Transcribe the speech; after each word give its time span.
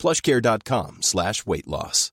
plushcare.com 0.00 1.02
slash 1.02 1.44
weight 1.44 1.68
loss. 1.68 2.10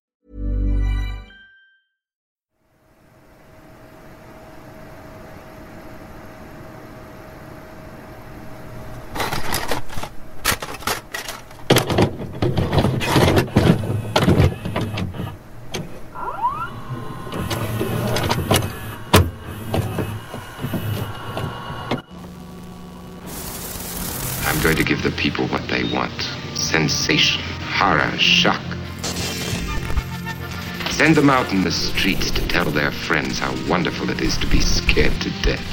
I'm 24.46 24.62
going 24.62 24.76
to 24.76 24.84
give 24.84 25.04
the 25.04 25.12
people 25.12 25.48
what 25.48 25.66
they 25.70 25.84
want 25.94 26.37
sensation, 26.68 27.42
horror, 27.80 28.12
shock. 28.18 28.62
Send 30.92 31.16
them 31.16 31.30
out 31.30 31.50
in 31.54 31.64
the 31.64 31.72
streets 31.72 32.30
to 32.32 32.46
tell 32.50 32.66
their 32.66 32.92
friends 32.92 33.40
how 33.40 33.54
wonderful 33.70 34.10
it 34.10 34.20
is 34.20 34.38
to 34.38 34.48
be 34.48 34.60
scared 34.60 35.14
to 35.22 35.30
death. 35.42 35.64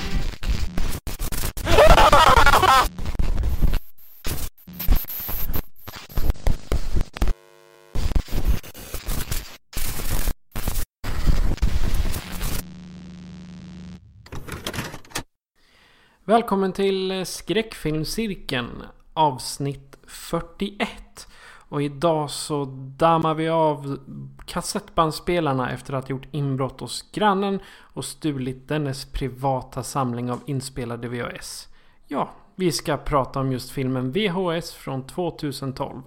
Välkommen 16.24 16.72
till 16.72 17.26
Skräckfilmscirkeln 17.26 18.82
avsnitt 19.14 19.98
41. 20.06 21.28
Och 21.68 21.82
idag 21.82 22.30
så 22.30 22.64
dammar 22.98 23.34
vi 23.34 23.48
av 23.48 23.98
kassettbandspelarna 24.46 25.70
efter 25.70 25.94
att 25.94 26.04
ha 26.04 26.10
gjort 26.10 26.28
inbrott 26.30 26.80
hos 26.80 27.12
grannen 27.12 27.60
och 27.66 28.04
stulit 28.04 28.68
dennes 28.68 29.04
privata 29.04 29.82
samling 29.82 30.30
av 30.30 30.40
inspelade 30.46 31.08
VHS. 31.08 31.68
Ja, 32.06 32.30
vi 32.56 32.72
ska 32.72 32.96
prata 32.96 33.40
om 33.40 33.52
just 33.52 33.70
filmen 33.70 34.12
VHS 34.12 34.72
från 34.72 35.06
2012. 35.06 36.02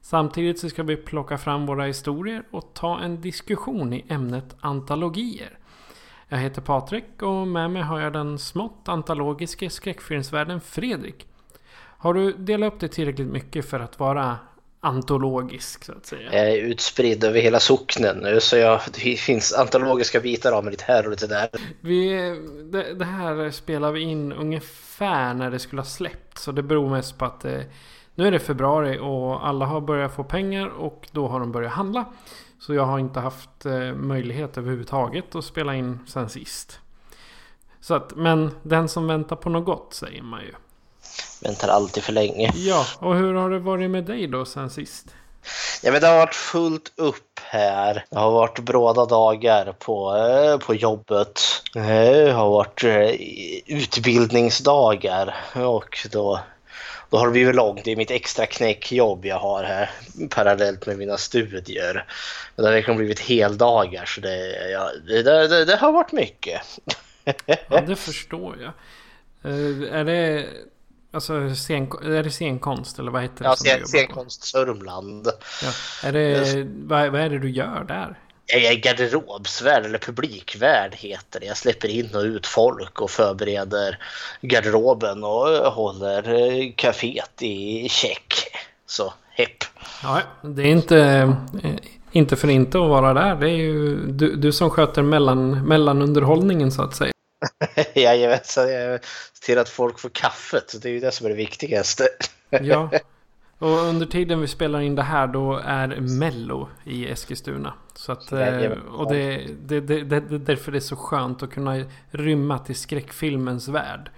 Samtidigt 0.00 0.58
så 0.58 0.68
ska 0.68 0.82
vi 0.82 0.96
plocka 0.96 1.38
fram 1.38 1.66
våra 1.66 1.84
historier 1.84 2.42
och 2.50 2.74
ta 2.74 2.98
en 2.98 3.20
diskussion 3.20 3.92
i 3.92 4.04
ämnet 4.08 4.56
antologier. 4.60 5.58
Jag 6.28 6.38
heter 6.38 6.62
Patrik 6.62 7.22
och 7.22 7.48
med 7.48 7.70
mig 7.70 7.82
har 7.82 8.00
jag 8.00 8.12
den 8.12 8.38
smått 8.38 8.88
antologiske 8.88 9.70
skräckfilmsvärden 9.70 10.60
Fredrik. 10.60 11.26
Har 12.04 12.14
du 12.14 12.32
delat 12.32 12.72
upp 12.72 12.80
det 12.80 12.88
tillräckligt 12.88 13.28
mycket 13.28 13.64
för 13.64 13.80
att 13.80 13.98
vara 13.98 14.38
antologisk 14.80 15.84
så 15.84 15.92
att 15.92 16.06
säga? 16.06 16.32
Jag 16.32 16.50
är 16.50 16.56
utspridd 16.56 17.24
över 17.24 17.40
hela 17.40 17.60
socknen 17.60 18.18
nu 18.18 18.40
så 18.40 18.56
jag, 18.56 18.80
det 18.94 19.20
finns 19.20 19.52
antologiska 19.52 20.20
bitar 20.20 20.52
av 20.52 20.64
mig 20.64 20.70
lite 20.70 20.84
här 20.84 21.04
och 21.04 21.10
lite 21.10 21.26
där. 21.26 21.48
Vi, 21.80 22.10
det, 22.72 22.94
det 22.94 23.04
här 23.04 23.50
spelar 23.50 23.92
vi 23.92 24.00
in 24.00 24.32
ungefär 24.32 25.34
när 25.34 25.50
det 25.50 25.58
skulle 25.58 25.82
ha 25.82 25.86
släppts. 25.86 26.42
Så 26.42 26.52
det 26.52 26.62
beror 26.62 26.90
mest 26.90 27.18
på 27.18 27.24
att 27.24 27.44
eh, 27.44 27.60
nu 28.14 28.26
är 28.26 28.30
det 28.30 28.38
februari 28.38 28.98
och 28.98 29.46
alla 29.48 29.66
har 29.66 29.80
börjat 29.80 30.14
få 30.14 30.24
pengar 30.24 30.66
och 30.66 31.08
då 31.12 31.28
har 31.28 31.40
de 31.40 31.52
börjat 31.52 31.72
handla. 31.72 32.04
Så 32.58 32.74
jag 32.74 32.84
har 32.84 32.98
inte 32.98 33.20
haft 33.20 33.66
eh, 33.66 33.94
möjlighet 33.94 34.58
överhuvudtaget 34.58 35.34
att 35.34 35.44
spela 35.44 35.74
in 35.74 35.98
sen 36.06 36.28
sist. 36.28 36.80
Så 37.80 37.94
att, 37.94 38.16
men 38.16 38.50
den 38.62 38.88
som 38.88 39.06
väntar 39.06 39.36
på 39.36 39.50
något 39.50 39.64
gott 39.64 39.94
säger 39.94 40.22
man 40.22 40.40
ju. 40.40 40.52
Väntar 41.40 41.68
alltid 41.68 42.02
för 42.02 42.12
länge. 42.12 42.52
Ja, 42.54 42.86
och 42.98 43.16
hur 43.16 43.34
har 43.34 43.50
det 43.50 43.58
varit 43.58 43.90
med 43.90 44.04
dig 44.04 44.26
då 44.26 44.44
sen 44.44 44.70
sist? 44.70 45.06
Ja 45.82 45.92
men 45.92 46.00
det 46.00 46.06
har 46.06 46.16
varit 46.16 46.34
fullt 46.34 46.92
upp 46.96 47.40
här. 47.42 48.04
Det 48.10 48.18
har 48.18 48.30
varit 48.30 48.58
bråda 48.58 49.04
dagar 49.04 49.72
på, 49.78 50.16
eh, 50.16 50.58
på 50.66 50.74
jobbet. 50.74 51.40
Det 51.74 52.32
har 52.32 52.50
varit 52.50 52.84
eh, 52.84 53.10
utbildningsdagar 53.66 55.34
och 55.54 56.06
då 56.12 56.40
då 57.10 57.18
har 57.18 57.26
det 57.26 57.32
blivit 57.32 57.54
långt. 57.54 57.84
Det 57.84 57.92
är 57.92 57.96
mitt 57.96 58.10
extra 58.10 58.46
knäckjobb 58.46 59.26
jag 59.26 59.38
har 59.38 59.64
här 59.64 59.90
parallellt 60.30 60.86
med 60.86 60.98
mina 60.98 61.16
studier. 61.16 62.04
Det 62.56 62.62
har 62.62 62.72
verkligen 62.72 62.98
blivit 62.98 63.20
heldagar 63.20 64.04
så 64.04 64.20
det, 64.20 64.70
ja, 64.70 64.90
det, 65.06 65.22
det, 65.22 65.64
det 65.64 65.76
har 65.76 65.92
varit 65.92 66.12
mycket. 66.12 66.62
ja, 67.68 67.80
det 67.80 67.96
förstår 67.96 68.56
jag. 68.60 68.72
Är 69.90 70.04
det 70.04 70.46
Alltså 71.14 71.54
scen, 71.54 71.92
är 72.02 72.22
det 72.22 72.30
scenkonst 72.30 72.98
eller 72.98 73.10
vad 73.10 73.22
heter 73.22 73.44
det? 73.44 73.48
Ja, 73.48 73.54
scen, 73.54 73.86
scenkonst 73.86 74.44
Sörmland. 74.44 75.28
Ja. 75.62 76.08
Är 76.08 76.12
det, 76.12 76.66
vad, 76.84 77.08
vad 77.12 77.20
är 77.20 77.30
det 77.30 77.38
du 77.38 77.50
gör 77.50 77.84
där? 77.88 78.18
Jag 78.46 78.62
är 78.62 78.74
garderobsvärd 78.74 79.84
eller 79.84 79.98
publikvärd 79.98 80.94
heter 80.94 81.40
det. 81.40 81.46
Jag 81.46 81.56
släpper 81.56 81.88
in 81.88 82.14
och 82.14 82.22
ut 82.22 82.46
folk 82.46 83.00
och 83.00 83.10
förbereder 83.10 83.98
garderoben 84.40 85.24
och 85.24 85.72
håller 85.72 86.22
kaféet 86.76 87.42
i 87.42 87.88
check. 87.88 88.34
Så 88.86 89.14
hepp. 89.30 89.64
Ja, 90.02 90.20
det 90.42 90.62
är 90.62 90.66
inte, 90.66 91.32
inte 92.12 92.36
för 92.36 92.48
inte 92.48 92.78
att 92.78 92.88
vara 92.88 93.14
där. 93.14 93.34
Det 93.34 93.50
är 93.50 93.56
ju 93.56 93.96
du, 94.06 94.36
du 94.36 94.52
som 94.52 94.70
sköter 94.70 95.02
mellan, 95.02 95.68
mellanunderhållningen 95.68 96.72
så 96.72 96.82
att 96.82 96.94
säga. 96.96 97.13
Jajamensan, 97.94 98.72
jag 98.72 99.00
till 99.42 99.58
att 99.58 99.68
folk 99.68 99.98
får 99.98 100.08
kaffet. 100.08 100.82
Det 100.82 100.88
är 100.88 100.92
ju 100.92 101.00
det 101.00 101.12
som 101.12 101.26
är 101.26 101.30
det 101.30 101.36
viktigaste. 101.36 102.08
ja, 102.50 102.90
och 103.58 103.70
under 103.70 104.06
tiden 104.06 104.40
vi 104.40 104.48
spelar 104.48 104.80
in 104.80 104.94
det 104.94 105.02
här 105.02 105.26
då 105.26 105.60
är 105.64 105.86
Mello 106.00 106.68
i 106.84 107.10
Eskilstuna. 107.10 107.74
Så 107.94 108.12
att, 108.12 108.32
och 108.98 109.12
det, 109.12 109.46
det, 109.62 109.80
det, 109.80 110.04
det, 110.04 110.20
det 110.20 110.34
är 110.34 110.38
därför 110.38 110.72
det 110.72 110.78
är 110.78 110.80
så 110.80 110.96
skönt 110.96 111.42
att 111.42 111.50
kunna 111.50 111.84
rymma 112.10 112.58
till 112.58 112.76
skräckfilmens 112.76 113.68
värld. 113.68 114.10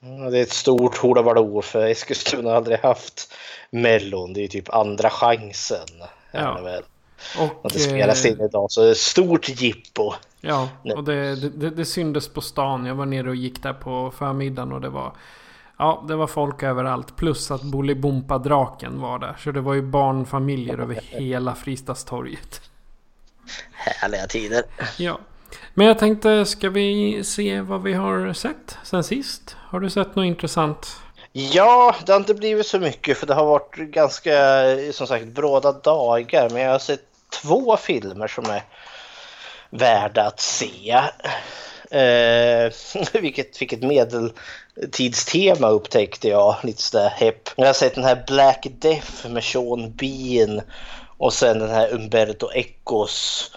Det 0.00 0.38
är 0.38 0.42
ett 0.42 0.52
stort 0.52 0.96
hordabaloo 0.96 1.62
för 1.62 1.86
Eskilstuna 1.86 2.48
har 2.48 2.56
aldrig 2.56 2.78
haft 2.78 3.34
Mellon. 3.70 4.32
Det 4.32 4.44
är 4.44 4.48
typ 4.48 4.74
andra 4.74 5.10
chansen. 5.10 5.88
Ja. 6.30 6.80
Och, 7.38 7.66
att 7.66 7.72
det 7.72 7.78
spelas 7.78 8.24
in 8.26 8.40
idag 8.40 8.70
så 8.70 8.82
det 8.82 8.90
är 8.90 8.94
stort 8.94 9.48
jippo. 9.48 10.12
Ja, 10.40 10.68
och 10.96 11.04
det, 11.04 11.36
det, 11.36 11.70
det 11.70 11.84
syndes 11.84 12.28
på 12.28 12.40
stan. 12.40 12.86
Jag 12.86 12.94
var 12.94 13.06
nere 13.06 13.28
och 13.28 13.36
gick 13.36 13.62
där 13.62 13.72
på 13.72 14.12
förmiddagen 14.18 14.72
och 14.72 14.80
det 14.80 14.88
var 14.88 15.12
Ja, 15.78 16.04
det 16.08 16.16
var 16.16 16.26
folk 16.26 16.62
överallt. 16.62 17.16
Plus 17.16 17.50
att 17.50 17.62
Bolibompa-draken 17.62 19.00
var 19.00 19.18
där. 19.18 19.36
Så 19.38 19.50
det 19.50 19.60
var 19.60 19.74
ju 19.74 19.82
barnfamiljer 19.82 20.78
över 20.78 20.94
hela 21.06 21.54
Fristadstorget. 21.54 22.60
Härliga 23.72 24.26
tider. 24.26 24.62
Ja. 24.96 25.18
Men 25.74 25.86
jag 25.86 25.98
tänkte, 25.98 26.44
ska 26.44 26.70
vi 26.70 27.20
se 27.24 27.60
vad 27.60 27.82
vi 27.82 27.92
har 27.92 28.32
sett 28.32 28.78
sen 28.84 29.04
sist? 29.04 29.56
Har 29.60 29.80
du 29.80 29.90
sett 29.90 30.14
något 30.14 30.24
intressant? 30.24 30.96
Ja, 31.32 31.96
det 32.06 32.12
har 32.12 32.20
inte 32.20 32.34
blivit 32.34 32.66
så 32.66 32.78
mycket 32.78 33.18
för 33.18 33.26
det 33.26 33.34
har 33.34 33.44
varit 33.44 33.76
ganska, 33.76 34.32
som 34.92 35.06
sagt, 35.06 35.26
bråda 35.26 35.72
dagar. 35.72 36.50
Men 36.50 36.62
jag 36.62 36.72
har 36.72 36.78
sett 36.78 37.04
två 37.42 37.76
filmer 37.76 38.28
som 38.28 38.44
är 38.44 38.62
värda 39.70 40.24
att 40.24 40.40
se. 40.40 40.90
Eh, 41.90 42.72
vilket, 43.20 43.62
vilket 43.62 43.82
medeltidstema 43.82 45.68
upptäckte 45.68 46.28
jag. 46.28 46.56
Lite 46.62 46.82
sådär 46.82 47.08
hepp. 47.08 47.48
Jag 47.56 47.66
har 47.66 47.72
sett 47.72 47.94
den 47.94 48.04
här 48.04 48.24
Black 48.26 48.66
Death 48.70 49.28
med 49.28 49.44
Sean 49.44 49.92
Bean 49.92 50.60
och 51.18 51.32
sen 51.32 51.58
den 51.58 51.70
här 51.70 51.94
Umberto 51.94 52.50
Ecos 52.52 53.50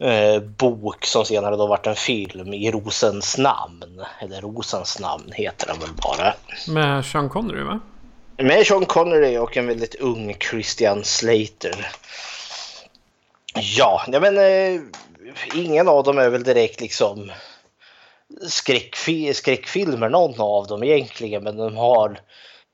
eh, 0.00 0.42
bok 0.42 1.04
som 1.04 1.24
senare 1.24 1.56
då 1.56 1.66
varit 1.66 1.86
en 1.86 1.96
film 1.96 2.54
i 2.54 2.70
Rosens 2.70 3.38
namn. 3.38 4.04
Eller 4.20 4.40
Rosens 4.40 5.00
namn 5.00 5.32
heter 5.32 5.66
den 5.66 5.78
väl 5.78 5.94
bara. 6.02 6.34
Med 6.68 7.04
Sean 7.04 7.28
Connery 7.28 7.62
va? 7.62 7.80
Med 8.36 8.66
Sean 8.66 8.86
Connery 8.86 9.38
och 9.38 9.56
en 9.56 9.66
väldigt 9.66 9.94
ung 9.94 10.34
Christian 10.50 11.04
Slater. 11.04 11.90
Ja, 13.54 14.02
ja 14.08 14.20
men 14.20 14.38
eh, 14.38 14.80
ingen 15.54 15.88
av 15.88 16.04
dem 16.04 16.18
är 16.18 16.28
väl 16.28 16.42
direkt 16.42 16.80
liksom 16.80 17.32
skräckfi 18.48 19.34
skräckfilmer 19.34 20.08
någon 20.08 20.40
av 20.40 20.66
dem 20.66 20.82
egentligen 20.82 21.42
men 21.42 21.56
de 21.56 21.76
har 21.76 22.20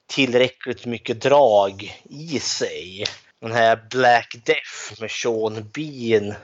tillräckligt 0.07 0.87
mycket 0.87 1.21
drag 1.21 2.03
i 2.05 2.41
sig. 2.41 3.05
Den 3.41 3.53
här 3.53 3.85
Black 3.91 4.37
Death 4.45 5.01
med 5.01 5.11
Sean 5.11 5.71
Bean 5.75 6.35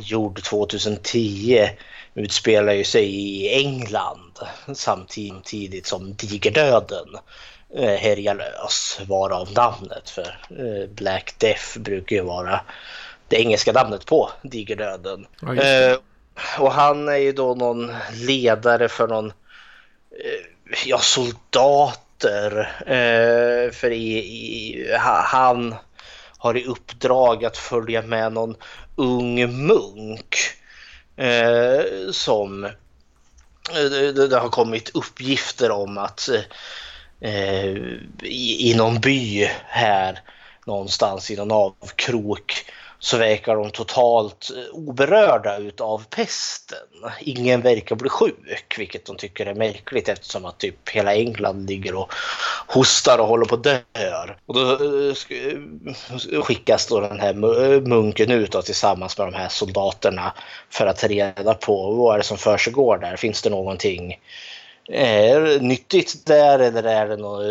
gjord 0.00 0.42
2010 0.42 1.68
utspelar 2.14 2.72
ju 2.72 2.84
sig 2.84 3.06
i 3.14 3.54
England 3.54 4.38
samtidigt 4.74 5.86
som 5.86 6.14
digerdöden 6.14 7.08
eh, 7.76 7.94
härjar 7.94 8.34
lös. 8.34 9.00
Varav 9.08 9.52
namnet 9.52 10.10
för 10.10 10.38
eh, 10.50 10.88
Black 10.88 11.34
Death 11.38 11.78
brukar 11.78 12.16
ju 12.16 12.22
vara 12.22 12.60
det 13.32 13.40
engelska 13.40 13.72
namnet 13.72 14.06
på 14.06 14.30
digerdöden. 14.42 15.26
Ja, 15.40 15.54
eh, 15.54 15.96
och 16.58 16.72
han 16.72 17.08
är 17.08 17.16
ju 17.16 17.32
då 17.32 17.54
någon 17.54 17.92
ledare 18.12 18.88
för 18.88 19.08
någon 19.08 19.26
eh, 19.26 20.46
ja, 20.86 20.98
soldater. 20.98 22.72
Eh, 22.80 23.72
för 23.72 23.90
i, 23.90 24.18
i, 24.18 24.86
han 25.24 25.74
har 26.38 26.56
i 26.56 26.64
uppdrag 26.64 27.44
att 27.44 27.56
följa 27.56 28.02
med 28.02 28.32
någon 28.32 28.56
ung 28.96 29.66
munk 29.66 30.36
eh, 31.16 32.10
som 32.12 32.68
det, 33.72 34.28
det, 34.28 34.38
har 34.38 34.48
kommit 34.48 34.90
uppgifter 34.94 35.70
om 35.70 35.98
att 35.98 36.28
eh, 37.20 37.76
i, 38.22 38.70
i 38.70 38.74
någon 38.76 39.00
by 39.00 39.48
här 39.66 40.20
någonstans 40.66 41.30
i 41.30 41.36
någon 41.36 41.52
avkrok 41.52 42.64
så 43.02 43.16
verkar 43.18 43.56
de 43.56 43.70
totalt 43.70 44.50
eh, 44.56 44.74
oberörda 44.74 45.58
utav 45.58 46.04
pesten. 46.10 46.78
Ingen 47.20 47.60
verkar 47.60 47.96
bli 47.96 48.08
sjuk, 48.08 48.74
vilket 48.78 49.04
de 49.04 49.16
tycker 49.16 49.46
är 49.46 49.54
märkligt 49.54 50.08
eftersom 50.08 50.44
att 50.44 50.58
typ 50.58 50.88
hela 50.88 51.14
England 51.14 51.66
ligger 51.66 51.94
och 51.94 52.12
hostar 52.66 53.18
och 53.18 53.26
håller 53.26 53.44
på 53.44 53.54
att 53.54 53.64
dö. 53.64 53.80
Och 54.46 54.54
då 54.54 54.72
eh, 54.72 56.42
skickas 56.42 56.86
då 56.86 57.00
den 57.00 57.20
här 57.20 57.34
munken 57.80 58.30
ut 58.30 58.52
då, 58.52 58.62
tillsammans 58.62 59.18
med 59.18 59.26
de 59.26 59.34
här 59.34 59.48
soldaterna 59.48 60.32
för 60.70 60.86
att 60.86 60.98
ta 60.98 61.08
reda 61.08 61.54
på 61.54 61.92
vad 61.92 62.14
är 62.14 62.18
det 62.18 62.24
som 62.24 62.38
försiggår 62.38 62.98
där. 62.98 63.16
Finns 63.16 63.42
det 63.42 63.50
någonting 63.50 64.18
är 64.92 65.60
nyttigt 65.60 66.26
där 66.26 66.58
eller 66.58 66.82
är 66.82 67.08
det, 67.08 67.16
några, 67.16 67.44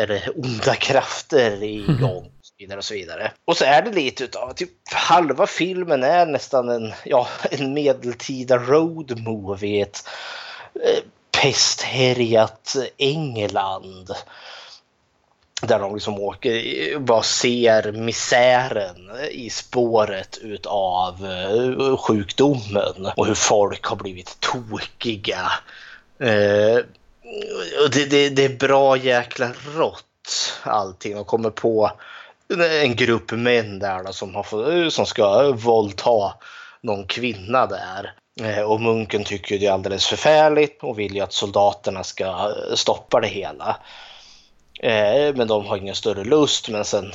är 0.00 0.06
det 0.06 0.28
onda 0.36 0.74
krafter 0.74 1.62
igång? 1.62 2.30
vidare 2.58 2.78
och 2.78 2.84
så 2.84 2.94
vidare. 2.94 3.32
Och 3.44 3.56
så 3.56 3.64
är 3.64 3.82
det 3.82 3.90
lite 3.90 4.24
utav, 4.24 4.52
typ 4.52 4.70
halva 4.92 5.46
filmen 5.46 6.02
är 6.02 6.26
nästan 6.26 6.68
en, 6.68 6.92
ja, 7.04 7.28
en 7.50 7.74
medeltida 7.74 8.58
road 8.58 9.20
movie. 9.20 9.82
Ett 9.82 10.08
eh, 10.74 11.02
pesthärjat 11.42 12.76
England. 12.96 14.10
Där 15.62 15.78
de 15.78 15.94
liksom 15.94 16.20
åker, 16.20 16.98
bara 16.98 17.22
ser 17.22 17.92
misären 17.92 19.10
i 19.30 19.50
spåret 19.50 20.38
utav 20.38 21.26
eh, 21.26 21.96
sjukdomen 21.96 23.12
och 23.16 23.26
hur 23.26 23.34
folk 23.34 23.84
har 23.84 23.96
blivit 23.96 24.40
tokiga. 24.40 25.52
Uh, 26.20 26.78
det, 27.92 28.04
det, 28.10 28.28
det, 28.28 28.44
är 28.44 28.58
bra 28.58 28.96
jäkla 28.96 29.50
rått 29.76 30.04
allting. 30.62 31.14
De 31.14 31.24
kommer 31.24 31.50
på 31.50 31.90
en 32.82 32.96
grupp 32.96 33.30
män 33.30 33.78
där 33.78 34.04
då, 34.04 34.12
som, 34.12 34.34
har, 34.34 34.72
eh, 34.72 34.88
som 34.88 35.06
ska 35.06 35.52
våldta 35.52 36.34
någon 36.80 37.06
kvinna 37.06 37.66
där. 37.66 38.14
Eh, 38.42 38.62
och 38.62 38.80
munken 38.80 39.24
tycker 39.24 39.58
det 39.58 39.66
är 39.66 39.72
alldeles 39.72 40.06
förfärligt 40.06 40.82
och 40.82 40.98
vill 40.98 41.14
ju 41.14 41.20
att 41.20 41.32
soldaterna 41.32 42.04
ska 42.04 42.24
eh, 42.24 42.74
stoppa 42.74 43.20
det 43.20 43.28
hela. 43.28 43.76
Men 45.34 45.48
de 45.48 45.66
har 45.66 45.76
ingen 45.76 45.94
större 45.94 46.24
lust 46.24 46.68
men 46.68 46.84
sen 46.84 47.12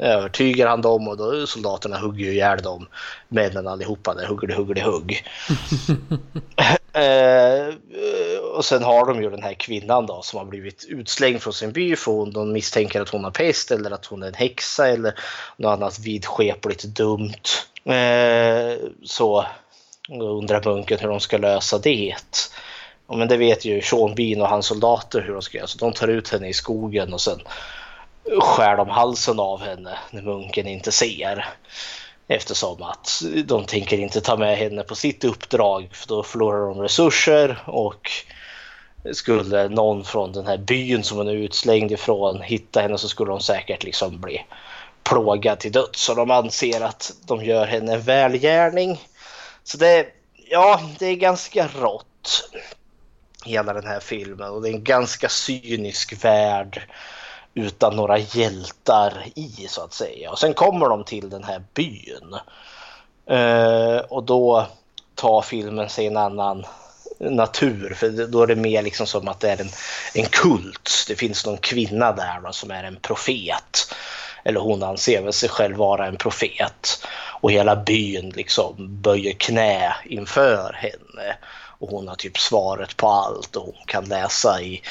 övertygar 0.00 0.66
han 0.66 0.82
dem 0.82 1.08
och 1.08 1.16
då 1.16 1.46
soldaterna 1.46 1.98
hugger 1.98 2.24
ju 2.24 2.32
ihjäl 2.32 2.62
dem. 2.62 2.86
Männen 3.28 3.68
allihopa 3.68 4.14
där, 4.14 4.26
hugger 4.26 4.48
det, 4.48 4.54
hugger 4.54 4.74
det, 4.74 4.82
hugg. 4.82 5.24
Eh, 6.96 7.74
och 8.56 8.64
sen 8.64 8.82
har 8.82 9.06
de 9.06 9.22
ju 9.22 9.30
den 9.30 9.42
här 9.42 9.54
kvinnan 9.54 10.06
då 10.06 10.22
som 10.22 10.38
har 10.38 10.46
blivit 10.46 10.84
utslängd 10.88 11.42
från 11.42 11.52
sin 11.52 11.72
by 11.72 11.96
för 11.96 12.12
hon, 12.12 12.32
de 12.32 12.52
misstänker 12.52 13.00
att 13.00 13.08
hon 13.08 13.24
har 13.24 13.30
pest 13.30 13.70
eller 13.70 13.90
att 13.90 14.06
hon 14.06 14.22
är 14.22 14.26
en 14.26 14.34
häxa 14.34 14.88
eller 14.88 15.14
något 15.56 15.78
annat 15.78 15.98
vidskepligt 15.98 16.84
dumt. 16.84 17.44
Eh, 17.84 18.88
så 19.04 19.46
undrar 20.08 20.64
munken 20.64 20.98
hur 20.98 21.08
de 21.08 21.20
ska 21.20 21.38
lösa 21.38 21.78
det. 21.78 22.14
Men 23.08 23.28
det 23.28 23.36
vet 23.36 23.64
ju 23.64 23.82
Sean 23.82 24.14
Bean 24.14 24.42
och 24.42 24.48
hans 24.48 24.66
soldater 24.66 25.20
hur 25.20 25.32
de 25.32 25.42
ska 25.42 25.58
göra. 25.58 25.66
Så 25.66 25.78
de 25.78 25.92
tar 25.92 26.08
ut 26.08 26.28
henne 26.28 26.48
i 26.48 26.52
skogen 26.52 27.12
och 27.12 27.20
sen 27.20 27.40
skär 28.40 28.76
de 28.76 28.88
halsen 28.88 29.40
av 29.40 29.60
henne 29.60 29.98
när 30.10 30.22
munken 30.22 30.66
inte 30.66 30.92
ser. 30.92 31.46
Eftersom 32.28 32.82
att 32.82 33.22
de 33.44 33.64
tänker 33.64 33.98
inte 33.98 34.20
ta 34.20 34.36
med 34.36 34.56
henne 34.56 34.82
på 34.82 34.94
sitt 34.94 35.24
uppdrag 35.24 35.88
för 35.92 36.08
då 36.08 36.22
förlorar 36.22 36.68
de 36.68 36.82
resurser 36.82 37.62
och 37.66 38.10
skulle 39.12 39.68
någon 39.68 40.04
från 40.04 40.32
den 40.32 40.46
här 40.46 40.58
byn 40.58 41.04
som 41.04 41.18
hon 41.18 41.28
är 41.28 41.32
utslängd 41.32 41.92
ifrån 41.92 42.40
hitta 42.40 42.80
henne 42.80 42.98
så 42.98 43.08
skulle 43.08 43.30
de 43.30 43.40
säkert 43.40 43.84
liksom 43.84 44.20
bli 44.20 44.46
plågad 45.02 45.58
till 45.58 45.72
döds. 45.72 46.00
Så 46.00 46.14
de 46.14 46.30
anser 46.30 46.80
att 46.80 47.12
de 47.26 47.44
gör 47.44 47.66
henne 47.66 47.94
en 47.94 48.02
välgärning. 48.02 49.00
Så 49.64 49.78
det, 49.78 50.06
ja, 50.50 50.80
det 50.98 51.06
är 51.06 51.16
ganska 51.16 51.68
rått 51.68 52.50
hela 53.44 53.72
den 53.72 53.86
här 53.86 54.00
filmen 54.00 54.50
och 54.50 54.62
det 54.62 54.68
är 54.68 54.74
en 54.74 54.84
ganska 54.84 55.28
cynisk 55.28 56.24
värld 56.24 56.82
utan 57.56 57.96
några 57.96 58.18
hjältar 58.18 59.24
i 59.34 59.66
så 59.68 59.84
att 59.84 59.92
säga. 59.92 60.30
Och 60.30 60.38
sen 60.38 60.54
kommer 60.54 60.88
de 60.88 61.04
till 61.04 61.30
den 61.30 61.44
här 61.44 61.62
byn. 61.74 62.36
Eh, 63.26 63.98
och 63.98 64.22
då 64.22 64.66
tar 65.14 65.42
filmen 65.42 65.88
sig 65.88 66.06
en 66.06 66.16
annan 66.16 66.66
natur. 67.18 67.94
För 67.94 68.26
då 68.26 68.42
är 68.42 68.46
det 68.46 68.56
mer 68.56 68.82
liksom 68.82 69.06
som 69.06 69.28
att 69.28 69.40
det 69.40 69.50
är 69.50 69.60
en, 69.60 69.70
en 70.14 70.26
kult. 70.26 71.04
Det 71.08 71.16
finns 71.16 71.46
någon 71.46 71.58
kvinna 71.58 72.12
där 72.12 72.40
då, 72.44 72.52
som 72.52 72.70
är 72.70 72.84
en 72.84 72.96
profet. 72.96 73.94
Eller 74.44 74.60
hon 74.60 74.82
anser 74.82 75.22
väl 75.22 75.32
sig 75.32 75.48
själv 75.48 75.76
vara 75.76 76.06
en 76.06 76.16
profet. 76.16 77.06
Och 77.40 77.52
hela 77.52 77.76
byn 77.76 78.30
liksom 78.30 78.74
böjer 78.78 79.32
knä 79.32 79.96
inför 80.04 80.72
henne. 80.72 81.36
Och 81.78 81.88
hon 81.88 82.08
har 82.08 82.14
typ 82.14 82.38
svaret 82.38 82.96
på 82.96 83.08
allt 83.08 83.56
och 83.56 83.64
hon 83.64 83.86
kan 83.86 84.04
läsa 84.04 84.60
i 84.60 84.82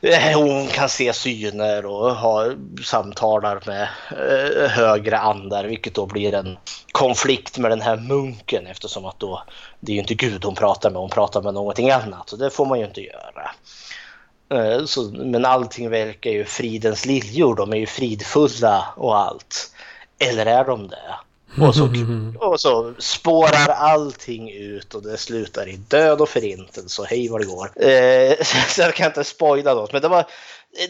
eh, 0.00 0.38
hon 0.40 0.66
kan 0.66 0.88
se 0.88 1.12
syner 1.12 1.86
och 1.86 2.16
ha 2.16 2.52
samtalar 2.84 3.62
med 3.66 3.88
eh, 4.10 4.68
högre 4.68 5.18
andar 5.18 5.64
vilket 5.64 5.94
då 5.94 6.06
blir 6.06 6.34
en 6.34 6.56
konflikt 6.92 7.58
med 7.58 7.70
den 7.70 7.80
här 7.80 7.96
munken 7.96 8.66
eftersom 8.66 9.04
att 9.04 9.20
då 9.20 9.42
det 9.80 9.92
är 9.92 9.94
ju 9.94 10.00
inte 10.00 10.14
Gud 10.14 10.44
hon 10.44 10.54
pratar 10.54 10.90
med, 10.90 11.00
hon 11.00 11.10
pratar 11.10 11.42
med 11.42 11.54
någonting 11.54 11.90
annat 11.90 12.32
och 12.32 12.38
det 12.38 12.50
får 12.50 12.66
man 12.66 12.78
ju 12.78 12.84
inte 12.84 13.00
göra. 13.00 13.50
Eh, 14.54 14.84
så, 14.84 15.02
men 15.02 15.44
allting 15.44 15.90
verkar 15.90 16.30
ju 16.30 16.44
fridens 16.44 17.06
liljor, 17.06 17.54
de 17.56 17.72
är 17.72 17.76
ju 17.76 17.86
fridfulla 17.86 18.84
och 18.96 19.18
allt. 19.18 19.70
Eller 20.18 20.46
är 20.46 20.64
de 20.64 20.88
det? 20.88 21.14
Och 21.60 21.74
så, 21.74 21.88
och 22.40 22.60
så 22.60 22.94
spårar 22.98 23.68
allting 23.68 24.50
ut 24.50 24.94
och 24.94 25.02
det 25.02 25.16
slutar 25.16 25.68
i 25.68 25.76
död 25.76 26.20
och 26.20 26.28
förintelse 26.28 27.02
och 27.02 27.08
hej 27.08 27.28
vad 27.28 27.40
det 27.40 27.46
går. 27.46 27.82
Eh, 27.88 28.44
så 28.68 28.80
jag 28.80 28.94
kan 28.94 29.06
inte 29.06 29.24
spoila 29.24 29.74
något 29.74 29.92
men 29.92 30.02
det 30.02 30.08
var, 30.08 30.24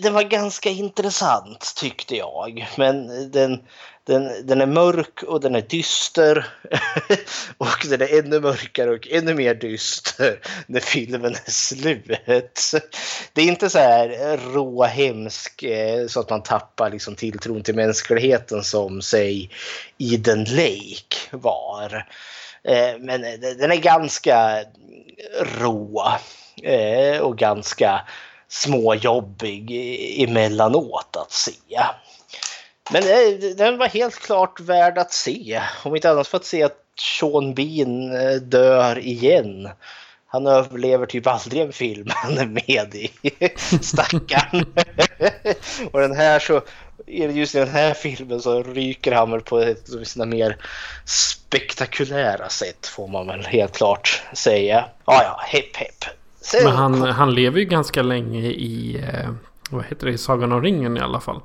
det 0.02 0.10
var 0.10 0.22
ganska 0.22 0.70
intressant 0.70 1.74
tyckte 1.76 2.16
jag. 2.16 2.68
Men 2.76 3.30
den, 3.30 3.60
den, 4.06 4.46
den 4.46 4.60
är 4.60 4.66
mörk 4.66 5.22
och 5.22 5.40
den 5.40 5.54
är 5.54 5.60
dyster. 5.60 6.46
och 7.58 7.86
den 7.88 8.02
är 8.02 8.18
ännu 8.18 8.40
mörkare 8.40 8.90
och 8.90 9.08
ännu 9.10 9.34
mer 9.34 9.54
dyster 9.54 10.40
när 10.66 10.80
filmen 10.80 11.34
är 11.34 11.50
slut. 11.50 12.20
Det 13.32 13.42
är 13.42 13.46
inte 13.46 13.70
så 13.70 13.78
här 13.78 14.36
rå 14.52 14.84
hemsk 14.84 15.62
eh, 15.62 16.06
så 16.06 16.20
att 16.20 16.30
man 16.30 16.42
tappar 16.42 16.90
liksom 16.90 17.14
tilltron 17.14 17.62
till 17.62 17.74
mänskligheten 17.74 18.64
som 18.64 19.02
säg 19.02 19.50
Eden 19.98 20.44
Lake 20.44 21.16
var. 21.30 22.06
Eh, 22.64 22.98
men 23.00 23.24
eh, 23.24 23.32
den 23.58 23.72
är 23.72 23.76
ganska 23.76 24.64
rå 25.60 26.12
och 27.20 27.38
ganska 27.38 28.00
småjobbig 28.48 29.70
emellanåt 30.22 31.16
att 31.16 31.32
se. 31.32 31.52
Men 32.90 33.02
eh, 33.02 33.56
den 33.56 33.78
var 33.78 33.88
helt 33.88 34.14
klart 34.14 34.60
värd 34.60 34.98
att 34.98 35.12
se. 35.12 35.62
Om 35.82 35.96
inte 35.96 36.10
annat 36.10 36.28
för 36.28 36.36
att 36.36 36.44
se 36.44 36.62
att 36.62 36.78
Sean 36.98 37.54
Bean 37.54 38.16
eh, 38.16 38.34
dör 38.34 38.98
igen. 38.98 39.68
Han 40.26 40.46
överlever 40.46 41.06
typ 41.06 41.26
aldrig 41.26 41.62
en 41.62 41.72
film 41.72 42.06
han 42.14 42.38
är 42.38 42.46
med 42.46 42.94
i. 42.94 43.10
Stackarn. 43.80 44.64
och 45.92 46.00
den 46.00 46.16
här 46.16 46.38
så, 46.38 46.62
just 47.06 47.54
i 47.54 47.58
den 47.58 47.68
här 47.68 47.94
filmen 47.94 48.40
så 48.40 48.62
ryker 48.62 49.12
han 49.12 49.30
väl 49.30 49.40
på 49.40 49.58
ett 49.58 49.94
av 49.94 50.04
sina 50.04 50.24
mer 50.24 50.56
spektakulära 51.04 52.48
sätt 52.48 52.86
får 52.86 53.08
man 53.08 53.26
väl 53.26 53.44
helt 53.44 53.76
klart 53.76 54.22
säga. 54.32 54.84
Ja, 55.04 55.22
ja, 55.22 55.40
hepp 55.46 55.76
hepp. 55.76 56.04
Sen... 56.40 56.64
Men 56.64 56.72
han, 56.72 57.02
han 57.02 57.34
lever 57.34 57.58
ju 57.58 57.64
ganska 57.64 58.02
länge 58.02 58.40
i, 58.40 59.04
eh, 59.08 59.30
vad 59.70 59.84
heter 59.84 60.06
det, 60.06 60.12
i 60.12 60.18
Sagan 60.18 60.52
om 60.52 60.62
ringen 60.62 60.96
i 60.96 61.00
alla 61.00 61.20
fall. 61.20 61.40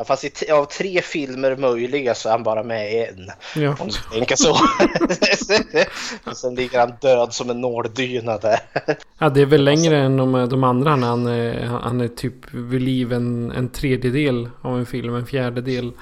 Ja, 0.00 0.04
fast 0.04 0.42
i, 0.42 0.50
av 0.50 0.64
tre 0.64 1.02
filmer 1.02 1.56
möjliga 1.56 2.14
så 2.14 2.28
är 2.28 2.32
han 2.32 2.42
bara 2.42 2.62
med 2.62 2.92
i 2.92 2.98
en. 2.98 3.30
Ja. 3.62 3.76
Om 3.78 3.88
du 3.88 4.18
tänka 4.18 4.36
så. 4.36 4.50
och 6.24 6.36
sen 6.36 6.54
ligger 6.54 6.78
han 6.78 6.92
död 7.00 7.34
som 7.34 7.50
en 7.50 7.60
nåldyna 7.60 8.38
där. 8.38 8.60
ja, 9.18 9.28
det 9.28 9.40
är 9.40 9.46
väl 9.46 9.64
längre 9.64 9.98
än 9.98 10.16
de, 10.16 10.48
de 10.48 10.64
andra 10.64 10.96
när 10.96 11.06
han, 11.08 11.26
är- 11.26 11.66
han 11.66 12.00
är 12.00 12.08
typ 12.08 12.34
vid 12.54 12.82
liv 12.82 13.12
en, 13.12 13.50
en 13.50 13.68
tredjedel 13.68 14.48
av 14.62 14.78
en 14.78 14.86
film, 14.86 15.14
en 15.14 15.26
fjärdedel. 15.26 15.92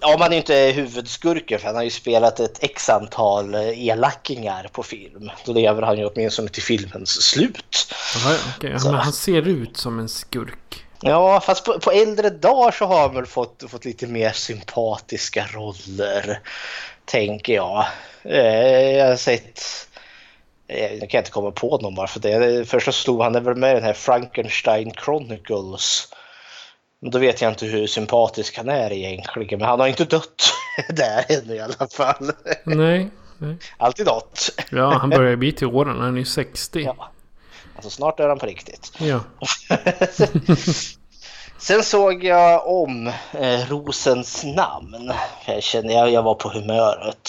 Ja, 0.00 0.16
man 0.18 0.32
är 0.32 0.36
inte 0.36 0.54
huvudskurken 0.54 1.58
för 1.58 1.66
han 1.66 1.76
har 1.76 1.82
ju 1.82 1.90
spelat 1.90 2.40
ett 2.40 2.58
x 2.64 2.88
antal 2.88 3.54
eh, 3.54 3.88
elackingar 3.88 4.68
på 4.72 4.82
film. 4.82 5.30
Då 5.46 5.52
lever 5.52 5.82
han 5.82 5.98
ju 5.98 6.04
åtminstone 6.06 6.48
till 6.48 6.62
filmens 6.62 7.22
slut. 7.22 7.94
Jaha, 8.14 8.32
ja, 8.32 8.38
okej. 8.56 8.70
Ja, 8.78 8.90
men 8.90 8.94
han 9.00 9.12
ser 9.12 9.48
ut 9.48 9.76
som 9.76 9.98
en 9.98 10.08
skurk. 10.08 10.84
Ja, 11.02 11.40
fast 11.40 11.64
på, 11.64 11.78
på 11.80 11.90
äldre 11.90 12.30
dagar 12.30 12.70
så 12.70 12.84
har 12.84 13.00
han 13.00 13.14
väl 13.14 13.26
fått, 13.26 13.64
fått 13.68 13.84
lite 13.84 14.06
mer 14.06 14.30
sympatiska 14.30 15.46
roller, 15.52 16.40
tänker 17.04 17.54
jag. 17.54 17.86
Eh, 18.22 18.90
jag 18.98 19.08
har 19.08 19.16
sett... 19.16 19.60
eh, 20.68 20.90
Nu 20.90 20.98
kan 21.00 21.08
jag 21.10 21.20
inte 21.20 21.30
komma 21.30 21.50
på 21.50 21.78
någon 21.78 21.94
bara 21.94 22.06
för 22.06 22.20
det. 22.20 22.68
Först 22.68 22.84
så 22.86 22.92
stod 22.92 23.22
han 23.22 23.32
väl 23.44 23.54
med 23.56 23.76
den 23.76 23.84
här 23.84 23.92
Frankenstein 23.92 24.92
Chronicles. 25.04 26.08
Men 27.02 27.10
då 27.10 27.18
vet 27.18 27.40
jag 27.42 27.52
inte 27.52 27.66
hur 27.66 27.86
sympatisk 27.86 28.56
han 28.56 28.68
är 28.68 28.92
egentligen, 28.92 29.58
men 29.58 29.68
han 29.68 29.80
har 29.80 29.86
inte 29.86 30.04
dött 30.04 30.52
där 30.88 31.24
ännu 31.28 31.54
i 31.54 31.60
alla 31.60 31.88
fall. 31.90 32.30
Nej. 32.64 33.08
nej. 33.38 33.56
Alltid 33.78 34.06
något. 34.06 34.48
Ja, 34.70 34.94
han 34.94 35.10
börjar 35.10 35.36
bli 35.36 35.52
till 35.52 35.66
åren. 35.66 36.00
Han 36.00 36.14
är 36.14 36.18
ju 36.18 36.24
60. 36.24 36.82
Ja. 36.82 37.10
Alltså 37.80 37.90
snart 37.90 38.20
är 38.20 38.28
han 38.28 38.38
på 38.38 38.46
riktigt. 38.46 38.92
Ja. 38.98 39.20
Sen 41.58 41.82
såg 41.82 42.24
jag 42.24 42.66
om 42.66 43.06
eh, 43.32 43.68
Rosens 43.68 44.44
namn. 44.44 45.12
Jag 45.46 45.62
kände 45.62 45.92
jag, 45.92 46.10
jag 46.10 46.22
var 46.22 46.34
på 46.34 46.48
humöret. 46.48 47.28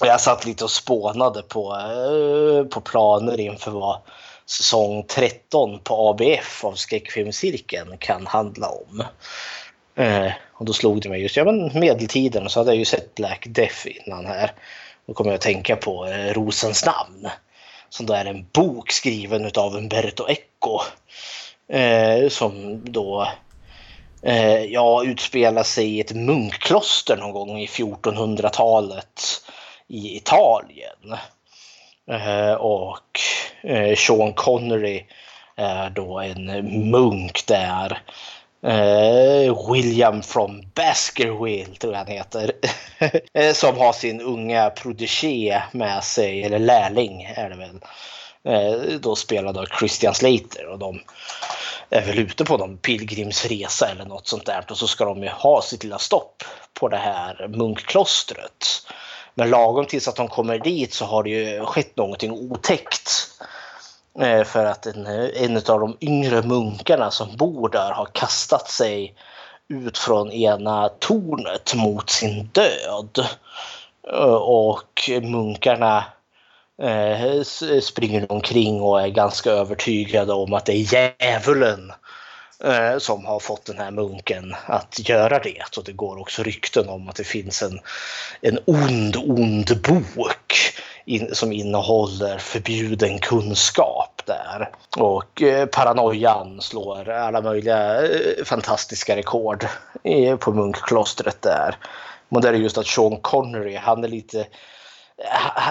Och 0.00 0.06
jag 0.06 0.20
satt 0.20 0.46
lite 0.46 0.64
och 0.64 0.70
spånade 0.70 1.42
på, 1.42 1.76
eh, 1.76 2.64
på 2.64 2.80
planer 2.80 3.40
inför 3.40 3.70
vad 3.70 4.00
säsong 4.46 5.04
13 5.08 5.78
på 5.78 6.08
ABF 6.08 6.64
av 6.64 6.72
skräckfilmscirkeln 6.72 7.98
kan 7.98 8.26
handla 8.26 8.68
om. 8.68 9.02
Eh, 9.94 10.32
och 10.52 10.64
då 10.64 10.72
slog 10.72 11.02
det 11.02 11.08
mig 11.08 11.22
just, 11.22 11.36
ja 11.36 11.44
men 11.44 11.80
medeltiden 11.80 12.48
så 12.48 12.60
hade 12.60 12.70
jag 12.70 12.78
ju 12.78 12.84
sett 12.84 13.14
Black 13.14 13.46
Death 13.48 13.86
innan 13.86 14.26
här. 14.26 14.52
Då 15.06 15.14
kom 15.14 15.26
jag 15.26 15.34
att 15.34 15.40
tänka 15.40 15.76
på 15.76 16.06
eh, 16.06 16.34
Rosens 16.34 16.86
namn. 16.86 17.28
Som 17.90 18.06
då 18.06 18.14
är 18.14 18.24
en 18.24 18.46
bok 18.52 18.92
skriven 18.92 19.50
av 19.56 19.76
Umberto 19.76 20.28
Eco. 20.28 20.80
Eh, 21.68 22.28
som 22.28 22.84
då 22.84 23.28
eh, 24.22 24.64
ja, 24.64 25.04
utspelar 25.04 25.62
sig 25.62 25.96
i 25.96 26.00
ett 26.00 26.12
munkkloster 26.12 27.16
någon 27.16 27.32
gång 27.32 27.58
i 27.58 27.66
1400-talet 27.66 29.22
i 29.88 30.16
Italien. 30.16 31.18
Eh, 32.10 32.52
och 32.52 33.20
eh, 33.62 33.96
Sean 33.96 34.32
Connery 34.32 35.04
är 35.56 35.90
då 35.90 36.18
en 36.20 36.44
munk 36.90 37.46
där. 37.46 38.02
Eh, 38.62 39.72
William 39.72 40.22
from 40.22 40.62
Baskerville 40.74 41.74
tror 41.74 41.92
jag 41.92 41.98
han 41.98 42.06
heter. 42.06 42.52
Eh, 43.34 43.52
som 43.52 43.78
har 43.78 43.92
sin 43.92 44.20
unga 44.20 44.70
protégé 44.70 45.62
med 45.72 46.04
sig, 46.04 46.42
eller 46.42 46.58
lärling 46.58 47.22
är 47.36 47.50
det 47.50 47.56
väl. 47.56 47.80
Eh, 48.44 49.00
då 49.00 49.16
spelad 49.16 49.58
av 49.58 49.66
Christian 49.78 50.14
Slater 50.14 50.66
och 50.66 50.78
de 50.78 51.00
är 51.90 52.06
väl 52.06 52.18
ute 52.18 52.44
på 52.44 52.56
någon 52.56 52.76
pilgrimsresa 52.76 53.88
eller 53.88 54.04
något 54.04 54.28
sånt 54.28 54.46
där 54.46 54.64
och 54.70 54.78
så 54.78 54.86
ska 54.86 55.04
de 55.04 55.22
ju 55.22 55.28
ha 55.28 55.62
sitt 55.62 55.84
lilla 55.84 55.98
stopp 55.98 56.44
på 56.80 56.88
det 56.88 56.96
här 56.96 57.48
munkklostret. 57.48 58.66
Men 59.34 59.50
lagom 59.50 59.86
tills 59.86 60.08
att 60.08 60.16
de 60.16 60.28
kommer 60.28 60.58
dit 60.58 60.94
så 60.94 61.04
har 61.04 61.22
det 61.22 61.30
ju 61.30 61.64
skett 61.64 61.96
någonting 61.96 62.32
otäckt. 62.32 63.30
Eh, 64.18 64.44
för 64.44 64.64
att 64.64 64.86
en, 64.86 65.06
en 65.34 65.56
av 65.56 65.80
de 65.80 65.96
yngre 66.00 66.42
munkarna 66.42 67.10
som 67.10 67.36
bor 67.36 67.68
där 67.68 67.92
har 67.92 68.06
kastat 68.12 68.70
sig 68.70 69.14
ut 69.68 69.98
från 69.98 70.32
ena 70.32 70.88
tornet 70.88 71.74
mot 71.74 72.10
sin 72.10 72.50
död. 72.52 73.26
Eh, 74.12 74.34
och 74.34 75.10
munkarna 75.22 76.04
eh, 76.82 77.42
springer 77.80 78.32
omkring 78.32 78.80
och 78.80 79.02
är 79.02 79.08
ganska 79.08 79.50
övertygade 79.50 80.32
om 80.32 80.52
att 80.52 80.66
det 80.66 80.72
är 80.72 80.94
djävulen 81.20 81.92
som 82.98 83.26
har 83.26 83.40
fått 83.40 83.64
den 83.64 83.78
här 83.78 83.90
munken 83.90 84.54
att 84.66 85.08
göra 85.08 85.38
det. 85.38 85.76
Och 85.78 85.84
det 85.84 85.92
går 85.92 86.20
också 86.20 86.42
rykten 86.42 86.88
om 86.88 87.08
att 87.08 87.16
det 87.16 87.24
finns 87.24 87.62
en, 87.62 87.80
en 88.40 88.58
ond, 88.64 89.16
ond 89.16 89.82
bok 89.82 90.69
in, 91.10 91.34
som 91.34 91.52
innehåller 91.52 92.38
förbjuden 92.38 93.18
kunskap 93.18 94.22
där. 94.26 94.70
Och 94.96 95.42
eh, 95.42 95.66
paranoian 95.66 96.60
slår 96.60 97.08
alla 97.08 97.40
möjliga 97.40 98.02
eh, 98.02 98.44
fantastiska 98.44 99.16
rekord 99.16 99.66
eh, 100.04 100.36
på 100.36 100.52
munkklostret 100.52 101.42
där. 101.42 101.76
Men 102.28 102.42
det 102.42 102.48
är 102.48 102.52
just 102.52 102.78
att 102.78 102.86
Sean 102.86 103.20
Connery, 103.20 103.76
han 103.76 104.04
är 104.04 104.08
lite 104.08 104.40
eh, 104.40 104.46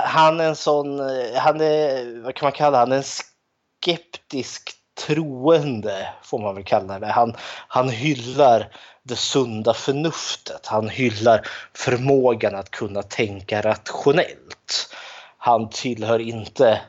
han 0.05 0.39
är 0.39 0.47
en 0.47 0.55
sån, 0.55 0.99
eh, 0.99 1.35
han 1.35 1.61
är, 1.61 2.23
vad 2.23 2.35
kan 2.35 2.45
man 2.45 2.51
kalla 2.51 2.79
han, 2.79 2.91
är 2.91 2.97
en 2.97 3.03
skeptisk 3.03 4.71
troende 5.05 6.07
får 6.23 6.39
man 6.39 6.55
väl 6.55 6.63
kalla 6.63 6.99
det. 6.99 7.07
Han, 7.07 7.35
han 7.67 7.89
hyllar 7.89 8.71
det 9.03 9.15
sunda 9.15 9.73
förnuftet. 9.73 10.65
Han 10.65 10.89
hyllar 10.89 11.47
förmågan 11.73 12.55
att 12.55 12.71
kunna 12.71 13.03
tänka 13.03 13.61
rationellt. 13.61 14.89
Han 15.41 15.69
tillhör 15.69 16.19
inte 16.19 16.81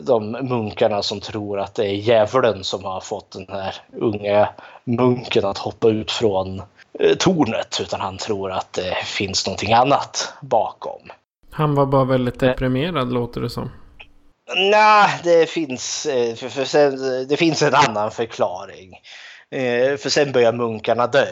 de 0.00 0.30
munkarna 0.30 1.02
som 1.02 1.20
tror 1.20 1.60
att 1.60 1.74
det 1.74 1.84
är 1.86 1.94
djävulen 1.94 2.64
som 2.64 2.84
har 2.84 3.00
fått 3.00 3.30
den 3.30 3.46
här 3.48 3.74
unga 3.92 4.48
munken 4.84 5.44
att 5.44 5.58
hoppa 5.58 5.88
ut 5.88 6.10
från 6.10 6.62
eh, 6.98 7.16
tornet 7.18 7.78
utan 7.80 8.00
han 8.00 8.18
tror 8.18 8.52
att 8.52 8.72
det 8.72 8.94
finns 9.04 9.46
någonting 9.46 9.72
annat 9.72 10.32
bakom. 10.40 11.00
Han 11.50 11.74
var 11.74 11.86
bara 11.86 12.04
väldigt 12.04 12.40
deprimerad 12.40 13.12
låter 13.12 13.40
det 13.40 13.50
som. 13.50 13.70
Nej, 14.56 15.20
det 15.24 15.50
finns, 15.50 16.06
eh, 16.06 16.34
för, 16.34 16.48
för 16.48 16.64
sen, 16.64 16.98
det 17.28 17.36
finns 17.36 17.62
en 17.62 17.74
annan 17.74 18.10
förklaring. 18.10 18.94
Eh, 19.50 19.96
För 19.96 20.08
sen 20.08 20.32
börjar 20.32 20.52
munkarna 20.52 21.06
dö. 21.06 21.26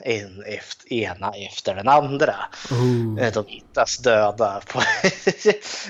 En 0.00 0.42
efter, 0.46 0.92
ena 0.92 1.32
efter 1.32 1.74
den 1.74 1.88
andra. 1.88 2.36
Oh. 2.70 3.32
De 3.32 3.44
hittas 3.46 3.98
döda. 3.98 4.60
På 4.66 4.82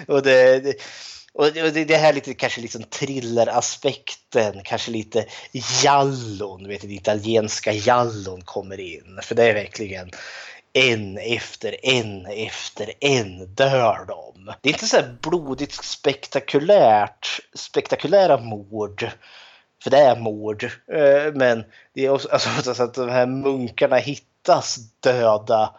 och 0.13 0.23
det, 0.23 0.61
det, 0.61 0.75
och 1.35 1.53
det, 1.53 1.97
här 1.97 2.13
lite, 2.13 2.35
kanske 2.35 2.61
liksom 2.61 2.83
thrilleraspekten, 2.83 4.63
kanske 4.65 4.91
lite 4.91 5.27
jallon, 5.83 6.69
vet 6.69 6.81
det 6.81 6.95
italienska 6.95 7.73
jallon 7.73 8.43
kommer 8.43 8.81
in. 8.81 9.19
För 9.23 9.35
det 9.35 9.45
är 9.45 9.55
verkligen 9.55 10.11
en 10.73 11.19
efter 11.19 11.77
en 11.83 12.27
efter 12.27 12.93
en 13.01 13.55
dör 13.55 14.05
de. 14.09 14.53
Det 14.61 14.69
är 14.69 14.73
inte 14.73 14.87
så 14.87 15.03
blodigt 15.23 15.85
spektakulärt, 15.85 17.41
spektakulära 17.55 18.41
mord. 18.41 19.11
För 19.85 19.91
det 19.91 19.99
är 19.99 20.17
mord. 20.17 20.65
Eh, 20.93 21.33
men 21.35 21.65
det 21.95 22.07
är 22.07 22.11
också 22.11 22.29
alltså, 22.29 22.75
så 22.75 22.83
att 22.83 22.95
de 22.95 23.09
här 23.09 23.27
munkarna 23.27 23.97
hittas 23.97 24.77
döda 25.01 25.75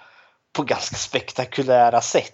på 0.53 0.63
ganska 0.63 0.95
spektakulära 0.95 2.01
sätt. 2.01 2.31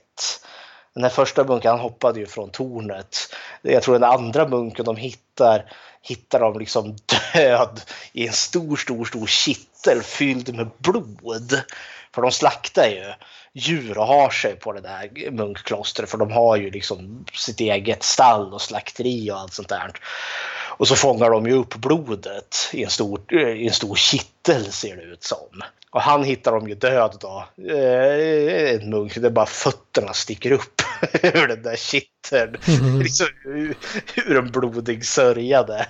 Den 0.94 1.04
här 1.04 1.10
första 1.10 1.44
munken 1.44 1.72
han 1.72 1.80
hoppade 1.80 2.20
ju 2.20 2.26
från 2.26 2.50
tornet. 2.50 3.18
Jag 3.62 3.84
tror 3.84 4.00
den 4.00 4.10
andra 4.10 4.48
munken 4.48 4.86
de 4.86 4.96
hittar 4.96 5.72
hittar 6.02 6.40
de 6.40 6.60
liksom 6.60 6.96
död 7.34 7.82
i 8.14 8.28
en 8.28 8.34
stor, 8.34 8.76
stor, 8.76 9.06
stor 9.06 9.28
kittel 9.28 10.02
fylld 10.02 10.56
med 10.56 10.70
blod. 10.78 11.62
För 12.16 12.22
de 12.22 12.32
slaktar 12.32 12.88
ju 12.88 13.14
djur 13.54 13.98
och 13.98 14.08
har 14.08 14.30
sig 14.30 14.56
på 14.56 14.74
det 14.74 14.82
där 14.82 15.32
munkklostret 15.32 16.10
för 16.10 16.18
de 16.18 16.32
har 16.32 16.58
ju 16.58 16.72
liksom 16.72 17.26
sitt 17.34 17.60
eget 17.60 18.04
stall 18.04 18.54
och 18.54 18.62
slakteri 18.62 19.32
och 19.32 19.38
allt 19.40 19.54
sånt 19.54 19.70
där. 19.70 19.92
Och 20.78 20.88
så 20.88 20.96
fångar 20.96 21.30
de 21.30 21.48
ju 21.48 21.54
upp 21.54 21.76
blodet 21.76 22.70
i 22.74 22.84
en 22.84 22.90
stor, 22.90 23.34
i 23.34 23.68
en 23.68 23.74
stor 23.74 23.96
kittel 23.96 24.72
ser 24.72 24.96
det 24.96 25.04
ut 25.04 25.24
som. 25.24 25.62
Och 25.90 26.02
han 26.02 26.24
hittar 26.24 26.52
de 26.52 26.70
ju 26.70 26.76
död 26.76 27.18
då. 27.20 27.46
Eh, 27.70 28.74
En 28.76 28.90
munk, 28.90 29.16
det 29.16 29.28
är 29.28 29.32
bara 29.32 29.46
fötterna 29.46 30.14
sticker 30.14 30.52
upp 30.52 30.82
ur 31.22 31.48
den 31.48 31.62
där 31.62 31.76
kitteln. 31.76 32.58
liksom 33.00 33.28
ur, 33.46 33.76
ur 34.16 34.38
en 34.38 34.52
blodig 34.52 35.06
sörja 35.06 35.64
där. 35.64 35.86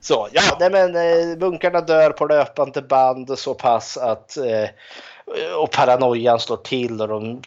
Så 0.00 0.28
ja, 0.32 0.42
nej 0.60 0.70
men 0.70 0.96
eh, 0.96 1.38
munkarna 1.38 1.80
dör 1.80 2.10
på 2.10 2.26
löpande 2.26 2.82
band 2.82 3.38
så 3.38 3.54
pass 3.54 3.96
att 3.96 4.36
eh, 4.36 4.68
Eh, 5.36 5.52
och 5.52 5.70
paranoian 5.70 6.40
slår 6.40 6.56
till 6.56 7.00
och 7.00 7.08
de, 7.08 7.42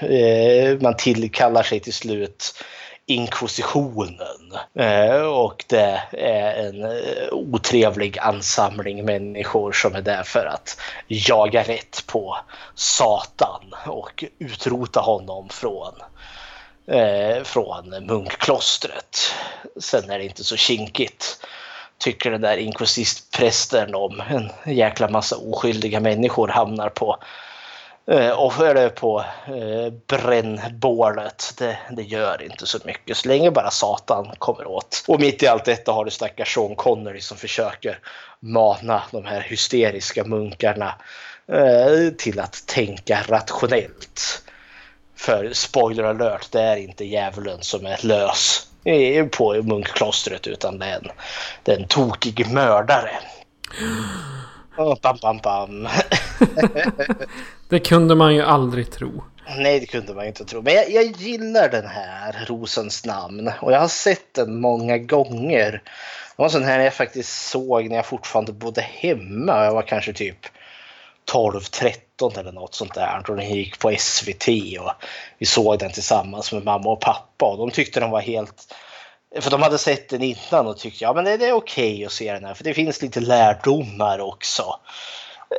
eh, 0.00 0.80
man 0.80 0.96
tillkallar 0.96 1.62
sig 1.62 1.80
till 1.80 1.92
slut 1.92 2.54
inkvisitionen. 3.06 4.52
Eh, 4.74 5.22
och 5.22 5.64
det 5.68 6.02
är 6.12 6.68
en 6.68 6.84
eh, 6.84 7.28
otrevlig 7.32 8.18
ansamling 8.18 9.04
människor 9.04 9.72
som 9.72 9.94
är 9.94 10.02
där 10.02 10.22
för 10.22 10.46
att 10.46 10.80
jaga 11.06 11.62
rätt 11.62 12.04
på 12.06 12.36
Satan 12.74 13.74
och 13.86 14.24
utrota 14.38 15.00
honom 15.00 15.48
från 15.48 15.94
eh, 16.86 17.42
från 17.42 18.06
munkklostret. 18.06 19.18
Sen 19.80 20.10
är 20.10 20.18
det 20.18 20.24
inte 20.24 20.44
så 20.44 20.56
kinkigt 20.56 21.46
tycker 21.98 22.30
den 22.30 22.40
där 22.40 22.56
inkvisitprästen 22.56 23.94
om 23.94 24.22
en 24.28 24.74
jäkla 24.74 25.08
massa 25.08 25.36
oskyldiga 25.36 26.00
människor 26.00 26.48
hamnar 26.48 26.88
på 26.88 27.18
eh, 28.06 28.30
och 28.30 28.66
är 28.66 28.88
på 28.88 29.24
eh, 29.46 29.92
brännbålet. 30.06 31.54
Det, 31.58 31.78
det 31.90 32.02
gör 32.02 32.42
inte 32.42 32.66
så 32.66 32.78
mycket 32.84 33.16
så 33.16 33.28
länge 33.28 33.50
bara 33.50 33.70
Satan 33.70 34.32
kommer 34.38 34.66
åt. 34.66 35.04
Och 35.08 35.20
mitt 35.20 35.42
i 35.42 35.46
allt 35.46 35.64
detta 35.64 35.92
har 35.92 36.04
du 36.04 36.10
stackars 36.10 36.54
Sean 36.54 36.76
Connery 36.76 37.20
som 37.20 37.36
försöker 37.36 37.98
mana 38.40 39.02
de 39.10 39.24
här 39.24 39.40
hysteriska 39.40 40.24
munkarna 40.24 40.94
eh, 41.48 42.10
till 42.18 42.40
att 42.40 42.66
tänka 42.66 43.20
rationellt. 43.28 44.42
För 45.16 45.52
spoiler 45.52 46.04
alert, 46.04 46.52
det 46.52 46.60
är 46.60 46.76
inte 46.76 47.04
djävulen 47.04 47.62
som 47.62 47.86
är 47.86 48.06
lös 48.06 48.66
på 49.30 49.62
munkklostret 49.62 50.46
utan 50.46 50.78
det 50.78 50.86
är 50.86 50.96
en, 50.96 51.08
det 51.62 51.72
är 51.72 51.76
en 51.76 51.88
tokig 51.88 52.50
mördare. 52.50 53.10
Oh, 54.76 54.94
bam, 55.02 55.18
bam, 55.22 55.38
bam. 55.38 55.88
det 57.68 57.80
kunde 57.80 58.14
man 58.14 58.34
ju 58.34 58.42
aldrig 58.42 58.90
tro. 58.90 59.24
Nej, 59.58 59.80
det 59.80 59.86
kunde 59.86 60.14
man 60.14 60.26
inte 60.26 60.44
tro. 60.44 60.62
Men 60.62 60.74
jag, 60.74 60.90
jag, 60.90 61.04
gillar 61.04 61.68
den 61.68 61.86
här 61.86 62.44
Rosens 62.46 63.04
namn 63.04 63.50
och 63.60 63.72
jag 63.72 63.80
har 63.80 63.88
sett 63.88 64.34
den 64.34 64.60
många 64.60 64.98
gånger. 64.98 65.72
Det 65.72 65.80
var 66.36 66.44
en 66.44 66.50
sån 66.50 66.64
här 66.64 66.80
jag 66.80 66.94
faktiskt 66.94 67.48
såg 67.48 67.88
när 67.88 67.96
jag 67.96 68.06
fortfarande 68.06 68.52
bodde 68.52 68.80
hemma. 68.80 69.64
Jag 69.64 69.74
var 69.74 69.82
kanske 69.82 70.12
typ 70.12 70.38
12-13 71.32 71.92
eller 72.22 72.52
något 72.52 72.74
sånt 72.74 72.94
där. 72.94 73.22
Och 73.28 73.36
den 73.36 73.54
gick 73.54 73.78
på 73.78 73.96
SVT 73.98 74.48
och 74.80 74.92
vi 75.38 75.46
såg 75.46 75.78
den 75.78 75.92
tillsammans 75.92 76.52
med 76.52 76.64
mamma 76.64 76.90
och 76.90 77.00
pappa 77.00 77.46
och 77.46 77.58
de 77.58 77.70
tyckte 77.70 78.00
den 78.00 78.10
var 78.10 78.20
helt 78.20 78.74
för 79.40 79.50
de 79.50 79.62
hade 79.62 79.78
sett 79.78 80.08
den 80.08 80.22
innan 80.22 80.66
och 80.66 80.78
tyckte 80.78 81.04
ja 81.04 81.12
men 81.14 81.24
det, 81.24 81.30
är 81.30 81.52
okej 81.52 81.94
okay 81.94 82.04
att 82.04 82.12
se 82.12 82.32
den 82.32 82.44
här 82.44 82.54
för 82.54 82.64
det 82.64 82.74
finns 82.74 83.02
lite 83.02 83.20
lärdomar 83.20 84.18
också. 84.18 84.80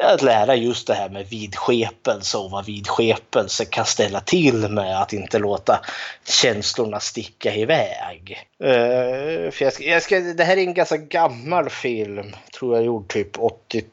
Att 0.01 0.21
lära 0.21 0.55
just 0.55 0.88
det 0.88 0.93
här 0.93 1.09
med 1.09 1.27
vidskepelse 1.29 2.38
och 2.38 2.51
vad 2.51 2.65
vidskepelse 2.65 3.65
kan 3.65 3.85
ställa 3.85 4.19
till 4.19 4.69
med 4.69 5.01
att 5.01 5.13
inte 5.13 5.39
låta 5.39 5.79
känslorna 6.27 7.00
sticka 7.00 7.55
iväg. 7.55 8.47
Uh, 8.63 9.51
för 9.51 9.63
jag 9.63 9.74
ska, 9.74 9.83
jag 9.83 10.03
ska, 10.03 10.19
det 10.19 10.43
här 10.43 10.57
är 10.57 10.62
en 10.62 10.74
ganska 10.74 10.97
gammal 10.97 11.69
film, 11.69 12.35
tror 12.59 12.75
jag 12.75 12.85
gjord 12.85 13.07
typ 13.07 13.39
80 13.39 13.83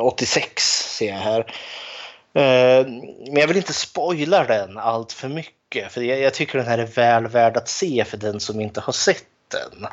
86 0.00 0.62
ser 0.96 1.08
jag 1.08 1.14
här. 1.14 1.40
Eh, 2.34 2.86
men 3.26 3.36
jag 3.36 3.48
vill 3.48 3.56
inte 3.56 3.72
spoila 3.72 4.44
den 4.44 4.78
allt 4.78 5.12
för 5.12 5.28
mycket 5.28 5.58
för 5.90 6.02
jag 6.02 6.34
tycker 6.34 6.58
den 6.58 6.66
här 6.66 6.78
är 6.78 6.86
väl 6.86 7.26
värd 7.26 7.56
att 7.56 7.68
se 7.68 8.04
för 8.04 8.16
den 8.16 8.40
som 8.40 8.60
inte 8.60 8.80
har 8.80 8.92
sett 8.92 9.24
den. 9.48 9.86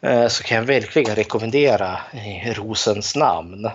Eh, 0.00 0.28
så 0.28 0.42
kan 0.42 0.56
jag 0.56 0.64
verkligen 0.64 1.14
rekommendera 1.14 2.00
Rosens 2.44 3.16
namn. 3.16 3.70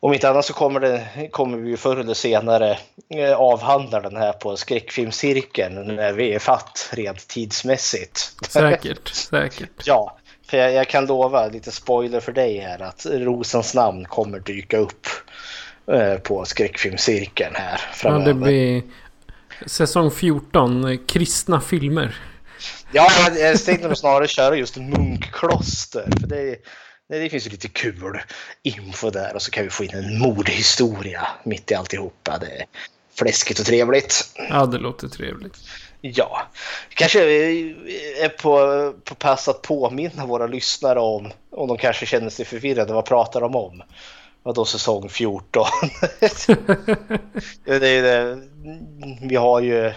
Om 0.00 0.14
inte 0.14 0.30
annat 0.30 0.44
så 0.44 0.52
kommer, 0.52 0.80
det, 0.80 1.28
kommer 1.30 1.58
vi 1.58 1.76
förr 1.76 1.96
eller 1.96 2.14
senare 2.14 2.78
eh, 3.08 3.32
avhandla 3.32 4.00
den 4.00 4.16
här 4.16 4.32
på 4.32 4.56
skräckfilmscirkeln 4.56 5.96
när 5.96 6.12
vi 6.12 6.34
är 6.34 6.38
fatt 6.38 6.90
rent 6.92 7.28
tidsmässigt. 7.28 8.32
Säkert, 8.48 9.08
säkert. 9.08 9.70
ja, 9.84 10.18
för 10.48 10.56
jag, 10.56 10.72
jag, 10.72 10.88
kan 10.88 11.06
lova, 11.06 11.48
lite 11.48 11.70
spoiler 11.70 12.20
för 12.20 12.32
dig 12.32 12.58
här, 12.58 12.82
att 12.82 13.06
Rosens 13.10 13.74
namn 13.74 14.04
kommer 14.04 14.40
dyka 14.40 14.78
upp 14.78 15.06
eh, 15.92 16.14
på 16.14 16.44
skräckfilmscirkeln 16.44 17.54
här 17.54 17.80
framöver. 17.92 18.26
Ja, 18.26 18.34
det 18.34 18.34
blir 18.34 18.82
säsong 19.66 20.10
14, 20.10 20.98
kristna 21.06 21.60
filmer. 21.60 22.16
Ja, 22.92 23.10
jag 23.38 23.64
tänkte 23.64 23.88
nog 23.88 23.96
snarare 23.96 24.28
köra 24.28 24.56
just 24.56 24.76
munkkloster. 24.76 26.08
För 26.20 26.26
det, 26.26 26.56
det, 27.08 27.18
det 27.18 27.28
finns 27.28 27.46
ju 27.46 27.50
lite 27.50 27.68
kul 27.68 28.20
info 28.62 29.10
där 29.10 29.34
och 29.34 29.42
så 29.42 29.50
kan 29.50 29.64
vi 29.64 29.70
få 29.70 29.84
in 29.84 29.94
en 29.94 30.18
mordhistoria 30.18 31.28
mitt 31.44 31.70
i 31.70 31.74
alltihopa. 31.74 32.38
Det 32.38 32.46
är 32.46 32.64
fläskigt 33.18 33.60
och 33.60 33.66
trevligt. 33.66 34.30
Ja, 34.50 34.66
det 34.66 34.78
låter 34.78 35.08
trevligt. 35.08 35.56
Ja, 36.00 36.42
kanske 36.88 37.20
är 37.20 38.28
på, 38.28 38.92
på 39.04 39.14
pass 39.14 39.48
att 39.48 39.62
påminna 39.62 40.26
våra 40.26 40.46
lyssnare 40.46 41.00
om, 41.00 41.32
om 41.50 41.68
de 41.68 41.76
kanske 41.76 42.06
känner 42.06 42.30
sig 42.30 42.44
förvirrade, 42.44 42.92
vad 42.92 43.04
pratar 43.04 43.40
de 43.40 43.56
om? 43.56 43.82
Vadå 44.42 44.64
säsong 44.64 45.08
14? 45.08 45.66
det 47.64 47.88
är 47.88 48.02
det, 48.02 48.38
vi 49.22 49.36
har 49.36 49.60
ju 49.60 49.92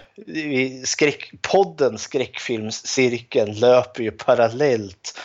skräck, 0.85 1.31
podden 1.41 1.97
Skräckfilmscirkeln 1.97 3.53
löper 3.53 4.03
ju 4.03 4.11
parallellt 4.11 5.19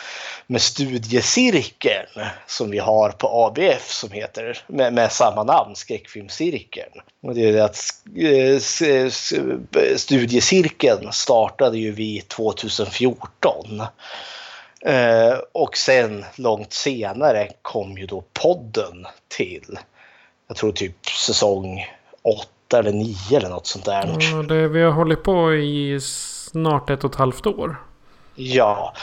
med 0.47 0.61
studiecirkeln 0.61 2.25
som 2.47 2.71
vi 2.71 2.79
har 2.79 3.09
på 3.09 3.45
ABF 3.45 3.91
som 3.91 4.11
heter 4.11 4.57
med, 4.67 4.93
med 4.93 5.11
samma 5.11 5.43
namn, 5.43 5.75
Skräckfilmscirkeln. 5.75 6.91
Och 7.23 7.35
det 7.35 7.49
är 7.49 7.53
det 7.53 7.65
att 7.65 7.77
eh, 8.85 9.09
studiecirkeln 9.97 11.11
startade 11.11 11.77
ju 11.77 11.91
vi 11.91 12.21
2014. 12.21 13.81
Eh, 14.81 15.37
och 15.51 15.77
sen 15.77 16.25
långt 16.35 16.73
senare 16.73 17.49
kom 17.61 17.97
ju 17.97 18.05
då 18.05 18.23
podden 18.33 19.07
till. 19.27 19.79
Jag 20.47 20.57
tror 20.57 20.71
typ 20.71 21.05
säsong 21.05 21.85
8 22.21 22.79
eller 22.79 22.91
9 22.91 23.15
eller 23.31 23.49
något 23.49 23.67
sånt 23.67 23.85
där. 23.85 24.15
Ja, 24.19 24.43
det, 24.43 24.67
vi 24.67 24.81
har 24.81 24.91
hållit 24.91 25.23
på 25.23 25.53
i 25.55 25.99
snart 26.01 26.89
ett 26.89 27.03
och 27.03 27.11
ett 27.11 27.17
halvt 27.17 27.45
år. 27.45 27.81
Ja. 28.35 28.93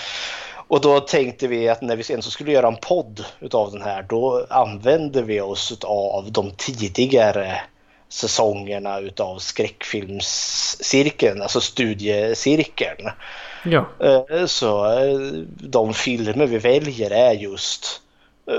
Och 0.69 0.81
då 0.81 1.01
tänkte 1.01 1.47
vi 1.47 1.69
att 1.69 1.83
när 1.83 1.97
vi 1.97 2.03
sen 2.03 2.23
så 2.23 2.31
skulle 2.31 2.53
göra 2.53 2.69
en 2.69 2.77
podd 2.77 3.25
utav 3.41 3.73
den 3.73 3.83
här 3.83 4.03
då 4.03 4.47
använde 4.51 5.23
vi 5.23 5.41
oss 5.41 5.79
av 5.85 6.33
de 6.33 6.51
tidigare 6.51 7.61
säsongerna 8.09 9.01
utav 9.01 9.39
skräckfilmscirkeln, 9.39 11.43
alltså 11.43 11.61
studiecirkeln. 11.61 13.11
Ja. 13.65 13.87
Eh, 14.01 14.47
så 14.47 14.99
eh, 14.99 15.19
de 15.47 15.95
filmer 15.95 16.47
vi 16.47 16.59
väljer 16.59 17.11
är 17.11 17.33
just 17.33 18.01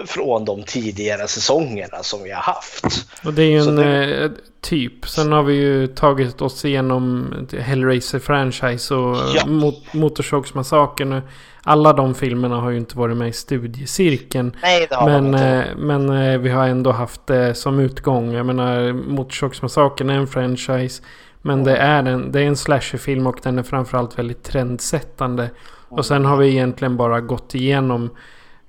från 0.06 0.46
de 0.46 0.64
tidigare 0.64 1.28
säsongerna 1.28 2.04
som 2.04 2.24
vi 2.24 2.32
har 2.32 2.42
haft. 2.42 2.86
Och 3.26 3.34
det 3.34 3.44
är 3.44 3.50
ju 3.50 3.60
en 3.60 3.76
det... 3.76 4.32
typ. 4.62 5.08
Sen 5.10 5.32
har 5.32 5.44
vi 5.44 5.54
ju 5.54 5.88
tagit 5.88 6.42
oss 6.42 6.66
igenom 6.66 7.34
Hellraiser-franchise 7.52 8.96
och 8.96 9.18
ja. 9.36 9.46
mot 9.46 9.94
Motorsågsmassakern. 9.94 11.22
Alla 11.64 11.94
de 11.94 12.16
filmerna 12.16 12.56
har 12.56 12.70
ju 12.70 12.78
inte 12.78 12.98
varit 12.98 13.18
med 13.18 13.30
i 13.30 13.34
studiecirkeln. 13.34 14.56
Nej, 14.62 14.88
det 14.90 14.96
har 14.96 15.10
men, 15.10 15.26
inte. 15.26 15.68
men 15.78 16.42
vi 16.42 16.50
har 16.50 16.68
ändå 16.68 16.92
haft 16.92 17.28
det 17.28 17.56
som 17.56 17.80
utgång. 17.80 18.34
Jag 18.34 18.46
menar 18.46 18.94
Motorsågsmassakern 18.94 20.10
är 20.10 20.18
en 20.18 20.28
franchise. 20.28 21.04
Men 21.42 21.64
det 21.64 21.78
är 21.78 22.04
en, 22.04 22.32
det 22.32 22.42
är 22.42 22.46
en 22.46 22.58
slasherfilm 22.58 23.28
och 23.28 23.40
den 23.44 23.60
är 23.60 23.64
framförallt 23.64 24.20
väldigt 24.20 24.44
trendsättande. 24.44 25.50
Och 25.90 26.06
sen 26.06 26.26
har 26.26 26.38
vi 26.38 26.48
egentligen 26.48 26.98
bara 26.98 27.22
gått 27.22 27.56
igenom 27.56 28.10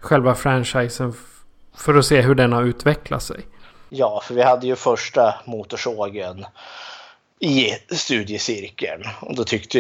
själva 0.07 0.35
franchisen 0.35 1.15
för 1.77 1.95
att 1.95 2.07
se 2.07 2.21
hur 2.21 2.35
den 2.35 2.53
har 2.53 2.63
utvecklat 2.63 3.23
sig. 3.23 3.41
Ja, 3.89 4.21
för 4.25 4.35
vi 4.35 4.43
hade 4.43 4.67
ju 4.67 4.77
första 4.77 5.35
motorsågen 5.45 6.47
i 7.41 7.71
studiecirkeln. 7.91 9.03
Och 9.21 9.37
då 9.37 9.45
tyckte, 9.45 9.79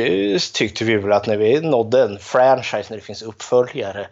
tyckte 0.55 0.85
vi 0.85 0.97
väl 0.97 1.13
att 1.13 1.27
när 1.27 1.37
vi 1.37 1.61
nådde 1.61 2.03
en 2.03 2.19
franchise, 2.19 2.87
när 2.91 2.97
det 2.97 3.03
finns 3.03 3.23
uppföljare, 3.23 4.07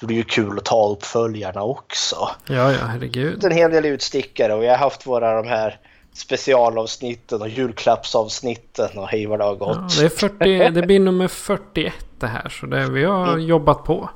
då 0.00 0.06
är 0.06 0.08
det 0.08 0.14
ju 0.14 0.22
kul 0.22 0.58
att 0.58 0.64
ta 0.64 0.88
uppföljarna 0.88 1.62
också. 1.62 2.16
Ja, 2.46 2.72
ja, 2.72 2.78
herregud. 2.80 3.44
En 3.44 3.52
hel 3.52 3.70
del 3.70 3.86
utstickare 3.86 4.54
och 4.54 4.62
vi 4.62 4.68
har 4.68 4.76
haft 4.76 5.06
våra 5.06 5.42
de 5.42 5.48
här 5.48 5.80
specialavsnitten 6.12 7.42
och 7.42 7.48
julklappsavsnitten 7.48 8.98
och 8.98 9.08
hej 9.08 9.26
vad 9.26 9.38
det 9.38 9.44
har 9.44 9.54
gått. 9.54 9.78
Ja, 9.96 10.00
det, 10.00 10.04
är 10.04 10.08
40, 10.08 10.70
det 10.70 10.82
blir 10.82 11.00
nummer 11.00 11.28
41 11.28 11.94
det 12.18 12.26
här 12.26 12.48
så 12.48 12.66
det, 12.66 12.90
vi 12.90 13.04
har 13.04 13.28
mm. 13.28 13.40
jobbat 13.40 13.84
på. 13.84 14.10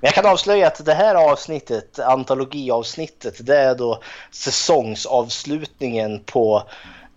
Men 0.00 0.08
jag 0.08 0.14
kan 0.14 0.26
avslöja 0.26 0.66
att 0.66 0.84
det 0.84 0.94
här 0.94 1.14
avsnittet, 1.14 1.98
antologiavsnittet, 1.98 3.46
det 3.46 3.56
är 3.56 3.74
då 3.74 4.02
säsongsavslutningen 4.30 6.24
på 6.24 6.62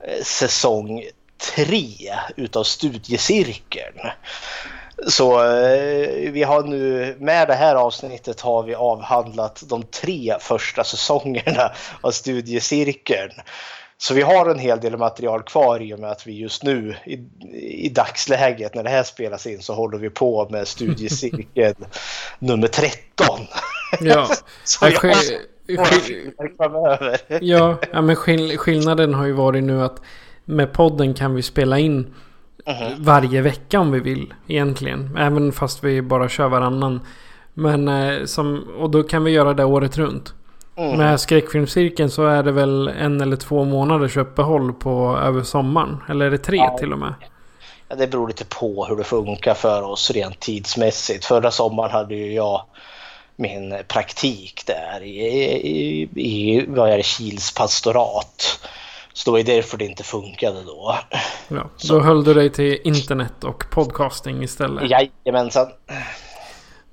eh, 0.03 0.23
säsong 0.23 1.03
3 1.55 1.87
utav 2.37 2.63
studiecirkeln. 2.63 3.99
Så 5.07 5.39
eh, 5.43 6.31
vi 6.31 6.43
har 6.43 6.63
nu 6.63 7.15
med 7.19 7.47
det 7.47 7.53
här 7.53 7.75
avsnittet 7.75 8.41
har 8.41 8.63
vi 8.63 8.75
avhandlat 8.75 9.63
de 9.69 9.83
tre 9.83 10.35
första 10.39 10.83
säsongerna 10.83 11.71
av 12.01 12.11
studiecirkeln. 12.11 13.31
Så 13.97 14.13
vi 14.13 14.21
har 14.21 14.49
en 14.49 14.59
hel 14.59 14.79
del 14.79 14.97
material 14.97 15.43
kvar 15.43 15.81
i 15.81 15.93
och 15.93 15.99
med 15.99 16.11
att 16.11 16.27
vi 16.27 16.33
just 16.39 16.63
nu 16.63 16.95
i, 17.05 17.13
i 17.85 17.89
dagsläget 17.89 18.75
när 18.75 18.83
det 18.83 18.89
här 18.89 19.03
spelas 19.03 19.47
in 19.47 19.61
så 19.61 19.73
håller 19.73 19.97
vi 19.97 20.09
på 20.09 20.47
med 20.49 20.67
studiecirkel 20.67 21.73
nummer 22.39 22.67
13. 22.67 23.39
Ja, 24.01 24.27
så 24.63 24.85
jag 24.85 24.91
vi 24.91 24.97
sk- 24.97 25.77
har 25.77 25.77
några 25.77 25.89
sk- 25.89 25.99
filmer 25.99 26.57
framöver. 26.57 27.17
ja, 27.41 27.77
ja 27.93 28.01
men 28.01 28.15
skill- 28.15 28.57
skillnaden 28.57 29.13
har 29.13 29.25
ju 29.25 29.31
varit 29.33 29.63
nu 29.63 29.83
att 29.83 30.01
med 30.45 30.73
podden 30.73 31.13
kan 31.13 31.35
vi 31.35 31.41
spela 31.41 31.79
in 31.79 32.13
varje 32.97 33.41
vecka 33.41 33.79
om 33.79 33.91
vi 33.91 33.99
vill 33.99 34.33
egentligen. 34.47 35.17
Även 35.17 35.51
fast 35.51 35.83
vi 35.83 36.01
bara 36.01 36.29
kör 36.29 36.47
varannan. 36.47 36.99
Men 37.53 37.87
eh, 37.87 38.25
som, 38.25 38.67
och 38.79 38.89
då 38.89 39.03
kan 39.03 39.23
vi 39.23 39.31
göra 39.31 39.53
det 39.53 39.63
året 39.65 39.97
runt. 39.97 40.33
Mm. 40.75 40.97
Med 40.97 41.19
skräckfilmscirkeln 41.19 42.09
så 42.09 42.25
är 42.25 42.43
det 42.43 42.51
väl 42.51 42.87
en 42.87 43.21
eller 43.21 43.35
två 43.35 43.63
månaders 43.63 44.17
uppehåll 44.17 44.73
på 44.73 45.17
över 45.23 45.43
sommaren. 45.43 45.97
Eller 46.09 46.25
är 46.25 46.31
det 46.31 46.37
tre 46.37 46.57
Ja. 46.57 46.77
till 46.77 46.93
och 46.93 46.99
med? 46.99 47.13
Ja, 47.87 47.95
det 47.95 48.07
beror 48.07 48.27
lite 48.27 48.45
på 48.45 48.85
hur 48.85 48.95
det 48.95 49.03
funkar 49.03 49.53
för 49.53 49.81
oss 49.81 50.11
rent 50.11 50.39
tidsmässigt. 50.39 51.25
Förra 51.25 51.51
sommaren 51.51 51.91
hade 51.91 52.15
ju 52.15 52.33
jag 52.33 52.65
min 53.35 53.77
praktik 53.87 54.63
där 54.65 55.03
i, 55.03 55.19
i, 55.53 56.09
i 56.15 56.65
vad 56.67 56.89
är 56.89 56.97
det, 56.97 57.03
Kils 57.03 57.53
pastorat. 57.53 58.59
Så 59.13 59.29
det 59.29 59.31
var 59.31 59.37
ju 59.37 59.43
därför 59.43 59.77
det 59.77 59.85
inte 59.85 60.03
funkade 60.03 60.63
då. 60.63 60.95
Ja, 61.47 61.69
då 61.89 61.99
höll 61.99 62.23
du 62.23 62.33
dig 62.33 62.49
till 62.49 62.77
internet 62.83 63.43
och 63.43 63.65
podcasting 63.69 64.43
istället. 64.43 64.89
Jajamensan. 64.89 65.67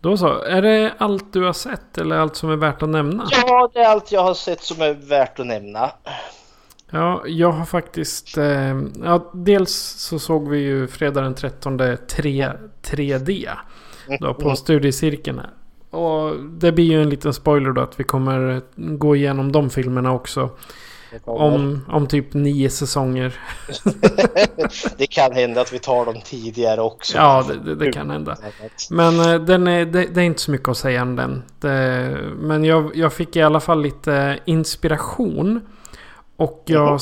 Då 0.01 0.17
så. 0.17 0.43
Är 0.43 0.63
det 0.63 0.95
allt 0.99 1.33
du 1.33 1.45
har 1.45 1.53
sett 1.53 1.99
eller 1.99 2.17
allt 2.17 2.37
som 2.37 2.51
är 2.51 2.57
värt 2.57 2.83
att 2.83 2.89
nämna? 2.89 3.29
Ja, 3.31 3.71
det 3.75 3.81
är 3.81 3.89
allt 3.89 4.13
jag 4.13 4.23
har 4.23 4.35
sett 4.35 4.63
som 4.63 4.83
är 4.83 4.95
värt 4.95 5.41
att 5.41 5.47
nämna. 5.47 5.91
Ja, 6.91 7.23
jag 7.27 7.53
har 7.53 7.65
faktiskt... 7.65 8.39
Eh, 8.39 8.81
ja, 9.05 9.31
dels 9.35 9.73
så 9.99 10.19
såg 10.19 10.49
vi 10.49 10.59
ju 10.59 10.89
fredag 10.89 11.21
den 11.21 11.35
13 11.35 11.79
3, 12.09 12.53
3D. 12.83 13.49
Då 14.21 14.35
på 14.35 14.57
studiecirkeln 14.57 15.39
här. 15.39 15.51
Och 15.91 16.37
det 16.45 16.73
blir 16.73 16.85
ju 16.85 17.03
en 17.03 17.11
liten 17.11 17.35
spoiler 17.35 17.71
då 17.71 17.81
att 17.81 18.01
vi 18.01 18.05
kommer 18.05 18.63
gå 18.77 19.17
igenom 19.17 19.53
de 19.53 19.71
filmerna 19.71 20.13
också. 20.13 20.51
Om, 21.25 21.85
om 21.89 22.07
typ 22.07 22.35
nio 22.35 22.71
säsonger. 22.71 23.35
Det 24.97 25.07
kan 25.07 25.33
hända 25.33 25.61
att 25.61 25.73
vi 25.73 25.79
tar 25.79 26.05
dem 26.05 26.21
tidigare 26.25 26.81
också. 26.81 27.17
Ja, 27.17 27.45
det, 27.65 27.75
det, 27.75 27.93
kan 27.93 28.11
hända. 28.11 28.37
Men 28.91 29.21
eh, 29.21 29.41
den 29.41 29.67
är, 29.67 29.85
det, 29.85 30.07
det 30.07 30.21
är 30.21 30.25
inte 30.25 30.41
så 30.41 30.51
mycket 30.51 30.69
att 30.69 30.77
säga 30.77 31.03
om 31.03 31.17
den. 31.17 31.43
Det, 31.61 32.17
men 32.37 32.65
jag, 32.65 32.97
jag 32.97 33.13
fick 33.13 33.37
i 33.37 33.43
alla 33.43 33.61
fall 33.61 33.83
lite 33.83 34.39
inspiration. 34.45 35.61
Och 36.37 36.63
jag... 36.67 37.01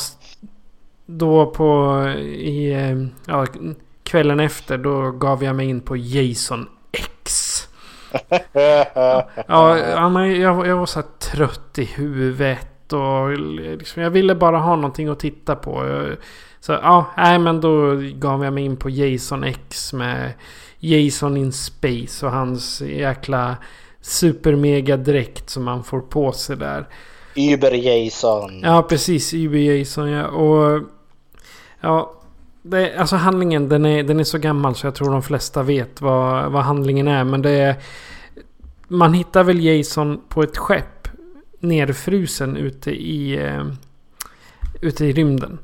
Då 1.07 1.47
på... 1.47 2.03
I, 2.25 2.73
eh, 2.73 3.07
ja, 3.27 3.47
kvällen 4.03 4.41
efter 4.41 4.79
då 4.79 5.11
gav 5.11 5.45
jag 5.45 5.57
mig 5.57 5.69
in 5.69 5.81
på 5.81 5.97
Jason 5.97 6.69
X. 6.93 7.63
Ja, 9.49 9.79
jag, 9.79 10.67
jag 10.67 10.77
var 10.77 10.87
så 10.87 11.01
här 11.01 11.09
trött 11.19 11.79
i 11.79 11.85
huvudet. 11.85 12.69
Och 12.93 13.39
liksom, 13.39 14.03
jag 14.03 14.11
ville 14.11 14.35
bara 14.35 14.59
ha 14.59 14.77
någonting 14.77 15.09
att 15.09 15.21
titta 15.21 15.57
på. 15.57 15.87
Jag, 15.87 16.17
så 16.61 16.73
ja, 16.73 17.07
nej 17.17 17.39
men 17.39 17.61
då 17.61 17.95
gav 18.15 18.45
jag 18.45 18.53
mig 18.53 18.65
in 18.65 18.77
på 18.77 18.91
Jason 18.91 19.45
X 19.45 19.93
med 19.93 20.33
Jason 20.79 21.37
in 21.37 21.53
Space 21.53 22.27
och 22.27 22.33
hans 22.33 22.81
jäkla 22.81 23.57
supermega 24.01 24.97
dräkt 24.97 25.51
som 25.51 25.65
man 25.65 25.85
får 25.85 26.01
på 26.01 26.33
sig 26.33 26.57
där. 26.57 26.89
Uber 27.37 27.73
Jason. 27.73 28.61
Ja, 28.63 28.83
precis. 28.83 29.35
Uber 29.35 29.59
Jason 29.59 30.11
ja. 30.11 30.27
Och 30.27 30.83
ja, 31.81 32.13
det, 32.63 32.97
alltså 32.97 33.17
handlingen 33.17 33.69
den 33.69 33.87
är, 33.87 34.03
den 34.03 34.21
är 34.21 34.25
så 34.25 34.39
gammal 34.39 34.75
så 34.75 34.87
jag 34.87 34.95
tror 34.95 35.11
de 35.11 35.23
flesta 35.23 35.63
vet 35.63 36.01
vad, 36.01 36.53
vad 36.53 36.63
handlingen 36.63 37.09
är. 37.09 37.25
Men 37.25 37.43
det 37.43 37.51
är... 37.51 37.77
Man 38.89 39.15
hittar 39.15 39.45
väl 39.45 39.65
Jason 39.65 40.21
på 40.29 40.43
ett 40.43 40.57
skepp 40.57 40.96
nerfrusen 41.61 42.57
ute 42.57 42.91
i, 42.91 43.45
eh, 43.47 43.67
ute 44.81 45.05
i 45.07 45.13
rymden. 45.13 45.59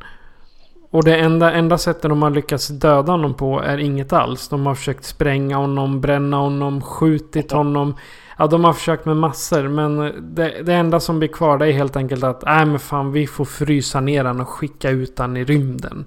Och 0.90 1.04
det 1.04 1.16
enda, 1.16 1.52
enda 1.52 1.78
sättet 1.78 2.02
de 2.02 2.22
har 2.22 2.30
lyckats 2.30 2.68
döda 2.68 3.12
honom 3.12 3.34
på 3.34 3.60
är 3.60 3.78
inget 3.78 4.12
alls. 4.12 4.48
De 4.48 4.66
har 4.66 4.74
försökt 4.74 5.04
spränga 5.04 5.56
honom, 5.56 6.00
bränna 6.00 6.36
honom, 6.36 6.80
skjutit 6.80 7.52
honom. 7.52 7.96
Ja, 8.38 8.46
de 8.46 8.64
har 8.64 8.72
försökt 8.72 9.04
med 9.04 9.16
massor. 9.16 9.68
Men 9.68 9.96
det, 10.34 10.62
det 10.62 10.74
enda 10.74 11.00
som 11.00 11.18
blir 11.18 11.28
kvar 11.28 11.58
det 11.58 11.66
är 11.66 11.72
helt 11.72 11.96
enkelt 11.96 12.24
att 12.24 12.42
nej 12.46 12.66
men 12.66 12.78
fan 12.78 13.12
vi 13.12 13.26
får 13.26 13.44
frysa 13.44 14.00
ner 14.00 14.24
han 14.24 14.40
och 14.40 14.48
skicka 14.48 14.90
ut 14.90 15.18
han 15.18 15.36
i 15.36 15.44
rymden. 15.44 16.04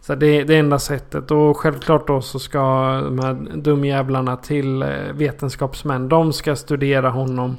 Så 0.00 0.14
det 0.14 0.26
är 0.26 0.44
det 0.44 0.56
enda 0.56 0.78
sättet. 0.78 1.30
Och 1.30 1.56
självklart 1.56 2.06
då 2.06 2.20
så 2.20 2.38
ska 2.38 2.60
de 3.04 3.18
här 3.18 3.34
dumjävlarna 3.54 4.36
till 4.36 4.82
eh, 4.82 4.88
vetenskapsmän. 5.14 6.08
De 6.08 6.32
ska 6.32 6.56
studera 6.56 7.10
honom. 7.10 7.56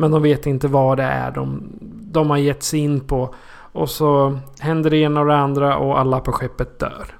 Men 0.00 0.10
de 0.10 0.22
vet 0.22 0.46
inte 0.46 0.68
vad 0.68 0.98
det 0.98 1.02
är 1.02 1.30
de, 1.30 1.72
de 2.12 2.30
har 2.30 2.36
gett 2.36 2.62
sig 2.62 2.80
in 2.80 3.00
på. 3.00 3.34
Och 3.72 3.90
så 3.90 4.38
händer 4.60 4.90
det 4.90 4.96
ena 4.96 5.20
och 5.20 5.26
det 5.26 5.36
andra 5.36 5.76
och 5.76 5.98
alla 5.98 6.20
på 6.20 6.32
skeppet 6.32 6.78
dör. 6.78 7.16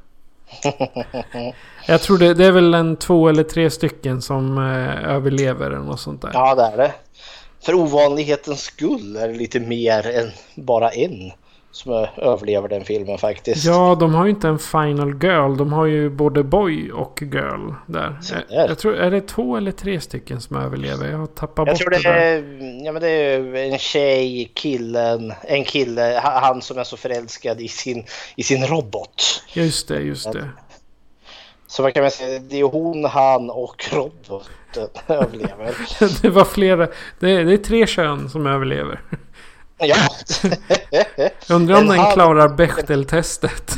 Jag 1.86 2.00
tror 2.00 2.18
det, 2.18 2.34
det 2.34 2.46
är 2.46 2.52
väl 2.52 2.74
en 2.74 2.96
två 2.96 3.28
eller 3.28 3.42
tre 3.42 3.70
stycken 3.70 4.22
som 4.22 4.58
eh, 4.58 5.10
överlever 5.14 5.66
eller 5.66 5.84
något 5.84 6.00
sånt 6.00 6.22
där. 6.22 6.30
Ja, 6.32 6.54
det 6.54 6.62
är 6.62 6.76
det. 6.76 6.92
För 7.60 7.74
ovanlighetens 7.74 8.60
skull 8.60 9.16
är 9.16 9.28
det 9.28 9.34
lite 9.34 9.60
mer 9.60 10.06
än 10.06 10.30
bara 10.54 10.90
en 10.90 11.32
som 11.72 12.06
överlever 12.16 12.68
den 12.68 12.84
filmen 12.84 13.18
faktiskt. 13.18 13.64
Ja, 13.66 13.96
de 14.00 14.14
har 14.14 14.24
ju 14.24 14.30
inte 14.30 14.48
en 14.48 14.58
final 14.58 15.08
girl. 15.22 15.56
De 15.56 15.72
har 15.72 15.86
ju 15.86 16.10
både 16.10 16.42
boy 16.42 16.92
och 16.92 17.22
girl 17.22 17.72
där. 17.86 18.18
Jag, 18.50 18.70
jag 18.70 18.78
tror, 18.78 18.94
är 18.94 19.10
det 19.10 19.20
två 19.20 19.56
eller 19.56 19.72
tre 19.72 20.00
stycken 20.00 20.40
som 20.40 20.56
överlever? 20.56 21.10
Jag 21.10 21.18
har 21.18 21.26
tappat 21.26 21.66
Jag 21.66 21.74
bort 21.74 21.78
tror 21.78 21.90
det 21.90 21.98
det 22.02 22.08
är, 22.08 22.84
ja, 22.84 22.92
men 22.92 23.02
det 23.02 23.08
är 23.08 23.54
en 23.54 23.78
tjej, 23.78 24.50
killen, 24.54 25.32
en 25.42 25.64
kille, 25.64 26.20
ha- 26.24 26.40
han 26.40 26.62
som 26.62 26.78
är 26.78 26.84
så 26.84 26.96
förälskad 26.96 27.60
i 27.60 27.68
sin, 27.68 28.04
i 28.36 28.42
sin 28.42 28.66
robot. 28.66 29.42
Just 29.52 29.88
det, 29.88 30.00
just 30.00 30.32
det. 30.32 30.48
Så 31.66 31.82
vad 31.82 31.94
kan 31.94 32.02
man 32.02 32.10
säga, 32.10 32.38
det 32.38 32.60
är 32.60 32.64
hon, 32.64 33.04
han 33.04 33.50
och 33.50 33.84
roboten 33.92 34.88
överlever. 35.08 35.74
Det 36.22 36.28
var 36.30 36.44
flera. 36.44 36.88
Det 37.20 37.30
är, 37.30 37.44
det 37.44 37.52
är 37.52 37.56
tre 37.56 37.86
kön 37.86 38.30
som 38.30 38.46
överlever. 38.46 39.00
Ja. 39.80 39.96
Undrar 41.54 41.74
om 41.76 41.82
En 41.82 41.88
den 41.88 41.98
han- 41.98 42.12
klarar 42.12 42.48
Bechdel-testet. 42.48 43.74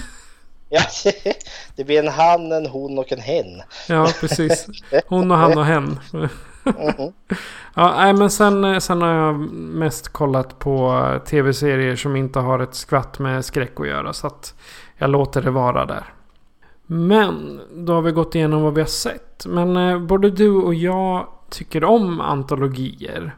ja. 0.68 0.80
Det 1.76 1.84
blir 1.84 1.98
en 1.98 2.08
han, 2.08 2.52
en 2.52 2.66
hon 2.66 2.98
och 2.98 3.12
en 3.12 3.20
hen. 3.20 3.62
Ja, 3.88 4.08
precis. 4.20 4.66
Hon 5.06 5.30
och 5.30 5.36
han 5.36 5.58
och 5.58 5.64
hen. 5.64 5.98
Ja, 7.74 7.94
nej, 7.96 8.12
men 8.12 8.30
sen, 8.30 8.80
sen 8.80 9.02
har 9.02 9.08
jag 9.14 9.34
mest 9.54 10.08
kollat 10.08 10.58
på 10.58 11.04
tv-serier 11.26 11.96
som 11.96 12.16
inte 12.16 12.38
har 12.38 12.58
ett 12.58 12.74
skvatt 12.74 13.18
med 13.18 13.44
skräck 13.44 13.80
att 13.80 13.86
göra. 13.88 14.12
Så 14.12 14.26
att 14.26 14.54
jag 14.96 15.10
låter 15.10 15.42
det 15.42 15.50
vara 15.50 15.86
där. 15.86 16.04
Men 16.86 17.60
då 17.74 17.92
har 17.94 18.02
vi 18.02 18.12
gått 18.12 18.34
igenom 18.34 18.62
vad 18.62 18.74
vi 18.74 18.80
har 18.80 18.88
sett. 18.88 19.46
Men 19.46 19.76
eh, 19.76 19.98
både 19.98 20.30
du 20.30 20.50
och 20.50 20.74
jag 20.74 21.26
tycker 21.50 21.84
om 21.84 22.20
antologier. 22.20 23.34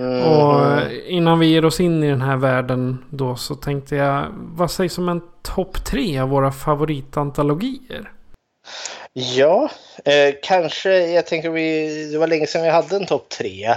Och 0.00 0.92
innan 1.06 1.38
vi 1.38 1.46
ger 1.46 1.64
oss 1.64 1.80
in 1.80 2.04
i 2.04 2.08
den 2.08 2.22
här 2.22 2.36
världen 2.36 3.04
då 3.10 3.36
så 3.36 3.54
tänkte 3.54 3.96
jag. 3.96 4.26
Vad 4.32 4.70
sägs 4.70 4.98
om 4.98 5.08
en 5.08 5.22
topp 5.42 5.84
tre 5.84 6.18
av 6.18 6.28
våra 6.28 6.52
favoritantologier? 6.52 8.12
Ja, 9.12 9.70
eh, 10.04 10.34
kanske. 10.42 11.06
Jag 11.06 11.26
tänker 11.26 11.50
vi, 11.50 11.88
det 12.12 12.18
var 12.18 12.26
länge 12.26 12.46
sedan 12.46 12.62
vi 12.62 12.68
hade 12.68 12.96
en 12.96 13.06
topp 13.06 13.28
tre. 13.28 13.74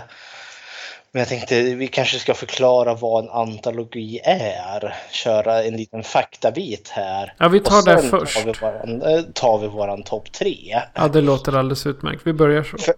Men 1.11 1.19
jag 1.19 1.27
tänkte 1.29 1.61
vi 1.61 1.87
kanske 1.87 2.19
ska 2.19 2.33
förklara 2.33 2.93
vad 2.93 3.23
en 3.23 3.29
antologi 3.29 4.19
är. 4.23 4.95
Köra 5.11 5.63
en 5.63 5.77
liten 5.77 6.03
faktabit 6.03 6.89
här. 6.89 7.33
Ja, 7.37 7.47
vi 7.47 7.59
tar 7.59 7.95
det 7.95 8.01
först. 8.01 8.37
Tar 8.37 8.45
vi 8.45 8.59
våran, 8.61 9.01
eh, 9.01 9.21
tar 9.33 9.57
vi 9.57 9.67
våran 9.67 10.03
topp 10.03 10.31
tre. 10.31 10.81
Ja, 10.93 11.07
det 11.07 11.21
låter 11.21 11.57
alldeles 11.57 11.85
utmärkt. 11.87 12.21
Vi 12.23 12.33
börjar 12.33 12.63
så. 12.63 12.77
För, 12.77 12.93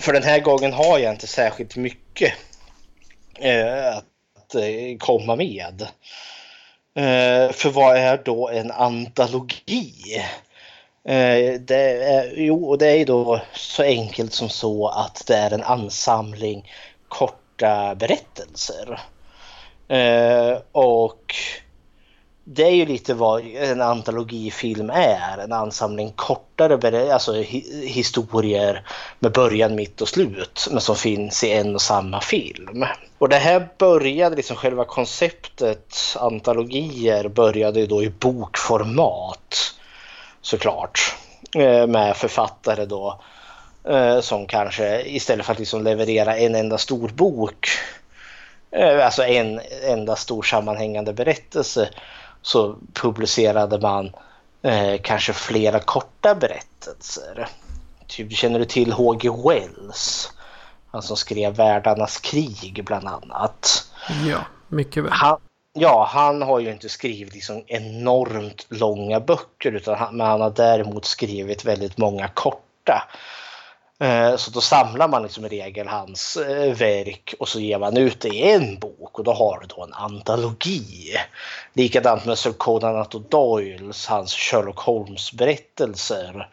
för 0.00 0.12
den 0.12 0.22
här 0.22 0.40
gången 0.40 0.72
har 0.72 0.98
jag 0.98 1.12
inte 1.12 1.26
särskilt 1.26 1.76
mycket 1.76 2.32
eh, 2.32 2.34
Eh, 3.40 3.96
att 3.96 4.54
eh, 4.54 4.98
komma 4.98 5.36
med. 5.36 5.82
Eh, 6.94 7.52
för 7.52 7.70
vad 7.70 7.96
är 7.96 8.20
då 8.24 8.48
en 8.48 8.70
antologi? 8.70 10.22
Eh, 11.04 11.60
det 11.60 12.04
är, 12.04 12.32
jo, 12.36 12.76
det 12.76 12.86
är 12.86 12.96
ju 12.96 13.04
då 13.04 13.40
så 13.52 13.82
enkelt 13.82 14.32
som 14.32 14.48
så 14.48 14.88
att 14.88 15.22
det 15.26 15.36
är 15.36 15.50
en 15.50 15.62
ansamling 15.62 16.70
korta 17.08 17.94
berättelser. 17.94 19.00
Eh, 19.88 20.58
och 20.72 21.34
det 22.44 22.62
är 22.62 22.70
ju 22.70 22.86
lite 22.86 23.14
vad 23.14 23.46
en 23.46 23.80
antologifilm 23.80 24.90
är. 24.90 25.38
En 25.38 25.52
ansamling 25.52 26.12
kortare 26.16 27.12
alltså, 27.12 27.32
historier 27.82 28.86
med 29.18 29.32
början, 29.32 29.74
mitt 29.74 30.00
och 30.00 30.08
slut. 30.08 30.68
Men 30.70 30.80
som 30.80 30.96
finns 30.96 31.44
i 31.44 31.52
en 31.52 31.74
och 31.74 31.82
samma 31.82 32.20
film. 32.20 32.84
Och 33.18 33.28
det 33.28 33.36
här 33.36 33.68
började, 33.78 34.36
liksom 34.36 34.56
själva 34.56 34.84
konceptet 34.84 35.96
antologier 36.16 37.28
började 37.28 37.80
ju 37.80 37.86
då 37.86 38.02
i 38.02 38.10
bokformat. 38.10 39.74
Såklart. 40.42 41.16
Eh, 41.56 41.86
med 41.86 42.16
författare 42.16 42.84
då. 42.84 43.20
Eh, 43.88 44.20
som 44.20 44.46
kanske 44.46 45.02
istället 45.02 45.46
för 45.46 45.52
att 45.52 45.58
liksom 45.58 45.84
leverera 45.84 46.36
en 46.36 46.54
enda 46.54 46.78
stor 46.78 47.08
bok. 47.08 47.68
Eh, 48.70 49.04
alltså 49.04 49.22
en 49.22 49.60
enda 49.82 50.16
stor 50.16 50.42
sammanhängande 50.42 51.12
berättelse 51.12 51.88
så 52.42 52.76
publicerade 52.92 53.80
man 53.80 54.12
eh, 54.62 55.00
kanske 55.02 55.32
flera 55.32 55.80
korta 55.80 56.34
berättelser. 56.34 57.48
Typ, 58.06 58.32
känner 58.32 58.58
du 58.58 58.64
till 58.64 58.92
H.G. 58.92 59.30
Wells? 59.30 60.32
Han 60.90 61.02
som 61.02 61.16
skrev 61.16 61.56
Världarnas 61.56 62.18
krig 62.18 62.82
bland 62.84 63.08
annat. 63.08 63.88
Ja, 64.26 64.38
mycket 64.68 65.04
väl. 65.04 65.12
Han, 65.12 65.38
ja, 65.72 66.08
han 66.12 66.42
har 66.42 66.60
ju 66.60 66.72
inte 66.72 66.88
skrivit 66.88 67.34
liksom 67.34 67.64
enormt 67.66 68.66
långa 68.68 69.20
böcker 69.20 69.72
utan 69.72 69.98
han, 69.98 70.16
men 70.16 70.26
han 70.26 70.40
har 70.40 70.50
däremot 70.50 71.04
skrivit 71.04 71.64
väldigt 71.64 71.98
många 71.98 72.28
korta. 72.28 73.08
Eh, 74.00 74.36
så 74.36 74.50
då 74.50 74.60
samlar 74.60 75.08
man 75.08 75.22
liksom 75.22 75.44
i 75.44 75.48
regel 75.48 75.88
hans 75.88 76.36
eh, 76.36 76.74
verk 76.74 77.34
och 77.38 77.48
så 77.48 77.60
ger 77.60 77.78
man 77.78 77.96
ut 77.96 78.20
det 78.20 78.28
i 78.28 78.52
en 78.52 78.78
bok 78.78 79.18
och 79.18 79.24
då 79.24 79.32
har 79.32 79.58
du 79.60 79.66
då 79.66 79.82
en 79.82 79.92
antologi. 79.92 81.14
Likadant 81.72 82.24
med 82.24 82.38
Sir 82.38 82.52
Conan 82.52 82.96
Arthur 82.96 83.22
Doyles, 83.28 84.06
hans 84.06 84.34
Sherlock 84.34 84.78
Holmes 84.78 85.32
berättelser 85.32 86.48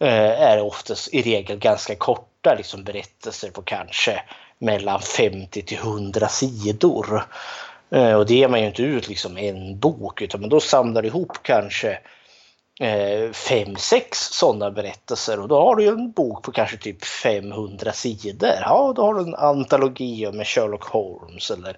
eh, 0.00 0.42
är 0.42 0.60
oftast 0.60 1.14
i 1.14 1.22
regel 1.22 1.58
ganska 1.58 1.94
korta 1.94 2.54
liksom 2.54 2.84
berättelser 2.84 3.50
på 3.50 3.62
kanske 3.62 4.22
mellan 4.58 5.00
50 5.00 5.62
till 5.62 5.78
100 5.78 6.28
sidor. 6.28 7.26
Och 8.18 8.26
det 8.26 8.34
ger 8.34 8.48
man 8.48 8.60
ju 8.60 8.66
inte 8.66 8.82
ut 8.82 9.08
liksom 9.08 9.36
en 9.36 9.78
bok 9.78 10.22
utan 10.22 10.48
då 10.48 10.60
samlar 10.60 11.02
du 11.02 11.08
ihop 11.08 11.38
kanske 11.42 11.98
Eh, 12.80 13.32
fem, 13.32 13.76
sex 13.76 14.18
sådana 14.18 14.70
berättelser 14.70 15.40
och 15.40 15.48
då 15.48 15.60
har 15.60 15.76
du 15.76 15.88
en 15.88 16.12
bok 16.12 16.42
på 16.42 16.52
kanske 16.52 16.76
typ 16.76 17.04
500 17.04 17.92
sidor. 17.92 18.54
Ja, 18.60 18.92
då 18.96 19.02
har 19.02 19.14
du 19.14 19.20
en 19.20 19.34
antologi 19.34 20.30
med 20.32 20.46
Sherlock 20.46 20.84
Holmes 20.84 21.50
eller 21.50 21.76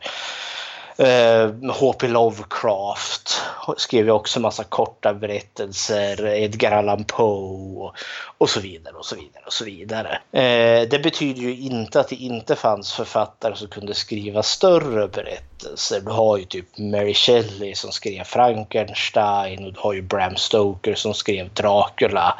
Eh, 0.96 1.50
H.P. 1.70 2.09
Lovecraft 2.09 3.42
skrev 3.76 4.04
ju 4.04 4.11
också 4.11 4.40
massa 4.40 4.64
korta 4.64 5.14
berättelser, 5.14 6.26
Edgar 6.26 6.72
Allan 6.72 7.04
Poe 7.04 7.92
och, 8.38 8.50
så 8.50 8.61
vidare 8.61 8.94
och 8.94 9.07
så 9.07 9.16
vidare 9.16 9.42
och 9.46 9.52
så 9.52 9.64
vidare. 9.64 10.20
Eh, 10.33 10.88
det 10.88 11.02
betyder 11.02 11.40
ju 11.40 11.57
inte 11.57 12.00
att 12.00 12.09
det 12.09 12.16
inte 12.16 12.57
fanns 12.57 12.92
författare 12.92 13.57
som 13.57 13.68
kunde 13.68 13.94
skriva 13.94 14.42
större 14.42 15.09
berättelser. 15.09 16.00
Du 16.00 16.11
har 16.11 16.37
ju 16.37 16.44
typ 16.44 16.78
Mary 16.78 17.14
Shelley 17.14 17.74
som 17.74 17.92
skrev 17.92 18.24
Frankenstein 18.24 19.64
och 19.64 19.72
du 19.72 19.80
har 19.80 19.92
ju 19.92 20.02
Bram 20.02 20.37
Stoker 20.37 20.94
som 20.94 21.14
skrev 21.14 21.54
Dracula 21.54 22.38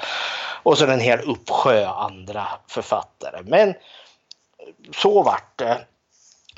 och 0.63 0.79
så 0.79 0.87
en 0.87 1.01
hel 1.01 1.21
uppsjö 1.21 1.87
andra 1.87 2.47
författare. 2.69 3.43
Men 3.45 3.75
så 4.97 5.23
vart 5.23 5.59
det 5.59 5.85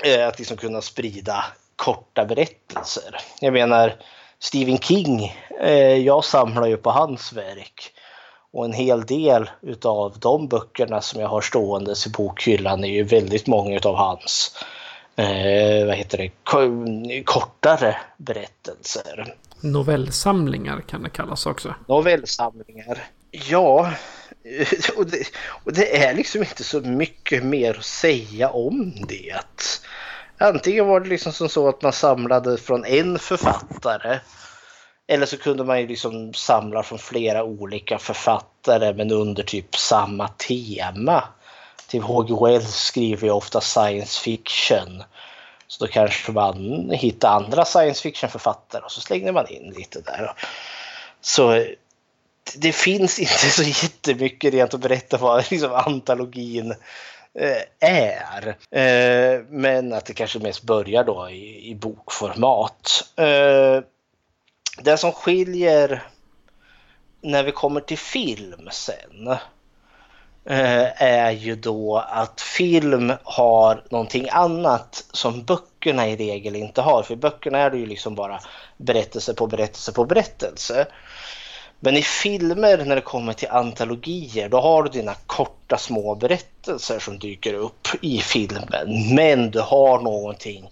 eh, 0.03 0.27
att 0.27 0.39
liksom 0.39 0.57
kunna 0.57 0.81
sprida 0.81 1.45
korta 1.77 2.25
berättelser. 2.25 3.15
Jag 3.41 3.53
menar 3.53 3.95
Stephen 4.39 4.77
King, 4.77 5.35
eh, 5.61 5.95
jag 5.97 6.25
samlar 6.25 6.67
ju 6.67 6.77
på 6.77 6.91
hans 6.91 7.33
verk. 7.33 7.93
Och 8.53 8.65
en 8.65 8.73
hel 8.73 9.05
del 9.05 9.49
utav 9.61 10.19
de 10.19 10.47
böckerna 10.47 11.01
som 11.01 11.21
jag 11.21 11.27
har 11.27 11.41
ståendes 11.41 12.07
i 12.07 12.09
bokhyllan 12.09 12.83
är 12.83 12.87
ju 12.87 13.03
väldigt 13.03 13.47
många 13.47 13.75
utav 13.75 13.95
hans 13.95 14.55
eh, 15.15 15.85
vad 15.85 15.95
heter 15.95 16.17
det, 16.17 16.31
kortare 17.23 17.97
berättelser. 18.17 19.35
Novellsamlingar 19.61 20.81
kan 20.81 21.03
det 21.03 21.09
kallas 21.09 21.45
också. 21.45 21.75
Novellsamlingar. 21.87 23.03
Ja, 23.31 23.91
och 24.97 25.05
det, 25.05 25.27
och 25.63 25.73
det 25.73 26.03
är 26.03 26.13
liksom 26.13 26.41
inte 26.41 26.63
så 26.63 26.81
mycket 26.81 27.43
mer 27.43 27.77
att 27.77 27.85
säga 27.85 28.49
om 28.49 28.93
det. 29.07 29.39
Antingen 30.37 30.87
var 30.87 30.99
det 30.99 31.09
liksom 31.09 31.33
som 31.33 31.49
så 31.49 31.69
att 31.69 31.81
man 31.81 31.93
samlade 31.93 32.57
från 32.57 32.85
en 32.85 33.19
författare. 33.19 34.19
Eller 35.07 35.25
så 35.25 35.37
kunde 35.37 35.63
man 35.63 35.81
ju 35.81 35.87
liksom 35.87 36.33
samla 36.33 36.83
från 36.83 36.99
flera 36.99 37.43
olika 37.43 37.97
författare 37.97 38.93
men 38.93 39.11
under 39.11 39.43
typ 39.43 39.75
samma 39.75 40.27
tema. 40.27 41.23
Typ 41.87 42.03
H.G. 42.03 42.35
Wells 42.45 42.75
skriver 42.75 43.27
ju 43.27 43.33
ofta 43.33 43.61
science 43.61 44.21
fiction. 44.21 45.03
Så 45.67 45.85
då 45.85 45.91
kanske 45.91 46.31
man 46.31 46.89
hittar 46.89 47.29
andra 47.29 47.65
science 47.65 48.01
fiction-författare 48.01 48.81
och 48.81 48.91
så 48.91 49.01
slängde 49.01 49.31
man 49.31 49.47
in 49.47 49.73
lite 49.77 50.01
där. 50.01 50.33
Så 51.21 51.65
det 52.55 52.71
finns 52.71 53.19
inte 53.19 53.49
så 53.49 53.63
jättemycket 53.83 54.53
rent 54.53 54.73
att 54.73 54.79
berätta 54.79 55.17
vad 55.17 55.51
liksom 55.51 55.73
antologin 55.73 56.73
Eh, 57.39 57.89
är. 57.89 58.47
Eh, 58.71 59.41
men 59.49 59.93
att 59.93 60.05
det 60.05 60.13
kanske 60.13 60.39
mest 60.39 60.63
börjar 60.63 61.03
då 61.03 61.29
i, 61.29 61.69
i 61.69 61.75
bokformat. 61.75 63.03
Eh, 63.15 63.81
det 64.81 64.97
som 64.97 65.11
skiljer 65.11 66.03
när 67.21 67.43
vi 67.43 67.51
kommer 67.51 67.81
till 67.81 67.97
film 67.97 68.69
sen 68.71 69.37
är 70.45 71.31
ju 71.31 71.55
då 71.55 71.97
att 71.97 72.41
film 72.41 73.13
har 73.23 73.83
någonting 73.89 74.27
annat 74.31 75.05
som 75.11 75.43
böckerna 75.43 76.07
i 76.07 76.15
regel 76.15 76.55
inte 76.55 76.81
har. 76.81 77.03
För 77.03 77.13
i 77.13 77.17
böckerna 77.17 77.59
är 77.59 77.69
det 77.69 77.77
ju 77.77 77.85
liksom 77.85 78.15
bara 78.15 78.39
berättelse 78.77 79.33
på 79.33 79.47
berättelse 79.47 79.91
på 79.91 80.05
berättelse. 80.05 80.87
Men 81.79 81.97
i 81.97 82.01
filmer 82.01 82.85
när 82.85 82.95
det 82.95 83.01
kommer 83.01 83.33
till 83.33 83.47
antologier 83.47 84.49
då 84.49 84.59
har 84.59 84.83
du 84.83 84.89
dina 84.89 85.15
korta 85.25 85.77
små 85.77 86.15
berättelser 86.15 86.99
som 86.99 87.19
dyker 87.19 87.53
upp 87.53 87.87
i 88.01 88.19
filmen. 88.19 89.15
Men 89.15 89.51
du 89.51 89.59
har 89.59 90.01
någonting 90.01 90.69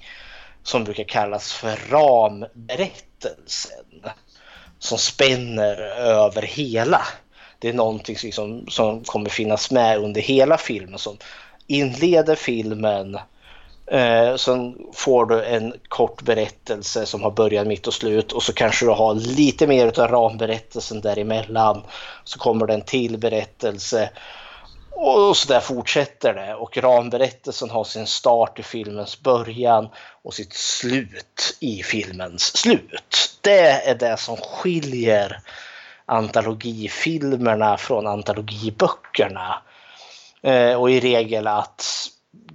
som 0.63 0.83
brukar 0.83 1.03
kallas 1.03 1.53
för 1.53 1.79
ramberättelsen. 1.89 3.85
Som 4.79 4.97
spänner 4.97 5.77
över 5.97 6.41
hela. 6.41 7.01
Det 7.59 7.69
är 7.69 7.73
någonting 7.73 8.17
som, 8.31 8.67
som 8.67 9.03
kommer 9.03 9.29
finnas 9.29 9.71
med 9.71 9.97
under 9.97 10.21
hela 10.21 10.57
filmen 10.57 10.99
som 10.99 11.17
inleder 11.67 12.35
filmen 12.35 13.19
Eh, 13.91 14.35
sen 14.35 14.77
får 14.93 15.25
du 15.25 15.43
en 15.43 15.73
kort 15.87 16.21
berättelse 16.21 17.05
som 17.05 17.23
har 17.23 17.31
början, 17.31 17.67
mitt 17.67 17.87
och 17.87 17.93
slut 17.93 18.31
och 18.31 18.43
så 18.43 18.53
kanske 18.53 18.85
du 18.85 18.91
har 18.91 19.15
lite 19.15 19.67
mer 19.67 19.99
av 19.99 20.07
ramberättelsen 20.07 21.01
däremellan. 21.01 21.83
Så 22.23 22.39
kommer 22.39 22.67
det 22.67 22.73
en 22.73 22.81
till 22.81 23.17
berättelse 23.17 24.09
och 24.95 25.37
så 25.37 25.47
där 25.47 25.59
fortsätter 25.59 26.33
det. 26.33 26.55
Och 26.55 26.77
ramberättelsen 26.77 27.69
har 27.69 27.83
sin 27.83 28.07
start 28.07 28.59
i 28.59 28.63
filmens 28.63 29.21
början 29.21 29.89
och 30.23 30.33
sitt 30.33 30.53
slut 30.53 31.57
i 31.59 31.83
filmens 31.83 32.57
slut. 32.57 33.37
Det 33.41 33.89
är 33.89 33.95
det 33.95 34.17
som 34.17 34.37
skiljer 34.37 35.39
antologifilmerna 36.05 37.77
från 37.77 38.07
antologiböckerna. 38.07 39.61
Eh, 40.41 40.73
och 40.73 40.91
i 40.91 40.99
regel 40.99 41.47
att 41.47 41.85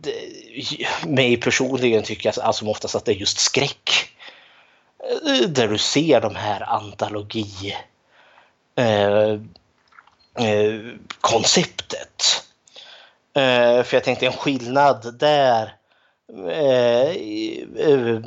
Eh, 0.07 1.09
mig 1.09 1.37
personligen 1.37 2.03
tycker 2.03 2.33
jag 2.35 2.45
allt 2.45 2.57
som 2.57 2.69
oftast 2.69 2.95
att 2.95 3.05
det 3.05 3.13
är 3.13 3.17
just 3.17 3.39
skräck. 3.39 3.91
Eh, 5.27 5.49
där 5.49 5.69
du 5.69 5.79
ser 5.79 6.21
de 6.21 6.35
här 6.35 6.63
antologi 6.63 7.77
eh, 8.77 9.31
eh, 10.47 10.81
konceptet. 11.21 12.45
Eh, 13.35 13.83
för 13.83 13.97
jag 13.97 14.05
tänkte 14.05 14.27
en 14.27 14.33
skillnad 14.33 15.19
där 15.19 15.75
eh, 16.49 17.11
eh, 17.87 18.21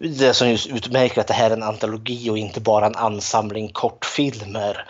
det 0.00 0.34
som 0.34 0.50
just 0.50 0.66
utmärker 0.66 1.20
att 1.20 1.26
det 1.26 1.34
här 1.34 1.50
är 1.50 1.54
en 1.54 1.62
antologi 1.62 2.30
och 2.30 2.38
inte 2.38 2.60
bara 2.60 2.86
en 2.86 2.96
ansamling 2.96 3.68
kortfilmer 3.68 4.86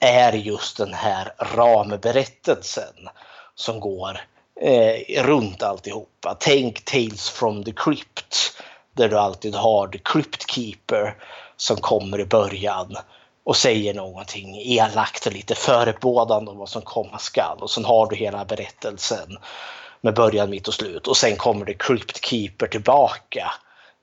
är 0.00 0.32
just 0.32 0.76
den 0.76 0.94
här 0.94 1.32
ramberättelsen 1.38 3.08
som 3.54 3.80
går 3.80 4.20
eh, 4.60 5.22
runt 5.22 5.62
alltihopa. 5.62 6.36
Tänk 6.40 6.84
Tales 6.84 7.28
from 7.28 7.64
the 7.64 7.72
Crypt 7.72 8.62
där 8.92 9.08
du 9.08 9.18
alltid 9.18 9.54
har 9.54 9.88
The 9.88 9.98
Crypt 9.98 10.50
Keeper 10.50 11.16
som 11.56 11.76
kommer 11.76 12.20
i 12.20 12.24
början 12.24 12.96
och 13.44 13.56
säger 13.56 13.94
någonting 13.94 14.56
elakt 14.56 15.26
och 15.26 15.32
lite 15.32 15.54
förebådande 15.54 16.50
om 16.50 16.58
vad 16.58 16.68
som 16.68 16.82
komma 16.82 17.18
skall. 17.18 17.58
Och 17.58 17.70
sen 17.70 17.84
har 17.84 18.06
du 18.06 18.16
hela 18.16 18.44
berättelsen 18.44 19.38
med 20.00 20.14
början, 20.14 20.50
mitt 20.50 20.68
och 20.68 20.74
slut. 20.74 21.06
Och 21.06 21.16
sen 21.16 21.36
kommer 21.36 21.66
The 21.66 21.74
Crypt 21.74 22.24
Keeper 22.24 22.66
tillbaka 22.66 23.52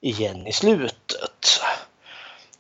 igen 0.02 0.48
i 0.48 0.54
slutet. 0.54 1.60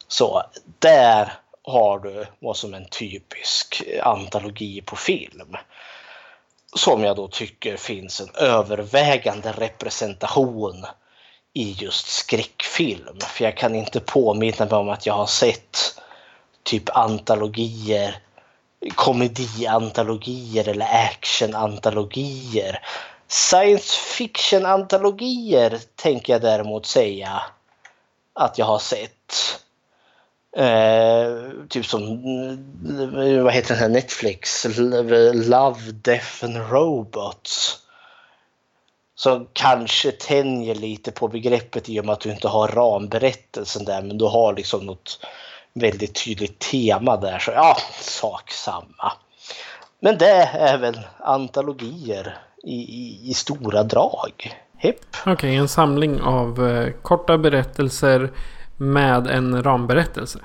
Så 0.07 0.43
där 0.79 1.33
har 1.63 1.99
du 1.99 2.25
vad 2.39 2.57
som 2.57 2.73
är 2.73 2.77
en 2.77 2.89
typisk 2.89 3.83
antologi 4.03 4.81
på 4.81 4.95
film. 4.95 5.57
Som 6.75 7.03
jag 7.03 7.15
då 7.15 7.27
tycker 7.27 7.77
finns 7.77 8.21
en 8.21 8.29
övervägande 8.35 9.51
representation 9.51 10.85
i 11.53 11.71
just 11.71 12.07
skräckfilm. 12.07 13.19
För 13.19 13.43
jag 13.43 13.57
kan 13.57 13.75
inte 13.75 13.99
påminna 13.99 14.65
mig 14.65 14.73
om 14.73 14.89
att 14.89 15.05
jag 15.05 15.13
har 15.13 15.25
sett 15.25 15.77
typ 16.63 16.97
antologier, 16.97 18.17
komediantologier 18.95 20.69
eller 20.69 20.85
actionantologier. 20.85 22.79
Science 23.27 23.99
fiction-antologier 24.17 25.79
tänker 25.95 26.33
jag 26.33 26.41
däremot 26.41 26.85
säga 26.85 27.41
att 28.33 28.57
jag 28.57 28.65
har 28.65 28.79
sett. 28.79 29.62
Eh, 30.57 31.49
typ 31.69 31.85
som, 31.85 32.03
eh, 33.17 33.43
vad 33.43 33.53
heter 33.53 33.69
den 33.69 33.77
här 33.77 33.89
Netflix? 33.89 34.65
Love, 35.33 35.91
Death 35.91 36.45
and 36.45 36.57
Robots. 36.71 37.79
Som 39.15 39.47
kanske 39.53 40.11
tänjer 40.11 40.75
lite 40.75 41.11
på 41.11 41.27
begreppet 41.27 41.89
i 41.89 41.99
och 41.99 42.05
med 42.05 42.13
att 42.13 42.19
du 42.19 42.31
inte 42.31 42.47
har 42.47 42.67
ramberättelsen 42.67 43.85
där 43.85 44.01
men 44.01 44.17
du 44.17 44.25
har 44.25 44.53
liksom 44.53 44.85
något 44.85 45.25
väldigt 45.73 46.25
tydligt 46.25 46.59
tema 46.59 47.17
där. 47.17 47.39
Så 47.39 47.51
ja, 47.51 47.77
sak 47.99 48.51
samma. 48.51 49.11
Men 49.99 50.17
det 50.17 50.49
är 50.53 50.77
väl 50.77 50.99
antologier 51.19 52.37
i, 52.63 52.75
i, 52.75 53.29
i 53.29 53.33
stora 53.33 53.83
drag. 53.83 54.55
Okej, 54.77 55.33
okay, 55.33 55.55
en 55.55 55.67
samling 55.67 56.21
av 56.21 56.69
eh, 56.69 56.93
korta 57.01 57.37
berättelser 57.37 58.31
med 58.77 59.27
en 59.27 59.63
ramberättelse. 59.63 60.39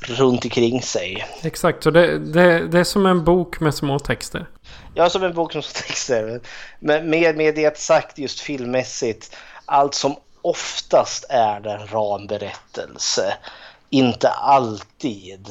Runt 0.00 0.44
omkring 0.44 0.82
sig. 0.82 1.26
Exakt, 1.42 1.82
så 1.82 1.90
det, 1.90 2.18
det, 2.18 2.68
det 2.68 2.78
är 2.78 2.84
som 2.84 3.06
en 3.06 3.24
bok 3.24 3.60
med 3.60 3.74
små 3.74 3.98
texter. 3.98 4.46
Ja, 4.94 5.10
som 5.10 5.24
en 5.24 5.34
bok 5.34 5.54
med 5.54 5.64
små 5.64 5.82
texter. 5.86 6.40
Men 6.80 7.10
med, 7.10 7.36
med 7.36 7.54
det 7.54 7.78
sagt 7.78 8.18
just 8.18 8.40
filmmässigt. 8.40 9.36
Allt 9.66 9.94
som 9.94 10.16
oftast 10.42 11.26
är 11.28 11.60
det 11.60 11.72
en 11.72 11.86
ramberättelse. 11.86 13.34
Inte 13.90 14.28
alltid. 14.28 15.48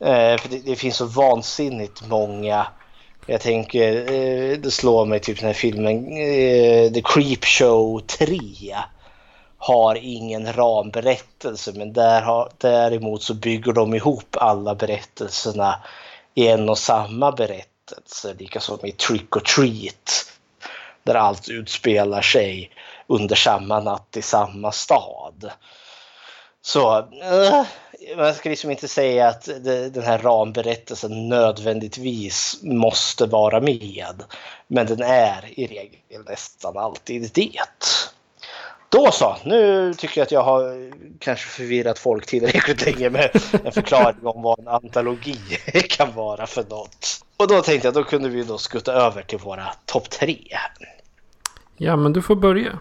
Eh, 0.00 0.38
för 0.38 0.48
det, 0.48 0.58
det, 0.58 0.76
finns 0.76 0.96
så 0.96 1.04
vansinnigt 1.04 2.08
många. 2.08 2.66
Jag 3.26 3.40
tänker, 3.40 4.12
eh, 4.12 4.58
det 4.58 4.70
slår 4.70 5.06
mig 5.06 5.20
typ 5.20 5.38
den 5.38 5.46
här 5.46 5.54
filmen 5.54 5.96
eh, 5.96 6.92
The 6.92 7.02
Creep 7.04 7.44
Show 7.44 8.00
3 8.00 8.38
har 9.58 9.94
ingen 9.94 10.52
ramberättelse 10.52 11.72
men 11.74 11.92
där 11.92 12.22
har, 12.22 12.50
däremot 12.58 13.22
så 13.22 13.34
bygger 13.34 13.72
de 13.72 13.94
ihop 13.94 14.36
alla 14.40 14.74
berättelserna 14.74 15.82
i 16.34 16.48
en 16.48 16.68
och 16.68 16.78
samma 16.78 17.32
berättelse. 17.32 18.34
Likaså 18.38 18.78
med 18.82 18.96
Trick 18.96 19.36
or 19.36 19.40
Treat 19.40 20.26
där 21.02 21.14
allt 21.14 21.48
utspelar 21.48 22.22
sig 22.22 22.70
under 23.06 23.36
samma 23.36 23.80
natt 23.80 24.16
i 24.16 24.22
samma 24.22 24.72
stad. 24.72 25.50
Så 26.62 26.98
äh, 26.98 27.64
man 28.16 28.34
ska 28.34 28.48
liksom 28.48 28.70
inte 28.70 28.88
säga 28.88 29.28
att 29.28 29.44
det, 29.44 29.90
den 29.90 30.02
här 30.02 30.18
ramberättelsen 30.18 31.28
nödvändigtvis 31.28 32.58
måste 32.62 33.26
vara 33.26 33.60
med. 33.60 34.24
Men 34.66 34.86
den 34.86 35.02
är 35.02 35.60
i 35.60 35.66
regel 35.66 36.24
nästan 36.26 36.76
alltid 36.76 37.30
det. 37.34 37.50
Då 38.88 39.10
så, 39.10 39.36
nu 39.44 39.94
tycker 39.94 40.20
jag 40.20 40.26
att 40.26 40.32
jag 40.32 40.42
har 40.42 40.92
kanske 41.18 41.46
förvirrat 41.46 41.98
folk 41.98 42.26
tillräckligt 42.26 42.86
länge 42.86 43.10
med 43.10 43.30
en 43.64 43.72
förklaring 43.72 44.26
om 44.26 44.42
vad 44.42 44.58
en 44.58 44.68
antologi 44.68 45.38
kan 45.88 46.14
vara 46.14 46.46
för 46.46 46.64
något. 46.64 47.24
Och 47.36 47.48
då 47.48 47.62
tänkte 47.62 47.86
jag 47.86 47.94
då 47.94 48.04
kunde 48.04 48.28
vi 48.28 48.44
då 48.44 48.58
skutta 48.58 48.92
över 48.92 49.22
till 49.22 49.38
våra 49.38 49.66
topp 49.84 50.10
tre. 50.10 50.38
Ja, 51.76 51.96
men 51.96 52.12
du 52.12 52.22
får 52.22 52.36
börja. 52.36 52.78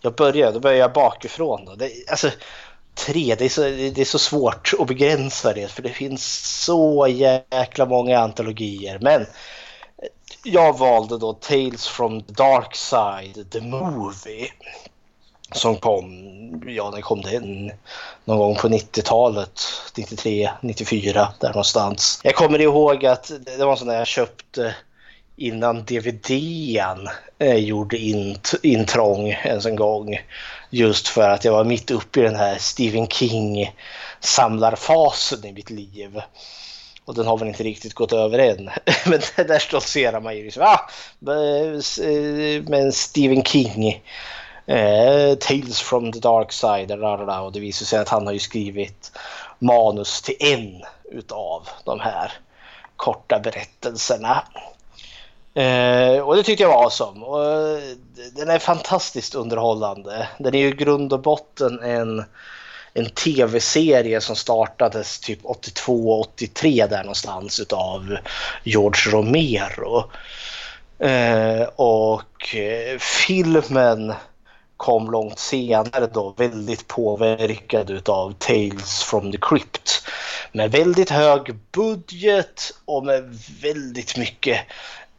Jag 0.00 0.14
börjar, 0.14 0.52
då 0.52 0.60
börjar 0.60 0.78
jag 0.78 0.92
bakifrån. 0.92 1.64
Då. 1.64 1.74
Det, 1.74 1.90
alltså, 2.10 2.30
tre, 2.94 3.34
det 3.38 3.44
är, 3.44 3.48
så, 3.48 3.62
det 3.62 3.98
är 3.98 4.04
så 4.04 4.18
svårt 4.18 4.70
att 4.78 4.86
begränsa 4.86 5.52
det 5.52 5.70
för 5.70 5.82
det 5.82 5.88
finns 5.88 6.24
så 6.64 7.06
jäkla 7.08 7.86
många 7.86 8.18
antologier. 8.18 8.98
Men 9.00 9.26
jag 10.44 10.78
valde 10.78 11.18
då 11.18 11.32
Tales 11.32 11.86
from 11.86 12.22
the 12.22 12.32
Dark 12.32 12.76
Side, 12.76 13.50
the 13.50 13.60
Movie. 13.60 14.48
Som 15.52 15.76
kom, 15.76 16.10
ja 16.66 16.90
den 16.90 17.02
kom 17.02 17.20
den? 17.20 17.72
Någon 18.24 18.38
gång 18.38 18.56
på 18.56 18.68
90-talet, 18.68 19.62
93, 19.96 20.50
94 20.60 21.28
där 21.40 21.48
någonstans. 21.48 22.20
Jag 22.22 22.34
kommer 22.34 22.60
ihåg 22.60 23.06
att 23.06 23.32
det 23.56 23.64
var 23.64 23.72
en 23.72 23.78
sån 23.78 23.88
där 23.88 23.98
jag 23.98 24.06
köpte 24.06 24.74
innan 25.36 25.84
DVDn 25.84 27.08
eh, 27.38 27.56
gjorde 27.56 27.98
int 27.98 28.54
intrång 28.62 29.28
ens 29.28 29.66
en 29.66 29.76
gång. 29.76 30.20
Just 30.70 31.08
för 31.08 31.30
att 31.30 31.44
jag 31.44 31.52
var 31.52 31.64
mitt 31.64 31.90
uppe 31.90 32.20
i 32.20 32.22
den 32.22 32.36
här 32.36 32.56
Stephen 32.58 33.06
King 33.06 33.74
samlarfasen 34.20 35.44
i 35.44 35.52
mitt 35.52 35.70
liv. 35.70 36.20
Och 37.04 37.14
den 37.14 37.26
har 37.26 37.38
väl 37.38 37.48
inte 37.48 37.62
riktigt 37.62 37.94
gått 37.94 38.12
över 38.12 38.38
än. 38.38 38.70
Men 39.06 39.20
där 39.36 39.58
stoltserar 39.58 40.20
man 40.20 40.36
ju 40.36 40.44
liksom. 40.44 40.62
Ah, 40.62 40.80
men 41.18 42.86
eh, 42.86 42.90
Stephen 42.90 43.44
King. 43.44 44.02
Eh, 44.66 45.34
Tales 45.34 45.80
from 45.80 46.12
the 46.12 46.18
dark 46.18 46.52
side. 46.52 46.92
Och 47.42 47.52
det 47.52 47.60
visar 47.60 47.86
sig 47.86 47.98
att 47.98 48.08
han 48.08 48.26
har 48.26 48.32
ju 48.32 48.38
skrivit 48.38 49.12
manus 49.58 50.22
till 50.22 50.36
en 50.40 50.82
utav 51.04 51.68
de 51.84 52.00
här 52.00 52.32
korta 52.96 53.38
berättelserna. 53.38 54.42
Eh, 55.54 56.18
och 56.18 56.36
det 56.36 56.42
tyckte 56.42 56.62
jag 56.62 56.70
var 56.70 56.84
awesome. 56.84 57.24
Och, 57.24 57.44
eh, 57.44 57.80
den 58.32 58.50
är 58.50 58.58
fantastiskt 58.58 59.34
underhållande. 59.34 60.28
Den 60.38 60.54
är 60.54 60.58
ju 60.58 60.68
i 60.68 60.72
grund 60.72 61.12
och 61.12 61.20
botten 61.20 61.82
en 61.82 62.24
en 62.94 63.10
tv-serie 63.10 64.20
som 64.20 64.36
startades 64.36 65.20
typ 65.20 65.42
82-83 65.42 66.88
där 66.88 67.02
någonstans 67.02 67.60
utav 67.60 68.16
George 68.62 69.12
Romero. 69.12 70.10
Eh, 70.98 71.68
och 71.76 72.54
eh, 72.54 72.98
filmen 72.98 74.14
kom 74.76 75.10
långt 75.10 75.38
senare 75.38 76.06
då 76.06 76.34
väldigt 76.36 76.88
påverkad 76.88 77.90
utav 77.90 78.34
Tales 78.38 79.02
from 79.02 79.32
the 79.32 79.38
Crypt. 79.40 80.06
Med 80.52 80.70
väldigt 80.70 81.10
hög 81.10 81.54
budget 81.72 82.74
och 82.84 83.04
med 83.04 83.38
väldigt 83.62 84.16
mycket 84.16 84.60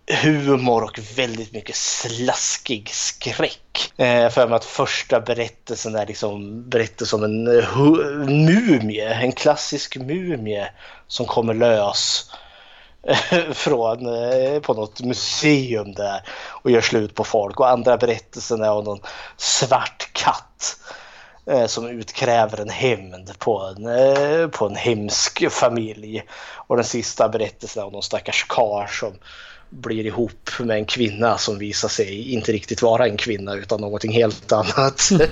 humor 0.08 0.84
och 0.84 1.00
väldigt 1.16 1.54
mycket 1.54 1.76
slaskig 1.76 2.90
skräck. 2.90 3.92
Eh, 3.98 4.30
för 4.30 4.48
mig 4.48 4.56
att 4.56 4.66
första 4.66 5.20
berättelsen 5.20 5.96
är 5.96 6.06
liksom 6.06 6.64
berättelsen 6.70 7.20
om 7.20 7.24
en 7.24 7.44
mumie, 8.46 9.14
en 9.14 9.32
klassisk 9.32 9.98
mumie 9.98 10.70
som 11.08 11.26
kommer 11.26 11.54
lös 11.54 12.32
eh, 13.08 13.52
från 13.52 14.06
eh, 14.06 14.60
på 14.60 14.74
något 14.74 15.02
museum 15.02 15.94
där 15.94 16.22
och 16.50 16.72
gör 16.72 16.82
slut 16.82 17.16
på 17.16 17.24
folk. 17.24 17.60
Och 17.60 17.70
andra 17.70 17.98
berättelsen 17.98 18.64
är 18.64 18.72
om 18.72 18.84
någon 18.84 19.02
svart 19.38 20.10
katt 20.14 20.78
eh, 21.46 21.66
som 21.66 21.88
utkräver 21.88 22.62
en 22.62 22.70
hämnd 22.70 23.40
på 23.40 23.60
en, 23.62 23.86
eh, 23.86 24.48
på 24.48 24.66
en 24.66 24.76
hemsk 24.76 25.52
familj. 25.52 26.24
Och 26.68 26.76
den 26.76 26.86
sista 26.86 27.30
berättelsen 27.30 27.84
är 27.84 27.88
om 27.88 27.94
någon 27.94 28.04
stackars 28.04 28.46
karl 28.50 28.88
som 28.88 29.14
blir 29.76 30.06
ihop 30.06 30.50
med 30.60 30.78
en 30.78 30.86
kvinna 30.86 31.38
som 31.38 31.58
visar 31.58 31.88
sig 31.88 32.32
inte 32.34 32.52
riktigt 32.52 32.82
vara 32.82 33.08
en 33.08 33.18
kvinna 33.18 33.56
utan 33.56 33.82
någonting 33.82 34.12
helt 34.12 34.52
annat. 34.52 35.10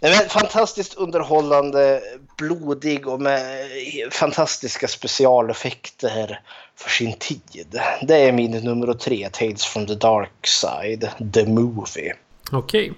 men 0.00 0.28
fantastiskt 0.28 0.94
underhållande, 0.94 2.00
blodig 2.38 3.08
och 3.08 3.20
med 3.20 3.66
fantastiska 4.10 4.88
specialeffekter 4.88 6.40
för 6.76 6.90
sin 6.90 7.12
tid. 7.12 7.80
Det 8.02 8.16
är 8.16 8.32
min 8.32 8.50
nummer 8.50 8.94
tre, 8.94 9.28
Tales 9.32 9.64
from 9.64 9.86
the 9.86 9.94
Dark 9.94 10.46
Side, 10.46 11.32
The 11.32 11.46
Movie. 11.46 12.12
Okej. 12.52 12.92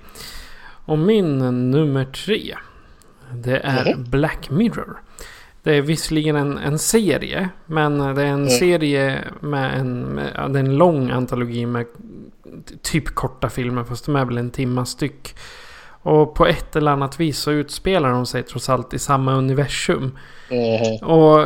Och 0.87 0.99
min 0.99 1.39
nummer 1.71 2.05
tre, 2.05 2.55
det 3.33 3.57
är 3.59 3.87
mm. 3.87 4.05
Black 4.11 4.51
Mirror. 4.51 5.03
Det 5.69 5.75
är 5.75 5.83
visserligen 5.83 6.37
en, 6.37 6.59
en 6.59 6.79
serie. 6.79 7.49
Men 7.67 7.99
det 7.99 8.23
är 8.23 8.27
en 8.27 8.35
mm. 8.35 8.49
serie 8.49 9.25
med 9.41 9.81
en, 9.81 10.01
med, 10.01 10.51
det 10.53 10.59
är 10.59 10.65
en 10.65 10.77
lång 10.77 11.11
antologi 11.11 11.67
med 11.67 11.87
typ 12.83 13.15
korta 13.15 13.49
filmer. 13.49 13.85
Fast 13.85 14.07
de 14.07 14.17
är 14.17 14.25
väl 14.25 14.39
en 14.39 14.51
timma 14.51 14.87
styck. 14.87 15.35
Och 16.03 16.35
på 16.35 16.47
ett 16.47 16.77
eller 16.77 16.93
annat 16.93 17.21
vis 17.21 17.39
så 17.39 17.51
utspelar 17.51 18.11
de 18.11 18.27
sig 18.27 18.43
trots 18.43 18.69
allt 18.69 18.95
i 18.95 18.99
samma 18.99 19.35
universum. 19.35 20.19
Mm. 20.51 20.97
Och 20.97 21.45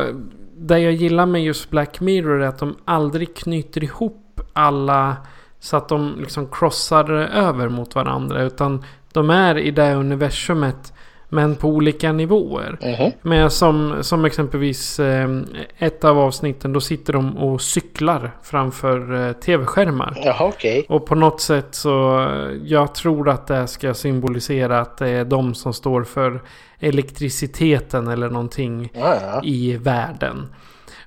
det 0.57 0.79
jag 0.79 0.93
gillar 0.93 1.25
med 1.25 1.43
just 1.43 1.69
Black 1.69 1.99
Mirror 1.99 2.41
är 2.41 2.47
att 2.47 2.59
de 2.59 2.75
aldrig 2.85 3.35
knyter 3.35 3.83
ihop 3.83 4.41
alla 4.53 5.17
så 5.59 5.77
att 5.77 5.89
de 5.89 6.15
liksom 6.19 6.47
crossar 6.51 7.11
över 7.11 7.69
mot 7.69 7.95
varandra. 7.95 8.43
Utan 8.43 8.83
de 9.13 9.29
är 9.29 9.57
i 9.57 9.71
det 9.71 9.93
universumet 9.93 10.92
Men 11.33 11.55
på 11.55 11.67
olika 11.67 12.11
nivåer. 12.11 12.77
Mhm. 12.81 13.11
Men 13.21 13.51
som, 13.51 13.97
som 14.01 14.25
exempelvis 14.25 14.99
eh, 14.99 15.29
ett 15.77 16.03
av 16.03 16.19
avsnitten. 16.19 16.73
Då 16.73 16.81
sitter 16.81 17.13
de 17.13 17.37
och 17.37 17.61
cyklar 17.61 18.31
framför 18.43 19.27
eh, 19.27 19.33
tv-skärmar. 19.33 20.17
Jaha, 20.25 20.45
okej. 20.47 20.85
Och 20.89 21.05
på 21.05 21.15
något 21.15 21.41
sätt 21.41 21.67
så. 21.71 22.27
Jag 22.63 22.95
tror 22.95 23.29
att 23.29 23.47
det 23.47 23.67
ska 23.67 23.93
symbolisera 23.93 24.79
att 24.79 24.97
det 24.97 25.09
är 25.09 25.25
de 25.25 25.53
som 25.53 25.73
står 25.73 26.03
för 26.03 26.41
elektriciteten 26.79 28.07
eller 28.07 28.29
någonting 28.29 28.89
Ja, 28.93 29.15
ja. 29.21 29.41
i 29.43 29.77
världen. 29.77 30.47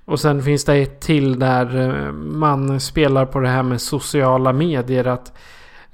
Och 0.04 0.20
sen 0.20 0.42
finns 0.42 0.64
det 0.64 0.74
ett 0.74 1.00
till 1.00 1.38
där 1.38 1.80
eh, 1.80 2.12
man 2.12 2.80
spelar 2.80 3.26
på 3.26 3.40
det 3.40 3.48
här 3.48 3.62
med 3.62 3.80
sociala 3.80 4.52
medier. 4.52 5.04
Att 5.06 5.32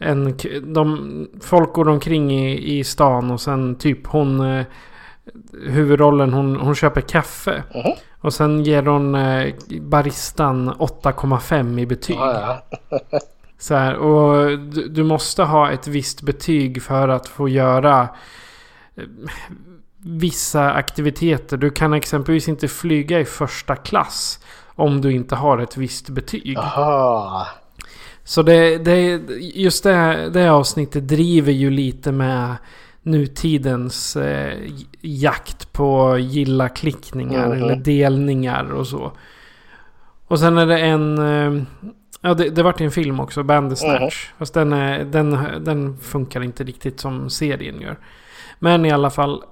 en, 0.02 0.36
de, 0.74 1.28
folk 1.40 1.72
går 1.72 1.88
omkring 1.88 2.32
i, 2.32 2.78
i 2.78 2.84
stan 2.84 3.30
och 3.30 3.40
sen 3.40 3.74
typ 3.78 4.06
hon... 4.06 4.40
eh, 4.40 4.64
Huvudrollen 5.66 6.32
hon, 6.32 6.56
hon 6.56 6.74
köper 6.74 7.00
kaffe. 7.00 7.62
Mhm. 7.74 7.92
Och 8.20 8.34
sen 8.34 8.62
ger 8.64 8.82
hon 8.82 9.14
eh, 9.14 9.54
baristan 9.80 10.70
8,5 10.72 11.80
i 11.80 11.86
betyg. 11.86 12.16
Ja. 12.16 12.64
Så 13.58 13.74
här, 13.74 13.94
och 13.96 14.58
du, 14.58 14.88
du 14.88 15.02
måste 15.04 15.42
ha 15.42 15.70
ett 15.70 15.86
visst 15.86 16.22
betyg 16.22 16.82
för 16.82 17.08
att 17.08 17.28
få 17.28 17.48
göra 17.48 18.08
eh, 18.96 19.04
vissa 19.98 20.72
aktiviteter. 20.72 21.56
Du 21.56 21.70
kan 21.70 21.92
exempelvis 21.92 22.48
inte 22.48 22.68
flyga 22.68 23.20
i 23.20 23.24
första 23.24 23.76
klass 23.76 24.38
om 24.74 25.00
du 25.00 25.12
inte 25.12 25.34
har 25.34 25.58
ett 25.58 25.76
visst 25.76 26.08
betyg. 26.08 26.58
Aha. 26.58 27.46
Så 28.24 28.42
det, 28.42 28.78
det, 28.78 29.20
just 29.54 29.84
det, 29.84 30.30
det 30.32 30.48
avsnittet 30.52 31.08
driver 31.08 31.52
ju 31.52 31.70
lite 31.70 32.12
med 32.12 32.56
nutidens 33.02 34.16
eh, 34.16 34.58
jakt 35.00 35.72
på 35.72 36.18
gilla-klickningar 36.18 37.46
Mhm. 37.48 37.52
eller 37.62 37.76
delningar 37.76 38.72
och 38.72 38.86
så. 38.86 39.12
Och 40.26 40.38
sen 40.38 40.58
är 40.58 40.66
det 40.66 40.78
en... 40.78 41.18
Eh, 41.18 41.62
ja, 42.20 42.34
det, 42.34 42.48
det 42.50 42.62
vart 42.62 42.80
en 42.80 42.90
film 42.90 43.20
också, 43.20 43.42
Bandersnatch. 43.42 44.30
Fast 44.38 44.54
den, 44.54 44.72
är, 44.72 45.04
den, 45.04 45.38
den 45.64 45.96
funkar 45.98 46.42
inte 46.42 46.64
riktigt 46.64 47.00
som 47.00 47.30
serien 47.30 47.80
gör. 47.80 47.98
Men 48.58 48.84
i 48.84 48.90
alla 48.90 49.10
fall. 49.10 49.42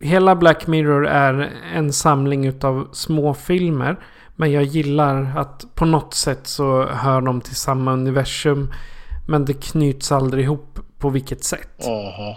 Hela 0.00 0.36
Black 0.36 0.66
Mirror 0.66 1.06
är 1.06 1.50
en 1.74 1.92
samling 1.92 2.46
utav 2.46 2.88
små 2.92 3.34
filmer. 3.34 3.96
Men 4.36 4.52
jag 4.52 4.62
gillar 4.62 5.32
att 5.36 5.64
på 5.74 5.84
något 5.84 6.14
sätt 6.14 6.46
så 6.46 6.86
hör 6.86 7.20
de 7.20 7.40
till 7.40 7.56
samma 7.56 7.92
universum. 7.92 8.72
Men 9.28 9.44
det 9.44 9.62
knyts 9.62 10.12
aldrig 10.12 10.44
ihop 10.44 10.78
på 10.98 11.08
vilket 11.10 11.44
sätt. 11.44 11.86
Mhm. 11.86 12.34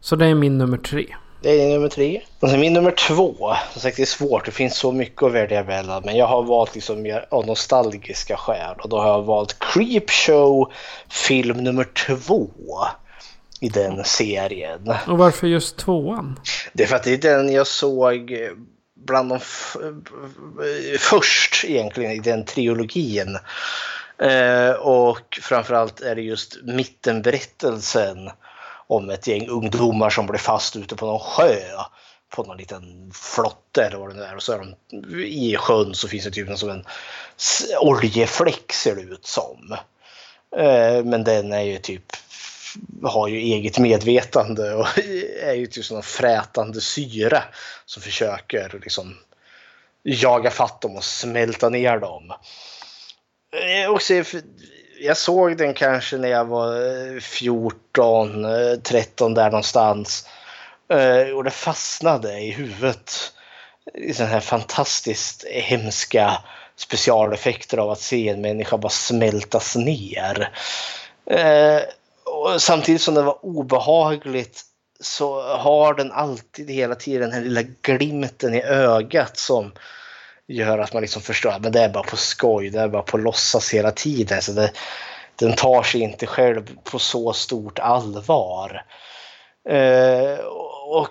Så 0.00 0.16
det 0.16 0.26
är 0.26 0.34
min 0.34 0.58
nummer 0.58 0.78
tre. 0.78 1.06
Det 1.42 1.50
är 1.50 1.58
din 1.58 1.70
nummer 1.70 1.88
tre. 1.88 2.20
Och 2.40 2.50
sen 2.50 2.60
min 2.60 2.72
nummer 2.72 2.90
två. 2.90 3.54
Som 3.72 3.80
sagt, 3.82 3.96
det 3.96 4.02
är 4.02 4.06
svårt. 4.06 4.44
Det 4.44 4.50
finns 4.50 4.76
så 4.76 4.92
mycket 4.92 5.22
att 5.22 5.32
välja 5.32 5.64
mellan. 5.64 6.02
Men 6.04 6.16
jag 6.16 6.26
har 6.26 6.42
valt 6.42 6.74
liksom 6.74 7.02
mer 7.02 7.26
av 7.30 7.46
nostalgiska 7.46 8.36
skäl. 8.36 8.74
Och 8.82 8.88
då 8.88 8.98
har 8.98 9.08
jag 9.08 9.22
valt 9.22 9.56
Creepshow 9.58 10.72
film 11.08 11.56
nummer 11.56 11.84
två 12.06 12.48
i 13.60 13.68
den 13.68 14.04
serien. 14.04 14.94
Och 15.08 15.18
varför 15.18 15.46
just 15.46 15.76
tvåan? 15.76 16.38
Det 16.72 16.82
är 16.82 16.86
för 16.86 16.96
att 16.96 17.04
det 17.04 17.12
är 17.24 17.36
den 17.36 17.52
jag 17.52 17.66
såg 17.66 18.32
eh, 18.32 18.38
bland 19.04 19.28
de 19.28 19.34
eh, 19.34 20.98
först 20.98 21.64
egentligen 21.64 22.12
i 22.12 22.18
den 22.18 22.44
trilogin. 22.44 23.38
Eh, 24.18 24.70
och 24.70 25.38
framförallt 25.42 26.00
är 26.00 26.14
det 26.14 26.22
just 26.22 26.58
mittenberättelsen 26.62 28.30
om 28.86 29.10
ett 29.10 29.26
gäng 29.26 29.48
ungdomar 29.48 30.10
som 30.10 30.26
blir 30.26 30.38
fast 30.38 30.76
ute 30.76 30.96
på 30.96 31.06
någon 31.06 31.20
sjö 31.20 31.56
på 32.34 32.42
någon 32.42 32.56
liten 32.56 33.10
flotte 33.14 33.84
eller 33.84 33.96
vad 33.96 34.10
det 34.10 34.14
nu 34.14 34.22
är. 34.22 34.36
Och 34.36 34.42
så 34.42 34.52
är 34.52 34.58
de 34.58 34.74
i 35.24 35.56
sjön 35.56 35.94
så 35.94 36.08
finns 36.08 36.24
det 36.24 36.30
typ 36.30 36.58
som 36.58 36.70
en 36.70 36.84
oljefläck 37.80 38.72
ser 38.72 38.96
det 38.96 39.02
ut 39.02 39.26
som. 39.26 39.76
Eh, 40.56 41.04
men 41.04 41.24
den 41.24 41.52
är 41.52 41.62
ju 41.62 41.78
typ 41.78 42.12
har 43.02 43.28
ju 43.28 43.38
eget 43.38 43.78
medvetande 43.78 44.74
och 44.74 44.98
är 45.42 45.54
ju 45.54 45.66
typ 45.66 45.84
sån 45.84 46.02
frätande 46.02 46.80
syra 46.80 47.42
som 47.86 48.02
försöker 48.02 48.80
liksom 48.82 49.16
jaga 50.02 50.50
fatt 50.50 50.80
dem 50.80 50.96
och 50.96 51.04
smälta 51.04 51.68
ner 51.68 51.98
dem. 51.98 52.32
Eh, 53.54 53.90
och 53.90 54.00
jag 55.00 55.16
såg 55.16 55.56
den 55.56 55.74
kanske 55.74 56.16
när 56.16 56.28
jag 56.28 56.44
var 56.44 56.76
eh, 57.14 57.20
14, 57.20 58.46
13 58.82 59.32
eh, 59.32 59.36
där 59.36 59.50
någonstans. 59.50 60.28
Och 61.36 61.44
det 61.44 61.50
fastnade 61.50 62.40
i 62.40 62.50
huvudet. 62.50 63.12
I 63.94 64.14
sådana 64.14 64.32
här 64.32 64.40
fantastiskt 64.40 65.44
hemska 65.44 66.38
specialeffekter 66.76 67.78
av 67.78 67.90
att 67.90 68.00
se 68.00 68.28
en 68.28 68.40
människa 68.40 68.78
bara 68.78 68.88
smältas 68.88 69.76
ner. 69.76 70.50
Och 72.44 72.62
samtidigt 72.62 73.02
som 73.02 73.14
det 73.14 73.22
var 73.22 73.44
obehagligt 73.44 74.62
så 75.00 75.42
har 75.42 75.94
den 75.94 76.12
alltid 76.12 76.70
hela 76.70 76.94
tiden 76.94 77.20
den 77.20 77.32
här 77.32 77.40
lilla 77.40 77.62
glimten 77.82 78.54
i 78.54 78.62
ögat 78.62 79.36
som 79.36 79.72
gör 80.46 80.78
att 80.78 80.92
man 80.92 81.02
liksom 81.02 81.22
förstår 81.22 81.50
att 81.50 81.72
det 81.72 81.80
är 81.80 81.88
bara 81.88 82.02
på 82.02 82.16
skoj, 82.16 82.70
det 82.70 82.80
är 82.80 82.88
bara 82.88 83.02
på 83.02 83.18
låtsas 83.18 83.74
hela 83.74 83.90
tiden. 83.90 84.42
Så 84.42 84.52
det, 84.52 84.72
den 85.36 85.56
tar 85.56 85.82
sig 85.82 86.00
inte 86.00 86.26
själv 86.26 86.78
på 86.84 86.98
så 86.98 87.32
stort 87.32 87.78
allvar. 87.78 88.84
Eh, 89.68 90.38
och 90.86 91.08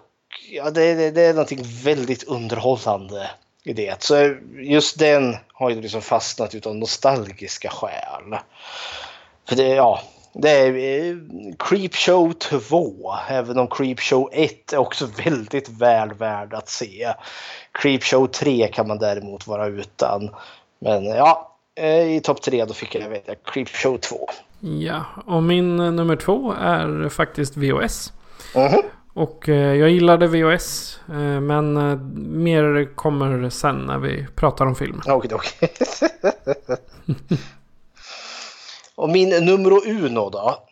ja, 0.51 0.71
det, 0.71 0.93
det, 0.93 1.11
det 1.11 1.21
är 1.21 1.34
någonting 1.34 1.63
väldigt 1.84 2.23
underhållande 2.23 3.29
i 3.63 3.73
det. 3.73 4.03
Så 4.03 4.36
just 4.55 4.99
den 4.99 5.38
har 5.53 5.69
ju 5.69 5.81
liksom 5.81 6.01
fastnat 6.01 6.55
utav 6.55 6.75
nostalgiska 6.75 7.69
skäl. 7.69 8.38
För 9.47 9.55
det, 9.55 9.67
ja, 9.67 10.01
det 10.34 10.49
är 10.49 10.73
eh, 11.09 11.15
Creepshow 11.59 12.34
2, 12.34 13.13
även 13.29 13.57
om 13.57 13.67
Creepshow 13.67 14.29
1 14.31 14.73
är 14.73 14.77
också 14.77 15.07
väldigt 15.25 15.69
väl 15.69 16.13
värd 16.13 16.53
att 16.53 16.69
se. 16.69 17.13
Creepshow 17.71 18.27
3 18.27 18.67
kan 18.67 18.88
man 18.88 18.99
däremot 18.99 19.47
vara 19.47 19.67
utan. 19.67 20.29
Men 20.79 21.05
ja, 21.05 21.57
eh, 21.75 22.15
i 22.15 22.21
topp 22.23 22.41
3 22.41 22.65
då 22.65 22.73
fick 22.73 22.95
jag 22.95 23.09
veta 23.09 23.36
Creepshow 23.36 23.97
2. 23.97 24.27
Ja, 24.59 25.05
och 25.25 25.43
min 25.43 25.79
eh, 25.79 25.91
nummer 25.91 26.15
två 26.15 26.53
är 26.53 27.09
faktiskt 27.09 27.57
VOS. 27.57 28.13
Mhm. 28.55 28.81
Och 29.13 29.49
eh, 29.49 29.75
jag 29.75 29.89
gillade 29.89 30.27
VOS. 30.27 30.99
Eh, 31.09 31.41
men 31.41 31.77
eh, 31.77 31.97
mer 32.27 32.95
kommer 32.95 33.49
sen 33.49 33.75
när 33.75 33.97
vi 33.97 34.27
pratar 34.36 34.65
om 34.65 34.75
film. 34.75 35.01
Okej, 35.07 35.31
okej. 35.34 35.69
Och 38.95 39.09
min 39.09 39.29
numero 39.29 39.81
uno 39.85 40.29
då. 40.29 40.63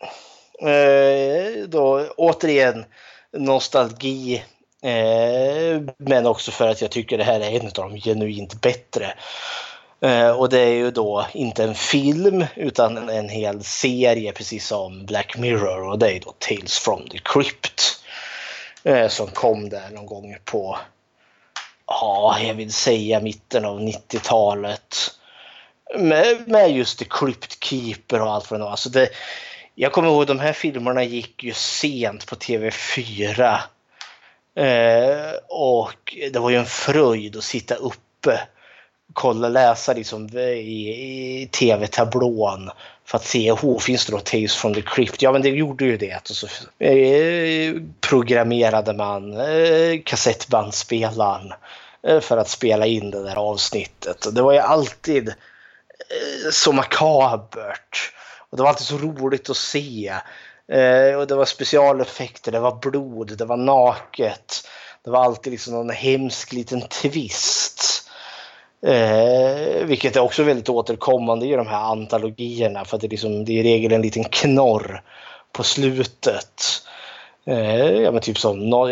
Eh, 0.68 1.66
då 1.68 2.06
återigen 2.16 2.84
nostalgi. 3.32 4.44
Eh, 4.82 5.82
men 5.96 6.26
också 6.26 6.50
för 6.50 6.68
att 6.68 6.80
jag 6.80 6.90
tycker 6.90 7.18
det 7.18 7.24
här 7.24 7.40
är 7.40 7.60
en 7.60 7.66
av 7.66 7.72
de 7.72 7.96
genuint 8.00 8.60
bättre. 8.60 9.14
Eh, 10.00 10.30
och 10.30 10.48
det 10.48 10.60
är 10.60 10.74
ju 10.74 10.90
då 10.90 11.26
inte 11.32 11.64
en 11.64 11.74
film 11.74 12.44
utan 12.56 12.96
en, 12.96 13.08
en 13.08 13.28
hel 13.28 13.64
serie 13.64 14.32
precis 14.32 14.66
som 14.66 15.06
Black 15.06 15.38
Mirror 15.38 15.88
och 15.88 15.98
det 15.98 16.16
är 16.16 16.20
då 16.20 16.34
Tales 16.38 16.78
from 16.78 17.08
the 17.08 17.18
Crypt. 17.24 17.82
Eh, 18.84 19.08
som 19.08 19.26
kom 19.26 19.68
där 19.68 19.90
någon 19.90 20.06
gång 20.06 20.36
på, 20.44 20.78
ja 21.86 22.38
jag 22.40 22.54
vill 22.54 22.72
säga 22.72 23.20
mitten 23.20 23.64
av 23.64 23.80
90-talet 23.80 24.96
med, 25.98 26.48
med 26.48 26.70
just 26.70 26.98
The 26.98 27.04
Crypt 27.10 27.64
Keeper 27.64 28.20
och 28.20 28.32
allt 28.32 28.50
vad 28.50 28.60
det 28.60 28.64
var. 28.64 28.70
Alltså 28.70 28.90
det, 28.90 29.08
jag 29.74 29.92
kommer 29.92 30.08
ihåg 30.08 30.26
de 30.26 30.38
här 30.38 30.52
filmerna 30.52 31.04
gick 31.04 31.44
ju 31.44 31.52
sent 31.52 32.26
på 32.26 32.34
TV4. 32.34 33.58
Eh, 34.54 35.32
och 35.48 36.16
det 36.32 36.38
var 36.38 36.50
ju 36.50 36.56
en 36.56 36.66
fröjd 36.66 37.36
att 37.36 37.44
sitta 37.44 37.74
uppe 37.74 38.40
kolla, 39.12 39.48
läsa 39.48 39.92
liksom 39.92 40.38
i, 40.38 41.42
i 41.42 41.48
tv-tablån 41.52 42.70
för 43.04 43.18
att 43.18 43.24
se, 43.24 43.56
finns 43.80 44.06
det 44.06 44.12
då 44.12 44.18
Tales 44.18 44.54
from 44.54 44.74
the 44.74 44.82
Crypt? 44.82 45.22
Ja, 45.22 45.32
men 45.32 45.42
det 45.42 45.48
gjorde 45.48 45.84
ju 45.84 45.96
det. 45.96 46.30
Och 46.30 46.36
så 46.36 46.46
eh, 46.84 47.74
programmerade 48.00 48.92
man 48.92 49.40
eh, 49.40 50.00
kassettbandspelaren 50.04 51.52
eh, 52.06 52.20
för 52.20 52.36
att 52.36 52.48
spela 52.48 52.86
in 52.86 53.10
det 53.10 53.22
där 53.22 53.36
avsnittet. 53.36 54.26
Och 54.26 54.34
det 54.34 54.42
var 54.42 54.52
ju 54.52 54.58
alltid 54.58 55.28
eh, 55.28 55.34
Eh, 56.10 56.50
så 56.50 56.72
makabert. 56.72 58.12
Och 58.50 58.56
det 58.56 58.62
var 58.62 58.70
alltid 58.70 58.86
så 58.86 58.98
roligt 58.98 59.50
att 59.50 59.56
se. 59.56 60.14
Eh, 60.72 61.14
och 61.16 61.26
det 61.26 61.34
var 61.34 61.44
specialeffekter, 61.44 62.52
det 62.52 62.60
var 62.60 62.90
blod, 62.90 63.38
det 63.38 63.44
var 63.44 63.56
naket. 63.56 64.68
Det 65.04 65.10
var 65.10 65.24
alltid 65.24 65.50
liksom 65.50 65.74
någon 65.74 65.90
hemsk 65.90 66.52
liten 66.52 66.80
twist. 66.80 68.08
Eh, 68.86 69.84
vilket 69.84 70.16
är 70.16 70.20
också 70.20 70.42
väldigt 70.42 70.68
återkommande 70.68 71.46
i 71.46 71.52
de 71.52 71.66
här 71.66 71.82
antologierna 71.92 72.84
för 72.84 72.96
att 72.96 73.00
det 73.00 73.08
liksom, 73.08 73.44
det 73.44 73.52
är 73.52 73.56
i 73.56 73.62
regel 73.62 73.92
en 73.92 74.02
liten 74.02 74.24
knorr 74.24 75.02
på 75.52 75.62
slutet. 75.62 76.62
Eh, 77.44 77.90
ja 77.90 78.10
men 78.10 78.20
typ 78.20 78.38
som 78.38 78.70
någon, 78.70 78.90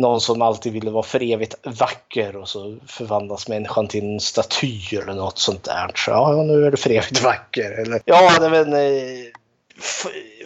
någon 0.00 0.20
som 0.20 0.42
alltid 0.42 0.72
ville 0.72 0.90
vara 0.90 1.02
för 1.02 1.32
evigt 1.32 1.54
vacker 1.62 2.36
och 2.36 2.48
så 2.48 2.78
förvandlas 2.86 3.48
människan 3.48 3.88
till 3.88 4.04
en 4.04 4.20
staty 4.20 4.96
eller 5.02 5.14
något 5.14 5.38
sånt 5.38 5.64
där. 5.64 5.90
Så 5.94 6.10
ja, 6.10 6.42
nu 6.42 6.66
är 6.66 6.70
du 6.70 6.76
för 6.76 6.90
evigt 6.90 7.22
vacker. 7.22 7.80
Eller, 7.82 8.00
ja, 8.04 8.36
men 8.40 8.72
eh, 8.72 9.24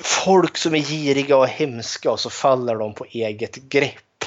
folk 0.02 0.58
som 0.58 0.74
är 0.74 0.78
giriga 0.78 1.36
och 1.36 1.48
hemska 1.48 2.10
och 2.10 2.20
så 2.20 2.30
faller 2.30 2.76
de 2.76 2.94
på 2.94 3.04
eget 3.10 3.56
grepp 3.56 4.24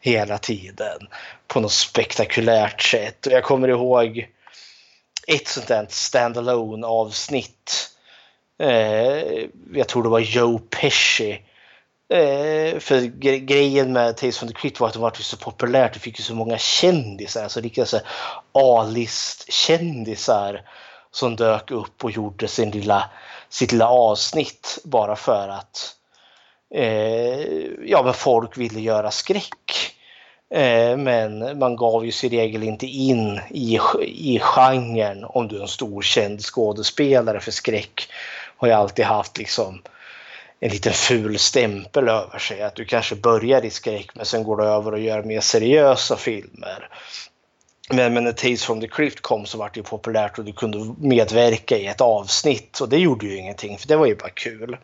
hela 0.00 0.38
tiden 0.38 1.08
på 1.46 1.60
något 1.60 1.72
spektakulärt 1.72 2.82
sätt. 2.82 3.26
Och 3.26 3.32
jag 3.32 3.44
kommer 3.44 3.68
ihåg 3.68 4.28
ett 5.26 5.48
sånt 5.48 5.68
där 5.68 5.86
standalone 5.90 6.86
avsnitt. 6.86 7.90
Eh, 8.62 9.44
jag 9.74 9.88
tror 9.88 10.02
det 10.02 10.08
var 10.08 10.20
Joe 10.20 10.58
Pesci 10.58 11.42
Eh, 12.10 12.78
för 12.78 13.00
gre 13.00 13.38
grejen 13.38 13.92
med 13.92 14.16
Tales 14.16 14.38
from 14.38 14.48
the 14.48 14.54
Crypt 14.54 14.80
var 14.80 14.88
att 14.88 14.94
det 14.94 15.00
var 15.00 15.14
så 15.14 15.36
populärt. 15.36 15.94
Det 15.94 16.00
fick 16.00 16.18
ju 16.18 16.24
så 16.24 16.34
många 16.34 16.58
kändisar, 16.58 17.42
alltså 17.42 17.60
riktiga 17.60 17.86
A-list-kändisar 18.52 20.62
som 21.10 21.36
dök 21.36 21.70
upp 21.70 22.04
och 22.04 22.10
gjorde 22.10 22.48
sin 22.48 22.70
lilla, 22.70 23.10
sitt 23.48 23.72
lilla 23.72 23.88
avsnitt 23.88 24.78
bara 24.84 25.16
för 25.16 25.48
att 25.48 25.94
eh, 26.74 27.40
ja, 27.86 28.02
men 28.04 28.14
folk 28.14 28.58
ville 28.58 28.80
göra 28.80 29.10
skräck. 29.10 29.94
Eh, 30.50 30.96
men 30.96 31.58
man 31.58 31.76
gav 31.76 32.06
ju 32.06 32.12
sig 32.12 32.34
i 32.34 32.40
regel 32.40 32.62
inte 32.62 32.86
in 32.86 33.40
i, 33.50 33.78
i 34.02 34.38
genren 34.42 35.24
om 35.24 35.48
du 35.48 35.56
är 35.56 35.62
en 35.62 35.68
stor 35.68 36.02
känd 36.02 36.40
skådespelare 36.40 37.40
för 37.40 37.50
skräck. 37.50 38.08
Har 38.56 38.68
ju 38.68 38.74
alltid 38.74 39.04
haft 39.04 39.38
liksom 39.38 39.82
en 40.60 40.70
liten 40.70 40.92
ful 40.92 41.38
stämpel 41.38 42.08
över 42.08 42.38
sig. 42.38 42.62
Att 42.62 42.74
du 42.74 42.84
kanske 42.84 43.14
börjar 43.14 43.64
i 43.64 43.70
skräck 43.70 44.10
men 44.14 44.26
sen 44.26 44.44
går 44.44 44.56
du 44.56 44.64
över 44.64 44.92
och 44.92 45.00
gör 45.00 45.22
mer 45.22 45.40
seriösa 45.40 46.16
filmer. 46.16 46.88
Men, 47.90 48.14
men 48.14 48.24
när 48.24 48.32
Tales 48.32 48.64
from 48.64 48.80
the 48.80 48.88
Crypt 48.88 49.20
kom 49.20 49.46
så 49.46 49.58
var 49.58 49.70
det 49.74 49.76
ju 49.76 49.82
populärt 49.82 50.38
och 50.38 50.44
du 50.44 50.52
kunde 50.52 50.94
medverka 50.98 51.76
i 51.76 51.86
ett 51.86 52.00
avsnitt 52.00 52.80
och 52.80 52.88
det 52.88 52.98
gjorde 52.98 53.26
ju 53.26 53.36
ingenting 53.36 53.78
för 53.78 53.88
det 53.88 53.96
var 53.96 54.06
ju 54.06 54.16
bara 54.16 54.30
kul. 54.30 54.76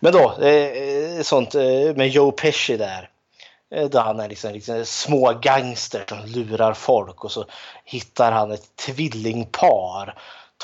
Men 0.00 0.12
då, 0.12 0.42
eh, 0.42 1.22
sånt 1.22 1.54
eh, 1.54 1.96
med 1.96 2.08
Joe 2.08 2.32
Pesci 2.32 2.76
där. 2.76 3.10
Eh, 3.74 3.88
där 3.88 4.00
han 4.00 4.20
är 4.20 4.28
liksom, 4.28 4.52
liksom 4.52 4.84
små 4.84 5.32
gangster 5.42 6.04
som 6.08 6.18
lurar 6.26 6.74
folk 6.74 7.24
och 7.24 7.32
så 7.32 7.44
hittar 7.84 8.32
han 8.32 8.50
ett 8.50 8.76
tvillingpar 8.76 10.14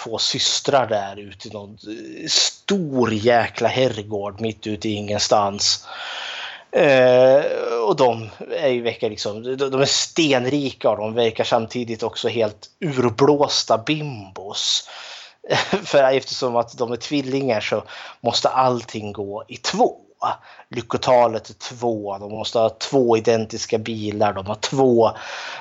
två 0.03 0.19
systrar 0.19 0.87
där 0.87 1.17
ute 1.17 1.49
i 1.49 1.51
någon 1.51 1.71
eh, 1.71 2.29
stor 2.29 3.13
jäkla 3.13 3.69
herrgård 3.69 4.41
mitt 4.41 4.67
ute 4.67 4.89
i 4.89 4.93
ingenstans. 4.93 5.87
Eh, 6.73 7.45
och 7.89 7.97
de 7.97 8.31
är, 8.51 8.83
verkar 8.83 9.11
liksom, 9.11 9.57
de 9.57 9.81
är 9.81 9.85
stenrika 9.85 10.91
och 10.91 10.97
de 10.97 11.15
verkar 11.15 11.45
samtidigt 11.45 12.03
också 12.03 12.29
helt 12.29 12.71
urblåsta 12.81 13.79
bimbos. 13.79 14.89
För 15.85 16.13
eftersom 16.13 16.57
att 16.57 16.79
de 16.79 16.93
är 16.93 16.97
tvillingar 16.97 17.61
så 17.61 17.85
måste 18.21 18.49
allting 18.49 19.13
gå 19.13 19.45
i 19.49 19.57
två. 19.57 19.97
Lyckotalet 20.69 21.51
är 21.51 21.55
två, 21.55 22.19
de 22.19 22.33
måste 22.33 22.59
ha 22.59 22.69
två 22.69 23.17
identiska 23.17 23.79
bilar, 23.79 24.33
de 24.33 24.47
har 24.47 24.55
två, 24.55 25.11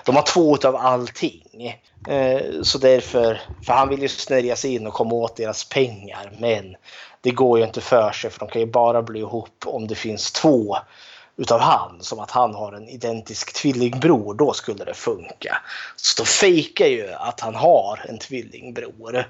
de 0.05 0.16
har 0.16 0.24
två 0.24 0.55
utav 0.55 0.76
allting. 0.76 1.82
Eh, 2.07 2.61
så 2.61 2.78
därför, 2.78 3.41
för 3.66 3.74
han 3.74 3.89
vill 3.89 4.01
ju 4.01 4.07
snärja 4.07 4.55
sig 4.55 4.76
in 4.76 4.88
och 4.88 4.93
komma 4.93 5.16
åt 5.16 5.36
deras 5.36 5.70
pengar. 5.70 6.32
Men 6.39 6.76
det 7.22 7.32
går 7.32 7.59
ju 7.59 7.66
inte 7.66 7.82
för 7.82 8.11
sig 8.11 8.30
för 8.30 8.39
de 8.39 8.49
kan 8.49 8.61
ju 8.61 8.68
bara 8.68 9.01
bli 9.01 9.20
ihop 9.20 9.64
om 9.66 9.88
det 9.88 9.95
finns 9.95 10.32
två 10.32 10.78
utav 11.38 11.59
han. 11.59 11.97
Som 11.99 12.20
att 12.20 12.32
han 12.32 12.55
har 12.55 12.74
en 12.74 12.89
identisk 12.89 13.53
tvillingbror, 13.53 14.34
då 14.34 14.53
skulle 14.53 14.86
det 14.86 14.93
funka. 14.93 15.57
Så 15.95 16.22
då 16.22 16.26
fejkar 16.26 16.88
ju 16.88 17.14
att 17.14 17.39
han 17.39 17.55
har 17.55 18.05
en 18.09 18.18
tvillingbror. 18.18 19.28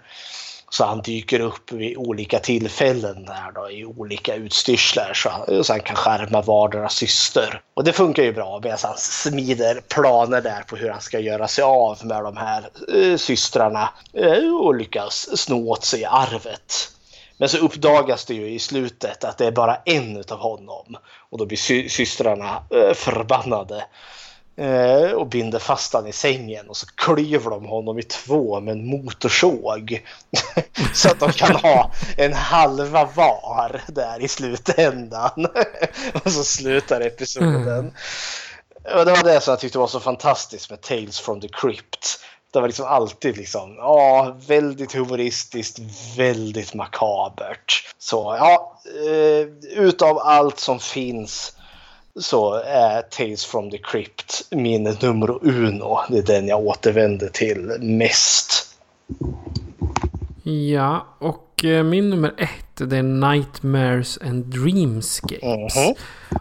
Så 0.74 0.86
han 0.86 1.01
dyker 1.01 1.39
upp 1.39 1.71
vid 1.71 1.97
olika 1.97 2.39
tillfällen 2.39 3.28
här 3.28 3.51
då, 3.51 3.71
i 3.71 3.86
olika 3.86 4.36
utstyrslar 4.36 5.13
så 5.13 5.30
han, 5.30 5.63
så 5.63 5.74
han 5.74 5.80
kan 5.80 5.95
skärma 5.95 6.41
vardera 6.41 6.89
syster. 6.89 7.61
Och 7.74 7.84
det 7.84 7.93
funkar 7.93 8.24
ju 8.24 8.34
bra 8.34 8.59
medan 8.63 8.78
han 8.84 8.97
smider 8.97 9.82
planer 9.88 10.41
där 10.41 10.63
på 10.67 10.76
hur 10.76 10.89
han 10.89 11.01
ska 11.01 11.19
göra 11.19 11.47
sig 11.47 11.63
av 11.63 12.05
med 12.05 12.24
de 12.24 12.38
här 12.38 12.69
eh, 12.95 13.17
systrarna 13.17 13.89
eh, 14.13 14.55
och 14.55 14.76
lyckas 14.76 15.38
sno 15.39 15.69
åt 15.69 15.86
sig 15.86 16.05
arvet. 16.05 16.91
Men 17.38 17.49
så 17.49 17.57
uppdagas 17.57 18.26
det 18.26 18.34
ju 18.34 18.49
i 18.49 18.59
slutet 18.59 19.24
att 19.24 19.38
det 19.38 19.45
är 19.45 19.51
bara 19.51 19.76
en 19.76 20.17
utav 20.17 20.39
honom 20.39 20.97
och 21.30 21.38
då 21.38 21.45
blir 21.45 21.57
sy 21.57 21.89
systrarna 21.89 22.63
eh, 22.69 22.93
förbannade 22.93 23.86
och 25.16 25.28
binder 25.28 25.60
fast 25.60 25.93
han 25.93 26.08
i 26.08 26.12
sängen 26.12 26.70
och 26.70 26.78
så 26.78 26.86
klyver 26.86 27.49
de 27.49 27.66
honom 27.66 27.99
i 27.99 28.04
två 28.04 28.60
med 28.60 28.72
en 28.72 28.86
motorsåg. 28.86 30.06
så 30.93 31.10
att 31.10 31.20
de 31.20 31.32
kan 31.32 31.56
ha 31.56 31.91
en 32.18 32.34
halva 32.34 33.06
var 33.06 33.82
där 33.88 34.22
i 34.22 34.28
slutändan. 34.28 35.47
och 36.24 36.32
så 36.32 36.43
slutar 36.43 37.01
episoden. 37.01 37.68
Mm. 37.68 37.91
Och 38.84 39.06
det 39.06 39.12
var 39.12 39.24
det 39.24 39.41
som 39.41 39.51
jag 39.51 39.60
tyckte 39.60 39.78
var 39.78 39.88
så 39.88 39.99
fantastiskt 39.99 40.70
med 40.70 40.82
Tales 40.82 41.20
from 41.20 41.41
the 41.41 41.47
Crypt. 41.47 42.20
Det 42.51 42.60
var 42.60 42.68
liksom 42.68 42.86
alltid 42.86 43.38
liksom, 43.38 43.76
ja, 43.76 44.38
väldigt 44.47 44.93
humoristiskt, 44.93 45.80
väldigt 46.18 46.74
makabert. 46.74 47.93
Så 47.97 48.36
ja, 48.39 48.80
eh, 49.06 49.47
utav 49.78 50.20
allt 50.20 50.60
som 50.60 50.80
finns 50.80 51.56
så 52.20 52.53
är 52.53 53.01
Tales 53.01 53.45
from 53.45 53.72
the 53.72 53.78
Crypt 53.78 54.47
min 54.51 54.84
nummer 54.84 55.45
uno. 55.47 55.99
Det 56.09 56.18
är 56.18 56.24
den 56.24 56.47
jag 56.47 56.59
återvänder 56.59 57.28
till 57.28 57.72
mest. 57.80 58.78
Ja, 60.43 61.07
och 61.20 61.66
eh, 61.66 61.84
min 61.84 62.09
nummer 62.09 62.34
ett 62.38 62.89
det 62.89 62.97
är 62.97 63.03
Nightmares 63.03 64.20
and 64.22 64.45
Dreamscapes. 64.45 65.43
Mm 65.43 65.68
-hmm. 65.68 65.95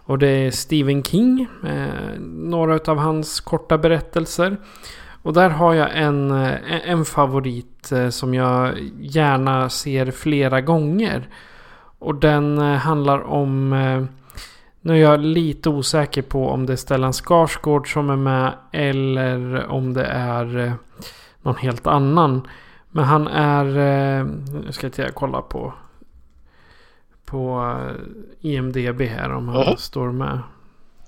Och 0.04 0.18
det 0.18 0.28
är 0.28 0.50
Stephen 0.50 1.02
King. 1.02 1.46
Eh, 1.66 2.20
några 2.20 2.92
av 2.92 2.98
hans 2.98 3.40
korta 3.40 3.78
berättelser. 3.78 4.56
Och 5.22 5.32
där 5.32 5.50
har 5.50 5.74
jag 5.74 5.96
en, 5.96 6.30
eh, 6.30 6.90
en 6.90 7.04
favorit 7.04 7.92
som 8.10 8.34
jag 8.34 8.78
gärna 9.00 9.70
ser 9.70 10.10
flera 10.10 10.60
gånger. 10.60 11.28
Och 11.98 12.14
den 12.14 12.58
handlar 12.58 13.22
om 13.22 13.72
nu 14.82 14.92
är 14.92 14.98
jag 14.98 15.20
lite 15.20 15.68
osäker 15.68 16.22
på 16.22 16.48
om 16.48 16.66
det 16.66 16.72
är 16.72 16.76
Stellan 16.76 17.12
Skarsgård 17.12 17.92
som 17.92 18.10
är 18.10 18.16
med 18.16 18.52
eller 18.72 19.66
om 19.66 19.94
det 19.94 20.04
är 20.04 20.58
eh, 20.58 20.72
någon 21.42 21.56
helt 21.56 21.86
annan. 21.86 22.48
Men 22.90 23.04
han 23.04 23.28
är... 23.28 23.66
Eh, 23.66 24.24
nu 24.64 24.72
ska 24.72 24.90
jag 24.96 25.14
kolla 25.14 25.42
på 25.42 25.72
på 27.32 27.76
eh, 27.78 28.50
IMDB 28.50 29.00
här 29.00 29.32
om 29.32 29.48
han 29.48 29.62
mm. 29.62 29.76
står 29.76 30.12
med. 30.12 30.38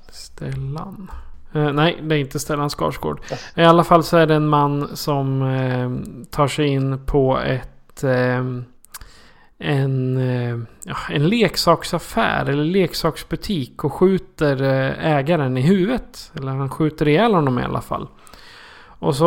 Stellan. 0.08 1.10
Eh, 1.52 1.72
nej, 1.72 1.98
det 2.02 2.14
är 2.14 2.18
inte 2.18 2.38
Stellan 2.38 2.70
Skarsgård. 2.70 3.20
I 3.54 3.62
alla 3.62 3.84
fall 3.84 4.04
så 4.04 4.16
är 4.16 4.26
det 4.26 4.34
en 4.34 4.48
man 4.48 4.96
som 4.96 5.42
eh, 5.42 5.90
tar 6.30 6.48
sig 6.48 6.66
in 6.66 7.06
på 7.06 7.38
ett... 7.38 8.04
Eh, 8.04 8.44
en, 9.58 10.13
en 11.10 11.28
leksaksaffär 11.28 12.48
eller 12.48 12.64
leksaksbutik 12.64 13.84
och 13.84 13.92
skjuter 13.92 14.62
eh, 14.62 15.14
ägaren 15.16 15.56
i 15.56 15.60
huvudet. 15.60 16.32
Eller 16.34 16.52
han 16.52 16.70
skjuter 16.70 17.08
ihjäl 17.08 17.34
honom 17.34 17.58
i 17.58 17.62
alla 17.62 17.80
fall. 17.80 18.08
Och 18.98 19.16
så, 19.16 19.26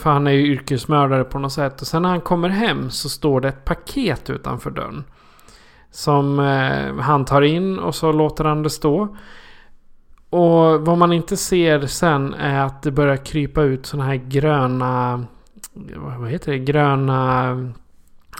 för 0.00 0.10
han 0.10 0.26
är 0.26 0.30
ju 0.30 0.46
yrkesmördare 0.46 1.24
på 1.24 1.38
något 1.38 1.52
sätt. 1.52 1.80
Och 1.80 1.86
sen 1.86 2.02
när 2.02 2.08
han 2.08 2.20
kommer 2.20 2.48
hem 2.48 2.90
så 2.90 3.08
står 3.08 3.40
det 3.40 3.48
ett 3.48 3.64
paket 3.64 4.30
utanför 4.30 4.70
dörren. 4.70 5.04
Som 5.90 6.38
eh, 6.38 6.96
han 6.96 7.24
tar 7.24 7.42
in 7.42 7.78
och 7.78 7.94
så 7.94 8.12
låter 8.12 8.44
han 8.44 8.62
det 8.62 8.70
stå. 8.70 9.16
Och 10.30 10.86
vad 10.86 10.98
man 10.98 11.12
inte 11.12 11.36
ser 11.36 11.86
sen 11.86 12.34
är 12.34 12.60
att 12.60 12.82
det 12.82 12.90
börjar 12.90 13.16
krypa 13.16 13.62
ut 13.62 13.86
sådana 13.86 14.08
här 14.08 14.16
gröna... 14.16 15.24
Vad 16.18 16.30
heter 16.30 16.52
det? 16.52 16.58
Gröna 16.58 17.72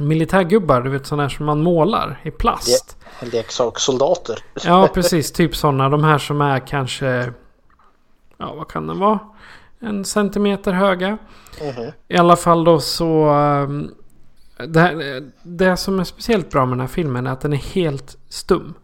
militärgubbar, 0.01 0.81
du 0.81 0.91
vet 0.91 1.07
sådana 1.07 1.31
som 1.31 1.47
man 1.47 1.63
målar 1.63 2.21
i 2.23 2.31
plast. 2.31 2.97
Leksakssoldater. 3.21 4.39
Ja, 4.65 4.89
precis. 4.95 5.33
Typ 5.33 5.57
sådana. 5.57 5.89
De 5.89 6.05
här 6.05 6.19
som 6.19 6.41
är 6.41 6.67
kanske... 6.67 7.33
Ja, 8.39 8.55
vad 8.55 8.69
kan 8.69 8.87
den 8.87 8.99
vara? 8.99 9.19
En 9.81 10.05
centimeter 10.05 10.73
höga. 10.73 11.19
Mm 11.61 11.75
-hmm. 11.75 11.93
I 12.09 12.17
alla 12.17 12.37
fall 12.37 12.65
då 12.65 12.81
så... 12.81 13.31
Um, 13.31 13.95
det, 14.57 15.23
det 15.43 15.77
som 15.77 16.01
är 16.01 16.05
speciellt 16.05 16.51
bra 16.51 16.67
med 16.67 16.73
den 16.73 16.81
här 16.81 16.95
filmen 16.95 17.27
är 17.27 17.33
att 17.33 17.41
den 17.41 17.53
är 17.53 17.75
helt 17.75 18.17
stum. 18.29 18.75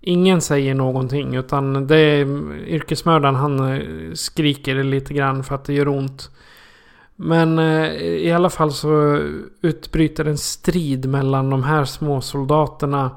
Ingen 0.00 0.40
säger 0.40 0.74
någonting 0.74 1.34
utan 1.34 1.86
det 1.86 1.96
är 1.96 2.26
yrkesmördaren 2.66 3.34
han 3.34 3.72
eh, 3.72 4.12
skriker 4.14 4.82
lite 4.82 5.14
grann 5.14 5.44
för 5.44 5.54
att 5.54 5.64
det 5.64 5.72
gör 5.72 5.88
ont. 5.88 6.30
Men 7.20 7.58
eh, 7.58 7.92
i 8.02 8.32
alla 8.32 8.50
fall 8.50 8.72
så 8.72 9.22
utbryter 9.62 10.24
en 10.24 10.38
strid 10.38 11.08
mellan 11.08 11.50
de 11.50 11.62
här 11.62 11.84
små 11.84 12.20
soldaterna 12.20 13.10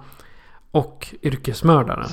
och 0.71 1.15
yrkesmördaren. 1.21 2.09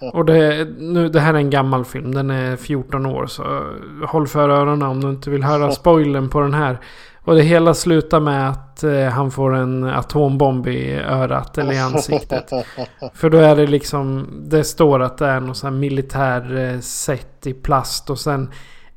Och 0.12 0.24
det, 0.24 0.68
nu, 0.78 1.08
det 1.08 1.20
här 1.20 1.34
är 1.34 1.38
en 1.38 1.50
gammal 1.50 1.84
film. 1.84 2.14
Den 2.14 2.30
är 2.30 2.56
14 2.56 3.06
år. 3.06 3.26
Så 3.26 3.72
håll 4.06 4.26
för 4.26 4.48
öronen 4.48 4.88
om 4.88 5.00
du 5.00 5.10
inte 5.10 5.30
vill 5.30 5.44
höra 5.44 5.70
spoilern 5.72 6.28
på 6.28 6.40
den 6.40 6.54
här. 6.54 6.78
Och 7.24 7.34
det 7.34 7.42
hela 7.42 7.74
slutar 7.74 8.20
med 8.20 8.50
att 8.50 8.84
eh, 8.84 9.04
han 9.04 9.30
får 9.30 9.54
en 9.54 9.84
atombomb 9.84 10.66
i 10.66 10.94
örat 10.94 11.58
eller 11.58 11.72
i 11.72 11.78
ansiktet. 11.78 12.50
För 13.14 13.30
då 13.30 13.38
är 13.38 13.56
det 13.56 13.66
liksom, 13.66 14.28
det 14.48 14.64
står 14.64 15.02
att 15.02 15.18
det 15.18 15.26
är 15.26 15.40
något 15.40 15.56
sån 15.56 15.72
här 15.72 15.80
militär 15.80 16.56
eh, 16.56 16.80
set 16.80 17.46
i 17.46 17.52
plast 17.52 18.10
och 18.10 18.18
sen 18.18 18.50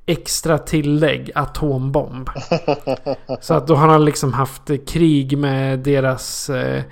extra 0.08 0.58
tillägg 0.58 1.32
atombomb. 1.36 2.30
Så 3.42 3.54
att 3.54 3.68
då 3.68 3.76
har 3.76 3.88
han 3.88 4.06
liksom 4.06 4.34
haft 4.34 4.72
krig 4.88 5.38
med 5.38 5.80
deras 5.80 6.50
eh, 6.50 6.84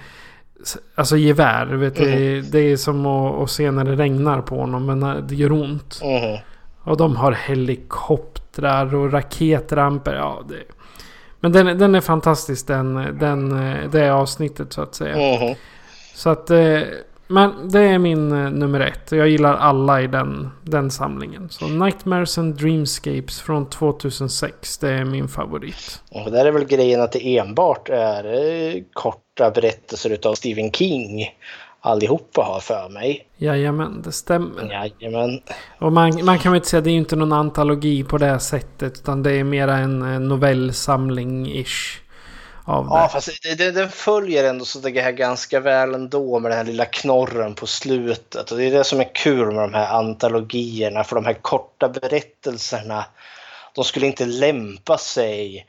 Alltså 0.95 1.17
gevär. 1.17 1.65
Vet 1.65 1.95
du, 1.95 2.41
det 2.41 2.59
är 2.59 2.77
som 2.77 3.05
att, 3.05 3.41
att 3.41 3.51
se 3.51 3.71
när 3.71 3.83
det 3.83 3.95
regnar 3.95 4.41
på 4.41 4.55
honom 4.55 4.85
men 4.85 5.27
det 5.27 5.35
gör 5.35 5.51
ont. 5.51 6.01
Mhm. 6.03 6.37
Och 6.83 6.97
de 6.97 7.15
har 7.15 7.31
helikoptrar 7.31 8.95
och 8.95 9.13
raketramper. 9.13 10.13
Ja, 10.13 10.43
det... 10.49 10.55
Men 11.39 11.51
den, 11.51 11.77
den 11.77 11.95
är 11.95 12.01
fantastisk 12.01 12.67
den, 12.67 13.17
den, 13.19 13.67
eh, 13.67 13.89
det 13.91 14.09
avsnittet 14.09 14.73
så 14.73 14.81
att 14.81 14.95
säga. 14.95 15.39
Mhm. 15.39 15.55
Så 16.13 16.29
att... 16.29 16.49
eh, 16.49 16.79
Men 17.27 17.69
det 17.69 17.79
är 17.79 17.99
min 17.99 18.31
eh, 18.31 18.51
nummer 18.51 18.79
ett. 18.79 19.11
Och 19.11 19.17
jag 19.17 19.29
gillar 19.29 19.53
alla 19.53 20.01
i 20.01 20.07
den, 20.07 20.49
den 20.63 20.91
samlingen. 20.91 21.49
Så 21.49 21.67
Nightmares 21.67 22.37
and 22.37 22.55
Dreamscapes 22.55 23.41
från 23.41 23.69
2006. 23.69 24.77
Det 24.77 24.89
är 24.89 25.05
min 25.05 25.27
favorit. 25.27 26.01
Och 26.11 26.31
där 26.31 26.45
är 26.45 26.51
väl 26.51 26.65
grejen 26.65 27.01
att 27.01 27.11
det 27.11 27.37
enbart 27.37 27.89
är 27.89 28.23
eh, 28.33 28.81
korta 28.93 29.51
berättelser 29.51 30.09
utav 30.09 30.33
Stephen 30.33 30.71
King. 30.71 31.29
Allihopa 31.79 32.41
har 32.41 32.59
för 32.59 32.89
mig. 32.89 33.27
Jajamän, 33.37 34.01
det 34.01 34.11
stämmer. 34.11 34.71
Jajamän. 34.71 35.41
Och 35.79 35.91
man, 35.91 36.25
man 36.25 36.39
kan 36.39 36.51
väl 36.51 36.57
inte 36.57 36.69
säga 36.69 36.77
att 36.77 36.83
det 36.83 36.89
är 36.89 36.91
ju 36.91 36.97
inte 36.97 37.15
någon 37.15 37.33
antologi 37.33 38.03
på 38.03 38.17
det 38.17 38.25
här 38.25 38.39
sättet. 38.39 38.93
Utan 38.93 39.23
det 39.23 39.31
är 39.31 39.43
mera 39.43 39.77
en 39.77 40.01
eh, 40.01 40.19
novellsamling-ish. 40.19 41.99
Av 42.67 42.87
Ja, 42.89 43.03
det. 43.03 43.09
fast 43.09 43.43
det, 43.43 43.55
det, 43.55 43.71
den 43.71 43.89
följer 43.89 44.43
ändå 44.43 44.65
så 44.65 44.79
det 44.79 45.01
här 45.01 45.11
ganska 45.11 45.59
väl 45.59 45.93
ändå 45.93 46.39
med 46.39 46.51
den 46.51 46.57
här 46.57 46.65
lilla 46.65 46.85
knorren 46.85 47.55
på 47.55 47.67
slutet. 47.67 48.51
Och 48.51 48.57
det 48.57 48.63
är 48.63 48.71
det 48.71 48.83
som 48.83 48.99
är 48.99 49.15
kul 49.15 49.45
med 49.51 49.63
de 49.63 49.73
här 49.73 49.93
antologierna. 49.93 51.03
För 51.03 51.15
de 51.15 51.25
här 51.25 51.33
korta 51.33 51.89
berättelserna, 51.89 53.05
de 53.73 53.83
skulle 53.83 54.07
inte 54.07 54.25
lämpa 54.25 54.97
sig 54.97 55.67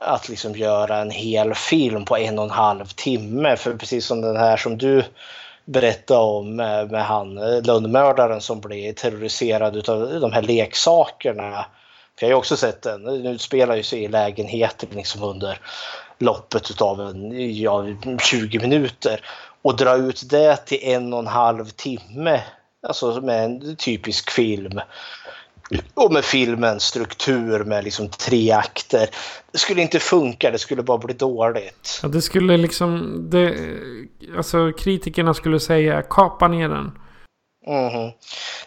att 0.00 0.28
liksom 0.28 0.52
göra 0.52 0.98
en 0.98 1.10
hel 1.10 1.54
film 1.54 2.04
på 2.04 2.16
en 2.16 2.38
och 2.38 2.44
en 2.44 2.50
halv 2.50 2.86
timme. 2.86 3.56
För 3.56 3.74
precis 3.74 4.06
som 4.06 4.20
den 4.20 4.36
här 4.36 4.56
som 4.56 4.78
du 4.78 5.04
berättade 5.64 6.20
om 6.20 6.56
med, 6.56 6.90
med 6.90 7.04
han 7.04 7.38
eh, 7.38 7.62
lönnmördaren 7.62 8.40
som 8.40 8.60
blev 8.60 8.92
terroriserad 8.92 9.88
av 9.88 10.20
de 10.20 10.32
här 10.32 10.42
leksakerna. 10.42 11.66
För 12.18 12.26
jag 12.26 12.28
har 12.28 12.30
ju 12.30 12.38
också 12.38 12.56
sett 12.56 12.82
den. 12.82 13.04
Den 13.04 13.26
utspelar 13.26 13.76
ju 13.76 13.82
sig 13.82 14.04
i 14.04 14.08
lägenheten 14.08 14.88
liksom 14.92 15.22
under 15.22 15.60
loppet 16.18 16.82
av 16.82 17.00
en, 17.00 17.54
ja, 17.56 17.86
20 18.22 18.58
minuter. 18.58 19.20
Och 19.62 19.76
dra 19.76 19.96
ut 19.96 20.30
det 20.30 20.56
till 20.56 20.78
en 20.82 21.12
och 21.12 21.18
en 21.18 21.26
halv 21.26 21.64
timme. 21.64 22.42
Alltså 22.88 23.20
med 23.20 23.44
en 23.44 23.76
typisk 23.76 24.30
film. 24.30 24.80
Och 25.94 26.12
med 26.12 26.24
filmens 26.24 26.82
struktur 26.82 27.64
med 27.64 27.84
liksom 27.84 28.08
tre 28.08 28.50
akter. 28.50 29.08
Det 29.52 29.58
skulle 29.58 29.82
inte 29.82 29.98
funka, 29.98 30.50
det 30.50 30.58
skulle 30.58 30.82
bara 30.82 30.98
bli 30.98 31.14
dåligt. 31.14 32.00
Ja, 32.02 32.08
det 32.08 32.22
skulle 32.22 32.56
liksom... 32.56 33.20
Det, 33.30 33.56
alltså 34.36 34.72
kritikerna 34.72 35.34
skulle 35.34 35.60
säga 35.60 36.02
kapa 36.02 36.48
ner 36.48 36.68
den. 36.68 36.98
Mm. 37.66 38.12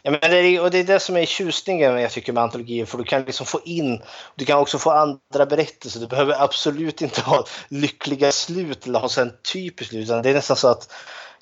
Ja, 0.02 0.12
men 0.12 0.20
det, 0.20 0.38
är, 0.38 0.62
och 0.62 0.72
det 0.72 0.78
är 0.78 0.84
det 0.84 1.00
som 1.00 1.18
är 1.18 1.26
tjusningen 1.26 2.00
jag 2.00 2.12
tycker 2.12 2.34
med 2.34 2.44
antologier 2.44 2.86
för 2.86 2.98
du 2.98 3.04
kan 3.04 3.24
liksom 3.24 3.46
få 3.46 3.62
in, 3.66 4.02
du 4.36 4.46
kan 4.46 4.60
också 4.60 4.78
få 4.78 4.92
andra 4.92 5.46
berättelser. 5.46 6.00
Du 6.00 6.08
behöver 6.08 6.44
absolut 6.44 7.02
inte 7.02 7.22
ha 7.22 7.46
lyckliga 7.70 8.32
slut 8.32 8.88
eller 8.88 9.00
ha 9.00 9.10
en 9.22 9.34
typisk 9.54 9.90
slut 9.90 10.04
utan 10.04 10.22
det 10.22 10.30
är 10.30 10.34
nästan 10.34 10.58
så 10.58 10.68
att 10.68 10.94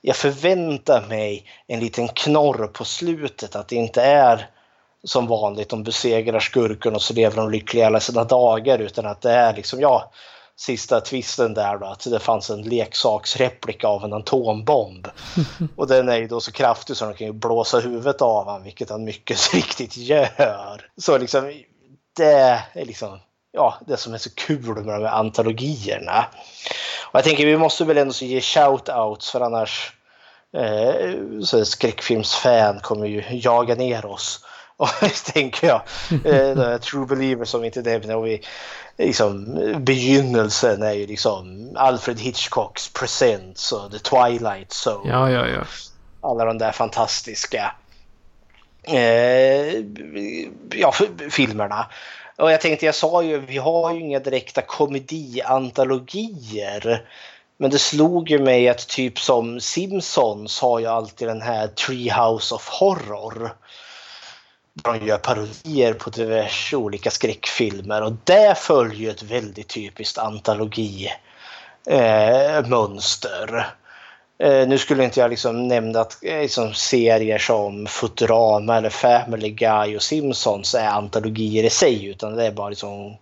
jag 0.02 0.16
förväntar 0.16 1.08
mig 1.10 1.46
en 1.68 1.80
liten 1.80 2.08
knorr 2.08 2.68
på 2.68 2.86
slutet 2.86 3.56
att 3.56 3.68
det 3.68 3.76
inte 3.76 4.02
är 4.02 4.50
som 5.04 5.28
vanligt 5.28 5.70
de 5.70 5.84
besegrar 5.84 6.40
skurken 6.40 6.96
och 6.96 7.02
så 7.02 7.14
lever 7.14 7.36
de 7.36 7.52
lyckliga 7.52 7.88
alla 7.88 8.00
sina 8.00 8.24
dagar 8.24 8.80
utan 8.80 9.06
att 9.06 9.22
det 9.22 9.32
är 9.32 9.54
liksom 9.54 9.82
ja 9.82 10.12
sista 10.58 11.02
twisten 11.02 11.54
där 11.54 11.78
då 11.78 11.86
att 11.86 12.04
det 12.10 12.20
fanns 12.20 12.50
en 12.50 12.62
leksaksreplika 12.62 13.88
av 13.88 14.04
en 14.04 14.14
atombomb. 14.14 15.08
Och 15.76 15.88
den 15.88 16.10
är 16.10 16.18
ju 16.18 16.28
då 16.28 16.40
så 16.40 16.52
kraftig 16.52 16.98
så 16.98 17.06
de 17.06 17.14
kan 17.14 17.28
ju 17.28 17.34
blåsa 17.34 17.80
huvudet 17.80 18.22
av 18.22 18.46
honom, 18.46 18.64
vilket 18.64 18.90
han 18.90 19.04
mycket 19.04 19.54
riktigt 19.54 19.98
gör. 19.98 20.90
Så 20.98 21.18
liksom, 21.18 21.54
det 22.16 22.62
är 22.74 22.86
liksom, 22.86 23.20
ja, 23.52 23.76
det 23.88 23.98
som 23.98 24.14
är 24.14 24.18
så 24.18 24.30
kul 24.36 24.76
med 24.76 24.96
de 24.96 25.04
här 25.04 25.20
antologierna. 25.20 26.26
Och 27.12 27.16
jag 27.16 27.24
tänker 27.24 27.46
vi 27.46 27.58
måste 27.58 27.86
väl 27.86 27.98
ändå 27.98 28.14
ge 28.14 28.40
shout-outs 28.40 29.32
för 29.32 29.42
annars 29.42 29.94
eh, 30.58 31.42
så 31.44 31.66
skräckfilmsfan 31.66 32.80
kommer 32.80 33.06
ju 33.06 33.24
jaga 33.30 33.76
ner 33.76 34.06
oss. 34.06 34.46
Och 34.78 34.90
tänker 35.34 35.68
jag, 35.68 35.82
eh, 36.26 36.78
True 36.78 37.06
Believer 37.06 37.46
som 37.46 37.64
inte. 37.64 38.16
Och 38.16 38.28
vi, 38.28 38.42
liksom, 38.98 39.60
begynnelsen 39.80 40.84
är 40.84 40.94
ju 40.94 41.08
liksom 41.08 41.70
Alfred 41.76 42.20
Hitchcocks 42.20 42.90
Presents 42.90 43.72
och 43.72 43.92
The 43.92 44.00
Twilight 44.00 44.88
Zone. 44.88 45.10
Ja, 45.10 45.32
ja, 45.32 45.48
ja. 45.48 45.64
Alla 46.22 46.46
de 46.46 46.58
där 46.58 46.72
fantastiska 46.72 47.76
eh, 48.88 49.84
ja, 50.72 50.94
filmerna. 51.30 51.86
Och 52.38 52.52
jag 52.52 52.62
tänkte, 52.62 52.86
jag 52.86 52.96
sa 52.96 53.24
ju, 53.24 53.40
vi 53.40 53.58
har 53.58 53.94
ju 53.94 54.00
inga 54.00 54.20
direkta 54.20 54.62
komediantologier. 54.62 57.08
Men 57.58 57.72
det 57.72 57.80
slog 57.80 58.30
ju 58.30 58.40
mig 58.40 58.70
att 58.70 58.88
typ 58.88 59.20
som 59.20 59.60
Simpsons 59.60 60.62
har 60.62 60.80
ju 60.80 60.86
alltid 60.86 61.28
den 61.28 61.42
här 61.42 61.68
Treehouse 61.68 62.56
of 62.56 62.70
Horror. 62.70 63.56
De 64.84 65.06
gör 65.06 65.18
parodier 65.18 65.94
på 65.94 66.10
diverse 66.10 66.76
olika 66.76 67.12
skräckfilmer 67.12 68.02
och 68.02 68.14
det 68.24 68.58
följer 68.58 69.12
ett 69.12 69.24
väldigt 69.24 69.68
typiskt 69.68 70.18
antologi 70.18 71.10
eh, 71.86 72.68
mönster. 72.68 73.68
Eh, 74.38 74.68
nu 74.68 74.78
skulle 74.78 75.04
inte 75.04 75.20
jag 75.20 75.30
liksom 75.30 75.68
nämna 75.68 76.00
att 76.00 76.24
eh, 76.24 76.42
liksom 76.42 76.74
serier 76.74 77.38
som 77.38 77.88
Futurama 77.88 78.78
eller 78.78 78.90
Family 78.90 79.50
Guy 79.50 79.96
och 79.96 80.02
Simpsons 80.02 80.76
är 80.76 80.88
antologier 80.88 81.64
i 81.64 81.70
sig 81.70 82.06
utan 82.06 82.36
det 82.36 82.46
är 82.46 82.52
bara 82.52 82.70
liksom 82.70 83.18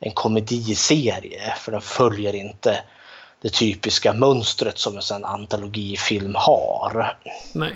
en 0.00 0.12
komediserie 0.12 1.54
för 1.58 1.72
den 1.72 1.80
följer 1.80 2.34
inte 2.34 2.82
det 3.42 3.48
typiska 3.48 4.12
mönstret 4.12 4.78
som 4.78 4.96
en 4.96 5.02
sån 5.02 5.24
antologifilm 5.24 6.34
har. 6.34 7.16
Nej. 7.52 7.74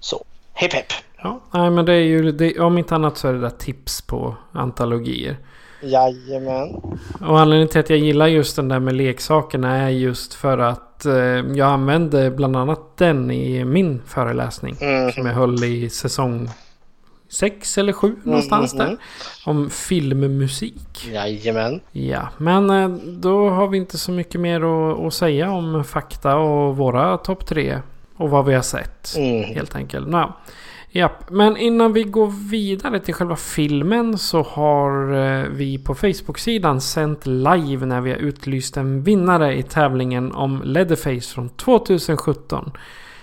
Så, 0.00 0.24
hepp 0.54 0.72
hepp! 0.72 0.92
Ja, 1.22 1.40
nej 1.50 1.70
men 1.70 1.84
det 1.84 1.92
är 1.92 2.02
ju, 2.04 2.32
det, 2.32 2.58
om 2.58 2.78
inte 2.78 2.94
annat 2.94 3.16
så 3.16 3.28
är 3.28 3.32
det 3.32 3.40
där 3.40 3.50
tips 3.50 4.02
på 4.02 4.36
antologier. 4.52 5.36
Jajamän. 5.82 6.98
Och 7.20 7.40
anledningen 7.40 7.68
till 7.68 7.80
att 7.80 7.90
jag 7.90 7.98
gillar 7.98 8.26
just 8.26 8.56
den 8.56 8.68
där 8.68 8.80
med 8.80 8.94
leksakerna 8.94 9.76
är 9.76 9.88
just 9.88 10.34
för 10.34 10.58
att 10.58 11.06
eh, 11.06 11.14
jag 11.14 11.60
använde 11.60 12.30
bland 12.30 12.56
annat 12.56 12.96
den 12.96 13.30
i 13.30 13.64
min 13.64 14.02
föreläsning. 14.06 14.76
Mhm. 14.80 15.12
Som 15.12 15.26
jag 15.26 15.34
höll 15.34 15.64
i 15.64 15.90
säsong 15.90 16.50
6 17.28 17.78
eller 17.78 17.92
7 17.92 18.16
någonstans 18.22 18.72
där. 18.72 18.96
Om 19.46 19.70
filmmusik. 19.70 21.08
Jajamän. 21.12 21.80
Ja, 21.92 22.28
men 22.36 22.70
eh, 22.70 22.88
då 23.06 23.50
har 23.50 23.68
vi 23.68 23.78
inte 23.78 23.98
så 23.98 24.12
mycket 24.12 24.40
mer 24.40 24.60
att, 24.60 24.98
att 24.98 25.14
säga 25.14 25.50
om 25.50 25.84
fakta 25.84 26.36
och 26.36 26.76
våra 26.76 27.16
topp 27.16 27.46
tre. 27.46 27.78
Och 28.16 28.30
vad 28.30 28.44
vi 28.44 28.54
har 28.54 28.62
sett. 28.62 29.16
Mm. 29.16 29.44
Helt 29.44 29.76
enkelt. 29.76 30.08
Ja. 30.10 30.36
Japp. 30.90 31.30
Men 31.30 31.56
innan 31.56 31.92
vi 31.92 32.02
går 32.02 32.50
vidare 32.50 33.00
till 33.00 33.14
själva 33.14 33.36
filmen 33.36 34.18
så 34.18 34.42
har 34.42 35.14
eh, 35.14 35.48
vi 35.50 35.78
på 35.78 35.94
Facebook-sidan 35.94 36.80
sänt 36.80 37.26
live 37.26 37.86
när 37.86 38.00
vi 38.00 38.10
har 38.10 38.18
utlyst 38.18 38.76
en 38.76 39.02
vinnare 39.02 39.58
i 39.58 39.62
tävlingen 39.62 40.32
om 40.32 40.62
Leatherface 40.64 41.34
från 41.34 41.48
2017. 41.48 42.72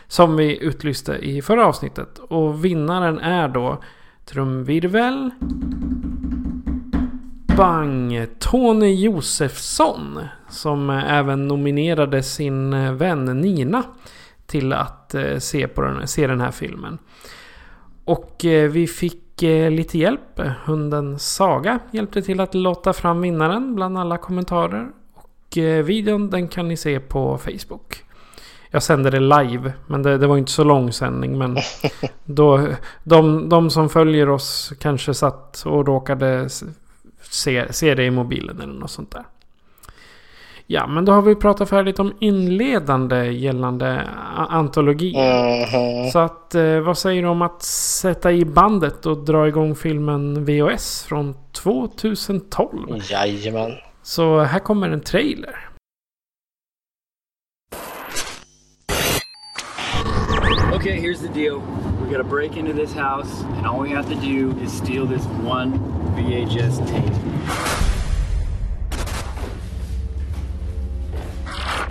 Som 0.08 0.36
vi 0.36 0.64
utlyste 0.64 1.14
i 1.14 1.42
förra 1.42 1.66
avsnittet. 1.66 2.20
Och 2.20 2.66
vinnaren 2.66 3.20
är 3.20 3.48
då 3.48 3.82
trumvirvel. 4.26 5.30
Bang! 7.58 8.28
Tony 8.40 8.94
Josefsson. 8.94 10.20
Som 10.50 10.90
även 10.90 11.48
nominerade 11.48 12.24
sin 12.24 12.74
eh, 12.74 12.94
vän 12.94 13.26
Nina. 13.26 13.84
Till 14.46 14.74
att 14.74 15.16
eh, 15.16 15.38
se, 15.38 15.68
på 15.68 15.82
den, 15.82 16.08
se 16.08 16.28
den 16.28 16.42
här 16.42 16.52
filmen. 16.52 16.98
Och 18.06 18.46
eh, 18.46 18.70
vi 18.70 18.88
fick 18.88 19.44
eh, 19.44 19.72
lite 19.72 19.98
hjälp. 19.98 20.40
Hunden 20.66 21.20
Saga 21.20 21.80
hjälpte 21.92 22.22
till 22.22 22.40
att 22.40 22.54
lotta 22.54 22.94
fram 22.94 23.22
vinnaren 23.22 23.76
bland 23.76 23.98
alla 23.98 24.18
kommentarer. 24.18 24.88
Och 25.14 25.58
eh, 25.58 25.84
videon 25.84 26.30
den 26.30 26.48
kan 26.48 26.68
ni 26.68 26.78
se 26.78 27.00
på 27.00 27.38
Facebook. 27.38 28.04
Jag 28.70 28.84
sände 28.84 29.10
det 29.10 29.20
live, 29.20 29.74
men 29.88 30.04
det, 30.04 30.18
det 30.18 30.28
var 30.28 30.38
inte 30.38 30.52
så 30.52 30.64
lång 30.64 30.92
sändning. 30.92 31.38
Men 31.38 31.58
då, 32.26 32.68
de, 33.04 33.50
de 33.50 33.70
som 33.70 33.90
följer 33.90 34.30
oss 34.30 34.74
kanske 34.80 35.14
satt 35.14 35.64
och 35.66 35.88
råkade 35.88 36.50
se, 37.22 37.74
se 37.74 37.96
det 37.96 38.04
i 38.04 38.12
mobilen 38.12 38.62
eller 38.62 38.74
något 38.74 38.92
sånt 38.92 39.12
där. 39.12 39.24
Ja, 40.68 40.88
men 40.88 41.06
då 41.06 41.12
har 41.12 41.22
vi 41.22 41.36
pratat 41.36 41.70
färdigt 41.70 42.00
om 42.00 42.14
inledande 42.20 43.32
gällande 43.32 44.02
antologi. 44.50 45.14
Mhm. 45.14 46.10
Så 46.12 46.20
att, 46.20 46.56
eh, 46.56 46.80
vad 46.80 46.98
säger 46.98 47.22
du 47.22 47.28
om 47.28 47.42
att 47.42 47.62
sätta 48.02 48.32
i 48.32 48.46
bandet 48.46 49.06
och 49.06 49.18
dra 49.18 49.48
igång 49.48 49.76
filmen 49.76 50.46
VHS 50.46 51.04
från 51.04 51.36
2012? 51.52 53.02
Jajamän. 53.10 53.72
Så 54.02 54.40
här 54.40 54.60
kommer 54.60 54.90
en 54.90 55.02
trailer. 55.02 55.56
Okay, 60.76 61.00
here's 61.00 61.22
the 61.22 61.40
deal. 61.40 61.62
We 62.02 62.18
gotta 62.18 62.30
break 62.30 62.58
into 62.58 62.74
this 62.74 62.94
house, 62.94 63.46
and 63.58 63.66
all 63.66 63.84
we 63.84 63.90
have 63.90 64.10
to 64.10 64.16
do 64.16 64.54
is 64.64 64.78
steal 64.78 65.08
this 65.08 65.26
one 65.48 65.72
VHS 66.16 66.78
tape. 66.78 67.85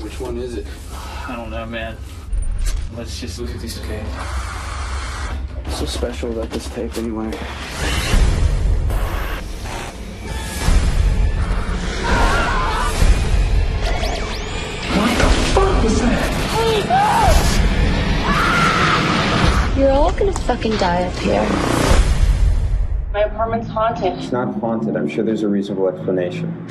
Which 0.04 0.20
one 0.20 0.36
is 0.36 0.56
it? 0.56 0.66
I 1.26 1.34
don't 1.34 1.48
know, 1.48 1.64
man. 1.64 1.96
Let's 2.94 3.18
just 3.18 3.38
look 3.38 3.48
at 3.48 3.58
this, 3.58 3.80
okay? 3.80 4.02
What's 5.62 5.78
so 5.78 5.86
special 5.86 6.30
about 6.30 6.50
this 6.50 6.68
tape 6.68 6.94
anyway? 6.98 7.24
What 7.24 7.32
the 15.16 15.28
fuck 15.54 15.82
was 15.82 15.98
that? 16.02 16.30
Hey, 16.52 16.84
no! 19.74 19.80
You're 19.80 19.90
all 19.90 20.12
gonna 20.12 20.32
fucking 20.34 20.76
die 20.76 21.04
up 21.04 21.16
here. 21.16 21.48
My 23.14 23.20
apartment's 23.20 23.68
haunted. 23.68 24.18
It's 24.18 24.32
not 24.32 24.54
haunted. 24.60 24.96
I'm 24.96 25.08
sure 25.08 25.24
there's 25.24 25.44
a 25.44 25.48
reasonable 25.48 25.88
explanation. 25.88 26.66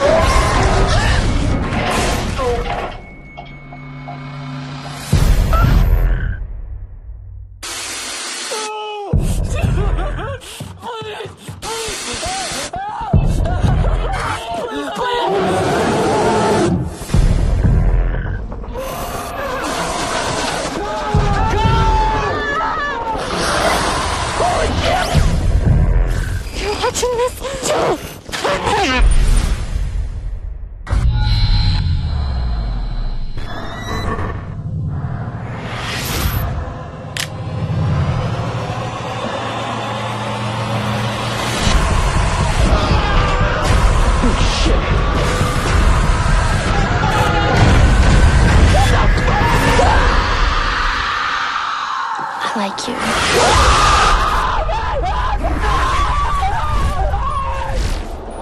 Kul. 52.85 52.95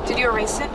Did 0.07 0.19
you 0.19 0.33
erase 0.33 0.63
it? 0.63 0.69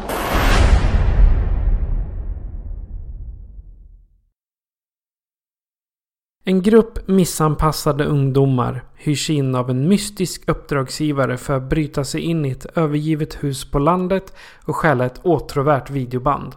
En 6.49 6.63
grupp 6.63 7.09
missanpassade 7.09 8.05
ungdomar 8.05 8.85
hyrs 8.95 9.31
in 9.31 9.55
av 9.55 9.71
en 9.71 9.89
mystisk 9.89 10.49
uppdragsgivare 10.49 11.37
för 11.37 11.57
att 11.57 11.71
bryta 11.71 12.05
sig 12.05 12.21
in 12.21 12.45
i 12.45 12.51
ett 12.51 12.67
övergivet 12.75 13.45
hus 13.45 13.71
på 13.71 13.79
landet 13.79 14.35
och 14.65 14.77
stjäla 14.77 15.07
ett 15.07 15.21
åtråvärt 15.23 15.91
videoband. 15.91 16.55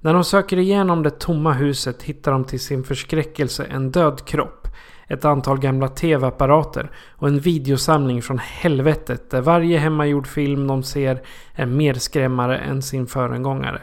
När 0.00 0.14
de 0.14 0.24
söker 0.24 0.56
igenom 0.56 1.02
det 1.02 1.10
tomma 1.10 1.52
huset 1.52 2.02
hittar 2.02 2.32
de 2.32 2.44
till 2.44 2.60
sin 2.60 2.84
förskräckelse 2.84 3.64
en 3.64 3.90
död 3.90 4.24
kropp, 4.24 4.61
ett 5.08 5.24
antal 5.24 5.58
gamla 5.58 5.88
tv-apparater 5.88 6.90
och 7.16 7.28
en 7.28 7.40
videosamling 7.40 8.22
från 8.22 8.38
helvetet 8.38 9.30
där 9.30 9.40
varje 9.40 9.78
hemmagjord 9.78 10.26
film 10.26 10.66
de 10.66 10.82
ser 10.82 11.22
är 11.54 11.66
mer 11.66 11.94
skrämmare 11.94 12.58
än 12.58 12.82
sin 12.82 13.06
föregångare. 13.06 13.82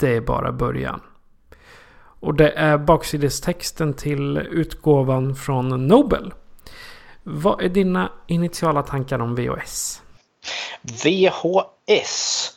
Det 0.00 0.16
är 0.16 0.20
bara 0.20 0.52
början. 0.52 1.00
Och 2.20 2.34
det 2.34 2.50
är 2.50 2.78
baksidestexten 2.78 3.94
till 3.94 4.36
utgåvan 4.36 5.34
från 5.34 5.86
Nobel. 5.86 6.32
Vad 7.22 7.62
är 7.62 7.68
dina 7.68 8.12
initiala 8.26 8.82
tankar 8.82 9.18
om 9.18 9.34
VHS? 9.34 10.02
VHS. 10.82 12.56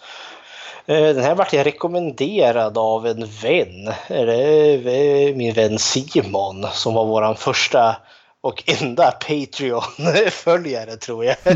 Eh, 0.85 1.15
Den 1.15 1.23
här 1.23 1.35
vart 1.35 1.53
jag 1.53 1.65
rekommenderad 1.65 2.77
av 2.77 3.07
en 3.07 3.25
vän. 3.25 3.87
Är 4.07 5.33
min 5.33 5.53
vän 5.53 5.79
Simon 5.79 6.67
som 6.71 6.93
var 6.93 7.05
våran 7.05 7.35
första 7.35 7.95
och 8.41 8.63
enda 8.81 9.11
Patreon-följare 9.11 10.97
tror 10.97 11.25
jag. 11.25 11.35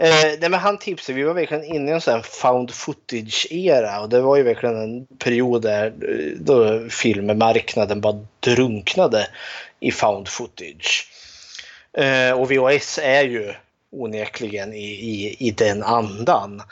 Eh, 0.00 0.38
nej 0.40 0.50
men 0.50 0.54
han 0.54 0.78
tipsade, 0.78 1.16
vi 1.16 1.22
var 1.22 1.34
verkligen 1.34 1.64
inne 1.64 1.90
i 1.90 1.94
en 1.94 2.00
sån 2.00 2.22
found 2.22 2.70
footage-era 2.70 4.00
och 4.00 4.08
det 4.08 4.20
var 4.20 4.36
ju 4.36 4.42
verkligen 4.42 4.76
en 4.76 5.06
period 5.06 5.62
där 5.62 5.86
eh, 5.86 6.36
då 6.40 6.88
filmmarknaden 6.88 8.00
bara 8.00 8.26
drunknade 8.40 9.26
i 9.80 9.90
found 9.90 10.28
footage. 10.28 11.10
Eh, 11.98 12.40
och 12.40 12.50
VHS 12.50 12.98
är 13.02 13.22
ju 13.22 13.54
onekligen 13.92 14.72
i, 14.72 14.86
i, 14.86 15.36
i 15.38 15.50
den 15.50 15.82
andan. 15.82 16.62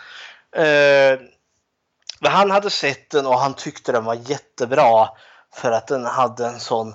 Eh, 0.56 1.18
men 2.20 2.32
han 2.32 2.50
hade 2.50 2.70
sett 2.70 3.10
den 3.10 3.26
och 3.26 3.38
han 3.38 3.54
tyckte 3.54 3.92
den 3.92 4.04
var 4.04 4.14
jättebra 4.14 5.08
för 5.54 5.70
att 5.70 5.86
den 5.86 6.04
hade 6.04 6.46
en 6.46 6.60
sån 6.60 6.94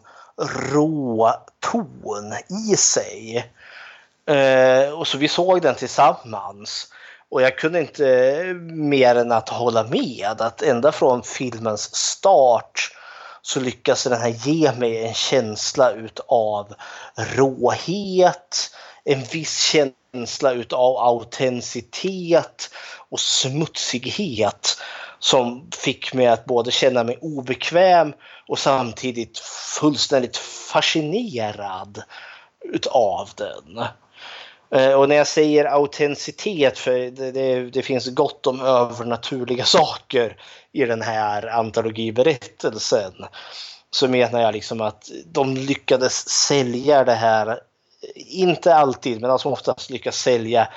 rå 0.71 1.33
ton 1.59 2.33
i 2.69 2.75
sig. 2.75 3.51
Eh, 4.25 4.99
och 4.99 5.07
så 5.07 5.17
vi 5.17 5.27
såg 5.27 5.61
den 5.61 5.75
tillsammans. 5.75 6.87
Och 7.29 7.41
jag 7.41 7.57
kunde 7.57 7.79
inte 7.79 8.43
mer 8.71 9.15
än 9.15 9.31
att 9.31 9.49
hålla 9.49 9.83
med 9.83 10.41
att 10.41 10.61
ända 10.61 10.91
från 10.91 11.23
filmens 11.23 11.95
start 11.95 12.91
så 13.41 13.59
lyckas 13.59 14.03
den 14.03 14.21
här 14.21 14.29
ge 14.29 14.71
mig 14.71 15.07
en 15.07 15.13
känsla 15.13 15.91
utav 15.91 16.73
råhet, 17.15 18.71
en 19.03 19.23
viss 19.23 19.59
känsla 19.59 20.51
utav 20.51 20.97
autenticitet 20.97 22.69
och 23.09 23.19
smutsighet 23.19 24.77
som 25.19 25.67
fick 25.75 26.13
mig 26.13 26.27
att 26.27 26.45
både 26.45 26.71
känna 26.71 27.03
mig 27.03 27.17
obekväm 27.21 28.13
och 28.47 28.59
samtidigt 28.59 29.39
fullständigt 29.79 30.37
fascinerad 30.37 32.03
utav 32.73 33.29
den. 33.35 33.85
Eh, 34.71 34.93
och 34.93 35.09
när 35.09 35.15
jag 35.15 35.27
säger 35.27 35.65
autenticitet, 35.65 36.77
för 36.77 36.91
det, 36.91 37.31
det, 37.31 37.69
det 37.69 37.81
finns 37.81 38.07
gott 38.07 38.47
om 38.47 38.61
övernaturliga 38.61 39.65
saker 39.65 40.37
i 40.71 40.85
den 40.85 41.01
här 41.01 41.47
antologiberättelsen, 41.47 43.13
så 43.91 44.07
menar 44.07 44.41
jag 44.41 44.53
liksom 44.53 44.81
att 44.81 45.11
de 45.25 45.55
lyckades 45.55 46.29
sälja 46.29 47.03
det 47.03 47.15
här, 47.15 47.59
inte 48.15 48.75
alltid, 48.75 49.21
men 49.21 49.39
som 49.39 49.53
oftast 49.53 49.89
lyckas 49.89 50.17
sälja 50.17 50.67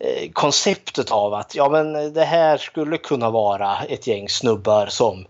eh, 0.00 0.30
konceptet 0.32 1.10
av 1.10 1.34
att 1.34 1.54
ja, 1.54 1.68
men 1.68 2.12
det 2.12 2.24
här 2.24 2.56
skulle 2.56 2.98
kunna 2.98 3.30
vara 3.30 3.78
ett 3.88 4.06
gäng 4.06 4.28
snubbar 4.28 4.86
som 4.86 5.26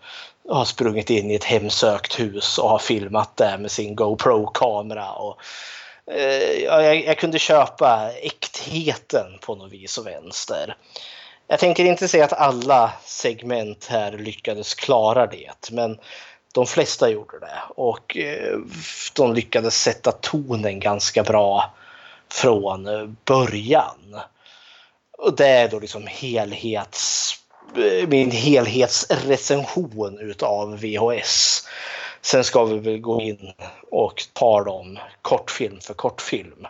har 0.49 0.64
sprungit 0.64 1.11
in 1.11 1.30
i 1.30 1.34
ett 1.34 1.45
hemsökt 1.45 2.20
hus 2.20 2.59
och 2.59 2.70
har 2.70 2.78
filmat 2.78 3.36
det 3.36 3.59
med 3.59 3.70
sin 3.70 3.97
GoPro-kamera. 3.97 5.12
Och, 5.12 5.36
eh, 6.07 6.64
ja, 6.64 6.82
jag, 6.82 7.05
jag 7.05 7.18
kunde 7.18 7.38
köpa 7.38 8.11
äktheten 8.22 9.38
på 9.41 9.55
något 9.55 9.72
vis 9.72 9.99
och 9.99 10.07
vänster. 10.07 10.76
Jag 11.49 11.59
tänker 11.59 11.84
inte 11.84 12.09
säga 12.09 12.24
att 12.24 12.32
alla 12.32 12.93
segment 13.05 13.86
här 13.86 14.12
lyckades 14.12 14.74
klara 14.74 15.26
det, 15.26 15.70
men 15.70 15.99
de 16.53 16.67
flesta 16.67 17.11
gjorde 17.11 17.39
det 17.39 17.59
och 17.69 18.17
eh, 18.17 18.59
de 19.15 19.35
lyckades 19.35 19.83
sätta 19.83 20.13
tonen 20.13 20.81
ganska 20.81 21.23
bra 21.23 21.75
från 22.33 22.87
eh, 22.87 23.07
början. 23.25 24.21
Och 25.19 25.37
det 25.37 25.47
är 25.49 25.69
då 25.69 25.79
liksom 25.79 26.07
helhets, 26.07 27.35
eh, 27.77 28.09
min 28.09 28.31
helhetsrecension 28.31 30.19
utav 30.19 30.81
VHS. 30.81 31.69
Sen 32.23 32.45
ska 32.45 32.65
vi 32.65 32.79
väl 32.79 32.99
gå 32.99 33.21
in 33.21 33.53
och 33.91 34.27
ta 34.33 34.65
dem 34.65 34.99
kortfilm 35.23 35.81
för 35.81 35.95
kortfilm. 35.95 36.67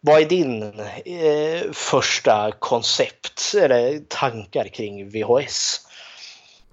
Vad 0.00 0.20
är 0.20 0.24
din 0.24 0.62
eh, 1.04 1.72
första 1.72 2.52
koncept 2.58 3.54
eller 3.54 3.98
tankar 4.08 4.68
kring 4.68 5.10
VHS? 5.10 5.87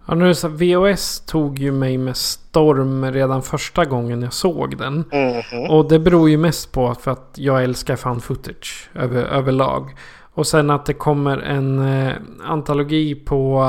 Ja, 0.07 0.15
nu 0.15 0.29
är 0.29 0.33
så, 0.33 0.47
VHS 0.47 1.19
tog 1.19 1.59
ju 1.59 1.71
mig 1.71 1.97
med 1.97 2.17
storm 2.17 3.11
redan 3.11 3.41
första 3.41 3.85
gången 3.85 4.21
jag 4.21 4.33
såg 4.33 4.77
den. 4.77 4.93
Mhm. 4.93 5.69
Och 5.69 5.89
det 5.89 5.99
beror 5.99 6.29
ju 6.29 6.37
mest 6.37 6.71
på 6.71 6.93
för 6.93 7.11
att 7.11 7.31
jag 7.35 7.63
älskar 7.63 7.95
fan 7.95 8.21
footage 8.21 8.89
över, 8.93 9.23
överlag. 9.23 9.95
Och 10.33 10.47
sen 10.47 10.69
att 10.69 10.85
det 10.85 10.93
kommer 10.93 11.37
en 11.37 11.79
eh, 11.79 12.13
antologi 12.45 13.15
på, 13.15 13.61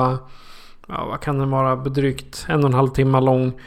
ja 0.89 1.07
vad 1.11 1.21
kan 1.21 1.39
den 1.39 1.51
vara, 1.51 1.77
drygt 1.77 2.47
en 2.49 2.61
och 2.61 2.71
en 2.71 2.75
halv 2.75 2.89
timme 2.89 3.21
lång. 3.21 3.61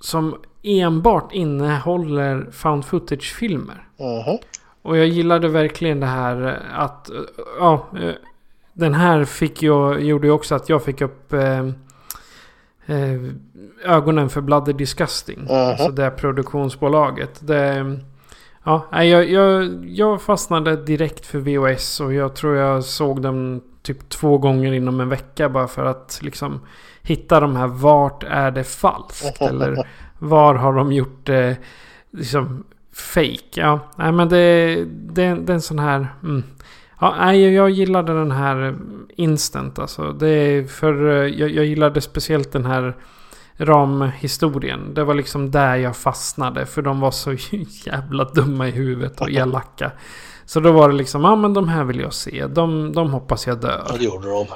Som 0.00 0.36
enbart 0.62 1.32
innehåller 1.32 2.50
found 2.52 2.84
footage-filmer. 2.84 3.86
Mhm. 3.98 4.38
Och 4.82 4.96
jag 4.96 5.06
gillade 5.06 5.48
verkligen 5.48 6.00
det 6.00 6.06
här 6.06 6.46
eh, 6.46 6.80
att, 6.80 7.10
eh, 7.10 7.16
ja, 7.58 7.86
eh, 8.00 8.14
den 8.78 8.94
här 8.94 9.24
fick 9.24 9.62
jag, 9.62 10.02
gjorde 10.02 10.26
ju 10.26 10.32
också 10.32 10.54
att 10.54 10.68
jag 10.68 10.84
fick 10.84 11.00
upp 11.00 11.32
eh, 11.32 11.66
eh, 12.86 13.20
ögonen 13.84 14.30
för 14.30 14.40
Bloody 14.40 14.72
Disgusting. 14.72 15.40
Mhm. 15.40 15.50
Alltså 15.50 15.88
det 15.88 16.10
produktionsbolaget. 16.10 17.46
Det, 17.46 17.96
ja, 18.64 19.04
jag, 19.04 19.30
jag, 19.30 19.84
jag 19.88 20.22
fastnade 20.22 20.76
direkt 20.76 21.26
för 21.26 21.38
VOS 21.38 22.00
och 22.00 22.14
jag 22.14 22.34
tror 22.34 22.56
jag 22.56 22.84
såg 22.84 23.22
dem 23.22 23.60
typ 23.82 24.08
två 24.08 24.38
gånger 24.38 24.72
inom 24.72 25.00
en 25.00 25.08
vecka 25.08 25.48
bara 25.48 25.68
för 25.68 25.84
att 25.84 26.18
liksom 26.22 26.60
hitta 27.02 27.40
de 27.40 27.56
här 27.56 27.66
vart 27.66 28.24
är 28.24 28.50
det 28.50 28.64
falskt? 28.64 29.42
Eller 29.42 29.86
var 30.18 30.54
har 30.54 30.72
de 30.72 30.92
gjort 30.92 31.26
det 31.26 31.56
liksom 32.10 32.64
fake? 32.92 33.60
Ja, 33.60 33.80
nej 33.96 34.12
men 34.12 34.28
det, 34.28 34.74
det, 34.84 35.34
det 35.34 35.52
är 35.52 35.54
en 35.54 35.62
sån 35.62 35.78
här... 35.78 36.06
Mm. 36.22 36.42
Ja, 37.00 37.14
nej, 37.18 37.54
jag- 37.54 37.70
gillade 37.70 38.14
den 38.18 38.30
här 38.30 38.76
instant 39.16 39.78
alltså. 39.78 40.12
Det 40.12 40.28
är 40.28 40.64
för 40.64 41.08
eh, 41.10 41.26
jag, 41.40 41.50
jag 41.50 41.64
gillade 41.64 42.00
speciellt 42.00 42.52
den 42.52 42.64
här 42.64 42.96
ramhistorien. 43.56 44.94
Det 44.94 45.04
var 45.04 45.14
liksom 45.14 45.50
där 45.50 45.76
jag 45.76 45.96
fastnade. 45.96 46.66
För 46.66 46.82
de 46.82 47.00
var 47.00 47.10
så 47.10 47.32
jävla 47.86 48.24
dumma 48.24 48.68
i 48.68 48.70
huvudet 48.70 49.20
och 49.20 49.30
elaka. 49.30 49.92
Så 50.44 50.60
då 50.60 50.72
var 50.72 50.88
det 50.88 50.94
liksom, 50.94 51.24
ja 51.24 51.36
men 51.36 51.54
de 51.54 51.68
här 51.68 51.84
vill 51.84 52.00
jag 52.00 52.12
se. 52.14 52.46
De, 52.46 52.92
de 52.92 53.10
hoppas 53.10 53.46
jag 53.46 53.60
dör. 53.60 53.82
Ja, 53.88 53.94
det 53.98 54.04
gjorde 54.04 54.28
de. 54.28 54.46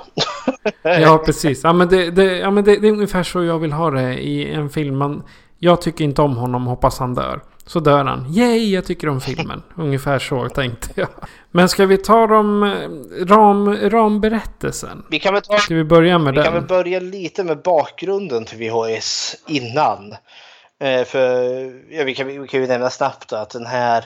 Ja, 1.01 1.23
precis. 1.27 1.65
Ja, 1.65 1.73
men, 1.73 1.89
det, 1.89 2.11
det, 2.11 2.39
ja, 2.39 2.51
men 2.51 2.65
det, 2.65 2.77
det 2.77 2.89
är 2.89 2.93
ungefär 2.93 3.23
så 3.23 3.43
jag 3.45 3.59
vill 3.59 3.73
ha 3.73 3.91
det 3.91 4.19
i 4.25 4.53
en 4.53 4.71
film. 4.71 4.97
Man, 4.99 5.23
jag 5.59 5.83
tycker 5.83 6.05
inte 6.05 6.23
om 6.23 6.37
honom, 6.37 6.67
hoppas 6.67 6.99
han 6.99 7.15
dör. 7.15 7.41
Så 7.67 7.81
dör 7.81 8.05
han. 8.05 8.35
Yay, 8.35 8.71
jag 8.75 8.85
tycker 8.85 9.09
om 9.09 9.21
filmen. 9.21 9.63
ungefär 9.77 10.19
så 10.19 10.49
tänkte 10.49 10.89
jag. 10.95 11.09
Men 11.51 11.69
ska 11.69 11.87
vi 11.87 11.99
ta 11.99 12.27
dem, 12.27 12.63
eh, 12.63 13.27
ram, 13.27 13.77
ramberättelsen? 13.91 15.07
Vi 15.11 15.19
kan 15.19 15.35
väl, 15.35 15.43
ta, 15.43 15.59
Ska 15.59 15.75
vi 15.75 15.85
börja 15.85 16.19
med 16.19 16.35
vi 16.35 16.43
kan 16.43 16.53
väl 16.53 16.63
den? 16.63 16.69
börja 16.69 17.01
lite 17.01 17.45
med 17.45 17.63
bakgrunden 17.63 18.45
till 18.45 18.59
VHS 18.59 19.37
innan. 19.47 20.17
Eh, 20.81 21.05
för 21.05 21.43
ja, 21.91 22.05
vi, 22.05 22.15
kan, 22.15 22.27
vi 22.27 22.49
kan 22.49 22.61
ju 22.61 22.67
nämna 22.67 22.91
snabbt 22.91 23.29
då 23.29 23.37
att 23.37 23.51
den 23.51 23.67
här, 23.67 24.05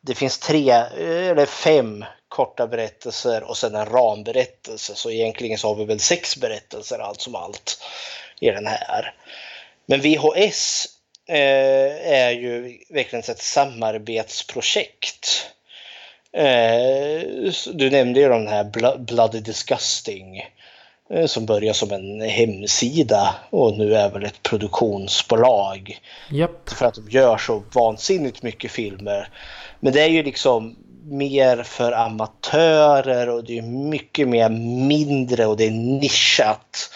det 0.00 0.14
finns 0.14 0.38
tre 0.38 0.70
eh, 0.70 1.28
eller 1.28 1.46
fem 1.46 2.04
korta 2.28 2.66
berättelser 2.66 3.42
och 3.42 3.56
sen 3.56 3.74
en 3.74 3.86
ramberättelse. 3.86 4.94
Så 4.94 5.10
egentligen 5.10 5.58
så 5.58 5.68
har 5.68 5.74
vi 5.74 5.84
väl 5.84 6.00
sex 6.00 6.36
berättelser 6.36 6.98
allt 6.98 7.20
som 7.20 7.34
allt 7.34 7.78
i 8.40 8.50
den 8.50 8.66
här. 8.66 9.14
Men 9.86 10.00
VHS 10.00 10.86
är 11.28 12.30
ju 12.30 12.78
verkligen 12.88 13.22
ett 13.28 13.42
samarbetsprojekt. 13.42 15.46
Eh, 16.32 17.22
du 17.72 17.90
nämnde 17.90 18.20
ju 18.20 18.28
den 18.28 18.48
här 18.48 18.64
Blo- 18.64 18.98
Bloody 18.98 19.40
Disgusting 19.40 20.42
eh, 21.10 21.26
som 21.26 21.46
börjar 21.46 21.72
som 21.72 21.92
en 21.92 22.20
hemsida 22.20 23.34
och 23.50 23.78
nu 23.78 23.94
är 23.94 24.10
väl 24.10 24.24
ett 24.24 24.42
produktionsbolag 24.42 25.98
Japp. 26.30 26.70
för 26.70 26.86
att 26.86 26.94
de 26.94 27.10
gör 27.10 27.38
så 27.38 27.62
vansinnigt 27.74 28.42
mycket 28.42 28.70
filmer. 28.70 29.28
Men 29.80 29.92
det 29.92 30.02
är 30.02 30.08
ju 30.08 30.22
liksom 30.22 30.76
mer 31.04 31.62
för 31.62 31.92
amatörer 31.92 33.28
och 33.28 33.44
det 33.44 33.58
är 33.58 33.62
mycket 33.62 34.28
mer 34.28 34.48
mindre 34.88 35.46
och 35.46 35.56
det 35.56 35.66
är 35.66 35.70
nischat. 35.70 36.90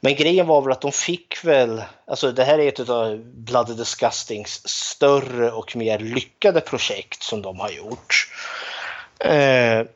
Men 0.00 0.14
grejen 0.14 0.46
var 0.46 0.62
väl 0.62 0.72
att 0.72 0.80
de 0.80 0.92
fick 0.92 1.44
väl, 1.44 1.82
alltså 2.06 2.32
det 2.32 2.44
här 2.44 2.58
är 2.58 2.68
ett 2.68 2.88
av 2.88 3.18
Blood 3.24 3.76
Disgustings 3.76 4.68
större 4.68 5.50
och 5.50 5.76
mer 5.76 5.98
lyckade 5.98 6.60
projekt 6.60 7.22
som 7.22 7.42
de 7.42 7.60
har 7.60 7.70
gjort. 7.70 8.28
Eh, 9.18 9.86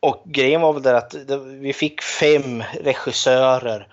och 0.00 0.22
grejen 0.24 0.60
var 0.60 0.72
väl 0.72 0.82
där 0.82 0.94
att 0.94 1.10
det- 1.28 1.38
vi 1.38 1.72
fick 1.72 2.02
fem 2.02 2.64
regissörer 2.82 3.88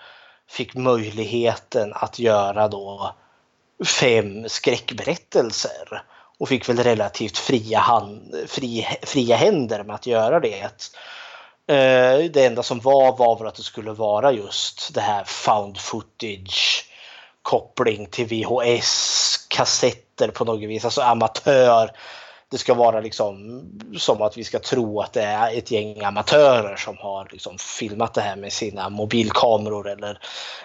fick 0.49 0.76
möjligheten 0.76 1.93
att 1.93 2.20
göra 2.20 2.68
då 2.68 3.15
fem 3.99 4.49
skräckberättelser 4.49 6.01
och 6.38 6.49
fick 6.49 6.70
väl 6.70 6.78
relativt 6.84 7.38
fria, 7.38 7.80
hand, 7.80 8.36
fri, 8.47 8.88
fria 9.01 9.36
händer 9.36 9.84
med 9.84 9.95
att 9.95 10.07
göra 10.07 10.39
det. 10.39 10.70
Eh, 11.68 12.32
Det 12.32 12.45
enda 12.45 12.63
som 12.63 12.80
var 12.80 13.18
var 13.18 13.38
väl 13.39 13.47
att 13.47 13.55
det 13.55 13.63
skulle 13.63 13.91
vara 13.91 14.32
just 14.32 14.93
det 14.93 15.01
här 15.01 15.24
found 15.24 15.78
footage 15.78 16.86
koppling 17.41 18.05
till 18.05 18.26
VHS, 18.28 19.38
kassetter 19.49 20.28
på 20.28 20.45
något 20.45 20.70
vis, 20.70 20.86
alltså 20.86 21.01
amatör. 21.01 21.91
Det 22.51 22.57
ska 22.57 22.74
vara 22.74 22.99
liksom 22.99 23.61
som 23.97 24.22
att 24.22 24.38
vi 24.38 24.43
ska 24.43 24.59
tro 24.59 25.01
att 25.01 25.13
det 25.13 25.22
är 25.22 25.57
ett 25.57 25.72
gäng 25.72 26.03
amatörer 26.03 26.76
som 26.76 26.97
har 26.97 27.28
liksom 27.32 27.57
filmat 27.57 28.13
det 28.13 28.22
här 28.22 28.36
med 28.36 28.53
sina 28.53 28.89
mobilkameror 28.89 29.89
eller 29.89 30.20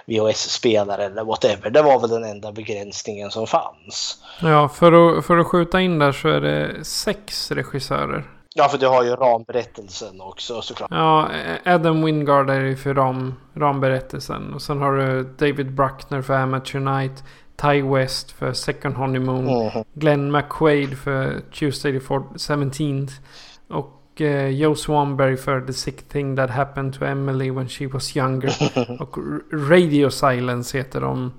VHS-spelare 0.06 1.04
eller 1.04 1.24
whatever. 1.24 1.70
Det 1.70 1.82
var 1.82 2.00
väl 2.00 2.10
den 2.10 2.24
enda 2.24 2.52
begränsningen 2.52 3.30
som 3.30 3.46
fanns. 3.46 4.18
Ja, 4.40 4.68
för 4.68 5.18
att, 5.18 5.26
för 5.26 5.38
att 5.38 5.46
skjuta 5.46 5.80
in 5.80 5.98
där 5.98 6.12
så 6.12 6.28
är 6.28 6.40
det 6.40 6.84
sex 6.84 7.50
regissörer. 7.50 8.24
Ja, 8.54 8.68
för 8.68 8.78
du 8.78 8.86
har 8.88 9.02
ju 9.04 9.10
ramberättelsen 9.10 10.20
också 10.20 10.62
såklart. 10.62 10.90
Ja, 10.90 11.28
Adam 11.64 12.04
Wingard 12.04 12.50
är 12.50 12.60
ju 12.60 12.76
för 12.76 12.94
ram, 12.94 13.34
ramberättelsen. 13.54 14.54
Och 14.54 14.62
sen 14.62 14.80
har 14.80 14.92
du 14.96 15.22
David 15.22 15.74
Bruckner 15.74 16.22
för 16.22 16.34
Amateur 16.34 16.80
Night. 16.80 17.24
Ty 17.56 17.82
West 17.82 18.30
för 18.30 18.52
Second 18.52 18.94
Honeymoon. 18.94 19.44
Mhm. 19.44 19.84
Glenn 19.94 20.32
McQuaid 20.32 20.98
för 20.98 21.40
Tuesday 21.52 21.92
the 21.92 22.06
17th. 22.06 23.10
Och 23.68 24.20
eh, 24.20 24.48
Joe 24.48 24.74
Swanberg 24.74 25.36
för 25.36 25.60
The 25.60 25.72
Sick 25.72 26.08
Thing 26.08 26.36
That 26.36 26.50
Happened 26.50 26.94
to 26.94 27.04
Emily 27.04 27.50
When 27.50 27.68
She 27.68 27.86
Was 27.86 28.16
Younger. 28.16 28.52
och 29.02 29.16
Radio 29.52 30.10
Silence 30.10 30.78
heter 30.78 31.00
de. 31.00 31.32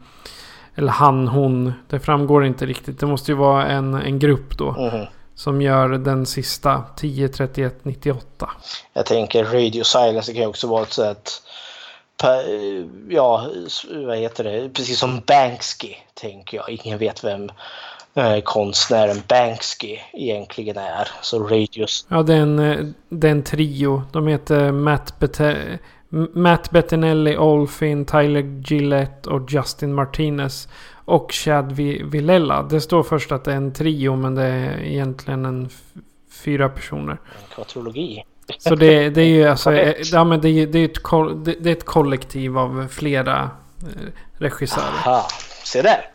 Eller 0.76 0.92
han, 0.92 1.28
hon. 1.28 1.74
Det 1.90 2.00
framgår 2.00 2.46
inte 2.46 2.66
riktigt. 2.66 3.00
Det 3.00 3.06
måste 3.06 3.32
ju 3.32 3.38
vara 3.38 3.66
en, 3.68 3.94
en 3.94 4.20
grupp 4.20 4.58
då. 4.58 4.72
Mhm. 4.72 5.06
Som 5.36 5.62
gör 5.62 5.90
den 5.90 6.26
sista 6.26 6.84
10, 6.98 7.28
31, 7.28 7.76
98. 7.86 8.50
Jag 8.94 9.06
tänker 9.06 9.44
Radio 9.44 9.84
Silence 9.84 10.32
det 10.32 10.36
kan 10.36 10.42
ju 10.44 10.48
också 10.50 10.68
vara 10.68 10.84
ett 10.84 10.94
sätt 10.94 11.30
ja, 13.10 13.48
vad 14.06 14.18
heter 14.18 14.44
det, 14.44 14.70
precis 14.70 15.00
som 15.00 15.22
Banksy 15.28 15.94
tänker 16.14 16.58
jag. 16.58 16.70
Ingen 16.70 16.98
vet 16.98 17.24
vem 17.24 17.50
eh, 18.14 18.40
konstnären 18.44 19.22
Banksy 19.28 19.98
egentligen 20.14 20.78
är. 20.78 21.08
Så 21.22 21.40
Radios, 21.40 22.06
Ja, 22.10 22.24
det 22.24 22.34
är 22.34 22.38
en, 22.38 22.60
eh, 22.60 22.86
det 23.10 23.28
är 23.28 23.32
en 23.32 23.44
trio. 23.44 24.04
De 24.12 24.28
heter 24.28 24.72
Matt, 24.72 25.14
Bete- 25.20 25.78
Matt 26.34 26.72
Bettinelli, 26.72 27.38
Olfin, 27.38 28.06
Tyler 28.06 28.64
Gillette 28.68 29.30
och 29.30 29.52
Justin 29.52 29.94
Martinez. 29.94 30.68
Och 31.06 31.32
Chad 31.32 31.72
Vi- 31.72 32.04
Villela. 32.04 32.64
Det 32.64 32.82
står 32.82 33.04
först 33.04 33.32
att 33.32 33.44
det 33.44 33.52
är 33.52 33.56
en 33.56 33.74
trio 33.74 34.16
men 34.16 34.36
det 34.36 34.44
är 34.44 34.80
egentligen 34.84 35.46
en 35.46 35.70
fyra 36.44 36.70
personer. 36.70 37.18
kvatrologi. 37.56 38.24
Så 38.60 38.76
det, 38.76 39.10
det 39.10 39.22
är 39.22 39.26
ju 39.26 39.44
alltså... 39.50 39.74
Ja, 40.12 40.24
men 40.24 40.42
det, 40.42 40.50
är, 40.50 40.68
det, 40.68 40.80
är 40.80 40.86
ett, 40.86 41.46
det, 41.46 41.56
det 41.60 41.70
är 41.70 41.76
ett 41.76 41.86
kollektiv 41.86 42.58
av 42.58 42.88
flera 42.92 43.42
eh, 43.84 44.10
regissörer. 44.38 44.86
Aha, 45.06 45.28
se 45.64 45.82
där. 45.82 46.10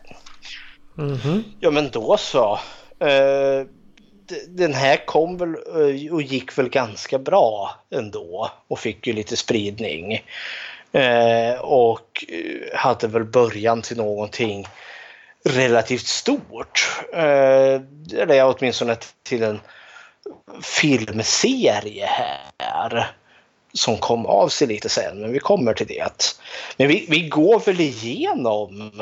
Mhm. 0.95 1.45
Ja 1.61 1.71
men 1.71 1.91
då 1.93 2.17
så. 2.17 2.59
D- 4.29 4.35
den 4.49 4.75
här 4.75 5.07
kom 5.07 5.37
väl 5.37 5.49
eh, 5.49 6.13
och 6.15 6.23
gick 6.23 6.59
väl 6.59 6.69
ganska 6.69 7.19
bra 7.19 7.71
ändå 7.91 8.51
och 8.69 8.79
fick 8.79 9.07
ju 9.07 9.13
lite 9.13 9.37
spridning. 9.37 10.21
Eh, 10.93 11.61
och 11.61 12.25
eh, 12.29 12.79
hade 12.79 13.07
väl 13.07 13.25
början 13.25 13.83
till 13.83 13.97
någonting 13.97 14.67
relativt 15.45 16.07
stort. 16.07 17.03
Eh, 17.13 17.81
eller 18.21 18.45
åtminstone 18.45 18.97
till 19.23 19.43
en 19.43 19.61
filmserie 20.63 22.09
här. 22.59 23.11
Som 23.73 23.97
kom 23.97 24.27
av 24.27 24.49
sig 24.49 24.69
lite 24.69 24.89
sen, 24.89 25.21
men 25.21 25.33
vi 25.33 25.39
kommer 25.39 25.75
till 25.75 25.87
det. 25.87 26.35
Men 26.77 26.89
vi, 26.89 27.07
vi 27.09 27.29
går 27.29 27.61
väl 27.61 27.81
igenom 27.81 28.93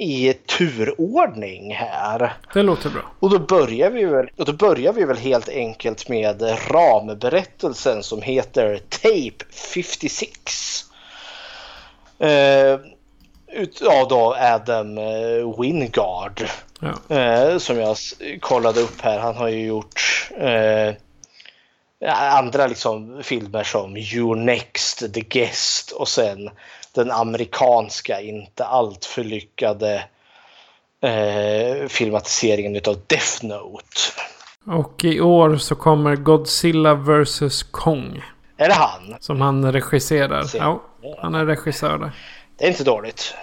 i 0.00 0.32
turordning 0.32 1.74
här. 1.74 2.32
Det 2.54 2.62
låter 2.62 2.90
bra. 2.90 3.02
Och 3.20 3.30
då 3.30 3.38
börjar 3.38 3.90
vi 3.90 4.04
väl, 4.04 4.30
och 4.36 4.44
då 4.44 4.52
börjar 4.52 4.92
vi 4.92 5.04
väl 5.04 5.16
helt 5.16 5.48
enkelt 5.48 6.08
med 6.08 6.42
ramberättelsen 6.70 8.02
som 8.02 8.22
heter 8.22 8.80
Tape 8.88 9.44
56. 9.72 10.84
Eh, 12.18 12.78
utav 13.52 14.08
då 14.08 14.36
Adam 14.38 14.98
eh, 14.98 15.60
Wingard. 15.60 16.48
Ja. 16.80 17.16
Eh, 17.16 17.58
som 17.58 17.78
jag 17.78 17.96
kollade 18.40 18.80
upp 18.80 19.00
här. 19.00 19.18
Han 19.18 19.36
har 19.36 19.48
ju 19.48 19.66
gjort 19.66 20.28
eh, 20.38 20.94
andra 22.38 22.66
liksom 22.66 23.22
filmer 23.22 23.62
som 23.62 23.96
You 23.96 24.34
Next, 24.34 25.14
The 25.14 25.20
Guest 25.20 25.90
och 25.90 26.08
sen 26.08 26.50
den 26.94 27.10
amerikanska 27.10 28.20
inte 28.20 28.64
alltför 28.64 29.24
lyckade 29.24 30.04
eh, 31.02 31.88
filmatiseringen 31.88 32.76
utav 32.76 32.96
Death 33.06 33.44
Note. 33.44 34.00
Och 34.66 35.04
i 35.04 35.20
år 35.20 35.56
så 35.56 35.74
kommer 35.74 36.16
Godzilla 36.16 36.94
vs 36.94 37.62
Kong. 37.62 38.22
Är 38.56 38.68
det 38.68 38.74
han? 38.74 39.16
Som 39.20 39.40
han 39.40 39.72
regisserar. 39.72 40.42
Se. 40.42 40.58
Ja, 40.58 40.82
han 41.18 41.34
är 41.34 41.46
regissör 41.46 41.98
där. 41.98 42.12
Det 42.58 42.64
är 42.64 42.68
inte 42.68 42.84
dåligt. 42.84 43.34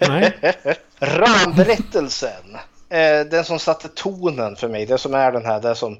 Nej. 0.00 0.32
Ramberättelsen. 0.98 2.56
Eh, 2.88 3.26
den 3.30 3.44
som 3.44 3.58
satte 3.58 3.88
tonen 3.88 4.56
för 4.56 4.68
mig. 4.68 4.86
Det 4.86 4.98
som 4.98 5.14
är 5.14 5.32
den 5.32 5.46
här, 5.46 5.60
det 5.60 5.74
som 5.74 5.98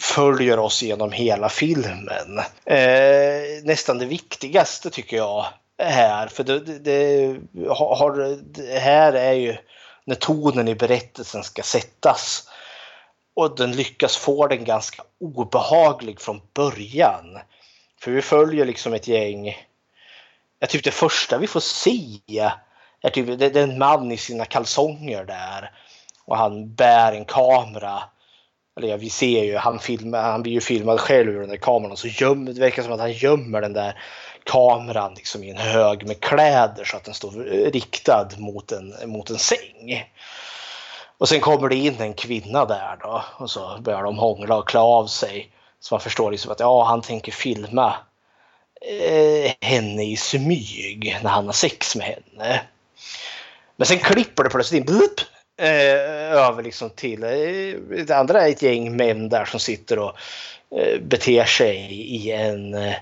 följer 0.00 0.58
oss 0.58 0.82
genom 0.82 1.12
hela 1.12 1.48
filmen. 1.48 2.38
Eh, 2.64 3.62
nästan 3.62 3.98
det 3.98 4.06
viktigaste 4.06 4.90
tycker 4.90 5.16
jag 5.16 5.46
här. 5.82 6.26
För 6.26 6.44
det, 6.44 6.60
det, 6.60 6.78
det, 6.78 7.38
har, 7.68 8.38
det 8.40 8.78
här 8.78 9.12
är 9.12 9.32
ju 9.32 9.56
när 10.04 10.14
tonen 10.14 10.68
i 10.68 10.74
berättelsen 10.74 11.42
ska 11.42 11.62
sättas. 11.62 12.48
Och 13.34 13.56
den 13.56 13.72
lyckas 13.72 14.16
få 14.16 14.46
den 14.46 14.64
ganska 14.64 15.02
obehaglig 15.20 16.20
från 16.20 16.40
början. 16.54 17.38
För 18.00 18.10
vi 18.10 18.22
följer 18.22 18.64
liksom 18.64 18.94
ett 18.94 19.08
gäng 19.08 19.56
jag 20.60 20.70
typ 20.70 20.84
det 20.84 20.90
första 20.90 21.38
vi 21.38 21.46
får 21.46 21.60
se 21.60 22.20
är 23.02 23.10
typ 23.10 23.26
det, 23.26 23.48
det 23.48 23.60
är 23.60 23.64
en 23.64 23.78
man 23.78 24.12
i 24.12 24.16
sina 24.16 24.44
kalsonger 24.44 25.24
där 25.24 25.70
och 26.24 26.36
han 26.36 26.74
bär 26.74 27.12
en 27.12 27.24
kamera. 27.24 28.02
Eller 28.80 28.90
ja, 28.90 28.96
vi 28.96 29.10
ser 29.10 29.44
ju, 29.44 29.56
han, 29.56 29.78
filmar, 29.78 30.22
han 30.22 30.42
blir 30.42 30.52
ju 30.52 30.60
filmad 30.60 31.00
själv 31.00 31.28
ur 31.28 31.40
den 31.40 31.48
där 31.48 31.56
kameran 31.56 31.92
och 31.92 31.98
så 31.98 32.08
gömmer, 32.08 32.52
det 32.52 32.60
verkar 32.60 32.82
som 32.82 32.92
att 32.92 33.00
han 33.00 33.12
gömmer 33.12 33.60
den 33.60 33.72
där 33.72 34.02
kameran 34.44 35.14
liksom 35.14 35.44
i 35.44 35.50
en 35.50 35.56
hög 35.56 36.06
med 36.06 36.20
kläder 36.20 36.84
så 36.84 36.96
att 36.96 37.04
den 37.04 37.14
står 37.14 37.30
riktad 37.72 38.28
mot 38.38 38.72
en, 38.72 38.94
mot 39.06 39.30
en 39.30 39.38
säng. 39.38 40.10
Och 41.18 41.28
sen 41.28 41.40
kommer 41.40 41.68
det 41.68 41.76
in 41.76 42.00
en 42.00 42.14
kvinna 42.14 42.64
där 42.64 42.96
då 43.00 43.24
och 43.36 43.50
så 43.50 43.78
börjar 43.80 44.02
de 44.02 44.18
hångla 44.18 44.56
och 44.56 44.68
klä 44.68 44.80
av 44.80 45.06
sig. 45.06 45.50
Så 45.80 45.94
man 45.94 46.00
förstår 46.00 46.30
liksom 46.30 46.52
att 46.52 46.60
ja, 46.60 46.84
han 46.84 47.02
tänker 47.02 47.32
filma 47.32 47.94
eh, 48.80 49.52
henne 49.60 50.04
i 50.04 50.16
smyg 50.16 51.18
när 51.22 51.30
han 51.30 51.46
har 51.46 51.52
sex 51.52 51.96
med 51.96 52.06
henne. 52.06 52.60
Men 53.76 53.86
sen 53.86 53.98
klipper 53.98 54.44
det 54.44 54.50
plötsligt 54.50 54.80
in 54.80 54.86
blup, 54.86 55.20
Eh, 55.60 56.32
över 56.32 56.62
liksom 56.62 56.90
till 56.90 57.22
eh, 57.22 58.00
det 58.04 58.16
andra 58.16 58.42
är 58.42 58.50
ett 58.50 58.62
gäng 58.62 58.96
män 58.96 59.28
där 59.28 59.44
som 59.44 59.60
sitter 59.60 59.98
och 59.98 60.12
eh, 60.76 61.00
beter 61.00 61.44
sig 61.44 61.76
i 61.92 62.32
en, 62.32 62.74
eh, 62.74 62.94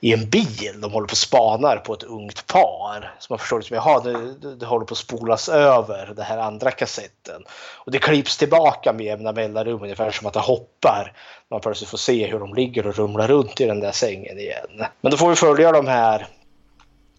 i 0.00 0.12
en 0.12 0.30
bil. 0.30 0.80
De 0.80 0.92
håller 0.92 1.06
på 1.06 1.12
och 1.12 1.16
spanar 1.16 1.76
på 1.76 1.94
ett 1.94 2.02
ungt 2.02 2.46
par. 2.46 3.14
Så 3.18 3.32
man 3.32 3.38
förstår 3.38 3.58
liksom, 3.58 3.76
jaha, 3.76 4.00
det, 4.00 4.56
det 4.56 4.66
håller 4.66 4.86
på 4.86 4.92
att 4.92 4.98
spolas 4.98 5.48
över 5.48 6.12
den 6.16 6.24
här 6.24 6.38
andra 6.38 6.70
kassetten. 6.70 7.42
Och 7.84 7.92
det 7.92 7.98
klipps 7.98 8.36
tillbaka 8.36 8.92
med 8.92 9.06
jämna 9.06 9.32
mellanrum, 9.32 9.82
ungefär 9.82 10.10
som 10.10 10.26
att 10.26 10.34
det 10.34 10.40
hoppar. 10.40 11.12
Man 11.50 11.60
plötsligt 11.60 11.90
får 11.90 11.98
se 11.98 12.26
hur 12.26 12.38
de 12.38 12.54
ligger 12.54 12.86
och 12.86 12.96
rumlar 12.96 13.28
runt 13.28 13.60
i 13.60 13.66
den 13.66 13.80
där 13.80 13.92
sängen 13.92 14.38
igen. 14.38 14.86
Men 15.00 15.10
då 15.10 15.16
får 15.16 15.28
vi 15.28 15.36
följa 15.36 15.72
de 15.72 15.86
här 15.86 16.26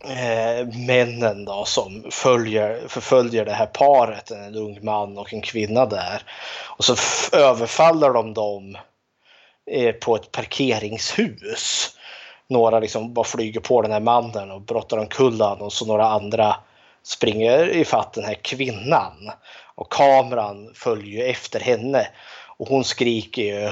eh, 0.03 0.67
männen 0.87 1.45
då 1.45 1.65
som 1.65 2.05
följer, 2.11 2.87
förföljer 2.87 3.45
det 3.45 3.53
här 3.53 3.65
paret, 3.65 4.31
en 4.31 4.55
ung 4.55 4.79
man 4.81 5.17
och 5.17 5.33
en 5.33 5.41
kvinna 5.41 5.85
där. 5.85 6.21
Och 6.77 6.85
så 6.85 6.95
överfaller 7.37 8.13
de 8.13 8.33
dem 8.33 8.77
eh, 9.71 9.91
på 9.91 10.15
ett 10.15 10.31
parkeringshus. 10.31 11.93
Några 12.49 12.79
liksom 12.79 13.13
bara 13.13 13.25
flyger 13.25 13.59
på 13.59 13.81
den 13.81 13.91
här 13.91 13.99
mannen 13.99 14.51
och 14.51 14.61
brottar 14.61 14.97
omkull 14.97 15.41
han 15.41 15.61
och 15.61 15.73
så 15.73 15.85
några 15.85 16.07
andra 16.07 16.55
springer 17.03 17.75
ifatt 17.75 18.13
den 18.13 18.25
här 18.25 18.33
kvinnan. 18.41 19.31
Och 19.75 19.91
kameran 19.91 20.71
följer 20.73 21.23
ju 21.23 21.29
efter 21.29 21.59
henne 21.59 22.07
och 22.57 22.67
hon 22.67 22.83
skriker 22.83 23.41
ju 23.41 23.71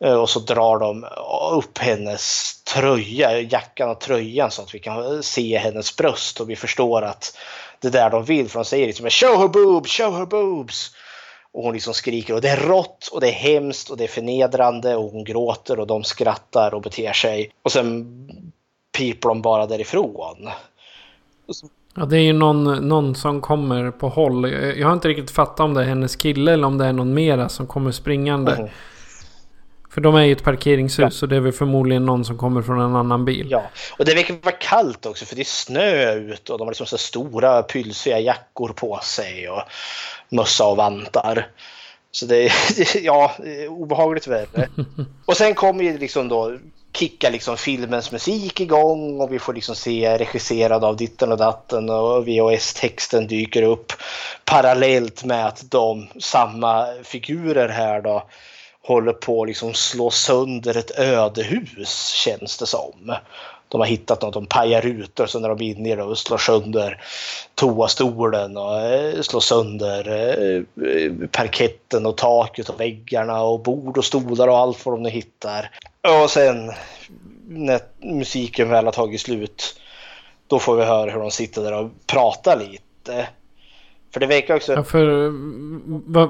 och 0.00 0.30
så 0.30 0.40
drar 0.40 0.78
de 0.78 1.04
upp 1.52 1.78
hennes 1.78 2.56
tröja, 2.62 3.40
jackan 3.40 3.90
och 3.90 4.00
tröjan 4.00 4.50
så 4.50 4.62
att 4.62 4.74
vi 4.74 4.78
kan 4.78 5.22
se 5.22 5.58
hennes 5.58 5.96
bröst 5.96 6.40
och 6.40 6.50
vi 6.50 6.56
förstår 6.56 7.02
att 7.02 7.38
det 7.80 7.88
är 7.88 7.92
där 7.92 8.10
de 8.10 8.24
vill. 8.24 8.48
För 8.48 8.58
de 8.58 8.64
säger 8.64 8.86
liksom 8.86 9.10
show 9.10 9.36
her 9.36 9.48
boobs, 9.48 9.90
show 9.90 10.18
her 10.18 10.26
boobs. 10.26 10.90
Och 11.52 11.62
hon 11.62 11.72
liksom 11.72 11.94
skriker 11.94 12.34
och 12.34 12.40
det 12.40 12.48
är 12.48 12.56
rått 12.56 13.08
och 13.12 13.20
det 13.20 13.28
är 13.28 13.32
hemskt 13.32 13.90
och 13.90 13.96
det 13.96 14.04
är 14.04 14.08
förnedrande 14.08 14.96
och 14.96 15.10
hon 15.10 15.24
gråter 15.24 15.80
och 15.80 15.86
de 15.86 16.04
skrattar 16.04 16.74
och 16.74 16.82
beter 16.82 17.12
sig. 17.12 17.50
Och 17.62 17.72
sen 17.72 18.06
piper 18.98 19.28
de 19.28 19.42
bara 19.42 19.66
därifrån. 19.66 20.50
Ja, 21.96 22.04
det 22.04 22.16
är 22.16 22.22
ju 22.22 22.32
någon, 22.32 22.88
någon 22.88 23.14
som 23.14 23.40
kommer 23.40 23.90
på 23.90 24.08
håll. 24.08 24.52
Jag 24.52 24.86
har 24.86 24.94
inte 24.94 25.08
riktigt 25.08 25.30
fattat 25.30 25.60
om 25.60 25.74
det 25.74 25.80
är 25.80 25.84
hennes 25.84 26.16
kille 26.16 26.52
eller 26.52 26.66
om 26.66 26.78
det 26.78 26.86
är 26.86 26.92
någon 26.92 27.14
mera 27.14 27.48
som 27.48 27.66
kommer 27.66 27.92
springande. 27.92 28.56
Mhm. 28.58 28.68
För 29.96 30.00
de 30.00 30.14
är 30.14 30.22
ju 30.22 30.32
ett 30.32 30.44
parkeringshus 30.44 31.18
så 31.18 31.26
det 31.26 31.36
är 31.36 31.40
väl 31.40 31.52
förmodligen 31.52 32.06
någon 32.06 32.24
som 32.24 32.38
kommer 32.38 32.62
från 32.62 32.80
en 32.80 32.96
annan 32.96 33.24
bil. 33.24 33.46
Ja, 33.50 33.62
och 33.98 34.04
det 34.04 34.14
verkar 34.14 34.34
vara 34.42 34.54
kallt 34.54 35.06
också 35.06 35.24
för 35.24 35.36
det 35.36 35.42
är 35.42 35.44
snö 35.44 36.14
ute 36.14 36.52
och 36.52 36.58
de 36.58 36.64
har 36.64 36.72
liksom 36.72 36.86
så 36.86 36.98
stora 36.98 37.62
pylsiga 37.62 38.20
jackor 38.20 38.68
på 38.68 39.00
sig 39.02 39.48
och 39.48 39.62
mössa 40.28 40.66
och 40.66 40.76
vantar. 40.76 41.46
Så 42.10 42.26
det 42.26 42.36
är, 42.36 42.52
ja, 43.04 43.32
obehagligt 43.68 44.26
värre. 44.26 44.68
Och 45.26 45.36
sen 45.36 45.54
kommer 45.54 45.84
ju 45.84 45.98
liksom 45.98 46.28
då 46.28 46.58
kickar 46.92 47.30
liksom 47.30 47.56
filmens 47.56 48.12
musik 48.12 48.60
igång 48.60 49.20
och 49.20 49.32
vi 49.32 49.38
får 49.38 49.54
liksom 49.54 49.76
se 49.76 50.18
regisserad 50.18 50.84
av 50.84 50.96
ditten 50.96 51.32
och 51.32 51.38
datten 51.38 51.90
och 51.90 52.28
VHS-texten 52.28 53.26
dyker 53.26 53.62
upp 53.62 53.92
parallellt 54.44 55.24
med 55.24 55.46
att 55.46 55.70
de 55.70 56.08
samma 56.20 56.86
figurer 57.04 57.68
här 57.68 58.02
då 58.02 58.22
håller 58.86 59.12
på 59.12 59.42
att 59.42 59.48
liksom 59.48 59.74
slå 59.74 60.10
sönder 60.10 60.76
ett 60.76 60.98
ödehus 60.98 62.08
känns 62.08 62.58
det 62.58 62.66
som. 62.66 63.14
De 63.68 63.80
har 63.80 63.86
hittat 63.86 64.22
något, 64.22 64.34
de 64.34 64.46
pajar 64.46 64.80
rutor 64.80 65.26
så 65.26 65.38
när 65.38 65.48
de 65.48 65.60
är 65.60 65.66
inne 65.66 65.92
i 65.92 65.96
det 65.96 66.02
och 66.02 66.18
slår 66.18 66.38
sönder 66.38 67.02
toastolen 67.54 68.56
och 68.56 68.80
eh, 68.80 69.20
slår 69.22 69.40
sönder 69.40 70.08
eh, 70.08 71.28
parketten 71.32 72.06
och 72.06 72.16
taket 72.16 72.68
och 72.68 72.80
väggarna 72.80 73.42
och 73.42 73.60
bord 73.60 73.98
och 73.98 74.04
stolar 74.04 74.48
och 74.48 74.58
allt 74.58 74.86
vad 74.86 74.94
de 74.94 75.02
nu 75.02 75.10
hittar. 75.10 75.70
Och 76.22 76.30
sen 76.30 76.72
när 77.48 77.80
musiken 77.98 78.68
väl 78.68 78.84
har 78.84 78.92
tagit 78.92 79.20
slut 79.20 79.80
då 80.46 80.58
får 80.58 80.76
vi 80.76 80.84
höra 80.84 81.10
hur 81.10 81.20
de 81.20 81.30
sitter 81.30 81.62
där 81.62 81.72
och 81.72 81.90
pratar 82.06 82.56
lite. 82.56 83.28
För 84.12 84.20
det 84.20 84.26
verkar 84.26 84.56
också... 84.56 84.72
Ja, 84.72 84.84
för 84.84 85.30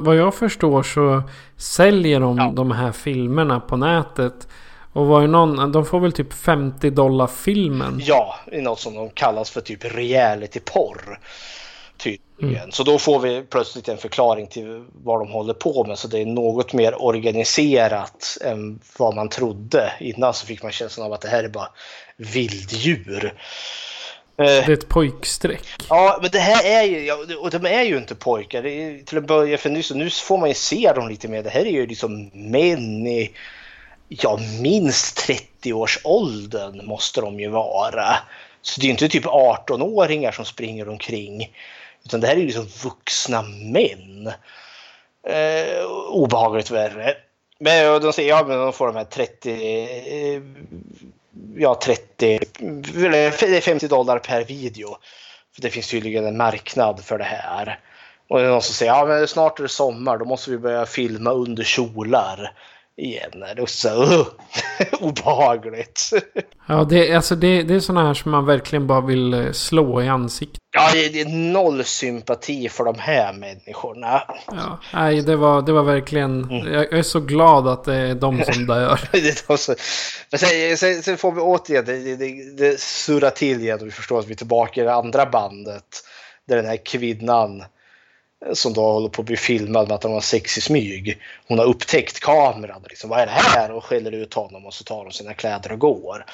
vad, 0.05 0.17
jag 0.17 0.35
förstår 0.35 0.83
så 0.83 1.23
säljer 1.57 2.21
de 2.21 2.55
de 2.55 2.71
här 2.71 2.93
filmerna 2.93 3.61
på 3.61 3.77
nätet. 3.77 4.49
Och 4.93 5.07
var 5.07 5.21
ju 5.21 5.27
någon, 5.27 5.73
de 5.73 5.87
får 5.87 6.01
väl 6.01 6.13
typ 6.13 6.33
50 6.33 6.91
dollar 6.91 7.27
filmen. 7.27 8.01
Ja, 8.05 8.35
i 8.53 8.61
något 8.61 8.81
som 8.81 8.95
de 8.95 9.11
kallas 9.11 9.51
för 9.51 9.61
typ 9.61 9.85
reality-porr. 9.85 11.19
Tydligen. 11.97 12.73
Så 12.73 12.83
då 12.83 12.99
får 12.99 13.21
vi 13.21 13.43
plötsligt 13.43 13.89
en 13.89 13.99
förklaring 13.99 14.47
till 14.47 14.85
vad 15.05 15.21
de 15.21 15.29
håller 15.29 15.55
på 15.55 15.85
med. 15.85 15.99
Så 15.99 16.09
det 16.09 16.19
är 16.19 16.27
något 16.27 16.73
mer 16.73 17.03
organiserat 17.03 18.39
än 18.45 18.81
vad 18.99 19.15
man 19.15 19.29
trodde. 19.29 19.93
Innan 20.01 20.35
så 20.35 20.47
fick 20.47 20.63
man 20.63 20.73
känslan 20.73 21.07
av 21.07 21.13
att 21.13 21.21
det 21.21 21.29
här 21.29 21.45
är 21.45 21.49
bara 21.49 21.69
vilddjur. 22.17 23.35
Det 24.37 24.45
är 24.45 24.71
ett 24.71 24.89
pojkstreck. 24.89 25.63
Ja, 25.89 26.19
men 26.23 26.31
det 26.31 26.39
här 26.39 26.65
är 26.65 26.83
ju, 26.83 27.13
och 27.35 27.51
de 27.51 27.67
är 27.67 27.83
ju 27.83 27.97
inte 27.97 28.15
pojkar. 28.15 28.67
Är, 28.67 29.05
till 29.05 29.19
att 29.19 29.27
börja 29.27 29.59
för 29.59 29.71
nu, 29.71 29.83
så 29.83 29.95
nu 29.95 30.11
får 30.11 30.39
man 30.39 30.49
ju 30.49 30.55
se 30.55 30.93
dem 30.93 31.09
lite 31.09 31.29
mer. 31.29 31.43
Det 31.43 31.51
här 31.51 31.67
är 31.67 31.71
ju 31.71 31.87
liksom 31.87 32.31
män 32.33 33.07
i, 33.07 33.31
ja, 34.09 34.39
minst 34.61 35.29
30-årsåldern 35.29 36.87
måste 36.87 37.21
de 37.21 37.41
ju 37.41 37.49
vara. 37.49 38.17
Så 38.63 38.81
det 38.81 38.85
är 38.85 38.87
ju 38.87 38.93
inte 38.93 39.09
typ 39.09 39.25
18-åringar 39.25 40.33
som 40.33 40.45
springer 40.45 40.89
omkring. 40.89 41.57
Utan 42.05 42.21
det 42.21 42.27
här 42.27 42.35
är 42.35 42.41
ju 42.41 42.47
liksom 42.47 42.69
vuxna 42.85 43.43
män. 43.43 44.33
Eh, 45.29 45.85
obehagligt 46.09 46.71
värre. 46.71 47.15
Men 47.59 48.03
de 48.03 48.13
säger, 48.13 48.29
ja 48.29 48.45
men 48.49 48.59
de 48.59 48.73
får 48.73 48.87
de 48.87 48.97
här 48.97 49.05
30, 49.05 49.51
eh, 49.51 50.43
ja 51.57 51.75
30, 51.75 52.41
eller 53.05 53.61
50 53.61 53.89
dollar 53.89 54.19
per 54.19 54.45
video 54.45 54.97
För 55.55 55.63
det 55.63 55.71
finns 55.71 55.89
tydligen 55.91 56.27
en 56.27 56.37
marknad 56.37 57.05
för 57.05 57.19
det 57.19 57.25
här. 57.25 57.81
Och 58.29 58.39
det 58.39 58.45
är 58.45 58.51
någon 58.51 58.63
som 58.63 58.75
säger 58.75 58.93
ja 58.93 59.07
men 59.07 59.29
snart 59.29 59.59
är 59.59 59.63
det 59.63 59.69
sommar, 59.69 60.19
då 60.19 60.25
måste 60.25 60.51
vi 60.51 60.59
börja 60.59 60.87
filma 60.87 61.31
under 61.31 61.65
kjolar 61.65 62.53
igen. 62.97 63.31
Det 63.41 63.47
är 63.47 63.61
också 63.61 63.89
så 63.89 64.03
uh, 64.05 64.27
obehagligt. 65.01 66.11
Ja, 66.69 66.85
det, 66.85 67.15
alltså 67.15 67.37
det, 67.37 67.63
det 67.63 67.75
är 67.75 67.81
sådana 67.81 68.07
här 68.07 68.15
som 68.15 68.31
man 68.31 68.47
verkligen 68.47 68.87
bara 68.87 69.01
vill 69.01 69.35
eh, 69.35 69.53
slå 69.53 70.03
i 70.03 70.09
ansiktet. 70.09 70.59
Ja, 70.77 70.91
det, 70.93 71.09
det 71.09 71.21
är 71.21 71.53
noll 71.53 71.85
sympati 71.85 72.69
för 72.69 72.85
de 72.85 72.99
här 72.99 73.33
människorna. 73.33 74.23
Ja, 74.47 74.81
nej, 74.93 75.23
det 75.23 75.37
var, 75.37 75.63
det 75.63 75.73
var 75.73 75.83
verkligen... 75.83 76.51
Jag 76.67 76.93
är 76.93 77.03
så 77.03 77.21
glad 77.21 77.69
att 77.69 77.85
det 77.85 77.95
är 77.95 78.15
de 78.15 78.45
som 78.45 78.67
dör. 78.67 79.01
det 79.13 79.19
är 79.19 79.77
men 80.31 80.39
sen, 80.39 80.77
sen, 80.77 81.03
sen 81.03 81.17
får 81.17 81.33
vi 81.33 81.41
återigen, 81.41 81.85
det, 81.85 82.17
det, 82.17 82.57
det 82.57 82.81
surrar 82.81 83.31
till 83.31 83.61
igen 83.61 83.81
och 83.81 83.87
vi 83.87 83.91
förstår 83.91 84.19
att 84.19 84.27
vi 84.27 84.33
är 84.33 84.37
tillbaka 84.37 84.81
i 84.81 84.85
det 84.85 84.95
andra 84.95 85.27
bandet. 85.27 85.85
Där 86.49 86.57
den 86.57 86.67
här 86.67 86.85
kvinnan 86.85 87.65
som 88.53 88.73
då 88.73 88.93
håller 88.93 89.09
på 89.09 89.23
att 89.23 89.27
bli 89.27 89.37
filmad 89.37 89.89
med 89.89 89.95
att 89.95 90.03
han 90.03 90.13
har 90.13 90.21
sex 90.21 90.59
i 90.59 90.61
smyg. 90.61 91.19
Hon 91.49 91.59
har 91.59 91.67
upptäckt 91.67 92.21
kameran. 92.21 92.83
Liksom, 92.89 93.11
Vad 93.11 93.21
är 93.21 93.27
det 93.27 93.33
här? 93.33 93.71
Och 93.71 93.85
skäller 93.85 94.13
ut 94.13 94.35
honom 94.35 94.67
och 94.67 94.75
så 94.75 94.85
tar 94.85 95.03
hon 95.03 95.13
sina 95.13 95.35
kläder 95.35 95.73
och 95.73 95.79
går. 95.79 96.25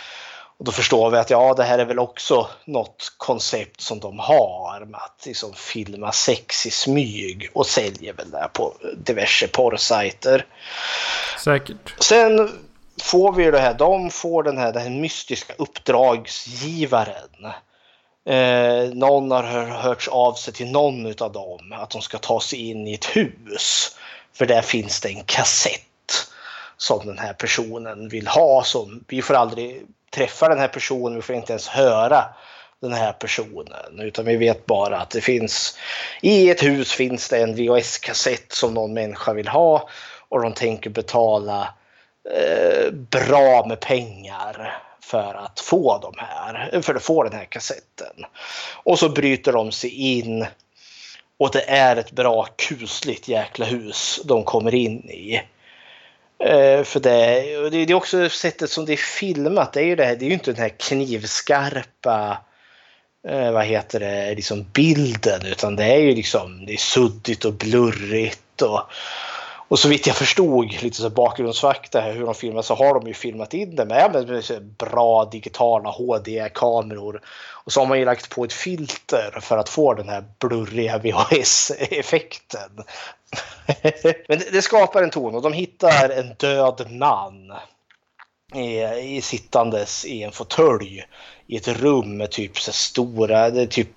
Och 0.59 0.65
då 0.65 0.73
förstår 0.73 1.11
vi 1.11 1.17
att 1.17 1.31
ja, 1.31 1.55
det 1.55 1.65
här 1.65 1.79
är 1.79 1.85
väl 1.85 1.99
också 1.99 2.49
något 2.65 3.13
koncept 3.17 3.81
som 3.81 4.01
de 4.01 4.19
har 4.19 4.85
med 4.85 5.01
att 5.01 5.27
liksom 5.27 5.53
filma 5.55 6.13
sex 6.13 6.67
i 6.67 6.71
smyg 6.71 7.51
och 7.53 7.67
säljer 7.67 8.13
väl 8.13 8.31
det 8.31 8.49
på 8.53 8.75
diverse 8.97 9.49
porrsajter. 9.49 10.47
Säkert. 11.45 11.95
Sen 11.99 12.51
får 13.03 13.33
vi 13.33 13.51
det 13.51 13.59
här, 13.59 13.75
de 13.75 14.11
får 14.11 14.43
den 14.43 14.59
här, 14.59 14.73
den 14.73 14.83
här 14.83 14.91
mystiska 14.91 15.53
uppdragsgivaren. 15.59 17.53
Eh, 18.25 18.85
någon 18.95 19.31
har 19.31 19.65
hörts 19.67 20.09
av 20.09 20.33
sig 20.35 20.55
till 20.55 20.71
någon 20.71 21.07
av 21.07 21.33
dem 21.33 21.73
att 21.73 21.91
de 21.91 22.03
ska 22.03 22.19
ta 22.19 22.41
sig 22.41 22.71
in 22.71 22.89
i 22.89 22.95
ett 22.95 23.17
hus. 23.17 23.97
För 24.33 24.47
där 24.47 24.63
finns 24.63 25.01
det 25.01 25.09
en 25.09 25.25
kassett 25.25 25.83
som 26.77 27.07
den 27.07 27.19
här 27.19 27.33
personen 27.33 28.09
vill 28.09 28.27
ha. 28.27 28.65
Som, 28.65 29.05
vi 29.09 29.23
får 29.23 29.35
aldrig 29.35 29.83
träffa 30.11 30.49
den 30.49 30.59
här 30.59 30.69
personen, 30.69 31.17
vi 31.17 31.23
får 31.23 31.35
inte 31.35 31.53
ens 31.53 31.69
höra 31.69 32.25
den 32.81 32.93
här 32.93 33.13
personen. 33.13 34.01
Utan 34.01 34.25
vi 34.25 34.37
vet 34.37 34.67
bara 34.67 34.99
att 34.99 35.11
det 35.11 35.21
finns 35.21 35.79
i 36.21 36.51
ett 36.51 36.63
hus 36.63 36.93
finns 36.93 37.29
det 37.29 37.43
en 37.43 37.55
VHS-kassett 37.55 38.53
som 38.53 38.75
någon 38.75 38.95
människa 38.95 39.33
vill 39.33 39.49
ha 39.49 39.89
och 40.29 40.43
de 40.43 40.53
tänker 40.53 40.91
betala 40.91 41.75
eh, 42.31 42.91
bra 42.93 43.67
med 43.67 43.81
pengar 43.81 44.83
för 45.13 45.35
att 45.35 45.61
få 45.61 45.99
de 45.99 46.15
här, 46.19 46.81
för 46.83 46.95
att 46.95 47.03
få 47.03 47.23
den 47.23 47.33
här 47.33 47.45
kassetten. 47.45 48.25
Och 48.85 48.99
så 48.99 49.09
bryter 49.09 49.53
de 49.53 49.73
sig 49.73 49.91
in 49.91 50.47
och 51.39 51.51
det 51.53 51.71
är 51.71 51.97
ett 51.97 52.11
bra 52.11 52.49
kusligt 52.57 53.29
jäkla 53.29 53.67
hus 53.67 54.21
de 54.25 54.45
kommer 54.45 54.75
in 54.75 55.11
i. 55.11 55.43
Eh, 56.45 56.83
för 56.83 57.01
det, 57.01 57.71
det 57.71 57.77
är 57.77 57.95
också 57.95 58.29
sättet 58.29 58.71
som 58.71 58.85
det 58.85 58.93
är 58.93 58.97
filmat. 58.97 59.73
Det 59.73 59.81
är 59.81 59.85
ju, 59.85 59.97
det 59.97 60.05
här, 60.05 60.17
det 60.17 60.25
är 60.25 60.29
ju 60.29 60.35
inte 60.35 60.53
den 60.53 60.63
här 60.63 60.75
knivskarpa 60.79 62.39
eh, 63.29 63.53
vad 63.53 63.65
heter 63.65 64.01
det, 64.01 64.35
liksom 64.35 64.67
bilden 64.73 65.47
utan 65.47 65.77
det 65.77 65.85
är 65.85 65.99
ju 65.99 66.15
liksom 66.15 66.67
det 66.67 66.73
är 66.73 66.77
suddigt 66.77 67.45
och 67.45 67.55
blurrigt. 67.55 68.63
Och, 68.63 68.81
och 69.73 69.79
så 69.79 69.89
vitt 69.89 70.07
jag 70.07 70.17
förstod 70.17 70.83
lite 70.83 70.97
så 70.97 71.11
bakgrundsfakta 71.11 72.01
hur 72.01 72.25
de 72.25 72.35
filmar 72.35 72.63
så 72.63 72.75
har 72.75 72.95
de 72.95 73.07
ju 73.07 73.15
filmat 73.15 73.55
in 73.55 73.77
det 73.77 73.85
med, 73.85 74.13
med 74.13 74.65
bra 74.65 75.25
digitala 75.25 75.91
HD-kameror. 75.91 77.21
Och 77.65 77.73
så 77.73 77.81
har 77.81 77.87
man 77.87 77.99
ju 77.99 78.05
lagt 78.05 78.31
på 78.31 78.45
ett 78.45 78.53
filter 78.53 79.39
för 79.41 79.59
att 79.59 79.69
få 79.69 79.95
den 79.95 80.09
här 80.09 80.25
blurriga 80.39 80.99
VHS-effekten. 80.99 82.85
Men 84.29 84.39
det 84.53 84.63
skapar 84.63 85.03
en 85.03 85.11
ton 85.11 85.35
och 85.35 85.43
de 85.43 85.53
hittar 85.53 86.09
en 86.09 86.35
död 86.35 86.87
man 86.91 87.53
i, 88.55 88.83
i 89.17 89.21
sittandes 89.21 90.05
i 90.05 90.23
en 90.23 90.33
fåtölj 90.33 91.05
i 91.47 91.57
ett 91.57 91.69
rum 91.69 92.17
med 92.17 92.31
typ 92.31 92.59
så 92.59 92.73
stora, 92.73 93.51
det 93.51 93.67
typ, 93.67 93.89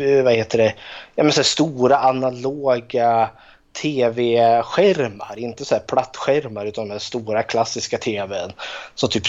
eh, 0.00 0.24
vad 0.24 0.32
heter 0.32 0.58
det, 0.58 0.74
ja 1.14 1.22
men 1.22 1.32
så 1.32 1.44
stora 1.44 1.96
analoga 1.96 3.30
tv-skärmar, 3.72 5.38
inte 5.38 5.64
så 5.64 5.74
här 5.74 5.82
plattskärmar 5.82 6.66
utan 6.66 6.88
de 6.88 6.92
här 6.92 6.98
stora 6.98 7.42
klassiska 7.42 7.98
tvn 7.98 8.52
som 8.94 9.08
typ 9.08 9.26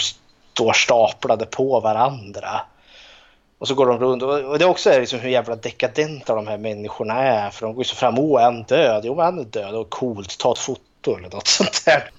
står 0.52 0.72
staplade 0.72 1.46
på 1.46 1.80
varandra. 1.80 2.60
Och 3.58 3.68
så 3.68 3.74
går 3.74 3.86
de 3.86 3.98
runt 3.98 4.22
och 4.22 4.58
det 4.58 4.64
också 4.64 4.90
är 4.90 5.00
liksom 5.00 5.20
hur 5.20 5.28
jävla 5.28 5.56
dekadenta 5.56 6.34
de 6.34 6.46
här 6.46 6.58
människorna 6.58 7.14
är 7.14 7.50
för 7.50 7.66
de 7.66 7.74
går 7.74 7.84
ju 7.84 7.88
så 7.88 7.96
fram, 7.96 8.18
åh 8.18 8.40
är 8.40 8.44
han 8.44 8.62
död? 8.62 9.02
Jo 9.04 9.14
men 9.14 9.24
han 9.24 9.38
är 9.38 9.44
död 9.44 9.74
och 9.74 9.90
coolt, 9.90 10.38
ta 10.38 10.52
ett 10.52 10.58
foto 10.58 11.16
eller 11.16 11.30
något 11.30 11.46
sånt 11.46 11.84
där. 11.84 12.10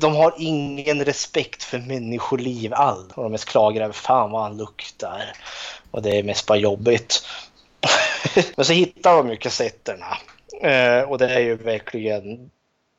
De 0.00 0.16
har 0.16 0.34
ingen 0.38 1.04
respekt 1.04 1.62
för 1.62 1.78
människoliv 1.78 2.74
alls. 2.74 3.12
Och 3.14 3.22
de 3.22 3.32
mest 3.32 3.44
klagar 3.44 3.82
över 3.82 3.94
fan 3.94 4.30
vad 4.30 4.42
han 4.42 4.56
luktar. 4.56 5.32
Och 5.90 6.02
det 6.02 6.18
är 6.18 6.22
mest 6.22 6.46
bara 6.46 6.58
jobbigt. 6.58 7.26
Men 8.56 8.64
så 8.64 8.72
hittar 8.72 9.16
de 9.16 9.30
ju 9.30 9.36
kassetterna 9.36 10.16
Eh, 10.60 11.00
och 11.00 11.18
det 11.18 11.34
är 11.34 11.40
ju 11.40 11.56
verkligen 11.56 12.50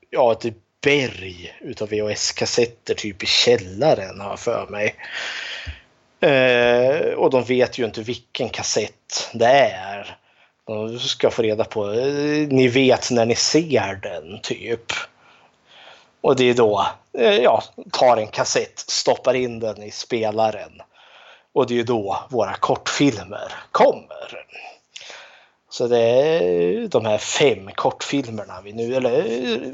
ja, 0.10 0.32
ett 0.32 0.54
berg 0.82 1.58
utav 1.62 1.90
VHS-kassetter 1.90 2.94
typ 2.94 3.24
i 3.24 3.26
källaren 3.26 4.22
har 4.22 4.30
jag 4.30 4.40
för 4.40 4.68
mig. 4.68 4.96
Eh, 6.20 7.14
och 7.14 7.30
de 7.30 7.44
vet 7.44 7.78
ju 7.78 7.86
inte 7.86 8.02
vilken 8.02 8.50
kassett 8.50 9.30
det 9.34 9.72
är. 9.74 10.18
De 10.66 11.00
ska 11.00 11.30
få 11.30 11.42
reda 11.42 11.64
på, 11.64 11.92
eh, 11.92 12.48
ni 12.48 12.68
vet 12.68 13.12
när 13.12 13.26
ni 13.26 13.36
ser 13.36 14.00
den 14.02 14.40
typ. 14.42 14.92
Och 16.22 16.36
det 16.36 16.50
är 16.50 16.54
då, 16.54 16.88
eh, 17.18 17.36
ja, 17.36 17.64
tar 17.92 18.18
en 18.18 18.28
kassett, 18.28 18.80
stoppar 18.80 19.34
in 19.34 19.60
den 19.60 19.84
i 19.84 19.92
spelaren. 19.92 20.82
Och 21.54 21.68
det 21.68 21.80
är 21.80 21.84
då 21.84 22.20
våra 22.30 22.54
kortfilmer 22.54 23.54
kommer. 23.72 24.46
Så 25.78 25.88
det 25.88 26.00
är 26.00 26.88
de 26.88 27.06
här 27.06 27.18
fem 27.18 27.70
kortfilmerna 27.76 28.54
vi 28.64 28.74
nu, 28.74 28.96
eller 28.96 29.26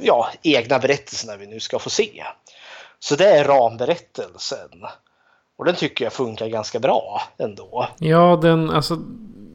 ja, 0.01 0.29
egna 0.41 0.79
berättelserna 0.79 1.37
vi 1.37 1.47
nu 1.47 1.59
ska 1.59 1.79
få 1.79 1.89
se. 1.89 2.23
Så 2.99 3.15
det 3.15 3.25
är 3.25 3.43
ramberättelsen. 3.43 4.69
Och 5.57 5.65
den 5.65 5.75
tycker 5.75 6.05
jag 6.05 6.13
funkar 6.13 6.47
ganska 6.47 6.79
bra 6.79 7.21
ändå. 7.37 7.87
Ja, 7.99 8.39
den, 8.41 8.69
alltså, 8.69 8.95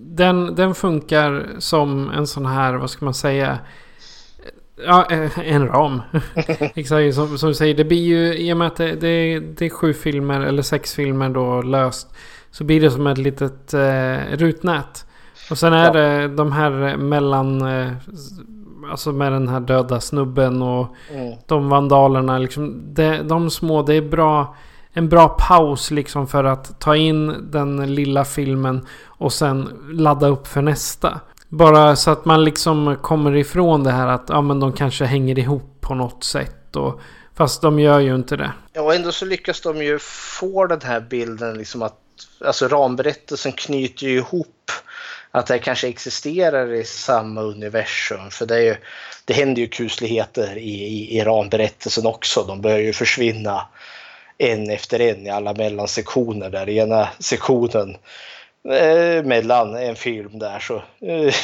den, 0.01 0.55
den 0.55 0.75
funkar 0.75 1.47
som 1.59 2.11
en 2.11 2.27
sån 2.27 2.47
här, 2.47 2.75
vad 2.75 2.91
ska 2.91 3.05
man 3.05 3.15
säga, 3.15 3.59
Ja, 4.87 5.05
en 5.45 5.69
ram. 5.69 6.03
Exakt 6.75 7.15
som, 7.15 7.39
som, 7.39 7.49
du 7.49 7.55
säger. 7.55 7.75
Det 7.75 7.85
blir 7.85 8.03
ju, 8.03 8.35
i 8.35 8.53
och 8.53 8.57
med 8.57 8.67
att 8.67 8.77
det, 8.77 8.95
det, 8.95 9.41
det, 9.41 9.67
är 9.67 9.71
sju 9.71 9.95
filmer 9.95 10.41
eller 10.41 10.63
sex 10.63 10.95
filmer 10.95 11.29
då 11.29 11.63
löst. 11.63 12.09
Så 12.51 12.65
blir 12.65 12.81
det 12.81 12.91
som 12.91 13.07
ett 13.07 13.19
litet 13.19 13.75
eh, 13.75 14.37
rutnät. 14.37 15.05
Och 15.51 15.59
sen 15.59 15.73
är 15.73 15.85
ja. 15.85 15.93
det 15.93 16.29
de 16.29 16.53
här 16.53 16.97
mellan... 16.97 17.63
Eh, 17.63 17.93
alltså 18.91 19.13
med 19.13 19.33
den 19.33 19.49
här 19.49 19.61
döda 19.61 20.01
snubben 20.01 20.63
och 20.63 20.95
mm. 21.11 21.39
de 21.47 21.69
vandalerna. 21.69 22.39
Liksom, 22.39 22.95
det, 22.95 23.23
de 23.23 23.51
små, 23.51 23.83
det 23.83 23.95
är 23.95 24.03
bra. 24.03 24.57
En 24.93 25.09
bra 25.09 25.29
paus 25.29 25.91
liksom 25.91 26.27
för 26.27 26.45
att 26.45 26.81
ta 26.81 26.97
in 26.97 27.51
den 27.51 27.95
lilla 27.95 28.25
filmen 28.25 28.87
och 29.05 29.33
sen 29.33 29.69
ladda 29.93 30.29
upp 30.29 30.47
för 30.47 30.63
nästa. 30.63 31.21
Bara 31.49 31.97
så 31.97 32.11
att 32.11 32.25
man 32.25 32.45
liksom 32.45 32.97
kommer 33.03 33.37
ifrån 33.37 33.85
det 33.85 33.91
här 33.91 34.07
att 34.07 34.25
ja, 34.29 34.41
men 34.41 34.61
de 34.61 34.73
kanske 34.73 35.05
hänger 35.05 35.39
ihop 35.39 35.77
på 35.81 35.95
något 35.95 36.25
sätt. 36.25 36.77
Och, 36.77 37.01
fast 37.35 37.63
de 37.63 37.81
gör 37.81 37.99
ju 37.99 38.15
inte 38.15 38.37
det. 38.37 38.53
Ja, 38.73 38.83
och 38.83 38.95
ändå 38.95 39.13
så 39.13 39.25
lyckas 39.25 39.61
de 39.61 39.83
ju 39.83 39.99
få 40.41 40.67
den 40.67 40.81
här 40.85 41.01
bilden 41.01 41.59
liksom 41.59 41.83
att 41.83 41.99
alltså 42.45 42.69
ramberättelsen 42.69 43.53
knyter 43.53 44.07
ju 44.07 44.17
ihop 44.17 44.71
att 45.31 45.47
det 45.47 45.59
kanske 45.59 45.89
existerar 45.89 46.73
i 46.73 46.85
samma 46.85 47.41
universum. 47.41 48.31
För 48.31 48.47
det, 48.47 48.57
är 48.57 48.63
ju, 48.63 48.77
det 49.25 49.35
händer 49.35 49.63
ju 49.63 49.69
kusligheter 49.69 50.59
i, 50.59 50.85
i, 50.85 51.19
i 51.19 51.25
ramberättelsen 51.25 52.07
också. 52.07 52.45
De 52.45 52.61
börjar 52.61 52.79
ju 52.79 52.93
försvinna 52.93 53.69
en 54.39 54.71
efter 54.71 55.01
en 55.01 55.27
i 55.27 55.31
alla 55.31 55.55
mellansektioner. 55.55 56.51
Där 56.51 56.69
i 56.69 56.79
ena 56.79 57.09
sektionen 57.19 57.97
eh, 58.69 59.25
mellan 59.25 59.77
en 59.77 59.97
film 59.97 60.39
där 60.39 60.59
så 60.59 60.75
eh, 60.77 61.35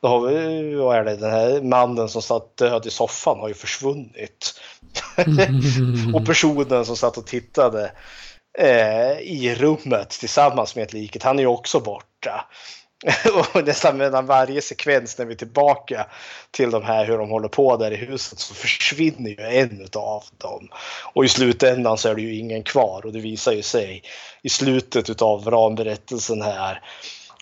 då 0.00 0.08
har 0.08 0.20
vi, 0.26 0.74
vad 0.74 0.96
är 0.96 1.04
det, 1.04 1.16
den 1.16 1.30
här 1.30 1.62
mannen 1.62 2.08
som 2.08 2.22
satt 2.22 2.56
död 2.56 2.86
i 2.86 2.90
soffan 2.90 3.40
har 3.40 3.48
ju 3.48 3.54
försvunnit. 3.54 4.60
och 6.14 6.26
personen 6.26 6.84
som 6.84 6.96
satt 6.96 7.16
och 7.16 7.26
tittade 7.26 7.92
eh, 8.58 9.18
i 9.18 9.54
rummet 9.58 10.10
tillsammans 10.10 10.76
med 10.76 10.94
liket. 10.94 11.22
Han 11.22 11.38
är 11.38 11.42
ju 11.42 11.48
också 11.48 11.80
borta. 11.80 12.48
och 13.54 13.66
nästan 13.66 13.96
mellan 13.96 14.26
varje 14.26 14.62
sekvens 14.62 15.18
när 15.18 15.24
vi 15.24 15.32
är 15.32 15.38
tillbaka 15.38 16.06
till 16.50 16.70
de 16.70 16.82
här 16.82 17.06
hur 17.06 17.18
de 17.18 17.30
håller 17.30 17.48
på 17.48 17.76
där 17.76 17.90
i 17.90 17.96
huset 17.96 18.38
så 18.38 18.54
försvinner 18.54 19.30
ju 19.30 19.58
en 19.58 19.88
av 19.96 20.24
dem. 20.38 20.68
Och 21.14 21.24
i 21.24 21.28
slutändan 21.28 21.98
så 21.98 22.08
är 22.08 22.14
det 22.14 22.22
ju 22.22 22.38
ingen 22.38 22.62
kvar 22.62 23.06
och 23.06 23.12
det 23.12 23.20
visar 23.20 23.52
ju 23.52 23.62
sig 23.62 24.02
i 24.42 24.48
slutet 24.48 25.22
av 25.22 25.50
ramberättelsen 25.50 26.42
här 26.42 26.82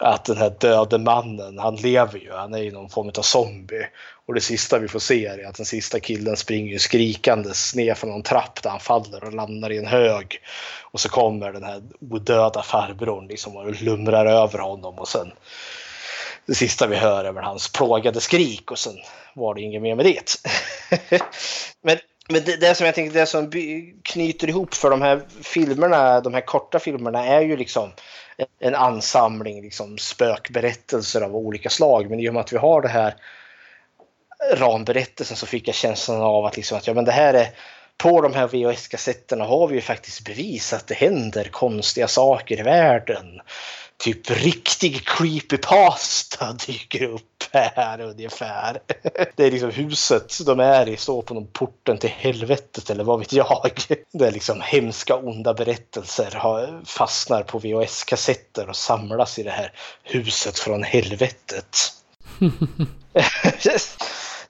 att 0.00 0.24
den 0.24 0.36
här 0.36 0.52
döde 0.58 0.98
mannen, 0.98 1.58
han 1.58 1.76
lever 1.76 2.18
ju, 2.18 2.32
han 2.32 2.54
är 2.54 2.58
ju 2.58 2.72
någon 2.72 2.88
form 2.88 3.10
av 3.18 3.22
zombie. 3.22 3.86
Och 4.30 4.34
det 4.34 4.40
sista 4.40 4.78
vi 4.78 4.88
får 4.88 4.98
se 4.98 5.26
är 5.26 5.48
att 5.48 5.54
den 5.54 5.66
sista 5.66 6.00
killen 6.00 6.36
springer 6.36 6.78
skrikandes 6.78 7.74
ner 7.74 7.94
från 7.94 8.10
någon 8.10 8.22
trapp 8.22 8.62
där 8.62 8.70
han 8.70 8.80
faller 8.80 9.24
och 9.24 9.32
landar 9.32 9.72
i 9.72 9.78
en 9.78 9.86
hög. 9.86 10.40
Och 10.82 11.00
så 11.00 11.08
kommer 11.08 11.52
den 11.52 11.62
här 11.62 11.82
odöda 12.00 12.62
farbrorn 12.62 13.26
liksom 13.26 13.56
och 13.56 13.82
lumrar 13.82 14.26
över 14.26 14.58
honom 14.58 14.98
och 14.98 15.08
sen 15.08 15.32
det 16.46 16.54
sista 16.54 16.86
vi 16.86 16.96
hör 16.96 17.24
är 17.24 17.32
väl 17.32 17.44
hans 17.44 17.72
plågade 17.72 18.20
skrik 18.20 18.70
och 18.70 18.78
sen 18.78 18.96
var 19.34 19.54
det 19.54 19.60
inget 19.60 19.82
mer 19.82 19.94
med 19.94 20.04
det. 20.04 20.34
men 21.82 21.98
men 22.28 22.44
det, 22.44 22.56
det 22.56 22.74
som 22.74 22.86
jag 22.86 22.94
tänker, 22.94 23.20
det 23.20 23.26
som 23.26 23.50
knyter 24.02 24.48
ihop 24.48 24.74
för 24.74 24.90
de 24.90 25.02
här 25.02 25.20
filmerna, 25.42 26.20
de 26.20 26.34
här 26.34 26.40
korta 26.40 26.78
filmerna 26.78 27.26
är 27.26 27.40
ju 27.40 27.56
liksom 27.56 27.90
en 28.60 28.74
ansamling 28.74 29.62
liksom 29.62 29.98
spökberättelser 29.98 31.20
av 31.20 31.36
olika 31.36 31.70
slag. 31.70 32.10
Men 32.10 32.20
i 32.20 32.28
och 32.28 32.34
med 32.34 32.40
att 32.40 32.52
vi 32.52 32.56
har 32.56 32.82
det 32.82 32.88
här 32.88 33.14
ramberättelsen 34.52 35.36
så 35.36 35.46
fick 35.46 35.68
jag 35.68 35.74
känslan 35.74 36.22
av 36.22 36.44
att, 36.44 36.56
liksom 36.56 36.78
att 36.78 36.86
ja, 36.86 36.94
men 36.94 37.04
det 37.04 37.12
här 37.12 37.34
är 37.34 37.48
på 37.96 38.20
de 38.20 38.34
här 38.34 38.46
VHS-kassetterna 38.46 39.44
har 39.44 39.68
vi 39.68 39.74
ju 39.74 39.80
faktiskt 39.80 40.24
bevisat 40.24 40.80
att 40.80 40.86
det 40.86 40.94
händer 40.94 41.44
konstiga 41.44 42.08
saker 42.08 42.60
i 42.60 42.62
världen 42.62 43.40
typ 44.00 44.30
riktig 44.30 45.06
creepypasta 45.06 46.52
dyker 46.66 47.02
upp 47.02 47.22
här 47.52 48.00
ungefär. 48.00 48.80
Det 49.36 49.44
är 49.46 49.50
liksom 49.50 49.70
huset 49.70 50.46
de 50.46 50.60
är 50.60 50.88
i 50.88 50.96
står 50.96 51.22
på 51.22 51.34
någon 51.34 51.46
porten 51.46 51.98
till 51.98 52.10
helvetet 52.10 52.90
eller 52.90 53.04
vad 53.04 53.18
vet 53.18 53.32
jag. 53.32 53.70
Det 54.12 54.26
är 54.26 54.32
liksom 54.32 54.60
hemska 54.60 55.16
onda 55.16 55.54
berättelser 55.54 56.38
fastnar 56.84 57.42
på 57.42 57.58
VHS-kassetter 57.58 58.68
och 58.68 58.76
samlas 58.76 59.38
i 59.38 59.42
det 59.42 59.50
här 59.50 59.72
huset 60.02 60.58
från 60.58 60.82
helvetet. 60.82 61.76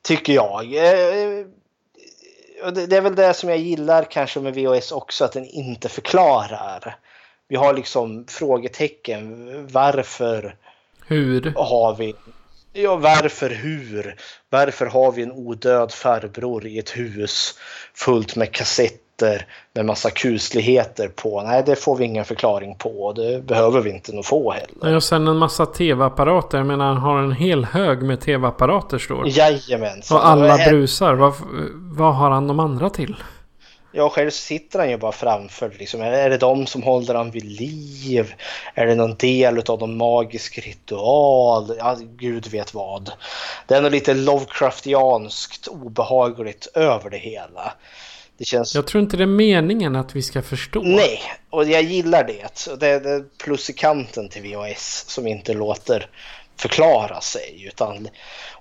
Tycker 0.03 0.33
jag. 0.33 0.65
Eh, 0.65 1.47
det 2.73 2.97
är 2.97 3.01
väl 3.01 3.15
det 3.15 3.35
som 3.35 3.49
jag 3.49 3.59
gillar 3.59 4.05
kanske 4.05 4.41
med 4.41 4.55
VHS 4.55 4.93
också, 4.93 5.25
att 5.25 5.33
den 5.33 5.47
inte 5.47 5.89
förklarar 5.89 6.99
vi 7.51 7.57
har 7.57 7.75
liksom 7.75 8.25
frågetecken. 8.29 9.49
Varför 9.73 10.57
hur? 11.07 11.53
har 11.57 11.97
vi 11.97 12.15
Ja, 12.73 12.97
varför, 12.97 13.51
hur? 13.51 14.17
Varför 14.51 14.87
har 14.87 15.13
vi 15.13 15.23
en 15.23 15.33
odöd 15.33 15.93
farbror 15.93 16.67
i 16.67 16.79
ett 16.79 16.91
hus 16.91 17.59
fullt 17.95 18.37
med 18.37 18.53
kassetter 19.21 19.47
med 19.75 19.87
massa 19.87 20.11
kusligheter 20.11 21.09
på? 21.09 21.43
Nej, 21.43 21.63
det 21.67 21.77
får 21.77 21.97
vi 21.97 22.05
ingen 22.05 22.25
förklaring 22.25 22.75
på. 22.75 23.13
Det 23.13 23.47
behöver 23.47 23.81
vi 23.81 23.91
inte 23.91 24.13
nog 24.13 24.25
få 24.25 24.53
heller. 24.53 24.97
Och 24.97 25.03
sen 25.03 25.29
en 25.29 25.37
massa 25.37 25.67
tv-apparater. 25.67 26.59
Jag 26.59 26.67
menar, 26.67 26.87
han 26.87 26.97
har 26.97 27.19
en 27.19 27.33
hel 27.33 27.65
hög 27.65 28.03
med 28.03 28.21
tv-apparater 28.21 28.99
står 28.99 29.29
Jajamensan. 29.29 30.17
Och 30.17 30.27
alla 30.27 30.57
brusar. 30.57 31.15
Vad, 31.15 31.35
vad 31.97 32.15
har 32.15 32.31
han 32.31 32.47
de 32.47 32.61
andra 32.61 32.91
till? 32.91 33.17
Ja, 33.93 34.09
själv 34.09 34.31
sitter 34.31 34.79
han 34.79 34.91
ju 34.91 34.97
bara 34.97 35.13
framför. 35.13 35.75
Liksom. 35.79 36.01
Är 36.01 36.31
det 36.31 36.39
de 36.39 36.67
som 36.67 36.83
håller 36.83 37.15
han 37.15 37.31
vid 37.31 37.45
liv? 37.45 38.35
Är 38.75 38.87
det 38.87 38.95
någon 38.95 39.17
del 39.17 39.59
av 39.59 39.81
någon 39.81 39.97
magisk 39.97 40.59
ritual? 40.59 41.75
Ja, 41.79 41.97
gud 42.01 42.47
vet 42.47 42.75
vad. 42.75 43.13
Det 43.67 43.75
är 43.75 43.83
nog 43.83 43.91
lite 43.91 44.15
Lovecraftianskt 44.15 45.67
obehagligt 45.67 46.69
över 46.75 47.11
det 47.11 47.19
hela. 47.19 47.73
Det 48.41 48.47
känns... 48.47 48.75
Jag 48.75 48.87
tror 48.87 49.03
inte 49.03 49.17
det 49.17 49.25
är 49.25 49.27
meningen 49.27 49.97
att 49.97 50.17
vi 50.17 50.23
ska 50.23 50.43
förstå. 50.43 50.83
Nej, 50.83 51.21
och 51.51 51.65
jag 51.65 51.83
gillar 51.83 52.25
det. 52.25 52.77
Det 52.81 52.87
är 52.87 53.25
plus 53.39 53.71
i 53.71 53.73
kanten 53.73 54.29
till 54.29 54.43
VHS 54.43 55.05
som 55.09 55.27
inte 55.27 55.55
låter 55.55 56.11
förklara 56.57 57.21
sig. 57.21 57.65
Utan, 57.67 58.09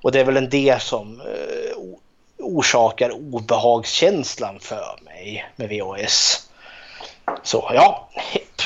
och 0.01 0.11
det 0.11 0.19
är 0.19 0.25
väl 0.25 0.37
en 0.37 0.49
del 0.49 0.79
som 0.79 1.21
eh, 1.21 1.77
orsakar 2.37 3.11
obehagskänslan 3.11 4.59
för 4.59 4.99
mig 5.05 5.45
med 5.55 5.69
VHS. 5.69 6.49
Så 7.43 7.71
ja, 7.73 8.09
hepp. 8.15 8.61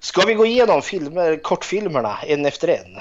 Ska 0.00 0.26
vi 0.26 0.34
gå 0.34 0.46
igenom 0.46 0.82
filmer, 0.82 1.42
kortfilmerna 1.42 2.18
en 2.26 2.46
efter 2.46 2.68
en? 2.68 3.00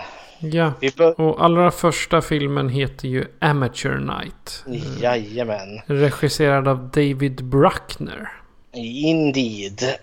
Ja, 0.53 0.73
och 1.17 1.45
allra 1.45 1.71
första 1.71 2.21
filmen 2.21 2.69
heter 2.69 3.07
ju 3.07 3.25
Amateur 3.39 3.97
Night. 3.97 4.65
Jajamän. 5.01 5.81
Regisserad 5.85 6.67
av 6.67 6.89
David 6.89 7.45
Bruckner. 7.45 8.31
Indeed. 8.73 9.95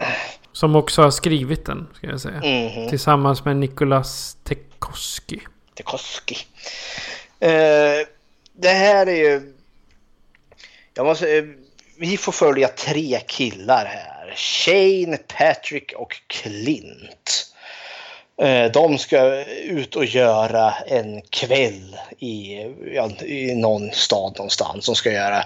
Som 0.53 0.77
också 0.77 1.03
har 1.03 1.11
skrivit 1.11 1.67
den, 1.67 1.87
ska 1.95 2.07
jag 2.07 2.21
säga. 2.21 2.35
Mm 2.43 2.69
-hmm. 2.69 2.89
Tillsammans 2.89 3.45
med 3.45 3.57
Nicolas 3.57 4.37
Tekoski. 4.45 5.41
Tekoski. 5.75 6.37
Uh, 7.45 8.07
det 8.53 8.69
här 8.69 9.07
är 9.07 9.17
ju 9.17 9.53
jag 10.95 11.07
måste, 11.07 11.37
eh, 11.37 11.45
vi 11.99 12.17
får 12.17 12.33
följa 12.33 12.69
tre 12.69 13.21
killar 13.27 13.85
här. 13.85 14.35
Shane, 14.37 15.17
Patrick 15.17 15.93
och 15.97 16.21
Clint. 16.27 17.55
Eh, 18.43 18.71
de 18.73 18.99
ska 18.99 19.45
ut 19.65 19.97
och 19.97 20.05
göra 20.05 20.75
en 20.87 21.23
kväll 21.23 21.97
i, 22.19 22.53
i 23.21 23.55
någon 23.55 23.91
stad 23.93 24.35
någonstans. 24.37 24.87
De 24.87 24.95
ska 24.95 25.13
göra 25.13 25.45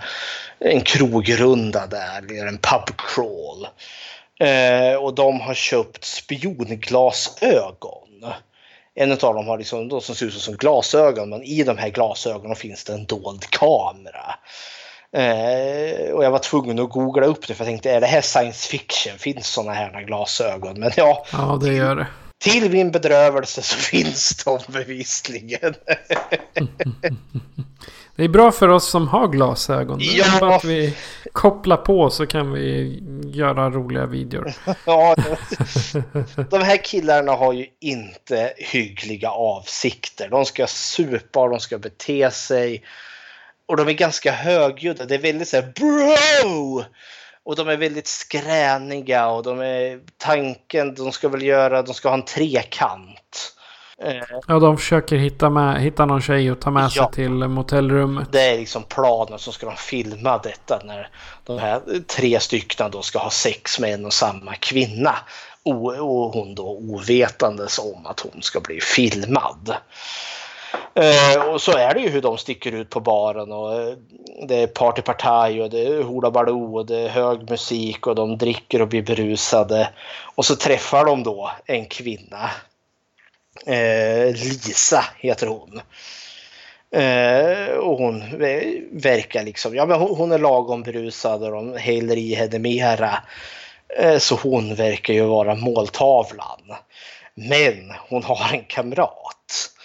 en 0.59 0.81
krogrunda 0.81 1.87
där, 1.87 2.47
en 2.49 2.59
pub 2.59 2.97
crawl. 2.97 3.67
Eh, 4.41 4.95
och 4.95 5.15
de 5.15 5.41
har 5.41 5.55
köpt 5.55 6.05
spionglasögon. 6.05 8.03
En 8.95 9.13
av 9.13 9.19
dem 9.19 9.49
har 9.49 9.59
liksom, 9.59 9.89
de 9.89 10.01
som 10.01 10.15
ser 10.15 10.27
ut 10.27 10.35
som 10.35 10.57
glasögon 10.57 11.29
men 11.29 11.43
i 11.43 11.63
de 11.63 11.79
här 11.79 11.89
glasögonen 11.89 12.57
finns 12.57 12.85
det 12.85 12.93
en 12.93 13.07
dold 13.07 13.51
kamera. 13.51 14.35
Eh, 15.13 16.11
och 16.11 16.25
jag 16.25 16.31
var 16.31 16.39
tvungen 16.39 16.79
att 16.79 16.91
googla 16.91 17.27
upp 17.27 17.47
det 17.47 17.55
för 17.55 17.65
jag 17.65 17.69
tänkte 17.69 17.91
är 17.91 18.01
det 18.01 18.07
här 18.07 18.21
science 18.21 18.69
fiction? 18.69 19.19
Finns 19.19 19.49
sådana 19.49 19.73
här 19.73 20.03
glasögon? 20.03 20.81
Men 20.81 20.91
ja. 20.97 21.27
Ja, 21.33 21.59
det 21.63 21.73
gör 21.73 21.97
det. 21.97 22.07
Till 22.39 22.71
min 22.71 22.91
bedrövelse 22.91 23.63
så 23.63 23.77
finns 23.91 24.45
de 24.45 24.59
bevisligen. 24.69 25.75
Det 28.17 28.25
är 28.25 28.29
bra 28.29 28.53
för 28.53 28.69
oss 28.69 28.91
som 28.91 29.09
har 29.09 29.29
glasögon. 29.29 29.99
Ja. 30.01 30.57
Att 30.57 30.65
vi 30.65 30.97
kopplar 31.33 31.77
på 31.77 32.11
så 32.11 32.27
kan 32.27 32.53
vi 32.53 32.99
göra 33.25 33.71
roliga 33.71 34.07
videor. 34.07 34.53
Ja, 34.87 35.17
de 36.51 36.63
här 36.63 36.85
killarna 36.85 37.33
har 37.33 37.53
ju 37.53 37.67
inte 37.81 38.53
hyggliga 38.57 39.31
avsikter. 39.31 40.29
De 40.29 40.45
ska 40.45 40.67
supa 40.67 41.41
och 41.41 41.51
de 41.51 41.61
ska 41.61 41.79
bete 41.79 42.31
sig 42.31 42.83
och 43.67 43.77
de 43.77 43.89
är 43.89 43.93
ganska 43.93 44.33
högljudda. 44.33 45.05
Det 45.05 45.15
är 45.15 45.19
väldigt 45.19 45.49
så 45.49 45.57
här 45.57 45.73
bro! 45.75 46.85
Och 47.47 47.57
de 47.57 47.69
är 47.69 47.77
väldigt 47.77 48.07
skräniga 48.07 49.29
och 49.29 49.43
de 49.43 49.61
är 49.61 50.01
tanken, 50.17 50.95
de 50.95 51.13
ska 51.13 51.29
väl 51.29 51.43
göra, 51.43 51.83
de 51.83 51.95
ska 51.95 52.09
ha 52.09 52.15
en 52.15 52.25
trekant. 52.25 53.53
Eh, 54.03 54.23
ja, 54.49 54.59
de 54.59 54.79
försöker 54.79 55.17
hitta, 55.17 55.51
med, 55.51 55.83
hitta 55.83 56.07
någon 56.07 56.23
tjej 56.23 56.51
och 56.51 56.61
ta 56.61 56.71
med 56.71 56.85
ja, 56.85 56.91
sig 56.91 57.13
till 57.13 57.31
motellrummet. 57.31 58.33
Det 58.33 58.41
är 58.41 58.59
liksom 58.59 58.83
planen 58.83 59.39
som 59.39 59.53
ska 59.53 59.67
de 59.67 59.77
filma 59.77 60.39
detta 60.39 60.81
när 60.85 61.11
de 61.45 61.59
här 61.59 61.81
tre 62.07 62.41
stycken 62.41 62.91
då 62.91 63.03
ska 63.03 63.19
ha 63.19 63.31
sex 63.31 63.81
med 63.81 63.95
en 63.95 64.05
och 64.05 64.13
samma 64.13 64.55
kvinna. 64.55 65.15
Och, 65.63 65.87
och 65.87 66.33
hon 66.33 66.55
då 66.55 66.69
ovetandes 66.69 67.79
om 67.79 68.07
att 68.07 68.21
hon 68.21 68.43
ska 68.43 68.61
bli 68.61 68.81
filmad. 68.81 69.77
Eh, 70.95 71.45
och 71.45 71.63
så 71.63 71.73
är 71.73 71.95
det 71.95 72.01
ju 72.01 72.09
hur 72.09 72.23
de 72.23 72.39
sticker 72.39 72.73
ut 72.73 72.91
på 72.91 73.01
baren 73.01 73.53
och 73.53 73.75
eh, 73.75 73.97
det 74.49 74.55
är 74.55 74.67
partypartaj 74.67 75.63
och 75.63 75.71
det 75.71 75.87
är 75.87 76.03
hoolabaloo 76.03 76.61
baloo 76.61 76.77
och 76.77 76.87
det 76.87 77.01
är 77.01 77.09
hög 77.09 77.51
musik 77.51 78.07
och 78.07 78.15
de 78.15 78.39
dricker 78.39 78.83
och 78.83 78.89
blir 78.89 79.03
berusade. 79.03 79.89
Och 80.35 80.45
så 80.45 80.57
träffar 80.57 81.05
de 81.05 81.23
då 81.23 81.51
en 81.67 81.87
kvinna. 81.87 82.51
Eh, 83.67 84.33
Lisa 84.33 85.05
heter 85.19 85.47
hon. 85.47 85.81
Eh, 86.91 87.75
och 87.75 87.99
hon 87.99 88.39
verkar 88.93 89.45
liksom, 89.45 89.75
ja 89.75 89.87
men 89.87 90.01
hon, 90.01 90.17
hon 90.17 90.33
är 90.33 90.39
lagom 90.39 90.83
berusad 90.83 91.43
och 91.43 91.53
de 91.53 91.77
häller 91.77 92.17
i 92.17 92.35
henne 92.35 92.59
mera. 92.59 93.23
Eh, 93.99 94.19
så 94.19 94.35
hon 94.35 94.75
verkar 94.75 95.15
ju 95.15 95.23
vara 95.23 95.55
måltavlan. 95.55 96.61
Men 97.35 97.93
hon 98.09 98.23
har 98.23 98.55
en 98.55 98.65
kamrat 98.65 99.76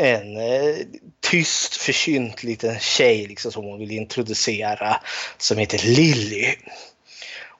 en 0.00 0.36
eh, 0.36 0.76
tyst 1.20 1.76
försynt 1.76 2.42
liten 2.42 2.78
tjej 2.78 3.26
liksom, 3.26 3.52
som 3.52 3.64
hon 3.64 3.78
vill 3.78 3.90
introducera 3.90 4.96
som 5.38 5.58
heter 5.58 5.78
Lilly. 5.78 6.54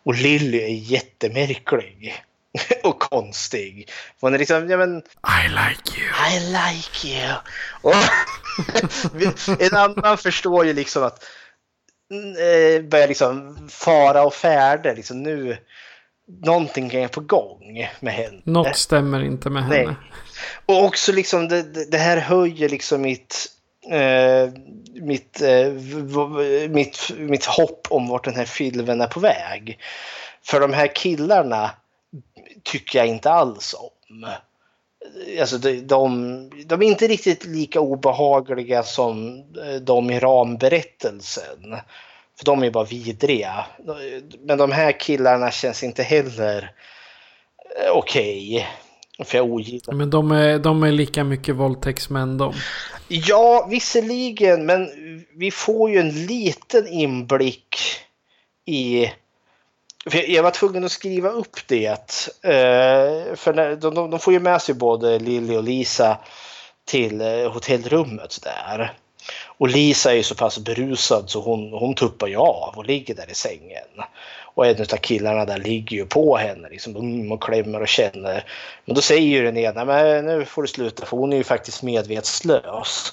Och 0.04 0.14
Lilly 0.14 0.58
är 0.58 0.92
jättemärklig 0.92 2.14
och 2.82 2.98
konstig. 2.98 3.90
Hon 4.20 4.34
är 4.34 4.38
liksom, 4.38 4.70
ja 4.70 4.76
men... 4.76 4.96
I 4.98 5.48
like 5.48 6.00
you. 6.00 6.08
I 6.30 6.40
like 6.40 7.08
you. 7.08 7.34
Och 7.82 7.94
en 9.60 9.76
annan 9.76 10.18
förstår 10.18 10.66
ju 10.66 10.72
liksom 10.72 11.02
att 11.02 11.24
eh, 12.38 12.82
börjar 12.82 13.08
liksom 13.08 13.58
fara 13.68 14.22
och 14.22 14.34
färde. 14.34 14.94
Liksom 14.94 15.22
nu, 15.22 15.56
någonting 16.42 16.94
är 16.94 17.08
på 17.08 17.20
gång 17.20 17.88
med 18.00 18.14
henne. 18.14 18.42
Något 18.44 18.76
stämmer 18.76 19.24
inte 19.24 19.50
med 19.50 19.62
henne. 19.62 19.84
Nej. 19.84 19.96
Och 20.66 20.84
också 20.84 21.12
liksom 21.12 21.48
det, 21.48 21.90
det- 21.90 21.98
här 21.98 22.16
höjer 22.16 22.68
liksom 22.68 23.02
mitt, 23.02 23.46
Uh, 23.92 24.52
mitt, 24.94 25.42
uh, 25.42 25.72
mitt, 26.68 27.10
mitt 27.18 27.44
hopp 27.44 27.86
om 27.90 28.08
vart 28.08 28.24
den 28.24 28.34
här 28.34 28.44
filmen 28.44 29.00
är 29.00 29.06
på 29.06 29.20
väg. 29.20 29.78
För 30.42 30.60
de 30.60 30.72
här 30.72 30.94
killarna 30.94 31.70
tycker 32.62 32.98
jag 32.98 33.08
inte 33.08 33.30
alls 33.30 33.74
om. 33.74 34.26
Alltså 35.40 35.58
de, 35.58 35.80
de, 35.80 36.50
de 36.66 36.82
är 36.82 36.86
inte 36.86 37.06
riktigt 37.06 37.44
lika 37.44 37.80
obehagliga 37.80 38.82
som 38.82 39.38
eh, 39.38 39.74
de 39.80 40.10
i 40.10 40.20
ramberättelsen. 40.20 41.76
För 42.38 42.44
de 42.44 42.62
är 42.62 42.70
bara 42.70 42.84
vidriga. 42.84 43.66
Men 44.40 44.58
de 44.58 44.72
här 44.72 45.00
killarna 45.00 45.50
känns 45.50 45.82
inte 45.82 46.02
heller 46.02 46.72
okej. 47.92 47.92
okej. 47.92 48.68
För 49.24 49.38
jag 49.38 49.46
ogillar 49.46 49.94
Men 49.94 50.10
de 50.10 50.32
är, 50.32 50.58
de 50.58 50.82
är 50.82 50.92
lika 50.92 51.24
mycket 51.24 51.54
våldtäktsmän 51.54 52.38
de. 52.38 52.54
Ja, 53.08 53.66
visserligen, 53.70 54.66
men 54.66 54.88
vi 55.36 55.50
får 55.50 55.90
ju 55.90 55.98
en 55.98 56.26
liten 56.26 56.88
inblick 56.88 57.76
i... 58.66 59.10
Jag 60.28 60.42
var 60.42 60.50
tvungen 60.50 60.84
att 60.84 60.92
skriva 60.92 61.28
upp 61.28 61.56
det. 61.66 62.28
eh, 62.42 63.34
För 63.36 63.76
de, 64.10 64.18
får 64.18 64.32
ju 64.32 64.40
med 64.40 64.62
sig 64.62 64.74
både 64.74 65.18
Lily 65.18 65.56
och 65.56 65.64
Lisa 65.64 66.18
till 66.84 67.20
eh, 67.20 67.52
hotellrummet 67.52 68.38
där. 68.42 68.92
Och 69.58 69.68
Lisa 69.68 70.12
är 70.12 70.16
ju 70.16 70.22
så 70.22 70.34
pass 70.34 70.58
berusad 70.58 71.30
så 71.30 71.40
hon, 71.40 71.72
hon 71.72 71.94
tuppar 71.94 72.26
ju 72.26 72.36
av 72.36 72.74
och 72.76 72.86
ligger 72.86 73.14
där 73.14 73.30
i 73.30 73.34
sängen. 73.34 73.88
Och 74.54 74.66
en 74.66 74.80
av 74.80 74.96
killarna 74.96 75.44
där 75.44 75.58
ligger 75.58 75.96
ju 75.96 76.06
på 76.06 76.36
henne 76.36 76.68
liksom, 76.68 76.96
mm, 76.96 77.32
och 77.32 77.42
klämmer 77.42 77.80
och 77.80 77.88
känner. 77.88 78.44
Men 78.84 78.94
då 78.94 79.00
säger 79.00 79.28
ju 79.28 79.44
den 79.44 79.56
ena, 79.56 79.84
men 79.84 80.26
nu 80.26 80.44
får 80.44 80.62
du 80.62 80.68
sluta 80.68 81.06
för 81.06 81.16
hon 81.16 81.32
är 81.32 81.36
ju 81.36 81.44
faktiskt 81.44 81.82
medvetslös. 81.82 83.12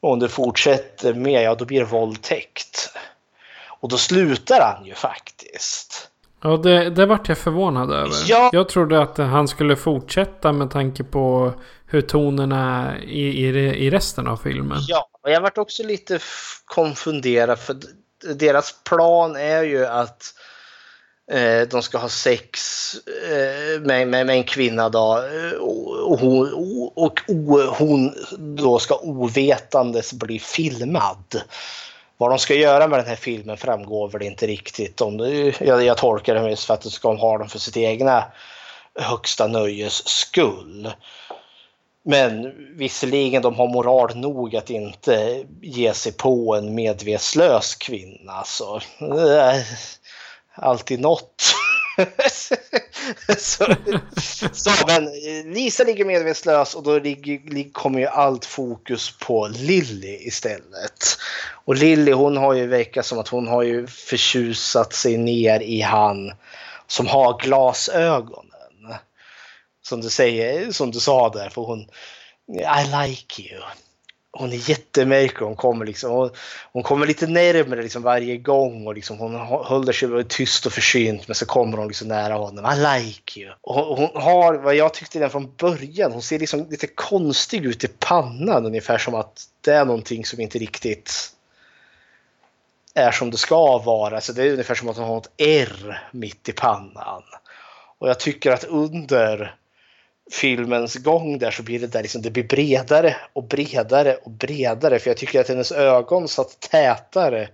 Och 0.00 0.12
om 0.12 0.18
du 0.18 0.28
fortsätter 0.28 1.14
med, 1.14 1.42
ja 1.42 1.54
då 1.54 1.64
blir 1.64 1.78
det 1.78 1.86
våldtäkt. 1.86 2.90
Och 3.80 3.88
då 3.88 3.96
slutar 3.98 4.60
han 4.60 4.86
ju 4.86 4.94
faktiskt. 4.94 6.10
Ja, 6.42 6.56
det, 6.56 6.90
det 6.90 7.06
vart 7.06 7.28
jag 7.28 7.38
förvånad 7.38 7.92
över. 7.92 8.14
Ja. 8.26 8.50
Jag 8.52 8.68
trodde 8.68 9.02
att 9.02 9.18
han 9.18 9.48
skulle 9.48 9.76
fortsätta 9.76 10.52
med 10.52 10.70
tanke 10.70 11.04
på 11.04 11.52
hur 11.86 12.00
tonen 12.00 12.52
är 12.52 13.04
i, 13.04 13.20
i, 13.20 13.46
i 13.58 13.90
resten 13.90 14.26
av 14.26 14.36
filmen. 14.36 14.78
Ja, 14.88 15.08
och 15.22 15.30
jag 15.30 15.40
vart 15.40 15.58
också 15.58 15.82
lite 15.82 16.18
konfunderad 16.64 17.58
för 17.58 17.76
deras 18.34 18.74
plan 18.84 19.36
är 19.36 19.62
ju 19.62 19.86
att 19.86 20.34
eh, 21.32 21.68
de 21.68 21.82
ska 21.82 21.98
ha 21.98 22.08
sex 22.08 22.60
eh, 23.30 23.80
med, 23.80 24.08
med, 24.08 24.26
med 24.26 24.36
en 24.36 24.44
kvinna 24.44 24.88
då 24.88 25.22
eh, 25.22 25.58
och, 25.58 26.12
och, 26.12 26.20
hon, 26.20 26.52
och 26.94 27.20
o, 27.28 27.60
hon 27.78 28.14
då 28.38 28.78
ska 28.78 28.96
ovetandes 28.96 30.12
bli 30.12 30.38
filmad. 30.38 31.42
Vad 32.18 32.30
de 32.30 32.38
ska 32.38 32.54
göra 32.54 32.88
med 32.88 32.98
den 32.98 33.06
här 33.06 33.16
filmen 33.16 33.56
framgår 33.56 34.08
väl 34.08 34.22
inte 34.22 34.46
riktigt. 34.46 35.00
Om 35.00 35.16
det, 35.16 35.60
jag, 35.60 35.84
jag 35.84 35.96
tolkar 35.96 36.34
det 36.34 36.42
mest 36.42 36.64
för 36.64 36.74
att 36.74 36.82
de 36.82 36.90
ska 36.90 37.14
ha 37.14 37.38
den 37.38 37.48
för 37.48 37.58
sitt 37.58 37.76
egna 37.76 38.24
högsta 38.94 39.46
nöjes 39.46 40.08
skull. 40.08 40.92
Men 42.08 42.52
visserligen, 42.76 43.42
de 43.42 43.54
har 43.54 43.68
moral 43.68 44.16
nog 44.16 44.56
att 44.56 44.70
inte 44.70 45.44
ge 45.62 45.94
sig 45.94 46.12
på 46.12 46.54
en 46.54 46.74
medvetslös 46.74 47.74
kvinna. 47.74 48.44
Så 48.44 48.76
eh, 49.00 49.62
alltid 50.54 51.00
något. 51.00 51.42
så, 53.38 53.64
så, 54.52 54.70
men 54.86 55.04
Lisa 55.54 55.84
ligger 55.84 56.04
medvetslös 56.04 56.74
och 56.74 56.82
då 56.82 56.98
ligger, 56.98 57.72
kommer 57.72 57.98
ju 58.00 58.06
allt 58.06 58.44
fokus 58.44 59.18
på 59.18 59.48
Lilly 59.48 60.18
istället. 60.20 61.18
Och 61.64 61.74
Lilly 61.74 62.12
hon 62.12 62.36
har 62.36 62.54
ju 62.54 62.66
verkat 62.66 63.06
som 63.06 63.18
att 63.18 63.28
hon 63.28 63.48
har 63.48 63.62
ju 63.62 63.86
förtjusat 63.86 64.92
sig 64.92 65.16
ner 65.16 65.60
i 65.60 65.80
han 65.80 66.32
som 66.86 67.06
har 67.06 67.38
glasögon 67.38 68.45
som 69.88 70.00
du 70.00 70.10
säger, 70.10 70.72
som 70.72 70.90
du 70.90 71.00
sa 71.00 71.28
där, 71.28 71.48
för 71.48 71.62
hon 71.62 71.80
I 72.48 73.08
like 73.08 73.42
you. 73.42 73.62
Hon 74.32 74.52
är 74.52 74.70
jättemärklig. 74.70 75.46
Hon 75.46 75.56
kommer, 75.56 75.86
liksom, 75.86 76.10
hon, 76.10 76.30
hon 76.72 76.82
kommer 76.82 77.06
lite 77.06 77.26
närmare 77.26 77.82
liksom 77.82 78.02
varje 78.02 78.36
gång 78.36 78.86
och 78.86 78.94
liksom, 78.94 79.18
hon 79.18 79.34
håller 79.34 79.92
sig 79.92 80.24
tyst 80.24 80.66
och 80.66 80.72
försynt 80.72 81.28
men 81.28 81.34
så 81.34 81.46
kommer 81.46 81.78
hon 81.78 81.88
liksom 81.88 82.08
nära 82.08 82.34
honom. 82.34 82.72
I 82.72 82.76
like 82.76 83.40
you. 83.40 83.52
Och 83.60 83.96
hon, 83.96 84.22
har, 84.22 84.54
vad 84.54 84.74
jag 84.74 84.94
tyckte 84.94 85.18
den 85.18 85.30
från 85.30 85.52
början, 85.56 86.12
hon 86.12 86.22
ser 86.22 86.38
liksom 86.38 86.66
lite 86.70 86.86
konstig 86.86 87.64
ut 87.64 87.84
i 87.84 87.88
pannan 87.88 88.66
ungefär 88.66 88.98
som 88.98 89.14
att 89.14 89.44
det 89.60 89.72
är 89.72 89.84
någonting 89.84 90.24
som 90.24 90.40
inte 90.40 90.58
riktigt 90.58 91.32
är 92.94 93.10
som 93.10 93.30
det 93.30 93.36
ska 93.36 93.78
vara. 93.78 94.20
Så 94.20 94.32
det 94.32 94.42
är 94.42 94.52
ungefär 94.52 94.74
som 94.74 94.88
att 94.88 94.96
hon 94.96 95.08
har 95.08 95.18
ett 95.18 95.32
R 95.36 96.08
mitt 96.12 96.48
i 96.48 96.52
pannan. 96.52 97.22
Och 97.98 98.08
jag 98.08 98.20
tycker 98.20 98.50
att 98.50 98.64
under 98.64 99.56
filmens 100.30 100.94
gång 100.94 101.38
där 101.38 101.50
så 101.50 101.62
blir 101.62 101.78
det 101.78 101.86
där 101.86 102.02
liksom, 102.02 102.22
det 102.22 102.30
blir 102.30 102.44
bredare 102.44 103.16
och 103.32 103.44
bredare 103.44 104.16
och 104.16 104.30
bredare. 104.30 104.98
För 104.98 105.10
jag 105.10 105.16
tycker 105.16 105.40
att 105.40 105.48
hennes 105.48 105.72
ögon 105.72 106.28
satt 106.28 106.60
tätare 106.60 107.48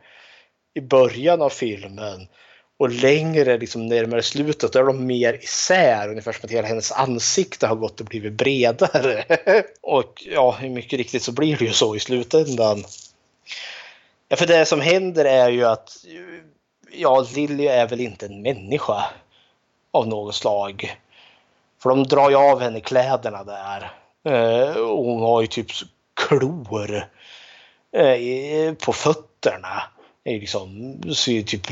i 0.75 0.81
början 0.81 1.43
av 1.43 1.51
filmen. 1.51 2.29
Och 2.77 2.91
längre 2.91 3.59
liksom 3.59 3.87
närmare 3.87 4.23
slutet, 4.23 4.73
då 4.73 4.79
är 4.79 4.85
de 4.85 5.07
mer 5.07 5.35
isär. 5.35 6.09
Ungefär 6.09 6.33
som 6.33 6.41
att 6.45 6.51
hela 6.51 6.69
hennes 6.69 6.93
ansikte 6.93 7.67
har 7.67 7.77
gått 7.77 8.01
och 8.01 8.07
blivit 8.07 8.33
bredare. 8.33 9.25
och 9.81 10.25
ja, 10.27 10.59
mycket 10.63 10.99
riktigt 10.99 11.23
så 11.23 11.33
blir 11.33 11.57
det 11.57 11.65
ju 11.65 11.73
så 11.73 11.97
i 11.97 12.01
slutändan. 12.01 12.85
Ja, 14.29 14.37
för 14.37 14.47
det 14.47 14.67
som 14.67 14.81
händer 14.81 15.25
är 15.25 15.49
ju 15.49 15.65
att 15.65 15.97
ja, 16.93 17.27
Lilly 17.35 17.67
är 17.67 17.89
väl 17.89 18.01
inte 18.01 18.27
en 18.27 18.43
människa 18.43 19.05
av 19.91 20.09
något 20.09 20.35
slag. 20.35 20.97
För 21.83 21.91
de 21.91 22.05
drar 22.05 22.31
ju 22.31 22.37
av 22.37 22.61
henne 22.61 22.81
kläderna 22.81 23.45
där. 23.45 23.93
Eh, 24.29 24.77
och 24.77 25.05
hon 25.05 25.23
har 25.23 25.41
ju 25.41 25.47
typ 25.47 25.67
klor 26.29 26.95
eh, 27.97 28.75
på 28.75 28.93
fötterna. 28.93 29.83
Det 30.25 30.31
liksom, 30.31 30.99
ser 31.15 31.33
ju 31.33 31.43
typ, 31.43 31.67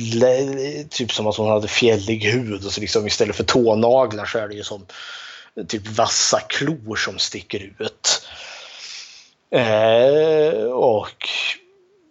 typ 0.90 1.12
som 1.12 1.26
att 1.26 1.36
hon 1.36 1.50
hade 1.50 1.68
fjällig 1.68 2.24
hud. 2.24 2.66
Och 2.66 2.72
så 2.72 2.80
liksom 2.80 3.06
istället 3.06 3.36
för 3.36 3.44
tånaglar 3.44 4.24
så 4.24 4.38
är 4.38 4.48
det 4.48 4.54
ju 4.54 4.62
som 4.62 4.86
eh, 5.56 5.66
typ 5.66 5.88
vassa 5.88 6.40
klor 6.40 6.96
som 6.96 7.18
sticker 7.18 7.72
ut. 7.78 8.26
Eh, 9.50 10.62
och 10.64 11.28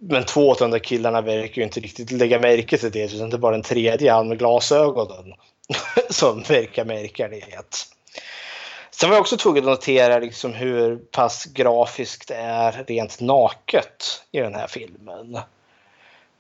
men 0.02 0.24
två 0.24 0.52
av 0.52 0.58
de 0.60 0.72
där 0.72 0.80
killarna 0.80 1.22
verkar 1.22 1.62
ju 1.62 1.64
inte 1.64 1.80
riktigt 1.80 2.12
lägga 2.12 2.40
märke 2.40 2.78
till 2.78 2.92
det. 2.92 3.14
Utan 3.14 3.30
det 3.30 3.36
är 3.36 3.38
bara 3.38 3.56
den 3.56 3.64
tredje, 3.64 4.12
han 4.12 4.28
med 4.28 4.40
glasögonen, 4.40 5.34
som 6.10 6.41
verkar 6.41 6.86
märka 6.86 7.28
det. 7.28 7.88
Sen 8.91 9.10
var 9.10 9.16
jag 9.16 9.22
också 9.22 9.38
tvungen 9.38 9.64
att 9.64 9.70
notera 9.70 10.20
liksom 10.20 10.54
hur 10.54 10.98
pass 10.98 11.46
grafiskt 11.46 12.28
det 12.28 12.36
är 12.36 12.84
rent 12.88 13.20
naket 13.20 14.24
i 14.32 14.40
den 14.40 14.56
här 14.56 14.68
filmen. 14.68 15.40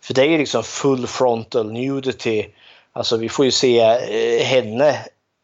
För 0.01 0.13
det 0.13 0.21
är 0.21 0.29
ju 0.29 0.37
liksom 0.37 0.63
full 0.63 1.07
frontal 1.07 1.71
nudity. 1.71 2.45
Alltså 2.93 3.17
vi 3.17 3.29
får 3.29 3.45
ju 3.45 3.51
se 3.51 3.79
eh, 3.79 4.45
henne 4.45 4.89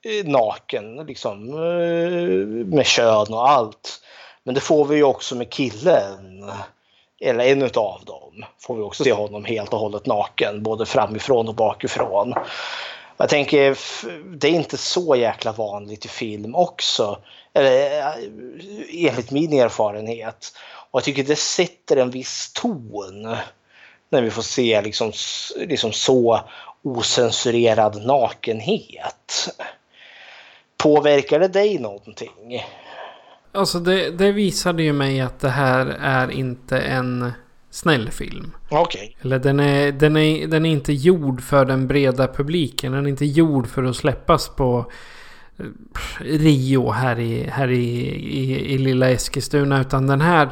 eh, 0.05 0.25
naken 0.25 0.95
liksom 0.95 1.49
eh, 1.49 2.75
med 2.75 2.85
kön 2.85 3.33
och 3.33 3.49
allt. 3.49 4.01
Men 4.43 4.55
det 4.55 4.61
får 4.61 4.85
vi 4.85 4.95
ju 4.95 5.03
också 5.03 5.35
med 5.35 5.49
killen. 5.51 6.51
Eller 7.21 7.45
en 7.45 7.61
utav 7.61 8.01
dem. 8.05 8.45
Får 8.59 8.75
vi 8.75 8.81
också 8.81 9.03
se 9.03 9.13
honom 9.13 9.45
helt 9.45 9.73
och 9.73 9.79
hållet 9.79 10.05
naken. 10.05 10.63
Både 10.63 10.85
framifrån 10.85 11.47
och 11.47 11.55
bakifrån. 11.55 12.33
Jag 13.17 13.29
tänker, 13.29 13.77
det 14.37 14.47
är 14.47 14.51
inte 14.51 14.77
så 14.77 15.15
jäkla 15.15 15.51
vanligt 15.51 16.05
i 16.05 16.07
film 16.07 16.55
också. 16.55 17.19
Eller 17.53 17.99
eh, 17.99 19.07
enligt 19.07 19.31
min 19.31 19.53
erfarenhet. 19.53 20.53
Och 20.91 20.99
jag 20.99 21.03
tycker 21.03 21.23
det 21.23 21.35
sätter 21.35 21.97
en 21.97 22.09
viss 22.09 22.51
ton. 22.53 23.37
När 24.09 24.21
vi 24.21 24.31
får 24.31 24.41
se 24.41 24.81
liksom, 24.81 25.11
liksom 25.55 25.91
så 25.91 26.41
osensurerad 26.83 28.05
nakenhet. 28.05 29.49
Påverkar 30.77 31.39
det 31.39 31.47
dig 31.47 31.79
någonting? 31.79 32.63
Alltså 33.51 33.79
det, 33.79 34.09
det 34.09 34.31
visade 34.31 34.83
ju 34.83 34.93
mig 34.93 35.21
att 35.21 35.39
det 35.39 35.49
här 35.49 35.85
är 36.01 36.31
inte 36.31 36.79
en 36.79 37.33
snäll 37.75 38.11
film. 38.11 38.51
Okej. 38.69 39.17
Eller 39.21 39.39
den 39.39 39.59
är, 39.59 39.91
den, 39.91 40.17
är, 40.17 40.47
den 40.47 40.65
är 40.65 40.71
inte 40.71 40.93
gjord 40.93 41.41
för 41.41 41.65
den 41.65 41.87
breda 41.87 42.27
publiken. 42.27 42.91
Den 42.91 43.05
är 43.05 43.09
inte 43.09 43.25
gjord 43.25 43.67
för 43.67 43.83
att 43.83 43.95
släppas 43.95 44.49
på 44.49 44.91
eh, 45.57 45.65
Rio 46.19 46.91
här 46.91 47.19
i, 47.19 47.43
här 47.43 47.71
i, 47.71 47.85
i, 48.39 48.73
i 48.73 48.77
lilla 48.77 49.09
Eskilstuna. 49.09 49.81
Utan 49.81 50.07
den 50.07 50.21
här 50.21 50.49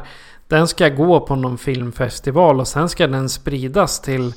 den 0.48 0.68
ska 0.68 0.88
gå 0.88 1.20
på 1.20 1.36
någon 1.36 1.58
filmfestival 1.58 2.60
och 2.60 2.68
sen 2.68 2.88
ska 2.88 3.06
den 3.06 3.28
spridas 3.28 4.00
till 4.00 4.32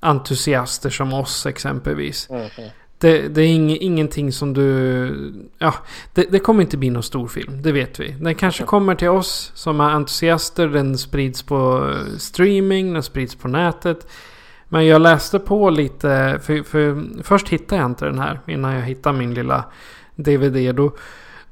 entusiaster 0.00 0.90
som 0.90 1.12
oss 1.12 1.46
exempelvis. 1.46 2.28
Det, 2.98 3.28
det 3.28 3.42
är 3.42 3.46
ing, 3.46 3.76
ingenting 3.80 4.32
som 4.32 4.54
du... 4.54 5.34
Ja, 5.58 5.74
det, 6.14 6.26
det 6.30 6.38
kommer 6.38 6.62
inte 6.62 6.76
bli 6.76 6.90
någon 6.90 7.02
stor 7.02 7.28
film. 7.28 7.62
Det 7.62 7.72
vet 7.72 8.00
vi. 8.00 8.10
Den 8.20 8.34
kanske 8.34 8.64
kommer 8.64 8.94
till 8.94 9.08
oss 9.08 9.52
som 9.54 9.80
är 9.80 9.90
entusiaster. 9.90 10.68
Den 10.68 10.98
sprids 10.98 11.42
på 11.42 11.90
eh, 11.90 12.16
streaming. 12.16 12.92
Den 12.92 13.02
sprids 13.02 13.34
på 13.34 13.48
nätet. 13.48 14.08
Men 14.68 14.86
jag 14.86 15.02
läste 15.02 15.38
på 15.38 15.70
lite. 15.70 16.40
För, 16.42 16.62
för 16.62 17.04
först 17.22 17.48
hittade 17.48 17.80
jag 17.80 17.90
inte 17.90 18.04
den 18.04 18.18
här. 18.18 18.40
Innan 18.46 18.74
jag 18.74 18.82
hittade 18.82 19.18
min 19.18 19.34
lilla 19.34 19.64
DVD. 20.14 20.74
Då, 20.74 20.92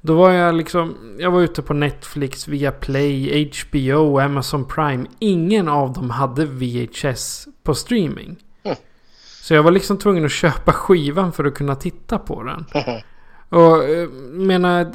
då 0.00 0.14
var 0.14 0.30
jag 0.30 0.54
liksom... 0.54 0.96
Jag 1.18 1.30
var 1.30 1.42
ute 1.42 1.62
på 1.62 1.74
Netflix, 1.74 2.48
via 2.48 2.72
Play, 2.72 3.50
HBO, 3.52 4.18
Amazon 4.20 4.64
Prime. 4.64 5.06
Ingen 5.18 5.68
av 5.68 5.92
dem 5.92 6.10
hade 6.10 6.44
VHS 6.44 7.48
på 7.62 7.74
streaming. 7.74 8.36
Så 9.44 9.54
jag 9.54 9.62
var 9.62 9.70
liksom 9.70 9.98
tvungen 9.98 10.24
att 10.24 10.32
köpa 10.32 10.72
skivan 10.72 11.32
för 11.32 11.44
att 11.44 11.54
kunna 11.54 11.74
titta 11.74 12.18
på 12.18 12.42
den. 12.42 12.66
Och 13.48 13.84
eh, 13.84 14.08
menar, 14.32 14.92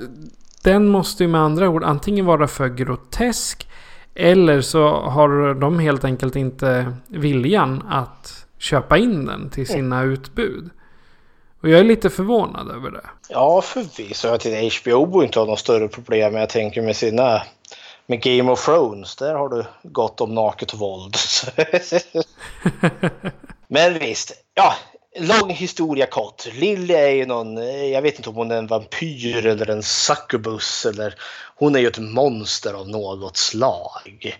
den 0.63 0.87
måste 0.87 1.23
ju 1.23 1.29
med 1.29 1.41
andra 1.41 1.69
ord 1.69 1.83
antingen 1.83 2.25
vara 2.25 2.47
för 2.47 2.67
grotesk. 2.67 3.69
Eller 4.15 4.61
så 4.61 4.87
har 4.87 5.53
de 5.53 5.79
helt 5.79 6.03
enkelt 6.03 6.35
inte 6.35 6.93
viljan 7.07 7.83
att 7.89 8.45
köpa 8.57 8.97
in 8.97 9.25
den 9.25 9.49
till 9.49 9.67
sina 9.67 10.03
utbud. 10.03 10.69
Och 11.61 11.69
jag 11.69 11.79
är 11.79 11.83
lite 11.83 12.09
förvånad 12.09 12.71
över 12.71 12.91
det. 12.91 13.05
Ja, 13.29 13.61
förvisso. 13.61 14.27
Jag 14.27 14.39
tycker 14.39 14.81
HBO 14.81 15.05
borde 15.05 15.25
inte 15.25 15.39
ha 15.39 15.45
något 15.45 15.59
större 15.59 15.87
problem. 15.87 16.35
Jag 16.35 16.49
tänker 16.49 16.81
med 16.81 16.95
sina... 16.95 17.41
Med 18.05 18.21
Game 18.21 18.51
of 18.51 18.65
Thrones, 18.65 19.15
där 19.15 19.35
har 19.35 19.49
du 19.49 19.65
gott 19.83 20.21
om 20.21 20.35
naket 20.35 20.73
våld. 20.73 21.15
Men 23.69 23.99
visst, 23.99 24.33
ja, 24.53 24.75
lång 25.19 25.49
historia 25.49 26.05
kort. 26.05 26.45
Lily 26.53 26.93
är 26.93 27.09
ju 27.09 27.25
någon, 27.25 27.57
jag 27.91 28.01
vet 28.01 28.15
inte 28.15 28.29
om 28.29 28.35
hon 28.35 28.51
är 28.51 28.57
en 28.57 28.67
vampyr 28.67 29.45
eller 29.45 29.69
en 29.69 29.83
succubus 29.83 30.85
eller 30.85 31.15
hon 31.55 31.75
är 31.75 31.79
ju 31.79 31.87
ett 31.87 31.97
monster 31.97 32.73
av 32.73 32.89
något 32.89 33.37
slag. 33.37 34.37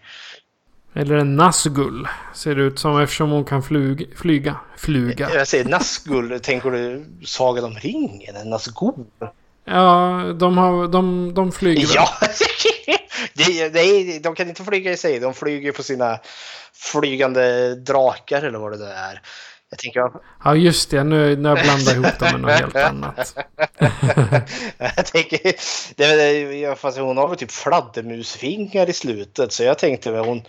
Eller 0.93 1.15
en 1.15 1.35
Nazgul 1.35 2.07
ser 2.35 2.55
det 2.55 2.61
ut 2.61 2.79
som 2.79 2.99
eftersom 2.99 3.29
hon 3.29 3.45
kan 3.45 3.63
flug, 3.63 4.17
flyga. 4.17 4.55
Fluga. 4.77 5.29
Jag 5.33 5.47
säger 5.47 5.65
Nazgul, 5.65 6.39
tänker 6.39 6.71
du 6.71 7.05
Sagan 7.25 7.63
om 7.63 7.75
ringen? 7.75 8.35
En 8.35 8.49
Nazgul? 8.49 9.05
Ja, 9.65 10.23
de, 10.39 10.57
har, 10.57 10.87
de, 10.87 11.33
de 11.33 11.51
flyger? 11.51 11.89
Ja, 11.95 12.09
det 13.33 13.79
är, 13.79 14.19
de 14.19 14.35
kan 14.35 14.49
inte 14.49 14.63
flyga 14.63 14.91
i 14.91 14.97
sig. 14.97 15.19
De 15.19 15.33
flyger 15.33 15.71
på 15.71 15.83
sina 15.83 16.19
flygande 16.73 17.75
drakar 17.75 18.41
eller 18.41 18.59
vad 18.59 18.71
det 18.71 18.77
där 18.77 18.93
är. 18.93 19.21
Jag 19.69 19.79
tänker... 19.79 20.11
Ja, 20.43 20.55
just 20.55 20.89
det. 20.89 21.03
Nu, 21.03 21.35
nu 21.35 21.49
jag 21.49 21.61
blandar 21.63 21.93
ihop 21.93 22.19
dem 22.19 22.31
med 22.31 22.41
något 22.41 22.51
helt 22.51 22.75
annat. 22.89 23.35
jag 24.77 25.05
tänker... 25.05 25.39
Det, 25.95 26.15
det, 26.15 26.79
fast 26.79 26.97
hon 26.97 27.17
har 27.17 27.27
väl 27.27 27.37
typ 27.37 27.51
fladdermusvingar 27.51 28.89
i 28.89 28.93
slutet. 28.93 29.53
Så 29.53 29.63
jag 29.63 29.77
tänkte 29.79 30.11
väl 30.11 30.25
hon 30.25 30.41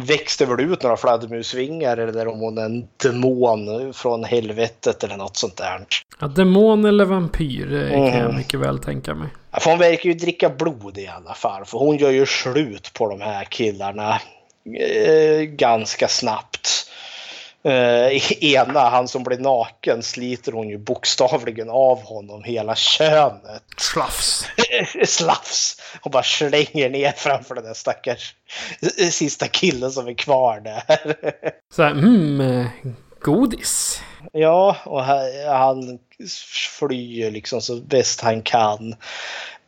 växte 0.00 0.46
väl 0.46 0.60
ut 0.60 0.82
några 0.82 0.96
fladdermusvingar. 0.96 1.96
Eller 1.96 2.28
om 2.28 2.40
hon 2.40 2.58
är 2.58 2.64
en 2.64 2.88
demon 3.02 3.92
från 3.94 4.24
helvetet 4.24 5.04
eller 5.04 5.16
något 5.16 5.36
sånt 5.36 5.56
där. 5.56 5.86
Ja, 6.20 6.26
demon 6.26 6.84
eller 6.84 7.04
vampyr 7.04 7.66
det 7.66 7.90
kan 7.90 8.06
jag 8.06 8.14
mm. 8.14 8.36
mycket 8.36 8.60
väl 8.60 8.78
tänka 8.78 9.14
mig. 9.14 9.28
Ja, 9.50 9.60
för 9.60 9.70
hon 9.70 9.78
verkar 9.78 10.10
ju 10.10 10.14
dricka 10.14 10.48
blod 10.48 10.98
i 10.98 11.06
alla 11.06 11.34
fall. 11.34 11.64
För 11.64 11.78
hon 11.78 11.96
gör 11.96 12.10
ju 12.10 12.26
slut 12.26 12.92
på 12.94 13.08
de 13.08 13.20
här 13.20 13.44
killarna 13.44 14.20
eh, 14.80 15.42
ganska 15.42 16.08
snabbt. 16.08 16.83
Eh, 17.64 18.42
ena, 18.44 18.80
han 18.80 19.08
som 19.08 19.22
blir 19.22 19.38
naken, 19.38 20.02
sliter 20.02 20.52
hon 20.52 20.68
ju 20.68 20.78
bokstavligen 20.78 21.70
av 21.70 22.02
honom 22.02 22.42
hela 22.44 22.74
könet. 22.74 23.62
Slafs. 23.76 24.46
Slafs. 25.06 25.76
Och 26.00 26.10
bara 26.10 26.22
slänger 26.22 26.90
ner 26.90 27.12
framför 27.16 27.54
den 27.54 27.64
där 27.64 27.74
stackars 27.74 28.34
sista 29.10 29.48
killen 29.48 29.90
som 29.90 30.08
är 30.08 30.14
kvar 30.14 30.60
där. 30.60 30.82
Så 31.74 31.82
här, 31.82 31.90
mm, 31.90 32.66
godis. 33.20 34.00
Ja, 34.32 34.76
och 34.84 35.04
han 35.04 35.98
flyr 36.78 37.30
liksom 37.30 37.60
så 37.60 37.76
bäst 37.76 38.20
han 38.20 38.42
kan. 38.42 38.94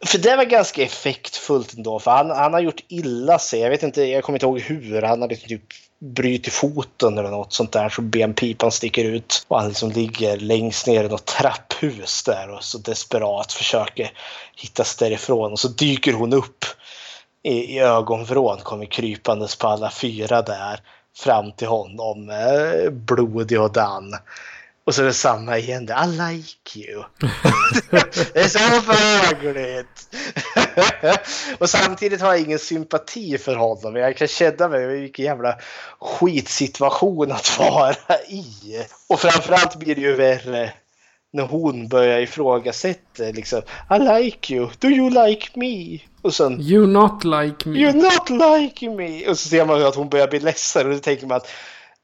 För 0.06 0.18
det 0.18 0.36
var 0.36 0.44
ganska 0.44 0.82
effektfullt 0.82 1.74
ändå, 1.74 1.98
för 1.98 2.10
han, 2.10 2.30
han 2.30 2.52
har 2.52 2.60
gjort 2.60 2.84
illa 2.88 3.38
sig. 3.38 3.60
Jag 3.60 3.70
vet 3.70 3.82
inte, 3.82 4.02
jag 4.02 4.24
kommer 4.24 4.36
inte 4.36 4.46
ihåg 4.46 4.60
hur. 4.60 5.02
Han 5.02 5.22
hade 5.22 5.36
typ 5.36 5.62
bryter 5.98 6.50
foten 6.50 7.18
eller 7.18 7.30
något 7.30 7.52
sånt 7.52 7.72
där 7.72 7.88
så 7.88 8.02
benpipan 8.02 8.72
sticker 8.72 9.04
ut 9.04 9.44
och 9.48 9.58
han 9.58 9.68
liksom 9.68 9.90
ligger 9.90 10.36
längst 10.36 10.86
ner 10.86 11.04
i 11.04 11.08
något 11.08 11.26
trapphus 11.26 12.22
där 12.22 12.50
och 12.50 12.64
så 12.64 12.78
desperat 12.78 13.52
försöker 13.52 14.12
hittas 14.56 14.96
därifrån 14.96 15.52
och 15.52 15.58
så 15.58 15.68
dyker 15.68 16.12
hon 16.12 16.32
upp 16.32 16.64
i, 17.42 17.76
i 17.76 17.78
ögonvrån, 17.78 18.58
kommer 18.62 18.86
krypandes 18.86 19.56
på 19.56 19.68
alla 19.68 19.90
fyra 19.90 20.42
där 20.42 20.80
fram 21.16 21.52
till 21.52 21.68
honom, 21.68 22.30
eh, 22.30 22.90
blodig 22.90 23.60
och 23.60 23.72
dan. 23.72 24.14
Och 24.86 24.94
så 24.94 25.02
är 25.02 25.06
det 25.06 25.12
samma 25.12 25.58
igen. 25.58 25.82
I 25.82 26.06
like 26.06 26.78
you. 26.78 27.04
det 28.32 28.40
är 28.40 28.48
så 28.48 28.58
förhagligt. 28.58 30.08
och 31.58 31.70
samtidigt 31.70 32.20
har 32.20 32.28
jag 32.28 32.40
ingen 32.40 32.58
sympati 32.58 33.38
för 33.38 33.54
honom. 33.54 33.96
Jag 33.96 34.16
kan 34.16 34.28
känna 34.28 34.68
mig 34.68 34.86
vilken 34.86 35.24
jävla 35.24 35.58
skitsituation 36.00 37.32
att 37.32 37.58
vara 37.58 38.18
i. 38.28 38.44
Och 39.08 39.20
framförallt 39.20 39.76
blir 39.76 39.94
det 39.94 40.00
ju 40.00 40.14
värre 40.14 40.72
när 41.32 41.42
hon 41.42 41.88
börjar 41.88 42.20
ifrågasätta 42.20 43.22
liksom. 43.22 43.62
I 43.90 43.98
like 43.98 44.54
you. 44.54 44.68
Do 44.78 44.88
you 44.88 45.26
like 45.26 45.48
me? 45.54 45.98
Och 46.22 46.34
sen. 46.34 46.60
You 46.60 46.86
not 46.86 47.24
like 47.24 47.68
me. 47.68 47.78
You 47.78 47.92
not 47.92 48.30
like 48.30 48.90
me. 48.90 49.28
Och 49.28 49.38
så 49.38 49.48
ser 49.48 49.64
man 49.64 49.82
att 49.82 49.94
hon 49.94 50.08
börjar 50.08 50.28
bli 50.28 50.40
ledsen 50.40 50.86
och 50.86 50.92
då 50.92 50.98
tänker 50.98 51.26
man 51.26 51.36
att 51.36 51.48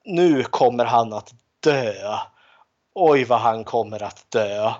nu 0.04 0.44
kommer 0.44 0.84
han 0.84 1.12
att 1.12 1.34
dö 1.60 1.92
oj 2.94 3.24
vad 3.24 3.40
han 3.40 3.64
kommer 3.64 4.02
att 4.02 4.30
dö. 4.30 4.56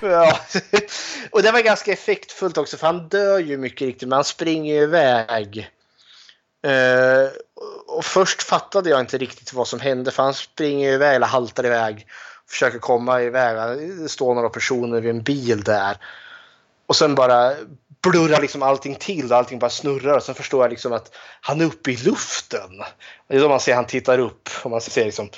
ja. 0.00 0.40
Och 1.30 1.42
det 1.42 1.50
var 1.50 1.62
ganska 1.62 1.92
effektfullt 1.92 2.58
också 2.58 2.76
för 2.76 2.86
han 2.86 3.08
dör 3.08 3.38
ju 3.38 3.56
mycket 3.56 3.86
riktigt 3.86 4.08
men 4.08 4.16
han 4.16 4.24
springer 4.24 4.74
iväg. 4.74 5.70
Uh, 6.66 7.28
och 7.86 8.04
först 8.04 8.42
fattade 8.42 8.90
jag 8.90 9.00
inte 9.00 9.18
riktigt 9.18 9.52
vad 9.52 9.68
som 9.68 9.80
hände 9.80 10.10
för 10.10 10.22
han 10.22 10.34
springer 10.34 10.92
iväg 10.92 11.16
eller 11.16 11.26
haltar 11.26 11.66
iväg. 11.66 12.06
Försöker 12.48 12.78
komma 12.78 13.22
iväg. 13.22 13.78
Det 14.02 14.08
står 14.08 14.34
några 14.34 14.48
personer 14.48 15.00
vid 15.00 15.10
en 15.10 15.22
bil 15.22 15.62
där. 15.62 15.96
Och 16.86 16.96
sen 16.96 17.14
bara 17.14 17.52
blurrar 18.02 18.40
liksom 18.40 18.62
allting 18.62 18.94
till 18.94 19.32
och 19.32 19.38
allting 19.38 19.58
bara 19.58 19.70
snurrar. 19.70 20.16
Och 20.16 20.22
sen 20.22 20.34
förstår 20.34 20.64
jag 20.64 20.70
liksom 20.70 20.92
att 20.92 21.10
han 21.40 21.60
är 21.60 21.64
uppe 21.64 21.90
i 21.90 21.96
luften. 21.96 22.82
Det 23.28 23.36
är 23.36 23.40
då 23.40 23.48
man 23.48 23.60
ser 23.60 23.74
han 23.74 23.86
tittar 23.86 24.18
upp 24.18 24.48
och 24.62 24.70
man 24.70 24.80
ser 24.80 25.04
liksom 25.04 25.28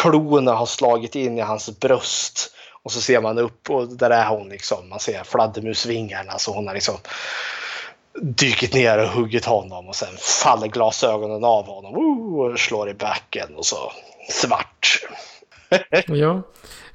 klorna 0.00 0.52
har 0.52 0.66
slagit 0.66 1.14
in 1.14 1.38
i 1.38 1.40
hans 1.40 1.80
bröst. 1.80 2.50
Och 2.82 2.92
så 2.92 3.00
ser 3.00 3.20
man 3.20 3.38
upp 3.38 3.70
och 3.70 3.88
där 3.88 4.10
är 4.10 4.26
hon 4.26 4.48
liksom. 4.48 4.88
Man 4.88 5.00
ser 5.00 5.24
fladdermusvingarna 5.24 6.38
så 6.38 6.52
hon 6.52 6.66
har 6.66 6.74
liksom 6.74 6.96
dykit 8.20 8.74
ner 8.74 8.98
och 8.98 9.08
huggit 9.08 9.44
honom 9.44 9.88
och 9.88 9.96
sen 9.96 10.16
faller 10.18 10.66
glasögonen 10.66 11.44
av 11.44 11.66
honom 11.66 11.94
och 12.38 12.58
slår 12.58 12.90
i 12.90 12.94
backen 12.94 13.54
och 13.56 13.66
så 13.66 13.92
svart. 14.30 15.00
ja. 16.06 16.42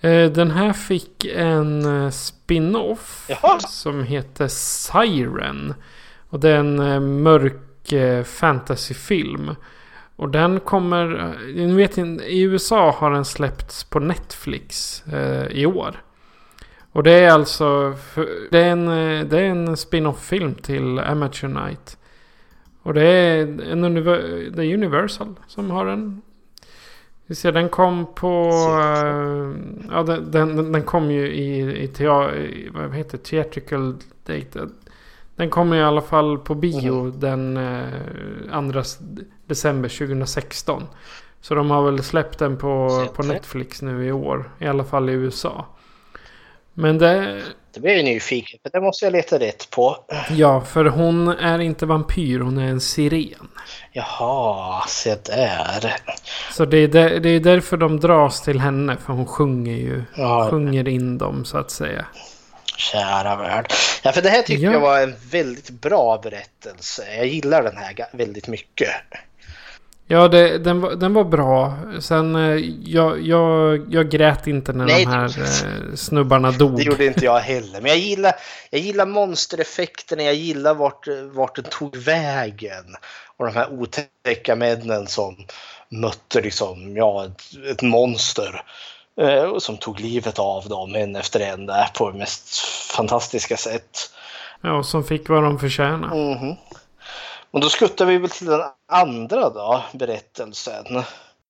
Eh, 0.02 0.32
den 0.32 0.52
här 0.52 0.74
fick 0.74 1.26
en 1.26 2.04
eh, 2.04 2.10
spin-off 2.10 3.30
som 3.68 4.04
heter 4.04 4.48
Siren. 4.48 5.74
Och 6.30 6.40
det 6.40 6.50
är 6.50 6.60
en 6.60 6.80
eh, 6.80 7.00
mörk 7.00 7.56
fantasyfilm. 8.26 9.56
Och 10.16 10.30
den 10.30 10.60
kommer, 10.60 11.36
ni 11.56 11.74
vet 11.74 11.98
i 11.98 12.42
USA 12.42 12.92
har 12.92 13.12
den 13.12 13.26
släppts 13.26 13.84
på 13.84 14.00
Netflix 14.00 15.04
i 15.50 15.66
år. 15.66 16.04
Och 16.92 17.04
det 17.04 17.12
är 17.12 17.32
alltså, 17.32 17.96
det 18.52 18.60
är 18.60 18.72
en, 18.72 18.86
det 19.30 19.40
är 19.40 19.44
en 19.44 19.78
spin-off-film 19.78 20.56
till 20.56 21.00
Amateur 21.00 21.48
Night. 21.48 21.98
Och 22.84 22.94
det 22.94 23.04
är, 23.04 23.42
en, 23.42 23.94
det 24.56 24.66
är 24.66 24.74
Universal 24.74 25.36
som 25.48 25.72
har 25.72 25.86
den. 25.86 26.22
Vi 27.30 27.36
ser, 27.36 27.52
den 27.52 27.70
kom 27.70 28.06
på... 28.16 28.50
Uh, 28.50 29.56
ja, 29.90 30.04
den, 30.04 30.32
den, 30.32 30.72
den, 30.72 30.84
kom 30.84 31.12
ju 31.12 31.28
i, 31.28 31.84
i, 31.84 31.88
tea, 31.88 32.36
i 32.36 32.70
vad 32.74 32.96
heter 32.96 33.18
Theatrical 33.18 33.96
Data. 34.26 34.60
Den 35.36 35.50
kom 35.50 35.74
i 35.74 35.82
alla 35.82 36.02
fall 36.02 36.38
på 36.38 36.56
bio 36.56 37.00
mm. 37.00 37.20
den 37.20 37.58
eh, 37.58 38.72
2 38.72 38.82
december 39.46 39.90
2016. 39.90 40.84
Så 41.42 41.56
de 41.56 41.72
har 41.72 41.84
väl 41.92 42.04
släppt 42.04 42.40
den 42.40 42.58
på, 42.58 43.06
på 43.16 43.24
Netflix 43.24 43.82
nu 43.82 44.06
i 44.06 44.12
år. 44.12 44.52
I 44.60 44.68
alla 44.68 44.84
fall 44.84 45.10
i 45.10 45.14
USA. 45.14 45.66
Men 46.74 46.98
det, 46.98 47.42
Det 47.74 47.80
blir 47.80 47.96
jag 47.96 48.06
nyfiken 48.06 48.60
för 48.64 48.70
det 48.70 48.82
måste 48.82 49.06
jag 49.06 49.12
leta 49.12 49.40
rätt 49.40 49.70
på. 49.70 49.98
Ja, 50.30 50.62
för 50.62 50.86
hon 50.86 51.28
är 51.28 51.60
inte 51.60 51.86
vampyr, 51.86 52.40
hon 52.40 52.58
är 52.58 52.68
en 52.68 52.82
siren. 52.82 53.48
Jaha, 53.92 54.84
se 54.88 55.16
där. 55.16 55.96
Så 56.52 56.66
det 56.66 56.78
är, 56.78 56.88
där, 56.88 57.20
det 57.20 57.30
är 57.30 57.40
därför 57.40 57.78
de 57.78 58.00
dras 58.00 58.42
till 58.42 58.60
henne, 58.60 58.98
för 59.06 59.14
hon 59.14 59.26
sjunger 59.26 59.76
ju. 59.76 60.04
Ja. 60.16 60.48
Sjunger 60.52 60.88
in 60.88 61.18
dem 61.18 61.46
så 61.46 61.58
att 61.58 61.72
säga. 61.72 62.06
Kära 62.78 63.36
värld. 63.36 63.74
Ja, 64.04 64.12
för 64.12 64.22
det 64.22 64.30
här 64.30 64.42
tycker 64.42 64.64
Ja. 64.64 64.72
jag 64.72 64.80
var 64.80 65.00
en 65.02 65.16
väldigt 65.32 65.70
bra 65.70 66.20
berättelse. 66.24 67.04
Jag 67.18 67.28
gillar 67.28 67.64
den 67.64 67.78
här 67.78 67.96
väldigt 68.14 68.48
mycket. 68.48 68.90
Ja, 70.12 70.28
det, 70.28 70.58
den, 70.58 70.82
var, 70.82 70.96
den 70.96 71.14
var 71.14 71.24
bra. 71.24 71.74
Sen, 72.02 72.36
eh, 72.36 72.56
jag, 72.84 73.22
jag, 73.22 73.86
jag 73.94 74.10
grät 74.10 74.48
inte 74.48 74.74
när 74.74 74.86
Nej, 74.86 75.06
de 75.06 75.12
här 75.12 75.42
eh, 75.42 75.96
snubbarna 75.96 76.52
dog. 76.52 76.78
Det 76.78 76.84
gjorde 76.84 77.06
inte 77.06 77.26
jag 77.26 77.40
heller. 77.40 77.82
Men 77.82 77.86
jag 77.86 77.98
gillar, 77.98 78.34
jag 78.70 78.82
gillar 78.82 79.06
monstereffekterna, 79.06 80.24
jag 80.24 80.34
gillar 80.34 80.74
vart, 80.74 81.08
vart 81.32 81.56
den 81.56 81.66
tog 81.66 81.96
vägen. 81.96 82.96
Och 83.38 83.46
de 83.46 83.56
här 83.56 83.72
otäcka 83.72 84.56
männen 84.56 85.08
som 85.08 85.36
mötte 85.90 86.42
liksom, 86.42 86.98
ja, 86.98 87.26
ett, 87.26 87.42
ett 87.72 87.82
monster. 87.82 88.64
Eh, 89.22 89.58
som 89.58 89.78
tog 89.78 90.00
livet 90.00 90.40
av 90.40 90.70
dem 90.70 90.96
en 90.96 91.16
efter 91.16 91.40
en 91.40 91.66
där 91.66 91.88
på 91.98 92.12
det 92.12 92.18
mest 92.18 92.60
fantastiska 92.96 93.58
sätt. 93.58 94.12
Ja, 94.62 94.74
och 94.74 94.86
som 94.86 95.04
fick 95.04 95.30
vad 95.30 95.44
de 95.44 95.60
förtjänade. 95.60 96.16
Mhm. 96.16 96.56
Och 97.52 97.60
då 97.60 97.70
skuttar 97.70 98.06
vi 98.06 98.18
väl 98.18 98.30
till 98.30 98.48
den 98.48 98.62
andra 98.88 99.50
då, 99.50 99.84
berättelsen. 99.94 101.04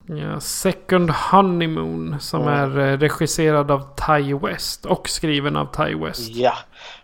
Ja, 0.08 0.40
Second 0.40 1.10
Honeymoon 1.10 2.20
som 2.20 2.48
är 2.48 2.80
eh, 2.80 2.98
regisserad 2.98 3.72
av 3.72 3.96
Ty 4.08 4.34
West 4.34 4.86
och 4.86 5.10
skriven 5.10 5.56
av 5.56 5.66
Ty 5.66 5.96
West. 5.96 6.30
Ja, 6.36 6.54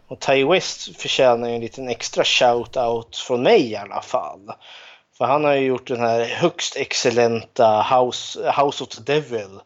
och 0.07 0.19
Ty 0.19 0.45
West 0.45 1.01
förtjänar 1.01 1.49
ju 1.49 1.55
en 1.55 1.61
liten 1.61 1.89
extra 1.89 2.23
shout-out 2.23 3.15
från 3.27 3.43
mig 3.43 3.71
i 3.71 3.75
alla 3.75 4.01
fall. 4.01 4.51
För 5.17 5.25
han 5.25 5.43
har 5.43 5.53
ju 5.53 5.65
gjort 5.65 5.87
den 5.87 5.99
här 5.99 6.25
högst 6.25 6.75
excellenta 6.75 7.81
House, 7.81 8.51
House 8.61 8.83
of 8.83 8.89
the 8.89 9.13
Devil 9.13 9.59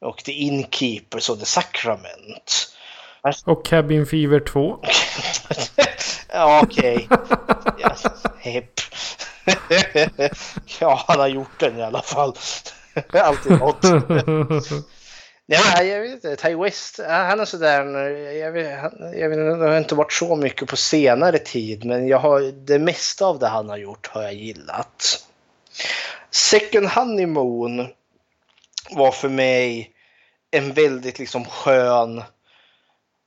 och 0.00 0.18
The 0.18 0.32
Innkeepers 0.32 1.30
of 1.30 1.38
the 1.38 1.46
Sacrament. 1.46 2.73
Och 3.44 3.64
Cabin 3.64 4.06
Fever 4.06 4.40
2. 4.40 4.78
ja, 6.32 6.60
okej. 6.62 7.08
Hepp. 8.38 8.80
ja, 10.80 11.04
han 11.08 11.20
har 11.20 11.28
gjort 11.28 11.60
den 11.60 11.78
i 11.78 11.82
alla 11.82 12.02
fall. 12.02 12.34
Alltid 13.12 13.52
något. 13.52 13.84
Ja, 15.46 15.82
jag 15.82 16.00
vet 16.00 16.12
inte. 16.12 16.36
Ty 16.36 16.54
West, 16.54 17.00
han 17.08 17.40
är 17.40 17.44
sådär. 17.44 17.84
Jag 18.32 18.52
vet, 18.52 18.92
jag 19.14 19.28
vet 19.28 19.58
har 19.58 19.78
inte 19.78 19.94
varit 19.94 20.12
så 20.12 20.36
mycket 20.36 20.68
på 20.68 20.76
senare 20.76 21.38
tid, 21.38 21.84
men 21.84 22.08
jag 22.08 22.18
har, 22.18 22.40
det 22.66 22.78
mesta 22.78 23.26
av 23.26 23.38
det 23.38 23.48
han 23.48 23.68
har 23.68 23.76
gjort 23.76 24.06
har 24.06 24.22
jag 24.22 24.34
gillat. 24.34 25.24
Second 26.30 26.86
Honeymoon 26.86 27.86
var 28.90 29.12
för 29.12 29.28
mig 29.28 29.90
en 30.50 30.72
väldigt 30.72 31.18
liksom 31.18 31.44
skön, 31.44 32.22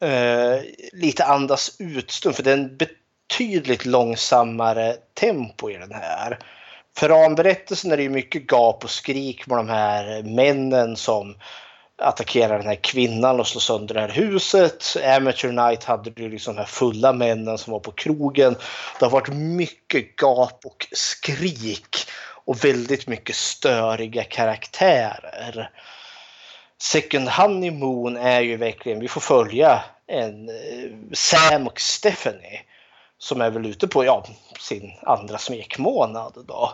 eh, 0.01 0.61
lite 0.93 1.25
andas 1.25 1.75
ut-stund, 1.79 2.35
för 2.35 2.43
det 2.43 2.51
är 2.51 2.57
en 2.57 2.77
betydligt 2.77 3.85
långsammare 3.85 4.95
tempo 5.13 5.69
i 5.69 5.77
den 5.77 5.91
här. 5.91 6.39
För 6.97 7.09
ramberättelsen 7.09 7.91
är 7.91 7.97
det 7.97 8.03
ju 8.03 8.09
mycket 8.09 8.51
gap 8.51 8.83
och 8.83 8.89
skrik 8.89 9.47
med 9.47 9.57
de 9.57 9.69
här 9.69 10.23
männen 10.23 10.95
som 10.95 11.35
attackerar 12.01 12.57
den 12.57 12.67
här 12.67 12.75
kvinnan 12.75 13.39
och 13.39 13.47
slår 13.47 13.59
sönder 13.59 13.93
det 13.93 14.01
här 14.01 14.09
huset. 14.09 14.97
Amateur 15.17 15.51
Night 15.51 15.83
hade 15.83 16.09
du 16.09 16.29
liksom 16.29 16.55
de 16.55 16.59
här 16.59 16.67
fulla 16.67 17.13
männen 17.13 17.57
som 17.57 17.73
var 17.73 17.79
på 17.79 17.91
krogen. 17.91 18.55
Det 18.99 19.05
har 19.05 19.11
varit 19.11 19.33
mycket 19.33 20.21
gap 20.21 20.65
och 20.65 20.87
skrik 20.91 21.95
och 22.45 22.65
väldigt 22.65 23.07
mycket 23.07 23.35
störiga 23.35 24.23
karaktärer. 24.23 25.69
Second 26.81 27.29
Honeymoon 27.29 28.17
är 28.17 28.41
ju 28.41 28.57
verkligen, 28.57 28.99
vi 28.99 29.07
får 29.07 29.21
följa 29.21 29.83
en 30.07 30.49
eh, 30.49 30.91
Sam 31.13 31.67
och 31.67 31.79
Stephanie 31.81 32.61
som 33.17 33.41
är 33.41 33.49
väl 33.49 33.65
ute 33.65 33.87
på 33.87 34.05
ja, 34.05 34.25
sin 34.59 34.91
andra 35.01 35.37
smekmånad 35.37 36.33
då. 36.47 36.73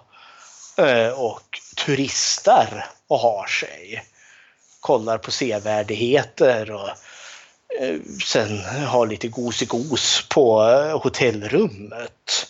Eh, 0.78 1.20
och 1.20 1.60
turistar 1.86 2.86
och 3.08 3.20
har 3.20 3.48
sig. 3.48 4.04
Kollar 4.80 5.18
på 5.18 5.32
sevärdheter 5.32 6.72
och 6.72 6.90
eh, 7.80 8.00
sen 8.26 8.60
har 8.86 9.08
lite 9.08 9.28
gosigos 9.28 10.28
på 10.30 10.62
hotellrummet. 11.04 12.48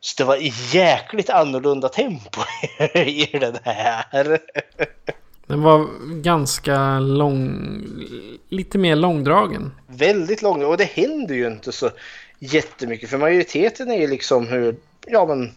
Så 0.00 0.14
det 0.16 0.24
var 0.24 0.38
jäkligt 0.74 1.30
annorlunda 1.30 1.88
tempo 1.88 2.40
i 2.94 3.38
den 3.38 3.58
här. 3.64 4.38
Den 5.52 5.62
var 5.62 5.88
ganska 6.22 6.98
lång. 6.98 7.82
Lite 8.48 8.78
mer 8.78 8.96
långdragen. 8.96 9.74
Väldigt 9.86 10.42
lång 10.42 10.64
och 10.64 10.76
det 10.76 10.84
händer 10.84 11.34
ju 11.34 11.46
inte 11.46 11.72
så 11.72 11.90
jättemycket 12.38 13.10
för 13.10 13.18
majoriteten 13.18 13.90
är 13.90 14.00
ju 14.00 14.06
liksom 14.06 14.48
hur, 14.48 14.76
ja 15.06 15.26
men 15.26 15.52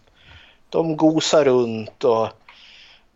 de 0.69 0.97
gosar 0.97 1.45
runt 1.45 2.03
och 2.03 2.27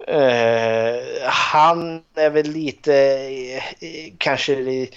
eh, 0.09 0.95
han 1.25 2.01
är 2.15 2.29
väl 2.29 2.47
lite, 2.51 2.95
eh, 3.79 4.13
kanske 4.17 4.55
li- 4.55 4.91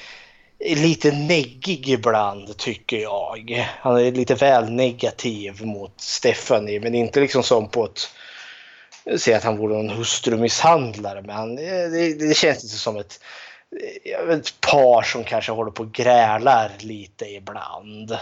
lite 0.77 1.11
neggig 1.13 1.89
ibland 1.89 2.57
tycker 2.57 2.97
jag. 2.97 3.67
Han 3.81 3.97
är 3.97 4.13
lite 4.13 4.35
väl 4.35 4.71
negativ 4.71 5.65
mot 5.67 6.01
Stephanie 6.01 6.81
men 6.81 6.95
inte 6.95 7.21
liksom 7.21 7.43
som 7.43 7.69
på 7.69 7.85
ett 7.85 8.01
säga 9.19 9.37
att 9.37 9.45
han 9.45 9.57
vore 9.57 9.79
en 9.79 9.91
hustrumisshandlare 9.91 11.23
men 11.23 11.37
han, 11.37 11.57
det, 11.57 12.15
det 12.29 12.37
känns 12.37 12.65
inte 12.65 12.77
som 12.77 12.97
ett, 12.97 13.21
ett 14.31 14.61
par 14.61 15.03
som 15.03 15.25
kanske 15.25 15.53
håller 15.53 15.71
på 15.71 15.83
och 15.83 15.93
grälar 15.93 16.71
lite 16.79 17.25
ibland. 17.25 18.17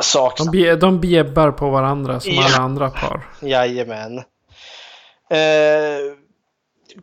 Sak 0.00 0.38
De, 0.38 0.50
bje, 0.50 0.76
de 0.76 1.00
bjäbbar 1.00 1.50
på 1.50 1.70
varandra 1.70 2.20
som 2.20 2.32
Ja. 2.32 2.44
alla 2.44 2.64
andra 2.64 2.90
par. 2.90 3.28
Jajamän. 3.40 4.18
Eh, 5.30 6.16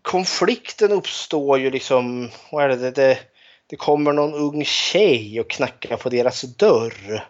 konflikten 0.02 0.92
uppstår 0.92 1.60
ju 1.60 1.72
liksom, 1.72 2.30
vad 2.52 2.64
är 2.64 2.70
det, 2.70 2.76
det, 2.76 2.92
det, 2.92 3.18
det 3.68 3.76
kommer 3.76 4.14
någon 4.14 4.34
ung 4.34 4.66
tjej 4.66 5.40
och 5.40 5.50
knackar 5.50 5.98
på 5.98 6.10
deras 6.10 6.42
dörr. 6.42 7.28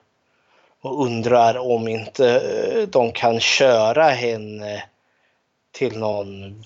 Och 0.81 1.05
undrar 1.05 1.57
om 1.57 1.87
inte 1.87 2.29
eh, 2.35 2.87
de 2.87 3.11
kan 3.11 3.39
köra 3.39 4.09
henne 4.09 4.83
till 5.79 5.97
någon 5.97 6.63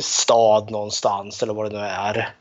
stad 0.00 0.70
någonstans 0.70 1.42
eller 1.42 1.54
vad 1.54 1.70
det 1.70 1.78
nu 1.78 1.84
är. 1.84 2.34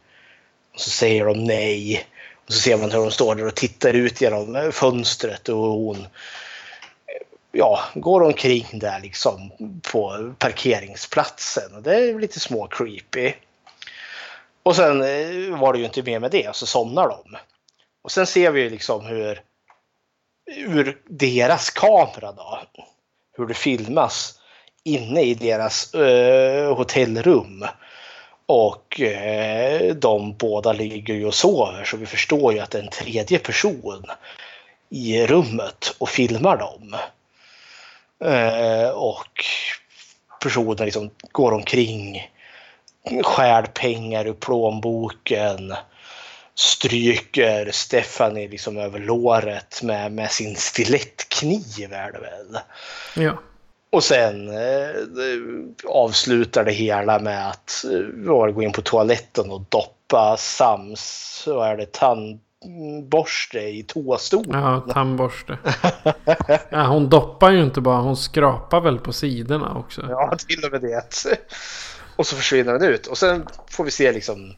Och 0.74 0.80
så 0.80 0.90
säger 0.90 1.26
de 1.26 1.44
nej. 1.44 2.08
Och 2.46 2.54
så 2.54 2.60
ser 2.60 2.78
man 2.78 2.92
hur 2.92 3.00
de 3.00 3.12
står 3.12 3.36
där 3.36 3.48
och 3.48 3.56
tittar 3.56 3.94
ut 3.94 4.22
genom 4.22 4.72
fönstret 4.72 5.50
och 5.50 5.58
hon 5.58 6.08
ja, 7.52 7.80
går 7.94 8.24
omkring 8.24 8.66
där 8.74 9.00
liksom 9.00 9.52
på 9.92 10.34
parkeringsplatsen. 10.40 11.84
Det 11.84 11.96
är 11.96 12.20
lite 12.20 12.40
små 12.40 12.68
creepy. 12.68 13.34
Och 14.64 14.76
sen 14.76 15.02
eh, 15.02 15.60
var 15.60 15.74
det 15.74 15.80
ju 15.80 15.86
inte 15.86 16.04
mer 16.04 16.20
med 16.20 16.32
det, 16.32 16.56
så 16.56 16.66
somnar 16.66 17.08
de. 17.08 17.38
Och 18.04 18.12
sen 18.12 18.28
ser 18.28 18.52
vi 18.52 18.62
ju 18.62 18.70
liksom 18.70 19.06
hur 19.06 19.42
ur 20.46 21.02
deras 21.08 21.70
kamera 21.70 22.32
då, 22.32 22.60
hur 23.38 23.46
det 23.46 23.54
filmas 23.54 24.39
inne 24.94 25.22
i 25.22 25.34
deras 25.34 25.94
eh, 25.94 26.76
hotellrum. 26.78 27.66
Och 28.46 29.02
eh, 29.02 29.96
de 29.96 30.34
båda 30.34 30.74
ligger 30.74 31.14
ju 31.14 31.26
och 31.26 31.34
sover 31.34 31.84
så 31.84 31.98
vi 31.98 32.06
förstår 32.06 32.54
ju 32.54 32.60
att 32.60 32.72
det 32.72 32.78
är 32.78 32.84
en 32.84 32.90
tredje 32.90 33.40
person 33.40 34.06
i 34.90 35.28
rummet 35.28 35.96
och 35.98 36.10
filmar 36.10 36.58
dem. 36.58 36.96
Eh, 38.24 38.90
och 38.90 39.46
personen 40.42 40.86
liksom 40.86 41.10
går 41.32 41.52
omkring, 41.52 42.32
skär 43.24 43.64
pengar 43.64 44.28
ur 44.28 44.34
plånboken, 44.34 45.74
stryker 46.56 47.72
Stephanie 47.72 48.48
liksom 48.48 48.78
över 48.78 49.00
låret 49.00 49.82
med, 49.84 50.12
med 50.12 50.32
sin 50.32 50.56
stilettkniv 50.56 51.94
är 51.94 52.12
det 52.12 52.20
väl. 52.20 52.58
Ja. 53.16 53.38
Och 53.92 54.04
sen 54.04 54.50
eh, 54.50 54.96
avslutar 55.88 56.66
det 56.66 56.72
hela 56.72 57.20
med 57.20 57.50
att 57.50 57.86
eh, 58.26 58.52
gå 58.52 58.64
in 58.64 58.72
på 58.72 58.82
toaletten 58.82 59.52
och 59.52 59.62
doppa 59.70 60.36
Sams, 60.38 61.44
vad 61.48 61.70
är 61.70 61.78
det, 61.78 61.92
tandborste 61.92 63.60
i 63.60 63.84
toastolen. 63.84 64.62
Ja, 64.62 64.94
tandborste. 64.94 65.58
Ja, 66.70 66.88
hon 66.88 67.10
doppar 67.10 67.52
ju 67.52 67.64
inte 67.64 67.82
bara, 67.82 68.02
hon 68.02 68.18
skrapar 68.18 68.82
väl 68.82 69.00
på 69.00 69.14
sidorna 69.14 69.78
också. 69.78 70.06
Ja, 70.10 70.36
till 70.48 70.66
och 70.66 70.72
med 70.72 70.82
det. 70.82 71.26
Och 72.16 72.28
så 72.28 72.36
försvinner 72.36 72.74
den 72.74 72.90
ut. 72.90 73.08
Och 73.08 73.18
sen 73.18 73.48
får 73.70 73.84
vi 73.84 73.92
se 73.92 74.12
liksom 74.12 74.56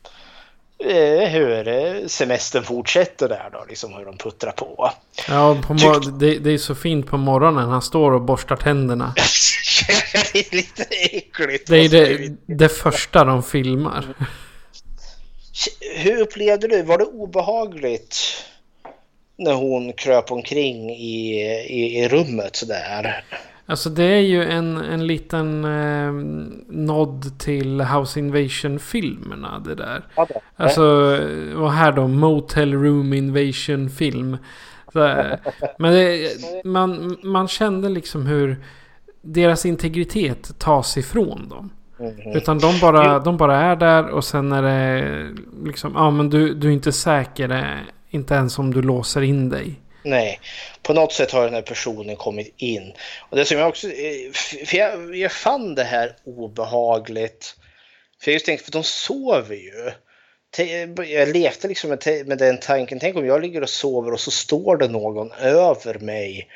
eh, 0.86 1.30
hur 1.30 1.68
eh, 1.68 2.08
semestern 2.08 2.64
fortsätter 2.64 3.30
där 3.30 3.49
då, 3.53 3.66
liksom 3.70 3.94
hur 3.94 4.06
de 4.06 4.18
puttrar 4.18 4.52
på. 4.52 4.91
Ja, 5.28 5.62
på 5.68 5.74
mor- 5.74 6.20
det, 6.20 6.40
det 6.40 6.52
är 6.52 6.58
så 6.58 6.76
fint 6.76 7.08
på 7.08 7.18
morgonen. 7.18 7.70
Han 7.70 7.82
står 7.82 8.12
och 8.12 8.22
borstar 8.22 8.56
tänderna. 8.56 9.14
det 10.34 10.40
är 10.40 10.56
lite 10.56 10.84
äckligt. 10.84 11.68
Det 11.68 11.78
är 11.78 11.90
det, 11.90 12.36
det 12.45 12.70
första 12.70 13.24
de 13.24 13.44
filmar. 13.44 14.06
Hur 15.95 16.22
upplevde 16.22 16.68
du? 16.68 16.84
Var 16.84 16.98
det 16.98 17.06
obehagligt 17.06 18.18
när 19.38 19.53
hon 19.53 19.94
kröp 19.94 20.32
omkring 20.32 20.90
i, 20.90 21.41
i, 21.70 21.99
i 21.99 22.08
rummet 22.08 22.56
sådär? 22.56 23.24
Alltså 23.72 23.89
det 23.89 24.03
är 24.03 24.19
ju 24.19 24.43
en, 24.43 24.77
en 24.77 25.07
liten 25.07 25.65
eh, 25.65 26.11
nod 26.68 27.39
till 27.39 27.81
House 27.81 28.19
Invasion-filmerna 28.19 29.60
det 29.60 29.76
där. 29.76 30.03
Ja, 30.15 30.26
det. 30.30 30.39
Alltså, 30.64 30.84
och 31.57 31.72
här 31.72 31.91
då 31.91 32.07
Motel 32.07 32.73
Room 32.73 33.14
Invasion-film. 33.14 34.38
Så, 34.93 34.99
Men 35.80 35.93
det, 35.93 36.27
man, 36.65 37.18
man 37.23 37.48
kände 37.48 37.89
liksom 37.89 38.26
hur 38.26 38.57
deras 39.22 39.65
integritet 39.65 40.60
tas 40.60 40.98
ifrån 40.98 41.49
dem. 41.49 41.69
Utan 42.35 42.60
de 42.60 42.80
bara, 42.81 43.19
de 43.19 43.38
bara 43.38 43.57
är 43.57 43.76
där 43.76 44.10
och 44.10 44.23
sen 44.23 44.52
är 44.52 44.61
det 44.61 45.27
liksom, 45.65 45.91
ja 45.95 46.11
men 46.11 46.30
du, 46.30 46.53
du 46.53 46.68
är 46.68 46.72
inte 46.72 46.91
säker. 46.91 47.49
eh, 47.49 47.64
Inte 48.10 48.34
ens 48.34 48.60
om 48.60 48.73
du 48.73 48.81
låser 48.81 49.22
in 49.22 49.49
dig. 49.49 49.81
Nej, 50.03 50.40
på 50.82 50.94
något 50.94 51.14
sätt 51.14 51.32
har 51.32 51.45
den 51.45 51.53
här 51.53 51.61
personen 51.61 52.15
kommit 52.15 52.53
in. 52.57 52.94
Och 53.30 53.38
det 53.38 53.45
som 53.45 53.57
jag 53.57 53.69
också, 53.69 53.88
eh, 53.88 54.32
för 54.65 54.78
jag, 54.78 55.15
jag 55.15 55.32
fann 55.32 55.76
det 55.76 55.84
här 55.84 56.15
obehagligt. 56.23 57.56
För 58.22 58.32
jag 58.32 58.34
just 58.34 58.45
tänkte, 58.45 58.65
för 58.65 58.72
de 58.72 58.84
sover 58.84 59.56
ju. 59.56 59.91
Jag 61.06 61.28
lekte 61.36 61.68
liksom 61.68 61.90
med, 61.90 62.28
med 62.28 62.38
den 62.38 62.60
tanken, 62.60 62.99
tänk 62.99 63.15
om 63.15 63.26
jag 63.26 63.41
ligger 63.41 63.61
och 63.61 63.69
sover 63.69 64.14
och 64.14 64.19
så 64.19 64.32
står 64.32 64.78
det 64.78 64.88
någon 64.88 65.32
över 65.32 65.99
mig 65.99 66.48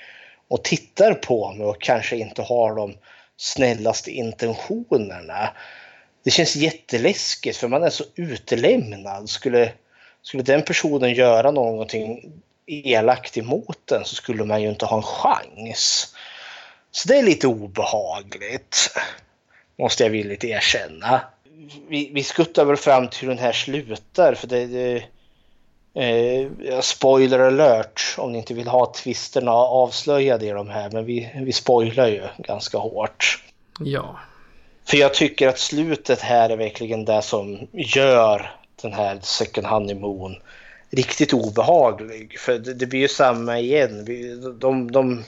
och 0.48 0.64
tittar 0.64 1.14
på 1.14 1.54
mig 1.54 1.66
och 1.66 1.82
kanske 1.82 2.18
inte 2.18 2.42
har 2.42 2.76
de 2.76 2.98
snällaste 3.38 4.12
intentionerna. 4.12 5.50
Det 6.24 6.32
känns 6.32 6.56
jätteläskigt 6.56 7.58
för 7.58 7.68
man 7.68 7.84
är 7.84 7.90
så 7.90 8.04
utelämnad. 8.16 9.30
Skulle, 9.30 9.72
skulle 10.22 10.44
den 10.44 10.62
personen 10.62 11.14
göra 11.14 11.52
någonting 11.52 12.34
elakt 12.68 13.38
emot 13.38 13.80
den 13.86 14.06
så 14.06 14.16
skulle 14.16 14.44
man 14.44 14.62
ju 14.62 14.70
inte 14.70 14.86
ha 14.86 14.98
en 14.98 15.04
chans. 15.04 16.16
Så 16.92 17.08
det 17.08 17.18
är 17.18 17.24
lite 17.24 17.48
obehagligt. 17.48 18.98
Måste 19.78 20.04
jag 20.04 20.10
villigt 20.10 20.44
erkänna. 20.44 21.22
Vi, 21.88 22.12
vi 22.14 22.24
skuttar 22.24 22.66
väl 22.66 22.78
fram 22.78 23.08
till 23.08 23.20
hur 23.20 23.28
den 23.28 23.38
här 23.38 23.52
slutar 23.52 24.34
för 24.34 24.48
det... 24.48 24.66
det 24.66 25.04
eh, 25.94 26.80
spoiler 26.82 27.40
alert 27.40 28.16
om 28.18 28.32
ni 28.32 28.38
inte 28.38 28.54
vill 28.54 28.68
ha 28.68 28.94
twisterna 28.94 29.52
avslöjade 29.52 30.46
i 30.46 30.50
de 30.50 30.70
här 30.70 30.90
men 30.92 31.06
vi, 31.06 31.32
vi 31.36 31.54
spoilar 31.54 32.08
ju 32.08 32.28
ganska 32.38 32.78
hårt. 32.78 33.44
Ja. 33.80 34.20
För 34.86 34.98
jag 34.98 35.14
tycker 35.14 35.48
att 35.48 35.60
slutet 35.60 36.22
här 36.22 36.50
är 36.50 36.58
verkligen 36.58 37.06
det 37.06 37.22
som 37.22 37.68
gör 37.72 38.52
den 38.82 38.94
här 38.94 39.20
Second 39.22 39.68
Honeymoon 39.68 40.36
riktigt 40.92 41.34
obehaglig. 41.34 42.40
För 42.40 42.58
det, 42.60 42.74
det 42.74 42.86
blir 42.86 43.00
ju 43.00 43.08
samma 43.08 43.60
igen. 43.60 44.06
Vi- 44.06 44.36
De, 44.60 44.92
de, 44.92 45.24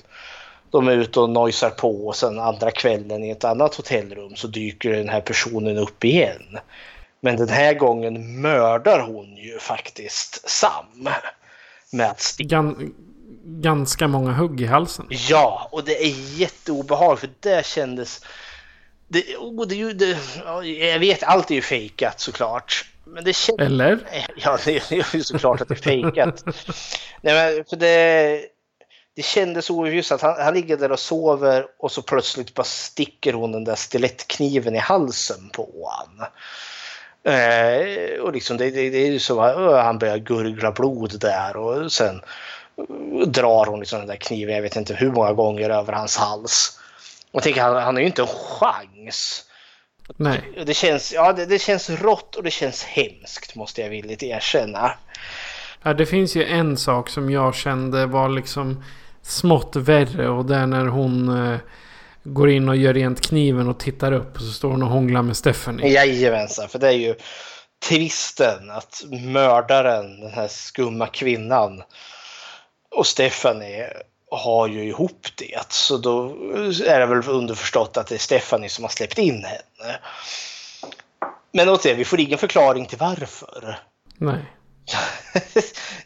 de 0.71 0.87
är 0.87 0.91
ute 0.97 1.19
och 1.19 1.29
nojsar 1.29 1.69
på 1.69 2.07
och 2.07 2.15
sen 2.15 2.39
andra 2.39 2.71
kvällen 2.71 3.23
i 3.23 3.29
ett 3.29 3.43
annat 3.43 3.75
hotellrum 3.75 4.35
så 4.35 4.47
dyker 4.47 4.89
den 4.91 5.09
här 5.09 5.21
personen 5.21 5.77
upp 5.77 6.03
igen. 6.03 6.57
Men 7.19 7.35
den 7.37 7.49
här 7.49 7.73
gången 7.73 8.41
mördar 8.41 8.99
hon 8.99 9.37
ju 9.37 9.59
faktiskt 9.59 10.49
Sam. 10.49 11.09
Med 11.91 12.09
att 12.09 12.35
Gan, 12.37 12.93
ganska 13.45 14.07
många 14.07 14.31
hugg 14.31 14.61
i 14.61 14.65
halsen. 14.65 15.05
Ja, 15.09 15.67
och 15.71 15.83
det 15.83 16.03
är 16.05 16.39
jätteobehagligt 16.39 17.21
för 17.21 17.49
det 17.49 17.65
kändes... 17.65 18.21
Det, 19.07 19.35
och 19.37 19.67
det, 19.67 19.75
ju- 19.75 19.93
det, 19.93 20.17
ja, 20.45 20.63
jag 20.63 20.99
vet, 20.99 21.23
allt 21.23 21.51
är 21.51 21.55
ju 21.55 21.61
fejkat 21.61 22.19
såklart. 22.19 22.85
Men 23.05 23.23
det 23.23 23.33
kändes... 23.35 23.65
Eller? 23.65 23.99
Ja, 24.37 24.57
det 24.65 24.91
är 24.91 25.15
ju 25.15 25.23
såklart 25.23 25.61
att 25.61 25.67
det 25.67 25.73
är 25.73 25.75
fejkat. 25.75 26.43
Nej, 27.21 27.33
men 27.55 27.65
för 27.65 27.75
det, 27.75 28.41
det 29.15 29.21
kändes 29.21 29.69
oöverljust 29.69 30.11
att 30.11 30.21
han, 30.21 30.35
han 30.41 30.53
ligger 30.53 30.77
där 30.77 30.91
och 30.91 30.99
sover 30.99 31.65
och 31.79 31.91
så 31.91 32.01
plötsligt 32.01 32.53
bara 32.53 32.63
sticker 32.63 33.33
hon 33.33 33.51
den 33.51 33.63
där 33.63 33.75
stilettkniven 33.75 34.75
i 34.75 34.79
halsen 34.79 35.49
på 35.53 35.63
honom. 35.73 36.25
Eh, 37.23 38.19
och 38.21 38.33
liksom 38.33 38.57
det, 38.57 38.69
det, 38.71 38.89
det 38.89 38.97
är 38.97 39.11
ju 39.11 39.19
så 39.19 39.41
att 39.41 39.83
han 39.85 39.99
börjar 39.99 40.17
gurgla 40.17 40.71
blod 40.71 41.19
där 41.19 41.57
och 41.57 41.91
sen 41.91 42.21
drar 43.25 43.65
hon 43.65 43.79
liksom 43.79 43.99
den 43.99 44.07
där 44.07 44.15
kniven, 44.15 44.55
jag 44.55 44.61
vet 44.61 44.75
inte 44.75 44.93
hur 44.93 45.11
många 45.11 45.33
gånger 45.33 45.69
över 45.69 45.93
hans 45.93 46.17
hals. 46.17 46.79
Och 47.37 47.43
tänker, 47.43 47.61
han, 47.61 47.75
han 47.75 47.95
har 47.95 48.01
ju 48.01 48.07
inte 48.07 48.21
en 48.21 48.27
chans. 48.27 49.43
Nej. 50.15 50.41
Det 50.65 50.73
känns, 50.73 51.13
ja, 51.13 51.33
det, 51.33 51.45
det 51.45 51.59
känns 51.59 51.89
rått 51.89 52.35
och 52.35 52.43
det 52.43 52.51
känns 52.51 52.83
hemskt 52.83 53.55
måste 53.55 53.81
jag 53.81 53.89
villigt 53.89 54.23
erkänna. 54.23 54.91
Ja, 55.83 55.93
det 55.93 56.05
finns 56.05 56.35
ju 56.35 56.45
en 56.45 56.77
sak 56.77 57.09
som 57.09 57.29
jag 57.29 57.55
kände 57.55 58.05
var 58.05 58.29
liksom 58.29 58.83
smått 59.21 59.75
värre. 59.75 60.29
Och 60.29 60.45
det 60.45 60.55
är 60.55 60.65
när 60.65 60.85
hon 60.85 61.29
eh, 61.29 61.59
går 62.23 62.49
in 62.49 62.69
och 62.69 62.75
gör 62.75 62.93
rent 62.93 63.21
kniven 63.21 63.67
och 63.67 63.79
tittar 63.79 64.11
upp. 64.11 64.35
Och 64.35 64.41
så 64.41 64.51
står 64.51 64.69
hon 64.69 64.83
och 64.83 64.89
hånglar 64.89 65.21
med 65.21 65.37
Stephanie. 65.37 65.87
Jajamensan, 65.87 66.69
för 66.69 66.79
det 66.79 66.87
är 66.87 66.91
ju 66.91 67.15
twisten 67.89 68.71
att 68.71 69.03
mördaren, 69.11 70.19
den 70.19 70.31
här 70.31 70.47
skumma 70.47 71.07
kvinnan 71.07 71.83
och 72.95 73.07
Stephanie 73.07 73.89
har 74.31 74.67
ju 74.67 74.83
ihop 74.83 75.27
det. 75.35 75.71
Så 75.71 75.97
då 75.97 76.29
är 76.85 76.99
det 76.99 77.05
väl 77.05 77.29
underförstått 77.29 77.97
att 77.97 78.07
det 78.07 78.15
är 78.15 78.19
Stephanie 78.19 78.69
som 78.69 78.83
har 78.83 78.89
släppt 78.89 79.17
in 79.17 79.43
henne. 79.43 79.99
Men 81.51 81.69
återigen, 81.69 81.97
vi 81.97 82.05
får 82.05 82.19
ingen 82.19 82.37
förklaring 82.37 82.85
till 82.85 82.97
varför. 82.97 83.79
Nej. 84.17 84.45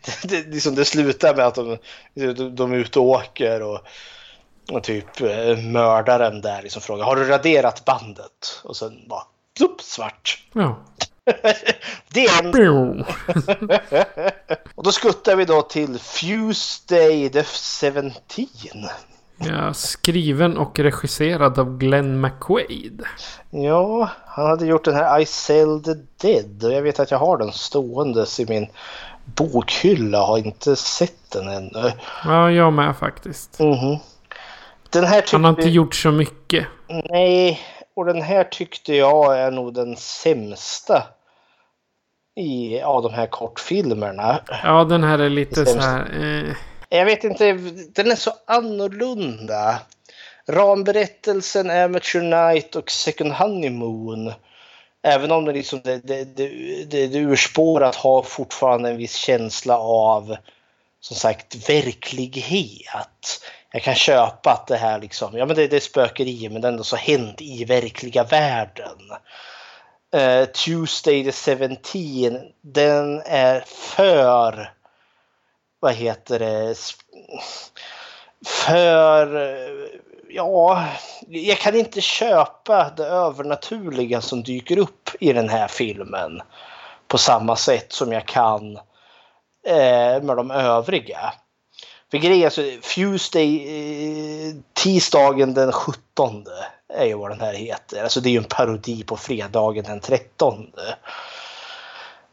det, 0.06 0.28
det, 0.30 0.48
liksom 0.48 0.76
det 0.76 0.86
slutar 0.86 1.36
med 1.36 1.46
att 1.46 1.56
de, 1.56 1.78
de, 2.14 2.56
de 2.56 2.72
är 2.72 2.76
ute 2.76 3.00
och 3.00 3.06
åker 3.06 3.62
och, 3.62 3.80
och 4.72 4.84
typ 4.84 5.22
eh, 5.22 5.58
mördaren 5.58 6.42
där 6.42 6.62
liksom 6.62 6.82
frågar 6.82 7.06
har 7.06 7.16
du 7.16 7.24
raderat 7.24 7.86
bandet? 7.86 8.62
Och 8.64 8.78
sen 8.78 9.08
bara 9.08 9.24
plupp, 9.58 9.82
svart. 9.82 10.44
Ja. 10.54 10.80
Det 12.14 12.26
är 12.26 12.44
en... 12.44 13.06
Och 14.76 14.84
då 14.84 14.92
skuttar 14.92 15.36
vi 15.36 15.46
då 15.46 15.62
till 15.62 16.00
Tuesday 16.00 17.30
the 17.30 17.44
17. 17.44 18.12
Ja, 19.38 19.74
skriven 19.74 20.58
och 20.58 20.80
regisserad 20.80 21.60
av 21.60 21.78
Glenn 21.78 22.22
McQuaid. 22.22 23.04
Ja, 23.50 24.10
han 24.26 24.46
hade 24.46 24.66
gjort 24.66 24.86
den 24.86 24.96
här 24.96 25.20
I 25.20 25.26
Sell 25.26 25.84
the 25.84 25.94
Dead 26.22 26.64
och 26.64 26.74
jag 26.74 26.82
vet 26.82 27.00
att 27.00 27.12
jag 27.12 27.18
har 27.18 27.38
den 27.38 27.52
ståendes 27.52 28.40
i 28.40 28.46
min 28.50 28.68
bokhylla. 29.26 30.26
Har 30.26 30.38
inte 30.38 30.76
sett 30.76 31.32
den 31.32 31.50
ännu. 31.50 31.92
Ja, 32.26 32.52
jag 32.52 32.74
med 32.74 32.98
faktiskt. 32.98 33.60
Mhm. 33.60 33.98
Den 34.90 35.04
här 35.04 35.24
Han 35.32 35.44
har 35.44 35.52
inte 35.52 35.70
gjort 35.70 35.96
så 35.96 36.12
mycket. 36.12 36.68
Nej, 37.10 37.60
och 38.02 38.08
den 38.08 38.22
här 38.22 38.44
tyckte 38.44 38.96
jag 38.96 39.40
är 39.40 39.52
nog 39.52 39.74
den 39.74 39.96
sämsta 39.98 41.04
i 42.36 42.82
av 42.82 43.04
de 43.04 43.14
här 43.14 43.28
kortfilmerna. 43.28 44.40
Ja, 44.64 44.84
den 44.84 45.04
här 45.04 45.20
är 45.20 45.30
lite 45.30 45.66
så 45.66 45.80
här... 45.80 46.24
Eh, 46.24 46.56
Jag 46.90 47.06
vet 47.06 47.24
inte, 47.24 47.54
den 47.96 48.12
är 48.12 48.16
så 48.16 48.34
annorlunda. 48.46 49.80
Ramberättelsen, 50.48 51.70
Amateur 51.70 52.22
Night 52.22 52.76
och 52.76 52.92
Second 52.92 53.32
Honeymoon. 53.32 54.34
Även 55.04 55.32
om 55.32 55.46
det, 55.46 55.54
liksom, 55.54 55.82
det, 55.84 55.98
det, 55.98 56.24
det, 56.86 57.08
det 57.08 57.20
urspårat 57.20 57.96
har 57.96 58.24
fortfarande 58.24 58.90
en 58.90 58.98
viss 58.98 59.16
känsla 59.16 59.78
av 59.78 60.36
som 61.00 61.16
sagt 61.16 61.70
verklighet. 61.70 63.42
Jag 63.74 63.84
kan 63.84 63.96
köpa 63.96 64.52
att 64.52 64.68
det 64.68 64.78
här 64.78 65.00
liksom, 65.00 65.38
ja 65.38 65.46
men 65.46 65.56
det, 65.56 65.68
det 65.68 65.76
är 65.76 65.80
spökeri 65.80 66.50
men 66.50 66.62
det 66.62 66.68
är 66.68 66.72
ändå 66.72 66.84
så 66.84 66.96
hänt 66.96 67.42
i 67.42 67.66
verkliga 67.66 68.24
världen. 68.24 68.98
Uh, 70.16 70.46
Tuesday 70.46 71.24
the 71.24 71.56
17, 71.56 71.78
den 72.62 73.22
är 73.26 73.64
för, 73.68 74.74
vad 75.80 75.94
heter 75.94 76.40
det, 76.40 76.76
för, 78.46 79.56
ja, 80.30 80.88
jag 81.28 81.58
kan 81.58 81.76
inte 81.76 82.02
köpa 82.02 82.92
det 82.98 83.06
övernaturliga 83.06 84.22
som 84.22 84.44
dyker 84.44 84.78
upp 84.78 85.10
i 85.20 85.34
den 85.34 85.50
här 85.50 85.68
filmen 85.68 86.42
på 87.08 87.18
samma 87.18 87.56
sätt 87.56 87.92
som 87.92 88.12
jag 88.12 88.26
kan 88.26 88.78
uh, 89.68 90.24
med 90.24 90.38
de 90.38 90.52
övriga. 90.52 91.34
För 92.12 92.18
grejen 92.18 92.46
är 92.46 92.50
så, 92.50 92.62
Tuesday, 92.96 93.56
eh, 93.58 94.56
tisdagen 94.74 95.54
den 95.54 95.72
17 95.72 96.46
är 96.94 97.06
ju 97.06 97.14
vad 97.14 97.32
den 97.32 97.42
här 97.42 97.54
heter. 97.54 98.04
Alltså 98.04 98.22
det 98.22 98.30
är 98.30 98.32
ju 98.32 98.38
en 98.38 98.44
parodi 98.44 99.04
på 99.04 99.18
fredagen 99.18 99.84
den 99.84 100.00
13. 100.00 100.72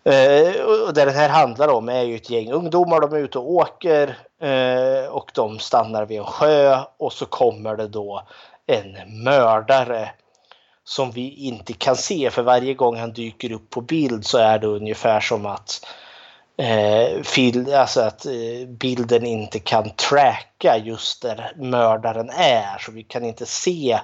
Eh, 0.05 0.63
och 0.65 0.95
det 0.95 1.05
den 1.05 1.15
här 1.15 1.29
handlar 1.29 1.69
om 1.69 1.89
är 1.89 2.03
ju 2.03 2.17
ett 2.17 2.31
gäng 2.31 2.53
ungdomar. 2.53 3.01
De 3.01 3.13
är 3.13 3.19
ute 3.19 3.39
och 3.39 3.51
åker 3.51 4.19
eh, 4.41 5.11
och 5.11 5.31
de 5.35 5.59
stannar 5.59 6.07
vid 6.07 6.19
en 6.19 6.25
sjö 6.25 6.81
och 6.97 7.13
så 7.13 7.27
kommer 7.27 7.77
det 7.77 7.89
då 7.89 8.23
en 8.67 9.23
mördare 9.25 10.11
som 10.85 11.11
vi 11.11 11.35
inte 11.35 11.73
kan 11.73 11.97
se 11.97 12.31
för 12.31 12.43
varje 12.43 12.75
gång 12.75 12.97
han 12.97 13.13
dyker 13.13 13.53
upp 13.53 13.71
på 13.71 13.81
bild 13.81 14.27
så 14.27 14.39
är 14.39 14.59
det 14.59 14.67
ungefär 14.67 15.21
som 15.21 15.47
att 15.47 15.87
eh, 16.59 17.23
fil, 17.23 17.75
alltså 17.75 18.01
att 18.01 18.27
eh, 18.27 18.69
bilden 18.69 19.27
inte 19.27 19.59
kan 19.59 19.91
tracka 19.91 20.77
just 20.77 21.23
där 21.23 21.53
mördaren 21.57 22.31
är. 22.31 22.79
Så 22.79 22.93
vi 22.93 23.03
kan 23.03 23.25
inte 23.25 23.47
se 23.47 24.01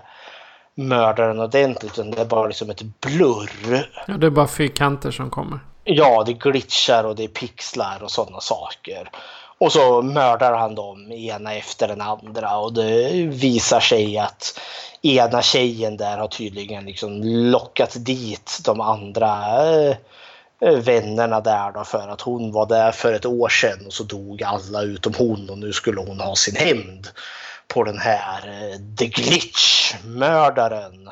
mördaren 0.74 1.40
ordentligt 1.40 1.92
utan 1.92 2.10
det 2.10 2.20
är 2.20 2.24
bara 2.24 2.46
liksom 2.46 2.70
ett 2.70 2.82
blurr. 2.82 3.90
Ja, 4.06 4.14
det 4.14 4.26
är 4.26 4.30
bara 4.30 4.48
fyrkanter 4.48 5.10
som 5.10 5.30
kommer. 5.30 5.58
Ja, 5.84 6.24
det 6.26 6.32
glitchar 6.32 7.04
och 7.04 7.16
det 7.16 7.24
är 7.24 7.28
pixlar 7.28 8.02
och 8.02 8.10
sådana 8.10 8.40
saker. 8.40 9.10
Och 9.58 9.72
så 9.72 10.02
mördar 10.02 10.52
han 10.52 10.74
dem 10.74 11.12
ena 11.12 11.54
efter 11.54 11.88
den 11.88 12.00
andra 12.00 12.56
och 12.56 12.72
det 12.72 13.10
visar 13.26 13.80
sig 13.80 14.18
att 14.18 14.60
ena 15.02 15.42
tjejen 15.42 15.96
där 15.96 16.18
har 16.18 16.28
tydligen 16.28 16.84
liksom 16.84 17.22
lockat 17.24 17.96
dit 17.98 18.60
de 18.64 18.80
andra 18.80 19.36
eh, 19.72 19.96
Eh, 20.64 20.78
vännerna 20.78 21.40
där 21.40 21.72
då 21.72 21.84
för 21.84 22.08
att 22.08 22.20
hon 22.20 22.52
var 22.52 22.66
där 22.66 22.92
för 22.92 23.12
ett 23.12 23.26
år 23.26 23.48
sedan 23.48 23.86
och 23.86 23.92
så 23.92 24.04
dog 24.04 24.42
alla 24.42 24.82
utom 24.82 25.12
hon 25.18 25.50
och 25.50 25.58
nu 25.58 25.72
skulle 25.72 26.00
hon 26.00 26.20
ha 26.20 26.36
sin 26.36 26.56
hämnd 26.56 27.08
på 27.68 27.84
den 27.84 27.98
här 27.98 28.48
eh, 28.48 28.76
The 28.98 29.06
Glitch-mördaren. 29.06 31.10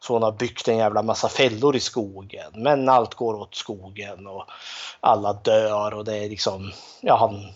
Så 0.00 0.12
hon 0.12 0.22
har 0.22 0.32
byggt 0.32 0.68
en 0.68 0.76
jävla 0.76 1.02
massa 1.02 1.28
fällor 1.28 1.76
i 1.76 1.80
skogen. 1.80 2.52
Men 2.54 2.88
allt 2.88 3.14
går 3.14 3.34
åt 3.34 3.54
skogen 3.54 4.26
och 4.26 4.44
alla 5.00 5.32
dör 5.32 5.94
och 5.94 6.04
det 6.04 6.16
är 6.16 6.28
liksom, 6.28 6.72
ja 7.00 7.16
han 7.16 7.52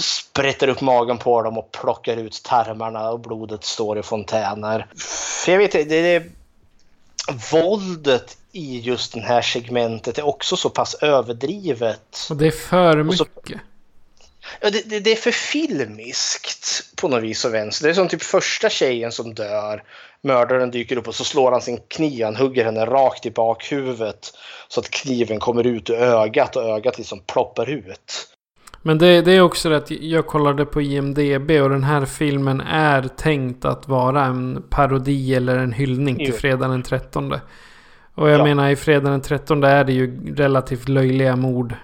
sprätter 0.00 0.68
upp 0.68 0.80
magen 0.80 1.18
på 1.18 1.42
dem 1.42 1.58
och 1.58 1.72
plockar 1.72 2.16
ut 2.16 2.42
tarmarna 2.44 3.10
och 3.10 3.20
blodet 3.20 3.64
står 3.64 3.98
i 3.98 4.02
fontäner. 4.02 4.86
För 5.44 5.52
jag 5.52 5.58
vet 5.58 5.74
inte, 5.74 6.02
det 6.02 6.14
är 6.14 6.30
våldet 7.52 8.36
i 8.52 8.80
just 8.80 9.12
det 9.14 9.20
här 9.20 9.42
segmentet 9.42 10.18
är 10.18 10.26
också 10.26 10.56
så 10.56 10.70
pass 10.70 10.94
överdrivet. 10.94 12.26
Och 12.30 12.36
det 12.36 12.46
är 12.46 12.50
för 12.50 13.12
så- 13.12 13.24
mycket. 13.36 13.60
Ja, 14.60 14.70
det, 14.70 14.90
det, 14.90 15.00
det 15.00 15.12
är 15.12 15.16
för 15.16 15.30
filmiskt 15.30 16.96
på 16.96 17.08
något 17.08 17.22
vis 17.22 17.44
och 17.44 17.54
vänster. 17.54 17.84
Det 17.86 17.92
är 17.92 17.94
som 17.94 18.08
typ 18.08 18.22
första 18.22 18.70
tjejen 18.70 19.12
som 19.12 19.34
dör. 19.34 19.82
Mördaren 20.22 20.70
dyker 20.70 20.96
upp 20.96 21.08
och 21.08 21.14
så 21.14 21.24
slår 21.24 21.52
han 21.52 21.62
sin 21.62 21.80
kniv. 21.88 22.24
Han 22.24 22.36
hugger 22.36 22.64
henne 22.64 22.86
rakt 22.86 23.26
i 23.26 23.30
bakhuvudet. 23.30 24.32
Så 24.68 24.80
att 24.80 24.90
kniven 24.90 25.40
kommer 25.40 25.66
ut 25.66 25.90
ur 25.90 25.94
ögat 25.94 26.56
och 26.56 26.62
ögat 26.62 26.98
liksom 26.98 27.20
ploppar 27.26 27.68
ut. 27.70 28.26
Men 28.82 28.98
det, 28.98 29.22
det 29.22 29.32
är 29.32 29.40
också 29.40 29.68
det 29.68 29.76
att 29.76 29.90
jag 29.90 30.26
kollade 30.26 30.66
på 30.66 30.82
IMDB 30.82 31.50
och 31.50 31.70
den 31.70 31.84
här 31.84 32.06
filmen 32.06 32.60
är 32.60 33.02
tänkt 33.02 33.64
att 33.64 33.88
vara 33.88 34.24
en 34.24 34.62
parodi 34.70 35.34
eller 35.34 35.58
en 35.58 35.72
hyllning 35.72 36.16
till 36.16 36.32
fredagen 36.34 36.70
den 36.70 36.82
13. 36.82 37.32
Och 38.14 38.30
jag 38.30 38.40
Ja. 38.40 38.44
menar 38.44 38.70
i 38.70 38.76
fredagen 38.76 39.10
den 39.12 39.20
13 39.20 39.64
är 39.64 39.84
det 39.84 39.92
ju 39.92 40.34
relativt 40.34 40.88
löjliga 40.88 41.36
mord 41.36 41.74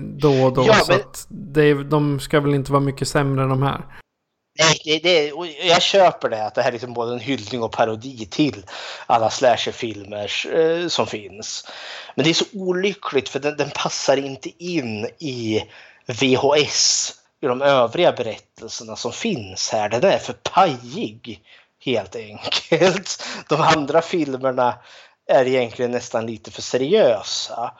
då 0.00 0.32
och 0.44 0.54
då. 0.54 0.64
Ja, 0.66 0.74
så 0.74 0.92
men- 0.92 1.00
att 1.00 1.26
det, 1.28 1.74
de 1.74 2.20
ska 2.20 2.40
väl 2.40 2.54
inte 2.54 2.72
vara 2.72 2.80
mycket 2.82 3.08
sämre 3.08 3.42
än 3.42 3.48
de 3.48 3.62
här. 3.62 3.80
Nej, 4.58 4.76
det, 4.84 4.98
det, 5.08 5.32
jag 5.68 5.82
köper 5.82 6.28
det 6.28 6.46
att 6.46 6.54
det 6.54 6.62
här 6.62 6.68
är 6.68 6.72
liksom 6.72 6.94
både 6.94 7.12
en 7.12 7.20
hyllning 7.20 7.62
och 7.62 7.72
parodi 7.72 8.26
till 8.30 8.64
alla 9.06 9.30
slasherfilmer 9.30 10.30
eh, 10.54 10.88
som 10.88 11.06
finns. 11.06 11.66
Men 12.14 12.24
det 12.24 12.30
är 12.30 12.34
så 12.34 12.44
olyckligt 12.52 13.28
för 13.28 13.40
den, 13.40 13.56
den 13.56 13.70
passar 13.74 14.16
inte 14.16 14.48
in 14.64 15.06
i 15.18 15.60
VHS, 16.06 17.12
i 17.42 17.46
de 17.46 17.62
övriga 17.62 18.12
berättelserna 18.12 18.96
som 18.96 19.12
finns 19.12 19.70
här. 19.70 19.88
Den 19.88 20.04
är 20.04 20.18
för 20.18 20.32
pajig 20.32 21.42
helt 21.84 22.16
enkelt. 22.16 23.24
De 23.48 23.60
andra 23.60 24.02
filmerna 24.02 24.78
är 25.28 25.46
egentligen 25.46 25.90
nästan 25.90 26.26
lite 26.26 26.50
för 26.50 26.62
seriösa. 26.62 27.74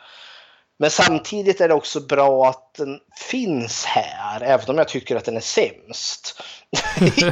Men 0.78 0.90
samtidigt 0.90 1.60
är 1.60 1.68
det 1.68 1.74
också 1.74 2.00
bra 2.00 2.48
att 2.48 2.74
den 2.74 3.00
finns 3.30 3.84
här, 3.84 4.40
även 4.40 4.70
om 4.70 4.78
jag 4.78 4.88
tycker 4.88 5.16
att 5.16 5.24
den 5.24 5.36
är 5.36 5.40
sämst. 5.40 6.42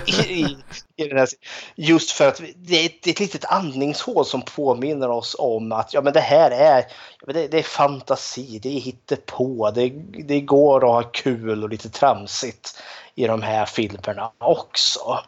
I, 0.28 0.56
i, 0.96 1.08
den 1.08 1.18
här, 1.18 1.28
just 1.76 2.10
för 2.10 2.28
att 2.28 2.40
vi- 2.40 2.54
det 2.56 2.76
är, 2.76 2.86
ett, 2.86 3.02
det 3.02 3.10
är 3.10 3.12
ett 3.12 3.20
litet 3.20 3.44
andningshål 3.44 4.26
som 4.26 4.42
påminner 4.42 5.08
oss 5.08 5.36
om 5.38 5.72
att 5.72 5.94
ja, 5.94 6.02
men 6.02 6.12
det 6.12 6.20
här 6.20 6.50
är, 6.50 6.84
det, 7.26 7.48
det 7.48 7.58
är 7.58 7.62
fantasi, 7.62 8.58
det 8.58 8.76
är 8.76 8.80
hittepå, 8.80 9.70
det, 9.70 9.88
det 10.28 10.40
går 10.40 10.76
att 10.76 11.04
ha 11.04 11.10
kul 11.10 11.62
och 11.62 11.70
lite 11.70 11.90
tramsigt 11.90 12.82
i 13.14 13.26
de 13.26 13.42
här 13.42 13.66
filmerna 13.66 14.32
också. 14.38 15.20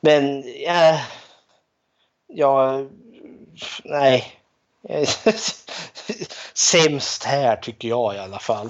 Men 0.00 0.44
ja, 0.66 1.00
ja 2.26 2.80
nej. 3.84 4.32
Sämst 6.54 7.24
här 7.24 7.56
tycker 7.56 7.88
jag 7.88 8.14
i 8.14 8.18
alla 8.18 8.38
fall. 8.38 8.68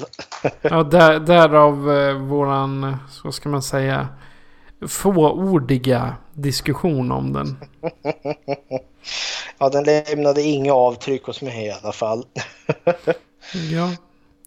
Ja, 0.63 0.83
där, 0.83 1.21
därav 1.21 1.93
eh, 1.93 2.15
våran, 2.15 2.97
så 3.11 3.33
ska 3.33 3.49
man 3.49 3.63
säga, 3.63 4.09
fåordiga 4.89 6.17
diskussion 6.35 7.13
om 7.13 7.33
den. 7.33 7.57
Ja, 9.59 9.69
den 9.69 9.85
lämnade 9.85 10.43
inga 10.43 10.73
avtryck 10.73 11.25
hos 11.25 11.43
mig 11.43 11.67
i 11.67 11.71
alla 11.71 11.93
fall. 11.93 12.25
Ja, 13.73 13.91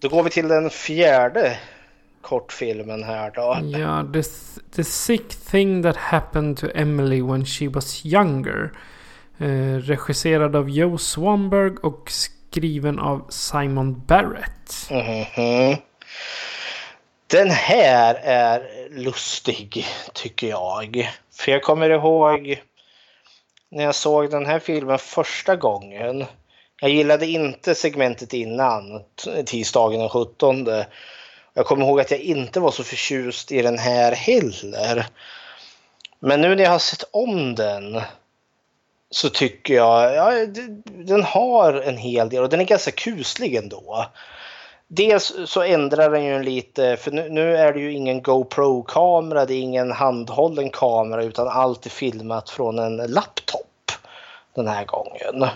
Då 0.00 0.08
går 0.08 0.22
vi 0.22 0.30
till 0.30 0.48
den 0.48 0.70
fjärde 0.70 1.58
kortfilmen 2.22 3.02
här 3.02 3.30
då. 3.34 3.58
ja 3.78 4.06
the, 4.12 4.22
the 4.76 4.84
sick 4.84 5.28
thing 5.28 5.82
that 5.82 5.96
happened 5.96 6.56
to 6.56 6.66
Emily 6.74 7.22
when 7.22 7.44
she 7.44 7.68
was 7.68 8.04
younger. 8.04 8.72
Eh, 9.38 9.76
regisserad 9.78 10.56
av 10.56 10.70
Joe 10.70 10.98
Swanberg 10.98 11.76
och 11.82 12.10
skriven 12.54 12.98
av 12.98 13.26
Simon 13.28 14.02
Barrett. 14.06 14.90
Mhm. 14.90 15.76
Den 17.26 17.50
här 17.50 18.14
är 18.14 18.88
lustig 18.90 19.86
tycker 20.12 20.46
jag. 20.46 21.10
För 21.32 21.52
jag 21.52 21.62
kommer 21.62 21.90
ihåg 21.90 22.62
när 23.70 23.84
jag 23.84 23.94
såg 23.94 24.30
den 24.30 24.46
här 24.46 24.58
filmen 24.58 24.98
första 24.98 25.56
gången. 25.56 26.24
Jag 26.80 26.90
gillade 26.90 27.26
inte 27.26 27.74
segmentet 27.74 28.32
innan, 28.32 29.02
tisdagen 29.46 30.00
den 30.00 30.08
17. 30.08 30.66
Jag 31.54 31.66
kommer 31.66 31.86
ihåg 31.86 32.00
att 32.00 32.10
jag 32.10 32.20
inte 32.20 32.60
var 32.60 32.70
så 32.70 32.84
förtjust 32.84 33.52
i 33.52 33.62
den 33.62 33.78
här 33.78 34.12
heller. 34.12 35.06
Men 36.20 36.40
nu 36.40 36.54
när 36.54 36.64
jag 36.64 36.70
har 36.70 36.78
sett 36.78 37.04
om 37.10 37.54
den 37.54 38.00
så 39.14 39.30
tycker 39.30 39.74
jag 39.74 40.14
ja, 40.14 40.46
den 40.84 41.22
har 41.22 41.72
en 41.72 41.96
hel 41.96 42.28
del 42.28 42.42
och 42.42 42.48
den 42.48 42.60
är 42.60 42.64
ganska 42.64 42.90
kuslig 42.90 43.54
ändå. 43.54 44.06
Dels 44.88 45.32
så 45.46 45.62
ändrar 45.62 46.10
den 46.10 46.24
ju 46.24 46.42
lite, 46.42 46.96
för 46.96 47.10
nu, 47.10 47.28
nu 47.28 47.56
är 47.56 47.72
det 47.72 47.80
ju 47.80 47.92
ingen 47.92 48.22
GoPro-kamera, 48.22 49.46
det 49.46 49.54
är 49.54 49.60
ingen 49.60 49.92
handhållen 49.92 50.70
kamera 50.70 51.24
utan 51.24 51.48
allt 51.48 51.86
är 51.86 51.90
filmat 51.90 52.50
från 52.50 52.78
en 52.78 52.96
laptop 52.96 53.92
den 54.54 54.68
här 54.68 54.84
gången. 54.84 55.50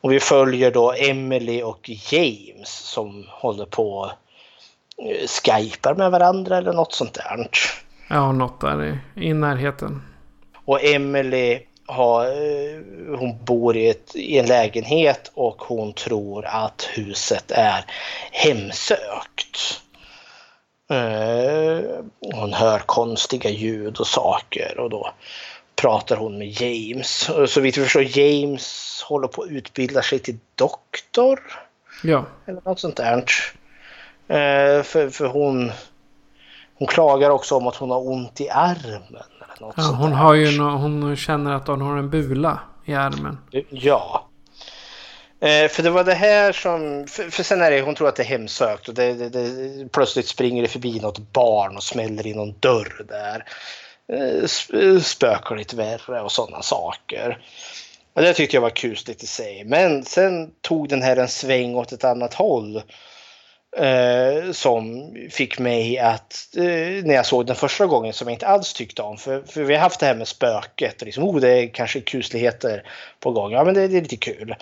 Och 0.00 0.12
vi 0.12 0.20
följer 0.20 0.70
då 0.70 0.92
Emily 0.92 1.62
och 1.62 1.90
James 2.10 2.68
som 2.68 3.26
håller 3.28 3.66
på 3.66 4.12
eh, 4.96 5.26
skypar 5.26 5.94
med 5.94 6.10
varandra 6.10 6.58
eller 6.58 6.72
något 6.72 6.92
sånt 6.92 7.14
där. 7.14 7.48
Ja, 8.08 8.32
något 8.32 8.60
där 8.60 8.84
i, 9.16 9.28
i 9.28 9.34
närheten. 9.34 10.02
Och 10.64 10.84
Emily 10.84 11.60
har, 11.92 12.26
eh, 12.26 13.18
hon 13.18 13.44
bor 13.44 13.76
i, 13.76 13.88
ett, 13.88 14.16
i 14.16 14.38
en 14.38 14.46
lägenhet 14.46 15.30
och 15.34 15.62
hon 15.62 15.92
tror 15.92 16.44
att 16.46 16.88
huset 16.92 17.50
är 17.50 17.84
hemsökt. 18.32 19.80
Eh, 20.90 21.80
Hon 22.34 22.52
hör 22.52 22.78
konstiga 22.78 23.50
ljud 23.50 24.00
och 24.00 24.06
saker 24.06 24.78
och 24.78 24.90
då 24.90 25.10
pratar 25.76 26.16
hon 26.16 26.38
med 26.38 26.48
James. 26.48 27.30
Så 27.46 27.60
vitt 27.60 27.76
vi 27.76 27.82
förstår 27.82 28.18
James 28.18 29.02
håller 29.08 29.28
på 29.28 29.42
att 29.42 29.50
utbilda 29.50 30.02
sig 30.02 30.18
till 30.18 30.38
doktor 30.54 31.40
Ja, 32.02 32.24
eller 32.46 32.60
något 32.64 32.80
sånt 32.80 32.96
där. 32.96 33.16
Eh, 34.28 34.82
För, 34.82 35.10
för 35.10 35.26
hon, 35.26 35.72
hon 36.74 36.88
klagar 36.88 37.30
också 37.30 37.56
om 37.56 37.66
att 37.66 37.76
hon 37.76 37.90
har 37.90 38.08
ont 38.08 38.40
i 38.40 38.50
armen. 38.50 39.22
Något 39.62 39.74
ja 39.76 39.82
hon, 39.82 40.12
har 40.12 40.34
ju 40.34 40.58
nå- 40.58 40.76
hon 40.76 41.16
känner 41.16 41.52
att 41.52 41.66
hon 41.66 41.80
har 41.80 41.96
en 41.96 42.10
bula 42.10 42.58
i 42.84 42.94
armen. 42.94 43.38
Ja. 43.70 44.28
Eh, 45.40 45.68
för 45.68 45.82
det 45.82 45.90
var 45.90 46.04
det 46.04 46.14
här 46.14 46.52
som... 46.52 47.06
För, 47.08 47.30
för 47.30 47.42
sen 47.42 47.60
är 47.60 47.70
det, 47.70 47.80
hon 47.80 47.94
tror 47.94 48.08
att 48.08 48.16
det 48.16 48.22
är 48.22 48.26
hemsökt 48.26 48.88
och 48.88 48.94
det, 48.94 49.14
det, 49.14 49.28
det, 49.28 49.88
plötsligt 49.92 50.28
springer 50.28 50.62
det 50.62 50.68
förbi 50.68 51.00
något 51.00 51.32
barn 51.32 51.76
och 51.76 51.82
smäller 51.82 52.26
i 52.26 52.34
någon 52.34 52.54
dörr 52.60 53.04
där. 53.08 53.44
Eh, 54.12 54.42
sp- 54.42 55.00
spökar 55.00 55.56
lite 55.56 55.76
värre 55.76 56.20
och 56.20 56.32
sådana 56.32 56.62
saker. 56.62 57.38
Och 58.14 58.22
det 58.22 58.34
tyckte 58.34 58.56
jag 58.56 58.62
var 58.62 58.70
kusligt 58.70 59.22
i 59.22 59.26
sig. 59.26 59.64
Men 59.64 60.04
sen 60.04 60.50
tog 60.60 60.88
den 60.88 61.02
här 61.02 61.16
en 61.16 61.28
sväng 61.28 61.74
åt 61.74 61.92
ett 61.92 62.04
annat 62.04 62.34
håll. 62.34 62.82
Eh, 63.76 64.52
som 64.52 65.14
fick 65.30 65.58
mig 65.58 65.98
att, 65.98 66.56
eh, 66.56 67.04
när 67.04 67.14
jag 67.14 67.26
såg 67.26 67.46
den 67.46 67.56
första 67.56 67.86
gången, 67.86 68.12
som 68.12 68.28
jag 68.28 68.34
inte 68.34 68.46
alls 68.46 68.72
tyckte 68.72 69.02
om. 69.02 69.16
För, 69.18 69.42
för 69.42 69.62
vi 69.62 69.74
har 69.74 69.80
haft 69.80 70.00
det 70.00 70.06
här 70.06 70.14
med 70.14 70.28
spöket. 70.28 71.00
Och 71.00 71.06
liksom, 71.06 71.24
oh, 71.24 71.40
det 71.40 71.48
är 71.48 71.68
kanske 71.68 72.00
kusligheter 72.00 72.88
på 73.20 73.30
gång. 73.32 73.52
Ja, 73.52 73.64
men 73.64 73.74
det, 73.74 73.88
det 73.88 73.96
är 73.96 74.02
lite 74.02 74.16
kul. 74.16 74.54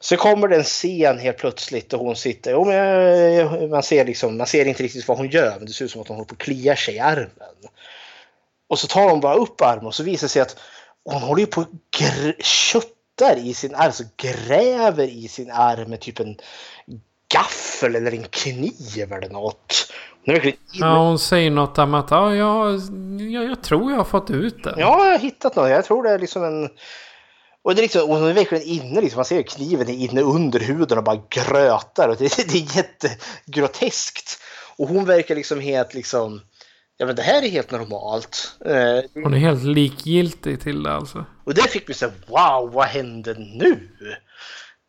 Så 0.00 0.16
kommer 0.16 0.48
det 0.48 0.56
en 0.56 0.64
scen 0.64 1.18
helt 1.18 1.38
plötsligt 1.38 1.92
och 1.92 2.00
hon 2.00 2.16
sitter, 2.16 2.54
oh, 2.54 2.66
men 2.66 3.70
man, 3.70 3.82
ser 3.82 4.04
liksom, 4.04 4.38
man 4.38 4.46
ser 4.46 4.64
inte 4.64 4.82
riktigt 4.82 5.08
vad 5.08 5.18
hon 5.18 5.28
gör 5.28 5.56
men 5.56 5.66
det 5.66 5.72
ser 5.72 5.84
ut 5.84 5.90
som 5.90 6.00
att 6.00 6.08
hon 6.08 6.16
håller 6.16 6.28
på 6.28 6.34
att 6.34 6.38
klia 6.38 6.76
sig 6.76 6.94
i 6.94 6.98
armen. 6.98 7.30
Och 8.68 8.78
så 8.78 8.86
tar 8.86 9.10
hon 9.10 9.20
bara 9.20 9.34
upp 9.34 9.60
armen 9.60 9.86
och 9.86 9.94
så 9.94 10.02
visar 10.02 10.24
det 10.24 10.30
sig 10.30 10.42
att 10.42 10.56
hon 11.04 11.22
håller 11.22 11.40
ju 11.40 11.46
på 11.46 11.60
att 11.60 12.44
köttar 12.44 13.36
i 13.36 13.54
sin 13.54 13.74
arm, 13.74 13.80
alltså 13.80 14.04
gräver 14.16 15.06
i 15.06 15.28
sin 15.28 15.50
arm 15.50 15.90
med 15.90 16.00
typ 16.00 16.20
en 16.20 16.36
gaffel 17.34 17.96
eller 17.96 18.12
en 18.12 18.24
kniv 18.24 19.12
eller 19.12 19.28
något. 19.28 19.92
Ja, 20.72 20.98
hon 20.98 21.18
säger 21.18 21.50
något 21.50 21.78
om 21.78 21.94
att 21.94 22.10
ja, 22.10 22.34
jag, 22.34 22.80
jag, 23.20 23.44
jag 23.44 23.62
tror 23.62 23.90
jag 23.90 23.98
har 23.98 24.04
fått 24.04 24.30
ut 24.30 24.64
den. 24.64 24.74
Ja, 24.78 25.04
jag 25.04 25.12
har 25.12 25.18
hittat 25.18 25.56
något. 25.56 25.70
Jag 25.70 25.84
tror 25.84 26.02
det 26.02 26.10
är 26.10 26.18
liksom 26.18 26.44
en... 26.44 26.68
Och, 27.62 27.74
det 27.74 27.80
är 27.80 27.82
liksom, 27.82 28.10
och 28.10 28.16
hon 28.16 28.28
är 28.28 28.32
verkligen 28.32 28.64
inne, 28.64 29.00
liksom, 29.00 29.18
man 29.18 29.24
ser 29.24 29.42
kniven 29.42 29.88
är 29.88 29.92
inne 29.94 30.20
under 30.20 30.60
huden 30.60 30.98
och 30.98 31.04
bara 31.04 31.22
grötar. 31.30 32.08
Och 32.08 32.16
det, 32.16 32.36
det 32.48 32.58
är 32.58 32.76
jättegroteskt. 32.76 34.42
Och 34.76 34.88
hon 34.88 35.04
verkar 35.04 35.34
liksom 35.34 35.60
helt 35.60 35.94
liksom... 35.94 36.40
Ja 37.00 37.06
men 37.06 37.16
det 37.16 37.22
här 37.22 37.42
är 37.42 37.48
helt 37.48 37.70
normalt. 37.70 38.56
Eh, 38.64 39.22
Hon 39.22 39.34
är 39.34 39.38
helt 39.38 39.64
likgiltig 39.64 40.60
till 40.60 40.82
det 40.82 40.92
alltså. 40.92 41.24
och 41.44 41.54
det 41.54 41.62
fick 41.62 41.88
mig 41.88 41.94
säga 41.94 42.12
wow, 42.26 42.72
vad 42.72 42.86
hände 42.86 43.34
nu? 43.38 43.88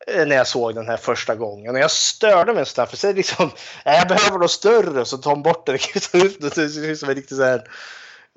Eh, 0.07 0.27
När 0.27 0.35
jag 0.35 0.47
såg 0.47 0.75
den 0.75 0.87
här 0.87 0.97
första 0.97 1.35
gången. 1.35 1.75
Och 1.75 1.81
jag 1.81 1.91
störde 1.91 2.53
mig 2.53 2.61
nästan 2.61 2.87
för 2.87 2.97
så 2.97 3.07
är 3.07 3.11
det 3.11 3.17
liksom, 3.17 3.51
"Nej, 3.85 3.97
jag 3.97 4.07
behöver 4.07 4.37
något 4.39 4.51
större 4.51 5.05
så 5.05 5.17
tar 5.17 5.31
hon 5.31 5.43
bort 5.43 5.65
det. 5.65 5.71
Det 6.11 6.13
är 6.17 6.25
ut 6.25 6.57
liksom 6.57 7.09
en 7.09 7.15
riktigt 7.15 7.37
så 7.37 7.43
här, 7.43 7.63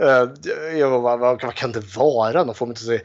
eh, 0.03 0.79
jag 0.79 0.91
bara, 0.91 1.01
vad, 1.01 1.19
vad, 1.19 1.43
vad 1.43 1.55
kan 1.55 1.73
det 1.73 1.97
vara? 1.97 2.45
Någon 2.45 2.55
form 2.55 2.71
av 2.71 2.75
så, 2.75 2.99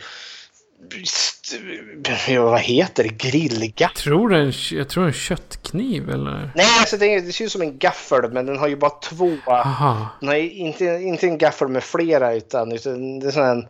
ja, 2.28 2.44
vad 2.44 2.60
heter 2.60 3.04
det? 3.04 3.10
Grillgaffel? 3.10 3.96
Tror 4.04 4.30
det 4.30 4.38
är 4.38 4.42
en, 4.42 4.54
jag 4.72 4.90
tror 4.90 5.06
en 5.08 5.14
köttkniv 5.14 6.10
eller? 6.10 6.52
Nej, 6.56 6.66
alltså 6.80 6.98
det, 6.98 7.20
det 7.22 7.32
ser 7.32 7.46
ut 7.46 7.52
som 7.52 7.62
en 7.62 7.78
gaffel 7.78 8.32
men 8.32 8.46
den 8.46 8.58
har 8.58 8.68
ju 8.68 8.76
bara 8.76 8.92
två. 9.04 9.32
Aha. 9.46 10.08
Den 10.20 10.30
har 10.30 10.36
inte, 10.36 10.86
inte 10.86 11.26
en 11.28 11.38
gaffel 11.38 11.68
med 11.68 11.84
flera 11.84 12.34
utan, 12.34 12.72
utan 12.72 13.20
det 13.20 13.28
är 13.28 13.32
sån 13.32 13.68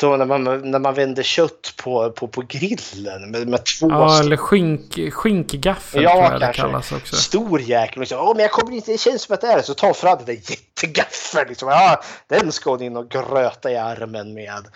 då 0.00 0.16
när 0.16 0.24
man, 0.24 0.44
när 0.70 0.78
man 0.78 0.94
vänder 0.94 1.22
kött 1.22 1.74
på, 1.82 2.10
på, 2.10 2.28
på 2.28 2.42
grillen 2.48 3.30
med, 3.30 3.48
med 3.48 3.60
två 3.80 3.88
Ja, 3.90 4.20
eller 4.20 4.36
skink, 4.36 5.12
skinkgaffel 5.12 6.02
Ja, 6.02 6.10
tror 6.10 6.22
jag 6.24 6.32
det 6.34 6.40
kanske. 6.40 6.62
kallas 6.62 6.92
också. 6.92 7.16
stor 7.16 7.60
jäkel. 7.60 8.00
Liksom. 8.00 8.18
Åh, 8.20 8.32
men 8.34 8.42
jag 8.42 8.50
kommer 8.52 8.72
inte, 8.72 8.92
det 8.92 8.98
känns 8.98 9.22
som 9.22 9.34
att 9.34 9.40
det 9.40 9.46
är 9.46 9.56
det. 9.56 9.62
Så 9.62 9.74
tar 9.74 9.92
fram 9.92 10.16
den 10.16 10.26
där 10.26 10.32
jättegaffeln. 10.32 11.48
Liksom. 11.48 11.68
Ja, 11.68 12.02
den 12.26 12.52
ska 12.52 12.70
hon 12.70 12.82
in 12.82 12.96
och 12.96 13.08
gröta 13.08 13.70
i 13.70 13.76
armen 13.76 14.34
med. 14.34 14.66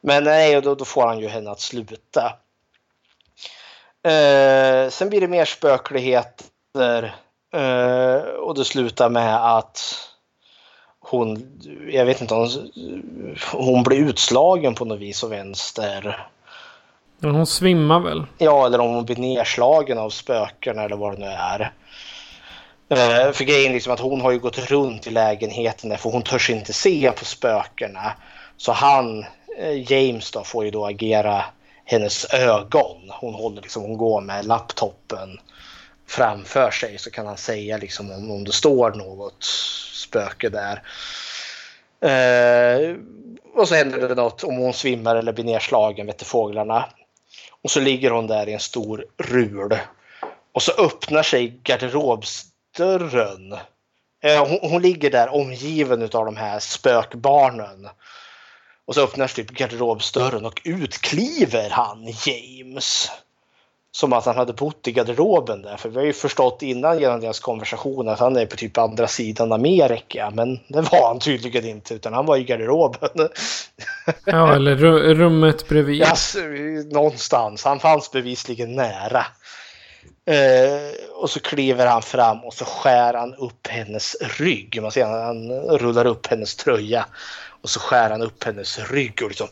Men 0.00 0.24
nej, 0.24 0.56
och 0.56 0.62
då, 0.62 0.74
då 0.74 0.84
får 0.84 1.06
han 1.06 1.18
ju 1.18 1.28
henne 1.28 1.50
att 1.50 1.60
sluta. 1.60 2.32
Eh, 4.04 4.88
sen 4.90 5.08
blir 5.08 5.20
det 5.20 5.28
mer 5.28 5.44
spökligheter. 5.44 7.14
Eh, 7.54 8.14
och 8.16 8.54
det 8.54 8.64
slutar 8.64 9.10
med 9.10 9.56
att 9.56 9.80
hon, 11.18 11.60
jag 11.90 12.04
vet 12.04 12.20
inte 12.20 12.34
om 12.34 12.48
hon 13.52 13.82
blir 13.82 13.98
utslagen 13.98 14.74
på 14.74 14.84
något 14.84 14.98
vis 14.98 15.22
och 15.22 15.32
vänster. 15.32 16.26
Men 17.18 17.34
hon 17.34 17.46
svimmar 17.46 18.00
väl? 18.00 18.24
Ja, 18.38 18.66
eller 18.66 18.80
om 18.80 18.94
hon 18.94 19.04
blir 19.04 19.16
nedslagen 19.16 19.98
av 19.98 20.10
spöken 20.10 20.78
eller 20.78 20.96
vad 20.96 21.12
det 21.12 21.20
nu 21.20 21.26
är. 21.26 21.72
Eh, 22.88 23.32
För 23.32 23.44
grejen 23.44 23.70
är 23.70 23.74
liksom 23.74 23.92
att 23.92 24.00
hon 24.00 24.20
har 24.20 24.30
ju 24.30 24.38
gått 24.38 24.70
runt 24.70 25.06
i 25.06 25.10
lägenheten 25.10 25.90
där, 25.90 25.96
för 25.96 26.10
hon 26.10 26.22
törs 26.22 26.50
inte 26.50 26.72
se 26.72 27.12
på 27.12 27.24
spökena. 27.24 28.12
Så 28.56 28.72
han, 28.72 29.24
eh, 29.58 29.92
James 29.92 30.30
då, 30.30 30.44
får 30.44 30.64
ju 30.64 30.70
då 30.70 30.86
agera 30.86 31.44
hennes 31.84 32.34
ögon. 32.34 33.10
Hon 33.20 33.34
håller 33.34 33.62
liksom, 33.62 33.82
hon 33.82 33.96
går 33.96 34.20
med 34.20 34.44
laptopen 34.44 35.40
framför 36.06 36.70
sig 36.70 36.98
så 36.98 37.10
kan 37.10 37.26
han 37.26 37.36
säga 37.36 37.76
liksom 37.76 38.10
om, 38.10 38.30
om 38.30 38.44
det 38.44 38.52
står 38.52 38.90
något 38.90 39.44
spöke 40.02 40.48
där. 40.48 40.82
Eh, 42.02 42.96
och 43.54 43.68
så 43.68 43.74
händer 43.74 44.08
det 44.08 44.14
något 44.14 44.44
om 44.44 44.56
hon 44.56 44.72
svimmar 44.72 45.16
eller 45.16 45.32
blir 45.32 45.44
nedslagen 45.44 46.06
vet 46.06 46.22
fåglarna. 46.22 46.84
Och 47.62 47.70
så 47.70 47.80
ligger 47.80 48.10
hon 48.10 48.26
där 48.26 48.48
i 48.48 48.52
en 48.52 48.60
stor 48.60 49.06
rul. 49.18 49.78
Och 50.52 50.62
så 50.62 50.72
öppnar 50.72 51.22
sig 51.22 51.60
garderobsdörren. 51.62 53.52
Eh, 54.24 54.46
hon, 54.48 54.70
hon 54.70 54.82
ligger 54.82 55.10
där 55.10 55.34
omgiven 55.34 56.02
av 56.02 56.24
de 56.24 56.36
här 56.36 56.58
spökbarnen. 56.58 57.88
Och 58.84 58.94
så 58.94 59.04
öppnas 59.04 59.34
typ 59.34 59.50
garderobsdörren 59.50 60.44
och 60.44 60.62
utkliver 60.64 61.70
han 61.70 62.14
James. 62.26 63.10
Som 63.94 64.12
att 64.12 64.26
han 64.26 64.36
hade 64.36 64.52
bott 64.52 64.88
i 64.88 64.92
garderoben 64.92 65.62
där. 65.62 65.76
För 65.76 65.88
vi 65.88 65.96
har 65.96 66.04
ju 66.04 66.12
förstått 66.12 66.62
innan 66.62 66.98
genom 66.98 67.20
deras 67.20 67.40
konversation 67.40 68.08
att 68.08 68.18
han 68.18 68.36
är 68.36 68.46
på 68.46 68.56
typ 68.56 68.78
andra 68.78 69.06
sidan 69.06 69.52
Amerika. 69.52 70.30
Men 70.34 70.60
det 70.68 70.80
var 70.80 71.08
han 71.08 71.18
tydligen 71.18 71.64
inte 71.64 71.94
utan 71.94 72.12
han 72.12 72.26
var 72.26 72.36
i 72.36 72.44
garderoben. 72.44 73.28
Ja, 74.24 74.54
eller 74.54 74.76
ru- 74.76 75.14
rummet 75.14 75.68
bredvid. 75.68 76.00
Yes, 76.00 76.36
någonstans. 76.90 77.64
Han 77.64 77.80
fanns 77.80 78.10
bevisligen 78.10 78.74
nära. 78.74 79.26
Eh, 80.24 80.94
och 81.14 81.30
så 81.30 81.40
kliver 81.40 81.86
han 81.86 82.02
fram 82.02 82.44
och 82.44 82.54
så 82.54 82.64
skär 82.64 83.14
han 83.14 83.34
upp 83.34 83.66
hennes 83.66 84.16
rygg. 84.38 84.82
Man 84.82 84.90
ser 84.92 85.06
han, 85.06 85.22
han 85.22 85.50
rullar 85.78 86.04
upp 86.04 86.26
hennes 86.26 86.56
tröja. 86.56 87.06
Och 87.62 87.70
så 87.70 87.80
skär 87.80 88.10
han 88.10 88.22
upp 88.22 88.44
hennes 88.44 88.90
rygg 88.90 89.22
och 89.22 89.28
liksom 89.28 89.48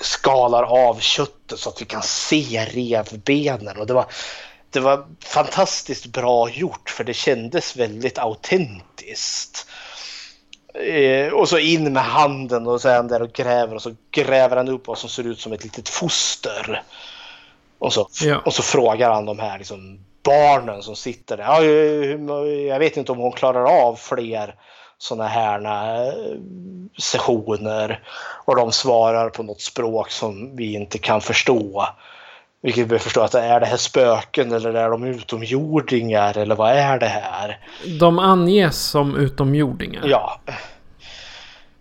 skalar 0.00 0.62
av 0.62 1.00
köttet 1.00 1.58
så 1.58 1.68
att 1.68 1.80
vi 1.82 1.84
kan 1.84 2.02
se 2.02 2.66
revbenen. 2.72 3.76
Och 3.76 3.86
det 3.86 3.94
var, 3.94 4.06
det 4.70 4.80
var 4.80 5.06
fantastiskt 5.24 6.06
bra 6.06 6.50
gjort 6.50 6.90
för 6.90 7.04
det 7.04 7.14
kändes 7.14 7.76
väldigt 7.76 8.18
autentiskt. 8.18 9.66
Eh, 10.74 11.32
och 11.32 11.48
så 11.48 11.58
in 11.58 11.92
med 11.92 12.02
handen 12.02 12.66
och 12.66 12.80
så 12.80 12.88
är 12.88 12.96
han 12.96 13.08
där 13.08 13.22
och 13.22 13.32
gräver 13.32 13.74
och 13.74 13.82
så 13.82 13.94
gräver 14.10 14.56
han 14.56 14.68
upp 14.68 14.86
vad 14.86 14.98
som 14.98 15.08
ser 15.10 15.26
ut 15.26 15.40
som 15.40 15.52
ett 15.52 15.64
litet 15.64 15.88
foster. 15.88 16.82
Och 17.78 17.92
så, 17.92 18.08
Ja. 18.22 18.38
och 18.44 18.54
så 18.54 18.62
frågar 18.62 19.10
han 19.10 19.24
de 19.26 19.38
här 19.38 19.58
liksom, 19.58 19.98
barnen 20.22 20.82
som 20.82 20.96
sitter 20.96 21.36
där. 21.36 21.44
Ja, 21.44 21.60
hur- 21.60 22.66
jag 22.68 22.78
vet 22.78 22.96
inte 22.96 23.12
om 23.12 23.18
hon 23.18 23.32
klarar 23.32 23.64
av 23.86 23.96
fler 23.96 24.54
sådana 24.98 25.28
här 25.28 25.64
eh, 25.64 26.38
sessioner. 26.98 28.00
Och 28.44 28.56
de 28.56 28.72
svarar 28.72 29.30
på 29.30 29.42
något 29.42 29.60
språk 29.60 30.10
som 30.10 30.56
vi 30.56 30.74
inte 30.74 30.98
kan 30.98 31.20
förstå. 31.20 31.86
Vilket 32.62 32.86
vi 32.86 32.98
förstår 32.98 33.24
att 33.24 33.34
är 33.34 33.60
det 33.60 33.66
här 33.66 33.76
spöken 33.76 34.52
eller 34.52 34.74
är 34.74 34.90
de 34.90 35.04
utomjordingar 35.04 36.38
eller 36.38 36.54
vad 36.54 36.70
är 36.70 36.98
det 36.98 37.06
här? 37.06 37.60
De 38.00 38.18
anges 38.18 38.76
som 38.76 39.16
utomjordingar. 39.16 40.02
Ja. 40.06 40.40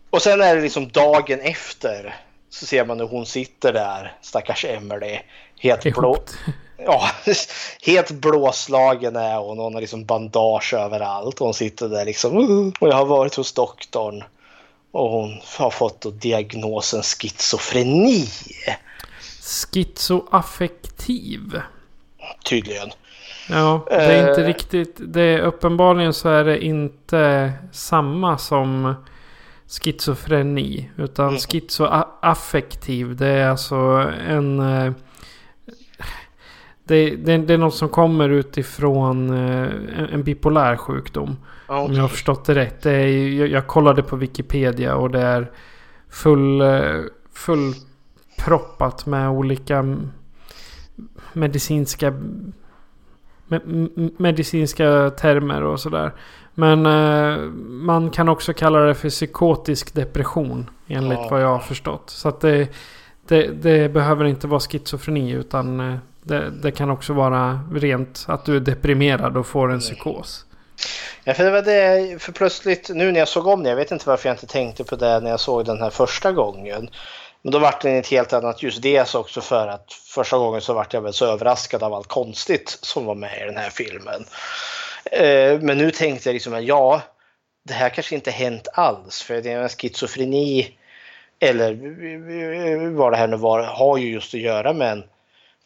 Och 0.09 0.21
sen 0.21 0.41
är 0.41 0.55
det 0.55 0.61
liksom 0.61 0.89
dagen 0.89 1.39
efter 1.39 2.15
så 2.49 2.65
ser 2.65 2.85
man 2.85 2.99
hur 2.99 3.07
hon 3.07 3.25
sitter 3.25 3.73
där, 3.73 4.13
stackars 4.21 4.65
Emily. 4.65 5.19
Helt 5.59 5.83
blå. 5.83 6.17
Ja, 6.77 7.09
helt 7.85 8.11
blåslagen 8.11 9.15
är 9.15 9.37
hon. 9.37 9.57
Hon 9.59 9.73
har 9.73 9.81
liksom 9.81 10.05
bandage 10.05 10.73
överallt. 10.73 11.39
Hon 11.39 11.53
sitter 11.53 11.89
där 11.89 12.05
liksom. 12.05 12.37
"Uh, 12.37 12.71
Och 12.79 12.87
jag 12.89 12.95
har 12.95 13.05
varit 13.05 13.35
hos 13.35 13.53
doktorn. 13.53 14.23
Och 14.91 15.09
hon 15.09 15.39
har 15.57 15.69
fått 15.69 16.01
då 16.01 16.09
diagnosen 16.09 17.01
schizofreni. 17.03 18.27
Schizoaffektiv. 20.25 21.61
Tydligen. 22.45 22.89
Ja, 23.49 23.85
det 23.89 23.95
är 23.95 24.29
inte 24.29 24.41
Eh. 24.41 24.47
riktigt. 24.47 24.95
Det 24.99 25.21
är, 25.21 25.39
uppenbarligen 25.39 26.13
så 26.13 26.29
är 26.29 26.43
det 26.43 26.65
inte 26.65 27.53
samma 27.71 28.37
som 28.37 28.95
schizofreni. 29.81 30.89
Utan 30.97 31.27
Mm. 31.27 31.39
schizoaffektiv. 31.39 33.15
Det 33.15 33.27
är 33.27 33.49
alltså 33.49 33.75
en... 34.27 34.59
Det, 36.87 37.15
det, 37.15 37.37
det 37.37 37.53
är 37.53 37.57
något 37.57 37.75
som 37.75 37.89
kommer 37.89 38.29
utifrån 38.29 39.29
eh, 39.29 39.63
en, 39.99 40.09
en 40.13 40.23
bipolär 40.23 40.75
sjukdom. 40.77 41.37
Ja, 41.67 41.79
Om 41.81 41.93
jag 41.93 42.01
har 42.01 42.07
förstått 42.07 42.45
det 42.45 42.55
rätt. 42.55 42.81
Det 42.81 42.91
är, 42.91 43.07
jag, 43.29 43.47
jag 43.47 43.67
kollade 43.67 44.03
på 44.03 44.15
Wikipedia 44.15 44.95
och 44.95 45.11
det 45.11 45.21
är 45.21 45.51
full, 46.09 46.61
eh, 46.61 47.01
fullproppat 47.33 49.05
med 49.05 49.29
olika 49.29 49.97
medicinska 51.33 52.11
me, 53.47 53.59
m- 53.65 54.11
medicinska 54.17 55.09
termer 55.09 55.63
och 55.63 55.79
sådär. 55.79 56.11
Men 56.53 56.85
eh, 56.85 57.37
man 57.67 58.09
kan 58.09 58.29
också 58.29 58.53
kalla 58.53 58.79
det 58.79 58.93
för 58.95 59.09
psykotisk 59.09 59.93
depression. 59.95 60.69
Enligt 60.87 61.19
Ja. 61.19 61.27
vad 61.31 61.41
jag 61.41 61.47
har 61.47 61.59
förstått. 61.59 62.09
Så 62.09 62.29
att 62.29 62.41
det, 62.41 62.67
Det, 63.27 63.47
det 63.47 63.93
behöver 63.93 64.25
inte 64.25 64.47
vara 64.47 64.59
schizofreni 64.59 65.31
utan 65.31 65.97
det, 66.25 66.49
det 66.49 66.71
kan 66.71 66.89
också 66.89 67.13
vara 67.13 67.59
rent 67.73 68.25
att 68.27 68.45
du 68.45 68.55
är 68.55 68.59
deprimerad 68.59 69.37
och 69.37 69.47
får 69.47 69.71
en 69.71 69.79
psykos. 69.79 70.45
Ja, 71.23 71.33
för 71.33 71.43
det 71.43 71.51
var 71.51 71.61
det, 71.61 72.21
för 72.21 72.31
plötsligt 72.31 72.89
nu 72.89 73.11
när 73.11 73.19
jag 73.19 73.27
såg 73.27 73.47
om 73.47 73.63
det, 73.63 73.69
jag 73.69 73.75
vet 73.75 73.91
inte 73.91 74.09
varför 74.09 74.29
jag 74.29 74.33
inte 74.33 74.47
tänkte 74.47 74.83
på 74.83 74.95
det 74.95 75.19
när 75.19 75.29
jag 75.29 75.39
såg 75.39 75.65
den 75.65 75.81
här 75.81 75.89
första 75.89 76.31
gången. 76.31 76.89
Men 77.41 77.51
då 77.51 77.59
vart 77.59 77.81
den 77.81 77.95
ett 77.95 78.07
helt 78.07 78.33
annat 78.33 78.63
ljus. 78.63 78.77
Dels 78.77 79.15
också 79.15 79.41
för 79.41 79.67
att 79.67 79.93
första 79.93 80.37
gången 80.37 80.61
så 80.61 80.73
vart 80.73 80.93
jag 80.93 81.01
väl 81.01 81.13
så 81.13 81.25
överraskad 81.25 81.83
av 81.83 81.93
allt 81.93 82.07
konstigt 82.07 82.77
som 82.81 83.05
var 83.05 83.15
med 83.15 83.41
i 83.41 83.45
den 83.45 83.57
här 83.57 83.69
filmen. 83.69 84.25
Eh, 85.11 85.59
men 85.61 85.77
nu 85.77 85.91
tänkte 85.91 86.29
jag 86.29 86.33
liksom 86.33 86.53
att 86.53 86.63
ja, 86.63 87.01
det 87.67 87.73
här 87.73 87.89
kanske 87.89 88.15
inte 88.15 88.31
hänt 88.31 88.67
alls. 88.73 89.21
För 89.21 89.41
det 89.41 89.51
är 89.51 89.61
en 89.61 89.69
schizofreni 89.69 90.77
eller 91.39 91.73
vad 92.95 93.13
det 93.13 93.17
här 93.17 93.27
nu 93.27 93.37
var, 93.37 93.63
har 93.63 93.97
ju 93.97 94.11
just 94.11 94.33
att 94.33 94.39
göra 94.39 94.73
med 94.73 94.91
en 94.91 95.03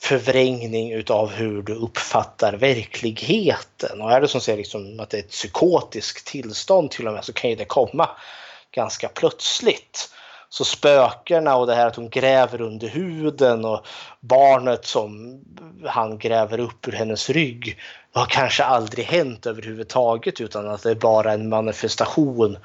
förvrängning 0.02 0.94
utav 0.94 1.32
hur 1.32 1.62
du 1.62 1.74
uppfattar 1.76 2.54
verkligheten. 2.54 4.02
Och 4.02 4.12
är 4.12 4.22
det 4.22 4.28
som 4.28 4.42
säger 4.42 4.58
liksom 4.58 5.00
att 5.00 5.10
det 5.10 5.18
är 5.18 5.22
ett 5.22 5.30
psykotiskt 5.30 6.28
tillstånd 6.28 6.92
till 6.92 7.08
och 7.08 7.14
med 7.14 7.26
så 7.26 7.34
kan 7.34 7.50
ju 7.50 7.56
det 7.56 7.66
komma 7.66 8.10
ganska 8.72 9.08
plötsligt. 9.08 10.10
Så 10.50 10.66
spökena 10.66 11.56
och 11.56 11.68
det 11.68 11.76
här 11.76 11.88
att 11.88 11.96
hon 11.96 12.10
gräver 12.10 12.62
under 12.62 12.88
huden 12.88 13.66
och 13.66 13.86
barnet 14.20 14.86
som 14.86 15.42
han 15.86 16.18
gräver 16.18 16.60
upp 16.60 16.88
ur 16.88 16.92
hennes 16.92 17.30
rygg. 17.30 17.78
Har 18.14 18.26
kanske 18.26 18.64
aldrig 18.64 19.06
hänt 19.06 19.46
överhuvudtaget 19.46 20.42
utan 20.42 20.70
att 20.70 20.84
det 20.84 20.92
är 20.92 20.96
bara 20.96 21.34
en 21.34 21.50
manifestation 21.50 22.58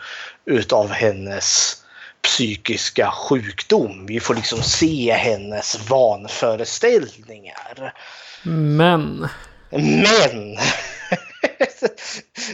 utav 0.44 0.88
hennes 0.88 1.83
psykiska 2.24 3.10
sjukdom. 3.10 4.06
Vi 4.06 4.20
får 4.20 4.34
liksom 4.34 4.62
se 4.62 5.12
hennes 5.12 5.90
vanföreställningar. 5.90 7.94
Men. 8.42 9.28
Men. 9.70 10.56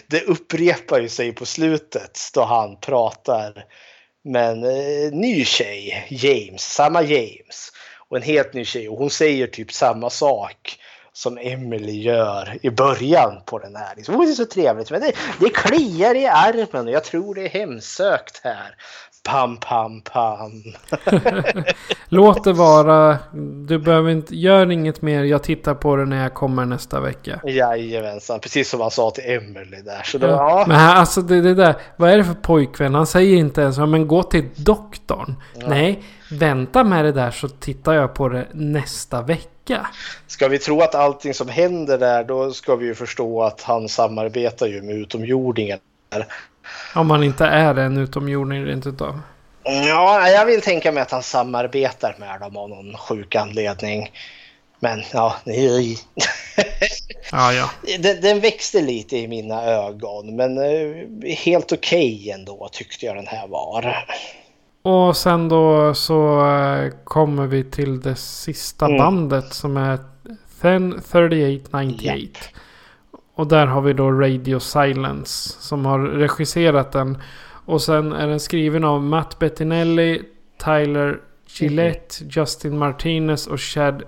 det 0.06 0.22
upprepar 0.22 1.00
ju 1.00 1.08
sig 1.08 1.32
på 1.32 1.46
slutet 1.46 2.18
då 2.34 2.44
han 2.44 2.80
pratar 2.80 3.64
med 4.24 4.50
en 4.50 4.64
eh, 4.64 5.12
ny 5.12 5.44
tjej, 5.44 6.06
James, 6.10 6.62
samma 6.62 7.02
James. 7.02 7.72
Och 8.08 8.16
en 8.16 8.22
helt 8.22 8.54
ny 8.54 8.64
tjej 8.64 8.88
och 8.88 8.98
hon 8.98 9.10
säger 9.10 9.46
typ 9.46 9.72
samma 9.72 10.10
sak 10.10 10.78
som 11.12 11.38
Emily 11.38 12.02
gör 12.02 12.58
i 12.62 12.70
början 12.70 13.42
på 13.46 13.58
den 13.58 13.76
här. 13.76 13.96
Liksom, 13.96 14.18
det 14.18 14.30
är 14.30 14.34
så 14.34 14.44
trevligt, 14.44 14.90
men 14.90 15.00
det, 15.00 15.12
det 15.40 15.50
kliar 15.50 16.14
i 16.14 16.26
armen 16.26 16.86
och 16.86 16.92
jag 16.92 17.04
tror 17.04 17.34
det 17.34 17.42
är 17.42 17.48
hemsökt 17.48 18.40
här. 18.44 18.74
Pam, 19.22 19.56
pam, 19.56 20.00
pam. 20.00 20.62
Låt 22.08 22.44
det 22.44 22.52
vara. 22.52 23.18
Du 23.66 23.78
behöver 23.78 24.10
inte, 24.10 24.36
gör 24.36 24.70
inget 24.70 25.02
mer. 25.02 25.22
Jag 25.24 25.42
tittar 25.42 25.74
på 25.74 25.96
det 25.96 26.04
när 26.04 26.22
jag 26.22 26.34
kommer 26.34 26.64
nästa 26.64 27.00
vecka. 27.00 27.40
Jajamensan, 27.44 28.40
precis 28.40 28.70
som 28.70 28.80
han 28.80 28.90
sa 28.90 29.10
till 29.10 29.24
Emily 29.26 29.82
där. 29.82 30.02
Så 30.04 30.18
då, 30.18 30.26
ja. 30.26 30.60
ja. 30.60 30.64
Men 30.68 30.76
här, 30.76 30.96
alltså 30.96 31.22
det, 31.22 31.40
det 31.40 31.54
där. 31.54 31.74
Vad 31.96 32.10
är 32.10 32.18
det 32.18 32.24
för 32.24 32.34
pojkvän? 32.34 32.94
Han 32.94 33.06
säger 33.06 33.36
inte 33.36 33.60
ens 33.60 33.78
men 33.78 34.08
gå 34.08 34.22
till 34.22 34.48
doktorn. 34.56 35.34
Ja. 35.54 35.66
Nej, 35.68 36.02
vänta 36.30 36.84
med 36.84 37.04
det 37.04 37.12
där 37.12 37.30
så 37.30 37.48
tittar 37.48 37.92
jag 37.92 38.14
på 38.14 38.28
det 38.28 38.46
nästa 38.52 39.22
vecka. 39.22 39.86
Ska 40.26 40.48
vi 40.48 40.58
tro 40.58 40.80
att 40.80 40.94
allting 40.94 41.34
som 41.34 41.48
händer 41.48 41.98
där 41.98 42.24
då 42.24 42.52
ska 42.52 42.76
vi 42.76 42.86
ju 42.86 42.94
förstå 42.94 43.42
att 43.42 43.62
han 43.62 43.88
samarbetar 43.88 44.66
ju 44.66 44.82
med 44.82 44.96
utomjordingar. 44.96 45.78
Om 46.94 47.06
man 47.06 47.24
inte 47.24 47.44
är 47.46 47.74
en 47.74 47.96
utomjording 47.96 48.64
rent 48.64 48.86
utav. 48.86 49.20
Ja, 49.62 50.28
jag 50.28 50.46
vill 50.46 50.60
tänka 50.60 50.92
mig 50.92 51.02
att 51.02 51.10
han 51.10 51.22
samarbetar 51.22 52.16
med 52.18 52.40
dem 52.40 52.56
av 52.56 52.68
någon 52.68 52.96
sjuk 52.96 53.34
anledning. 53.34 54.10
Men 54.80 55.02
ja, 55.12 55.36
nej. 55.44 55.98
ja, 57.32 57.52
ja. 57.52 57.70
Den, 57.98 58.20
den, 58.20 58.40
växte 58.40 58.80
lite 58.80 59.16
i 59.16 59.28
mina 59.28 59.64
ögon, 59.64 60.36
men 60.36 60.58
eh, 60.58 61.36
helt 61.36 61.72
okej 61.72 62.14
okay 62.14 62.30
ändå 62.30 62.68
tyckte 62.72 63.06
jag 63.06 63.16
den 63.16 63.26
här 63.26 63.48
var. 63.48 64.06
Och 64.82 65.16
sen 65.16 65.48
då 65.48 65.94
så 65.94 66.46
eh, 66.46 66.90
kommer 67.04 67.46
vi 67.46 67.64
till 67.64 68.00
det 68.00 68.16
sista 68.16 68.86
mm. 68.86 68.98
bandet 68.98 69.54
som 69.54 69.76
är 69.76 69.98
3898. 70.60 72.16
Yep. 72.16 72.30
Och 73.40 73.46
där 73.46 73.66
har 73.66 73.80
vi 73.80 73.92
då 73.92 74.10
Radio 74.10 74.60
Silence 74.60 75.54
som 75.60 75.86
har 75.86 75.98
regisserat 75.98 76.92
den. 76.92 77.22
Och 77.66 77.82
sen 77.82 78.12
är 78.12 78.26
den 78.26 78.40
skriven 78.40 78.84
av 78.84 79.02
Matt 79.02 79.38
Bettinelli, 79.38 80.22
Tyler 80.64 81.20
Gillette. 81.46 82.24
Justin 82.30 82.78
Martinez 82.78 83.46
och 83.46 83.60
Chad 83.60 84.02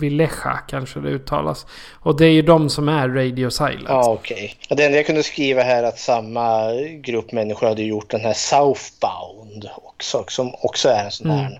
Villeja 0.00 0.58
kanske 0.68 1.00
det 1.00 1.08
uttalas. 1.08 1.66
Och 2.00 2.16
det 2.16 2.26
är 2.26 2.30
ju 2.30 2.42
de 2.42 2.70
som 2.70 2.88
är 2.88 3.08
Radio 3.08 3.50
Silence. 3.50 3.86
Ja, 3.88 4.12
okej. 4.12 4.56
Okay. 4.64 4.76
Det 4.76 4.84
enda 4.84 4.96
jag 4.96 5.06
kunde 5.06 5.22
skriva 5.22 5.62
här 5.62 5.82
är 5.82 5.88
att 5.88 5.98
samma 5.98 6.72
grupp 7.00 7.32
människor 7.32 7.66
hade 7.66 7.82
gjort 7.82 8.10
den 8.10 8.20
här 8.20 8.32
Southbound 8.32 9.68
också. 9.76 10.24
Som 10.28 10.54
också 10.54 10.88
är 10.88 11.04
en 11.04 11.10
sån 11.10 11.30
här 11.30 11.46
mm. 11.46 11.58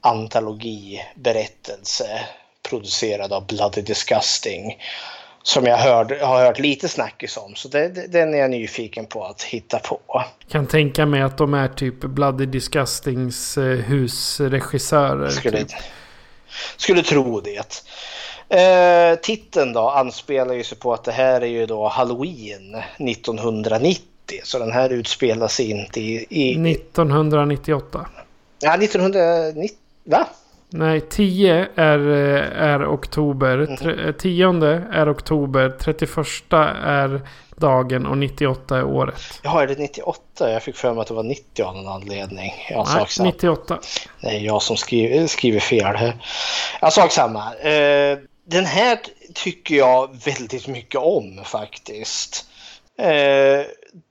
antologiberättelse 0.00 2.06
producerad 2.68 3.32
av 3.32 3.46
Bloody 3.46 3.82
Disgusting 3.82 4.76
som 5.42 5.64
jag 5.64 5.76
hörde, 5.76 6.24
har 6.24 6.44
hört 6.44 6.58
lite 6.58 6.88
snackis 6.88 7.36
om. 7.36 7.54
Så 7.54 7.68
det, 7.68 8.12
den 8.12 8.34
är 8.34 8.38
jag 8.38 8.50
nyfiken 8.50 9.06
på 9.06 9.24
att 9.24 9.42
hitta 9.42 9.78
på. 9.78 10.24
Kan 10.48 10.66
tänka 10.66 11.06
mig 11.06 11.22
att 11.22 11.38
de 11.38 11.54
är 11.54 11.68
typ 11.68 12.00
Bloody 12.00 12.46
Disgustings 12.46 13.58
eh, 13.58 13.64
husregissörer. 13.64 15.28
Skulle, 15.28 15.58
typ. 15.58 15.70
skulle 16.76 17.02
tro 17.02 17.40
det. 17.40 17.82
Eh, 18.48 19.18
titeln 19.18 19.72
då 19.72 19.88
anspelar 19.88 20.54
ju 20.54 20.64
sig 20.64 20.78
på 20.78 20.92
att 20.92 21.04
det 21.04 21.12
här 21.12 21.40
är 21.40 21.46
ju 21.46 21.66
då 21.66 21.88
Halloween 21.88 22.74
1990. 22.98 24.04
Så 24.44 24.58
den 24.58 24.72
här 24.72 24.90
utspelar 24.90 25.48
sig 25.48 25.70
inte 25.70 26.00
i... 26.00 26.26
i 26.30 26.72
1998. 26.72 28.06
Ja, 28.60 28.74
1990. 28.74 29.76
Va? 30.04 30.26
Nej, 30.70 31.00
10 31.00 31.68
är, 31.74 31.98
eh, 31.98 32.62
är 32.62 32.94
oktober. 32.94 33.58
Mm. 33.58 34.14
10 34.18 34.46
eh, 34.46 34.82
är 34.92 35.12
oktober. 35.12 35.76
31 35.80 36.16
är 36.84 37.28
dagen 37.56 38.06
och 38.06 38.18
98 38.18 38.76
är 38.76 38.84
året. 38.84 39.40
Jaha, 39.42 39.62
är 39.62 39.66
det 39.66 39.78
98? 39.78 40.52
Jag 40.52 40.62
fick 40.62 40.76
för 40.76 40.92
mig 40.92 41.00
att 41.00 41.06
det 41.06 41.14
var 41.14 41.22
90 41.22 41.64
av 41.64 41.76
någon 41.76 41.88
anledning. 41.88 42.52
Jag 42.70 42.86
Nej, 42.86 43.06
sak 43.06 43.26
98. 43.26 43.78
Det 44.20 44.26
är 44.26 44.40
jag 44.40 44.62
som 44.62 44.76
skriver, 44.76 45.26
skriver 45.26 45.60
fel. 45.60 46.12
Jag 46.80 46.92
sak 46.92 47.12
samma. 47.12 47.54
Eh, 47.54 48.18
den 48.44 48.64
här 48.64 48.98
tycker 49.34 49.74
jag 49.74 50.24
väldigt 50.24 50.66
mycket 50.66 51.00
om 51.00 51.40
faktiskt. 51.44 52.44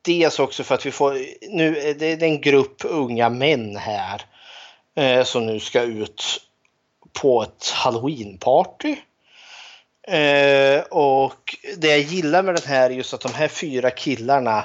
dels 0.06 0.40
också 0.40 0.64
för 0.64 0.76
att 0.76 0.86
vi 0.86 0.92
får, 0.92 1.18
nu 1.50 1.96
det 2.00 2.12
är 2.12 2.24
en 2.24 2.42
grupp 2.42 2.82
unga 2.86 3.30
män 3.30 3.76
här 3.76 4.22
som 5.24 5.46
nu 5.46 5.60
ska 5.60 5.82
ut 5.82 6.47
på 7.22 7.44
ett 7.44 7.70
halloweenparty. 7.70 8.96
Eh, 10.08 10.82
och 10.90 11.56
det 11.78 11.88
jag 11.88 12.00
gillar 12.00 12.44
med 12.44 12.56
den 12.56 12.64
här 12.66 12.90
är 12.90 12.94
just 12.94 13.14
att 13.14 13.22
de 13.22 13.34
här 13.34 13.48
fyra 13.48 13.92
killarna 13.92 14.64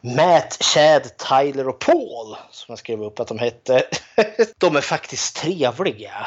Matt, 0.00 0.58
Chad, 0.60 1.02
Tyler 1.16 1.68
och 1.68 1.78
Paul 1.78 2.36
som 2.50 2.72
jag 2.72 2.78
skrev 2.78 3.02
upp 3.02 3.20
att 3.20 3.28
de 3.28 3.38
hette. 3.38 3.84
de 4.58 4.76
är 4.76 4.80
faktiskt 4.80 5.36
trevliga. 5.36 6.26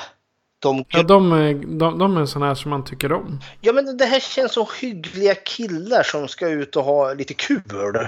De, 0.59 0.85
ja, 0.89 1.03
de, 1.03 1.31
är, 1.31 1.53
de, 1.79 1.99
de 1.99 2.17
är 2.17 2.25
sådana 2.25 2.47
här 2.47 2.55
som 2.55 2.69
man 2.71 2.85
tycker 2.85 3.13
om. 3.13 3.39
Ja, 3.61 3.73
men 3.73 3.97
det 3.97 4.05
här 4.05 4.19
känns 4.19 4.51
som 4.51 4.65
hyggliga 4.81 5.35
killar 5.35 6.03
som 6.03 6.27
ska 6.27 6.47
ut 6.47 6.75
och 6.75 6.83
ha 6.83 7.13
lite 7.13 7.33
kul. 7.33 8.07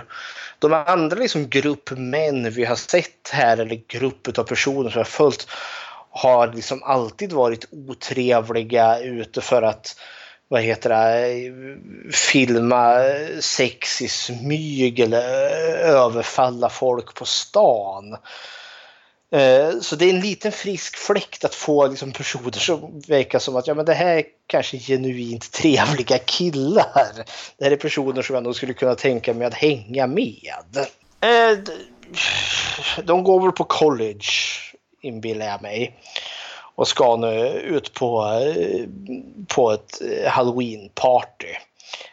De 0.60 0.74
andra 0.74 1.18
liksom 1.18 1.50
grupp 1.50 1.92
män 1.92 2.52
vi 2.52 2.66
har 2.66 2.76
sett 2.76 3.30
här, 3.32 3.58
eller 3.58 3.82
grupp 3.88 4.38
av 4.38 4.44
personer 4.44 4.90
som 4.90 5.00
har 5.00 5.04
följt, 5.04 5.48
har 6.18 6.54
liksom 6.54 6.84
alltid 6.84 7.34
varit 7.34 7.66
otrevliga 7.72 9.00
ute 9.00 9.42
för 9.42 9.62
att 9.62 9.96
vad 10.48 10.62
heter 10.62 10.90
det, 10.90 11.54
filma 12.14 12.96
sex 13.40 14.02
i 14.02 14.08
smyg 14.08 15.00
eller 15.00 15.50
överfalla 15.80 16.70
folk 16.70 17.16
på 17.16 17.26
stan. 17.26 18.18
Eh, 19.32 19.80
så 19.82 19.96
det 19.96 20.06
är 20.06 20.10
en 20.10 20.20
liten 20.20 20.52
frisk 20.52 20.98
fläkt 20.98 21.46
att 21.46 21.56
få 21.56 21.88
liksom 21.88 22.12
personer 22.12 22.52
som 22.52 23.02
verkar 23.08 23.40
som 23.40 23.56
att 23.56 23.68
ja, 23.68 23.74
men 23.74 23.86
det 23.86 23.94
här 23.94 24.18
är 24.18 24.24
kanske 24.48 24.78
genuint 24.78 25.52
trevliga 25.52 26.18
killar. 26.18 27.26
Det 27.58 27.64
här 27.64 27.72
är 27.72 27.76
personer 27.76 28.22
som 28.22 28.36
jag 28.36 28.44
nog 28.44 28.56
skulle 28.56 28.74
kunna 28.74 28.96
tänka 28.96 29.34
mig 29.34 29.48
att 29.48 29.54
hänga 29.54 30.08
med. 30.08 30.78
Eh, 31.22 31.58
de 33.04 33.24
går 33.24 33.42
väl 33.42 33.52
på 33.52 33.64
college 33.64 34.28
inbillar 35.02 35.46
jag 35.46 35.62
mig. 35.62 35.96
Och 36.76 36.88
ska 36.88 37.16
nu 37.16 37.48
ut 37.50 37.94
på, 37.94 38.26
på 39.48 39.72
ett 39.72 40.02
halloween-party. 40.28 41.56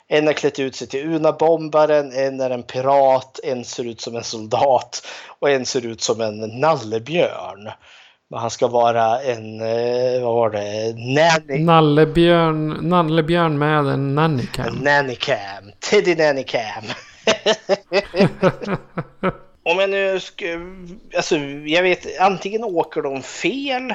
En 0.09 0.27
har 0.27 0.35
klätt 0.35 0.59
ut 0.59 0.77
sig 0.77 0.89
till 0.89 1.15
Unabombaren, 1.15 2.13
en 2.13 2.41
är 2.41 2.51
en 2.51 2.63
pirat, 2.63 3.41
en 3.43 3.65
ser 3.65 3.85
ut 3.85 4.01
som 4.01 4.17
en 4.17 4.25
soldat 4.25 5.07
och 5.39 5.51
en 5.51 5.67
ser 5.67 5.87
ut 5.87 6.01
som 6.01 6.21
en 6.21 6.61
nallebjörn. 6.61 7.71
Men 8.31 8.41
han 8.41 8.51
ska 8.51 8.69
vara 8.69 9.23
en, 9.23 9.61
eh, 9.61 10.23
vad 10.23 10.35
var 10.35 10.51
det, 10.51 10.95
nanny. 10.97 11.65
Nallebjörn, 11.65 12.69
nallebjörn 12.69 13.59
med 13.59 13.79
en 13.79 14.15
nannycam. 14.15 14.67
En 14.67 14.75
nannycam. 14.75 15.73
Teddy 15.91 16.15
nannycam. 16.15 16.85
Om 19.67 19.79
jag 19.79 19.91
nu 19.91 20.21
ska, 20.21 20.45
alltså 21.17 21.37
jag 21.67 21.83
vet, 21.83 22.19
antingen 22.21 22.65
åker 22.65 23.03
de 23.03 23.23
fel 23.23 23.95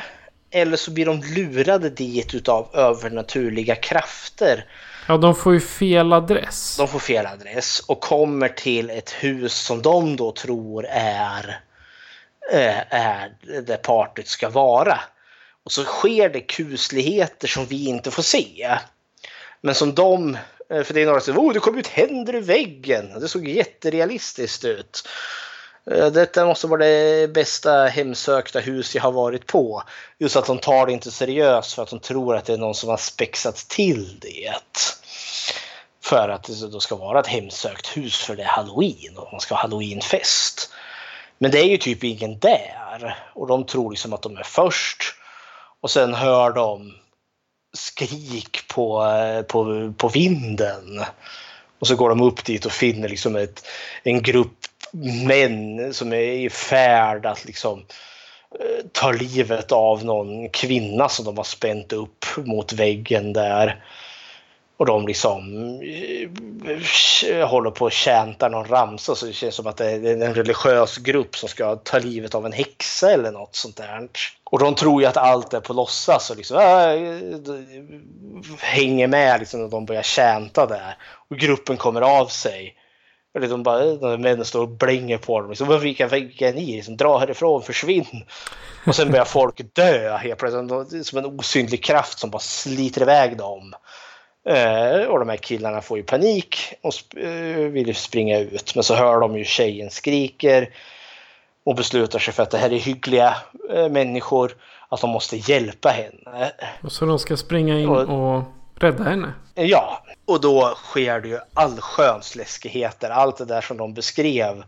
eller 0.52 0.78
så 0.78 0.92
blir 0.92 1.06
de 1.06 1.22
lurade 1.22 1.90
dit 1.90 2.34
utav 2.34 2.70
övernaturliga 2.74 3.76
krafter. 3.76 4.66
Ja, 5.08 5.18
de 5.18 5.36
får 5.36 5.54
ju 5.54 5.60
fel 5.60 6.14
adress. 6.14 6.78
De 6.78 6.88
får 6.88 7.00
fel 7.00 7.26
adress 7.26 7.80
och 7.80 8.00
kommer 8.00 8.50
till 8.50 8.90
ett 8.90 9.12
hus 9.12 9.54
som 9.54 9.82
de 9.82 10.16
då 10.16 10.32
tror 10.32 10.86
är, 10.90 11.60
eh, 12.52 12.94
är 12.94 13.32
där 13.62 13.78
partyt 13.78 14.28
ska 14.28 14.50
vara. 14.50 15.00
Och 15.64 15.72
så 15.72 15.84
sker 15.84 16.30
det 16.30 16.40
kusligheter 16.40 17.48
som 17.48 17.66
vi 17.66 17.88
inte 17.88 18.12
får 18.12 18.24
se. 18.24 18.78
Men 19.62 19.76
som 19.76 19.96
de, 19.96 20.38
eh, 20.70 20.84
för 20.84 20.94
det 20.94 21.02
är 21.02 21.06
några 21.06 21.20
som 21.20 21.34
säger 21.34 21.48
oh, 21.48 21.54
det 21.54 21.60
kom 21.60 21.78
ut 21.78 21.88
händer 21.88 22.36
i 22.36 22.40
väggen. 22.40 23.20
Det 23.20 23.28
såg 23.28 23.48
jätterealistiskt 23.48 24.66
ut. 24.66 25.08
Eh, 25.92 26.08
detta 26.08 26.46
måste 26.46 26.68
vara 26.68 26.86
det 26.86 27.34
bästa 27.34 27.86
hemsökta 27.86 28.60
hus 28.60 28.96
jag 28.96 29.02
har 29.02 29.12
varit 29.12 29.48
på. 29.48 29.84
Just 30.18 30.36
att 30.36 30.46
de 30.46 30.58
tar 30.58 30.86
det 30.86 30.92
inte 30.92 31.12
seriöst 31.12 31.74
för 31.74 31.84
att 31.84 31.90
de 31.90 32.00
tror 32.00 32.36
att 32.36 32.46
det 32.46 32.54
är 32.54 32.58
någon 32.58 32.76
som 32.76 32.90
har 32.90 32.98
spexat 32.98 33.56
till 33.56 34.20
det. 34.20 34.54
För 36.04 36.30
att 36.30 36.44
det 36.44 36.68
då 36.68 36.80
ska 36.80 36.96
vara 36.96 37.20
ett 37.20 37.28
hemsökt 37.28 37.98
hus 37.98 38.18
för 38.18 38.36
det 38.36 38.44
är 38.44 38.48
halloween 38.48 39.18
och 39.18 39.32
man 39.32 39.42
ska 39.42 39.56
ha 39.56 39.62
halloweenfest. 39.62 40.70
Men 41.38 41.52
det 41.52 41.60
är 41.60 41.68
ju 41.68 41.78
typ 41.78 42.04
ingen 42.04 42.40
där 42.40 43.18
och 43.34 43.48
de 43.48 43.66
tror 43.66 43.92
liksom 43.92 44.14
att 44.14 44.22
de 44.22 44.38
är 44.38 44.44
först. 44.44 45.04
Och 45.82 45.92
sen 45.92 46.14
hör 46.14 46.52
de 46.52 46.94
skrik 47.74 48.68
på, 48.68 49.06
eh, 49.06 49.42
på, 49.42 49.94
på 49.98 50.08
vinden. 50.08 51.04
Och 51.80 51.88
så 51.88 51.96
går 51.96 52.10
de 52.10 52.22
upp 52.22 52.46
dit 52.46 52.66
och 52.66 52.72
finner 52.72 53.10
liksom 53.10 53.36
ett, 53.36 53.66
en 54.04 54.22
grupp 54.22 54.58
män 55.28 55.94
som 55.94 56.14
är 56.14 56.22
i 56.22 56.50
färd 56.50 57.26
att 57.26 57.46
liksom 57.46 57.86
eh, 58.60 58.86
ta 58.92 59.12
livet 59.12 59.72
av 59.72 60.06
någon 60.06 60.50
kvinna 60.50 61.10
som 61.10 61.26
de 61.26 61.38
har 61.38 61.44
spänt 61.44 61.94
upp 61.94 62.26
mot 62.38 62.74
väggen 62.74 63.34
där. 63.34 63.84
Och 64.78 64.86
de 64.86 65.08
liksom 65.08 65.42
eh, 67.28 67.48
håller 67.48 67.72
på 67.72 67.86
att 67.86 67.94
tjänta 67.94 68.50
någon 68.50 68.68
ramsa 68.68 69.16
så 69.16 69.26
det 69.26 69.34
känns 69.34 69.56
som 69.56 69.68
att 69.68 69.78
det 69.78 69.92
är 69.92 70.24
en 70.24 70.34
religiös 70.34 70.98
grupp 70.98 71.36
som 71.36 71.50
ska 71.50 71.76
ta 71.76 72.00
livet 72.00 72.36
av 72.36 72.46
en 72.46 72.52
häxa 72.52 73.12
eller 73.12 73.32
något 73.32 73.56
sånt 73.56 73.78
där. 73.78 74.08
Och 74.44 74.60
de 74.60 74.76
tror 74.76 75.02
ju 75.02 75.08
att 75.08 75.18
allt 75.18 75.54
är 75.54 75.60
på 75.60 75.74
låtsas 75.74 76.30
och 76.30 76.38
liksom 76.38 76.58
äh, 76.58 76.64
hänger 78.60 79.08
med 79.08 79.40
liksom 79.40 79.62
när 79.62 79.70
de 79.70 79.86
börjar 79.86 80.04
tjänta 80.04 80.66
där. 80.66 80.98
Och 81.30 81.38
gruppen 81.38 81.78
kommer 81.78 82.02
av 82.02 82.26
sig. 82.26 82.76
Eller 83.40 83.50
de 83.50 83.64
bara, 83.64 83.86
de 83.86 84.22
männen 84.22 84.46
står 84.46 84.62
och 84.62 84.70
blänger 84.70 85.18
på 85.18 85.40
dem. 85.40 85.50
Liksom, 85.50 85.80
vilka 85.80 86.08
väggar 86.08 86.54
ni? 86.54 86.76
Liksom, 86.76 86.98
dra 86.98 87.18
härifrån, 87.18 87.62
försvinn! 87.62 88.26
Och 88.86 88.96
sen 88.96 89.12
börjar 89.12 89.26
folk 89.26 89.62
dö 89.74 90.18
helt 90.18 90.40
plötsligt. 90.40 91.06
Som 91.06 91.20
en 91.20 91.26
osynlig 91.26 91.84
kraft 91.84 92.20
som 92.20 92.30
bara 92.30 92.40
sliter 92.40 93.02
iväg 93.02 93.38
dem. 93.38 93.74
Eh, 94.50 95.08
och 95.08 95.20
de 95.20 95.30
här 95.30 95.38
killarna 95.38 95.82
får 95.82 95.98
ju 95.98 96.04
panik 96.04 96.58
och 96.82 97.18
eh, 97.18 97.72
vill 97.72 97.96
springa 97.96 98.40
ut. 98.40 98.76
Men 98.76 98.84
så 98.84 98.96
hör 98.96 99.20
de 99.20 99.38
ju 99.38 99.46
tjejen 99.46 99.90
skriker 99.90 100.70
och 101.64 101.76
beslutar 101.76 102.20
sig 102.20 102.34
för 102.34 102.44
att 102.44 102.52
det 102.52 102.58
här 102.58 102.74
är 102.74 102.80
hyggliga 102.80 103.36
eh, 103.74 103.90
människor. 103.90 104.52
Att 104.92 105.02
de 105.02 105.10
måste 105.10 105.38
hjälpa 105.38 105.90
henne. 105.90 106.52
Och 106.84 106.92
så 106.92 107.06
de 107.06 107.20
ska 107.20 107.38
springa 107.38 107.80
in 107.80 107.90
och, 107.90 108.38
och 108.38 108.44
rädda 108.80 109.04
henne? 109.04 109.34
Ja, 109.56 110.04
och 110.26 110.42
då 110.42 110.76
sker 110.76 111.20
det 111.20 111.28
ju 111.28 111.40
allsköns 111.54 112.36
läskigheter. 112.36 113.10
Allt 113.10 113.38
det 113.38 113.46
där 113.46 113.62
som 113.62 113.78
de 113.78 113.94
beskrev. 113.94 114.64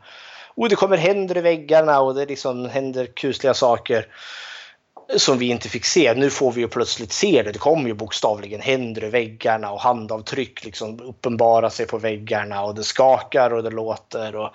Och 0.56 0.70
det 0.70 0.76
kommer 0.76 0.98
händer 0.98 1.38
i 1.38 1.42
väggarna 1.42 2.00
och 2.00 2.16
det 2.16 2.26
liksom 2.26 2.70
händer 2.70 3.06
kusliga 3.06 3.54
saker 3.54 4.08
som 5.18 5.38
vi 5.38 5.50
inte 5.50 5.70
fick 5.70 5.86
se. 5.86 6.14
Nu 6.14 6.30
får 6.30 6.52
vi 6.52 6.62
ju 6.62 6.68
plötsligt 6.68 7.12
se 7.12 7.44
det. 7.44 7.52
Det 7.52 7.60
kommer 7.60 7.88
ju 7.88 7.94
bokstavligen 7.94 8.62
händer 8.62 9.04
i 9.04 9.10
väggarna 9.10 9.72
och 9.72 9.82
handavtryck 9.82 10.66
liksom 10.66 11.00
uppenbarar 11.02 11.70
sig 11.70 11.86
på 11.86 11.98
väggarna 11.98 12.64
och 12.64 12.76
det 12.76 12.84
skakar 12.84 13.54
och 13.54 13.64
det 13.64 13.70
låter. 13.70 14.36
Och 14.36 14.50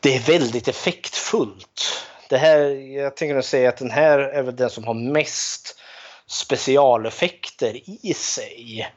det 0.00 0.16
är 0.16 0.20
väldigt 0.20 0.68
effektfullt. 0.68 1.82
Det 2.28 2.38
här, 2.38 2.58
jag 2.98 3.16
tänker 3.16 3.34
nog 3.34 3.44
säga 3.44 3.68
att 3.68 3.76
den 3.76 3.90
här 3.90 4.18
är 4.18 4.42
väl 4.42 4.56
den 4.56 4.70
som 4.70 4.84
har 4.84 4.94
mest 4.94 5.78
specialeffekter 6.26 7.80
i 8.06 8.14
sig. 8.14 8.88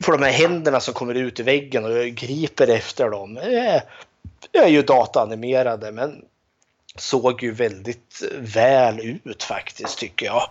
För 0.00 0.12
de 0.12 0.22
här 0.22 0.32
händerna 0.32 0.80
som 0.80 0.94
kommer 0.94 1.14
ut 1.14 1.40
i 1.40 1.42
väggen 1.42 1.84
och 1.84 2.04
griper 2.06 2.68
efter 2.68 3.10
dem 3.10 3.36
är, 3.36 3.82
är 4.52 4.68
ju 4.68 4.82
dataanimerade 4.82 5.92
men 5.92 6.22
såg 6.96 7.42
ju 7.42 7.52
väldigt 7.52 8.22
väl 8.38 9.00
ut 9.24 9.42
faktiskt 9.42 9.98
tycker 9.98 10.26
jag. 10.26 10.42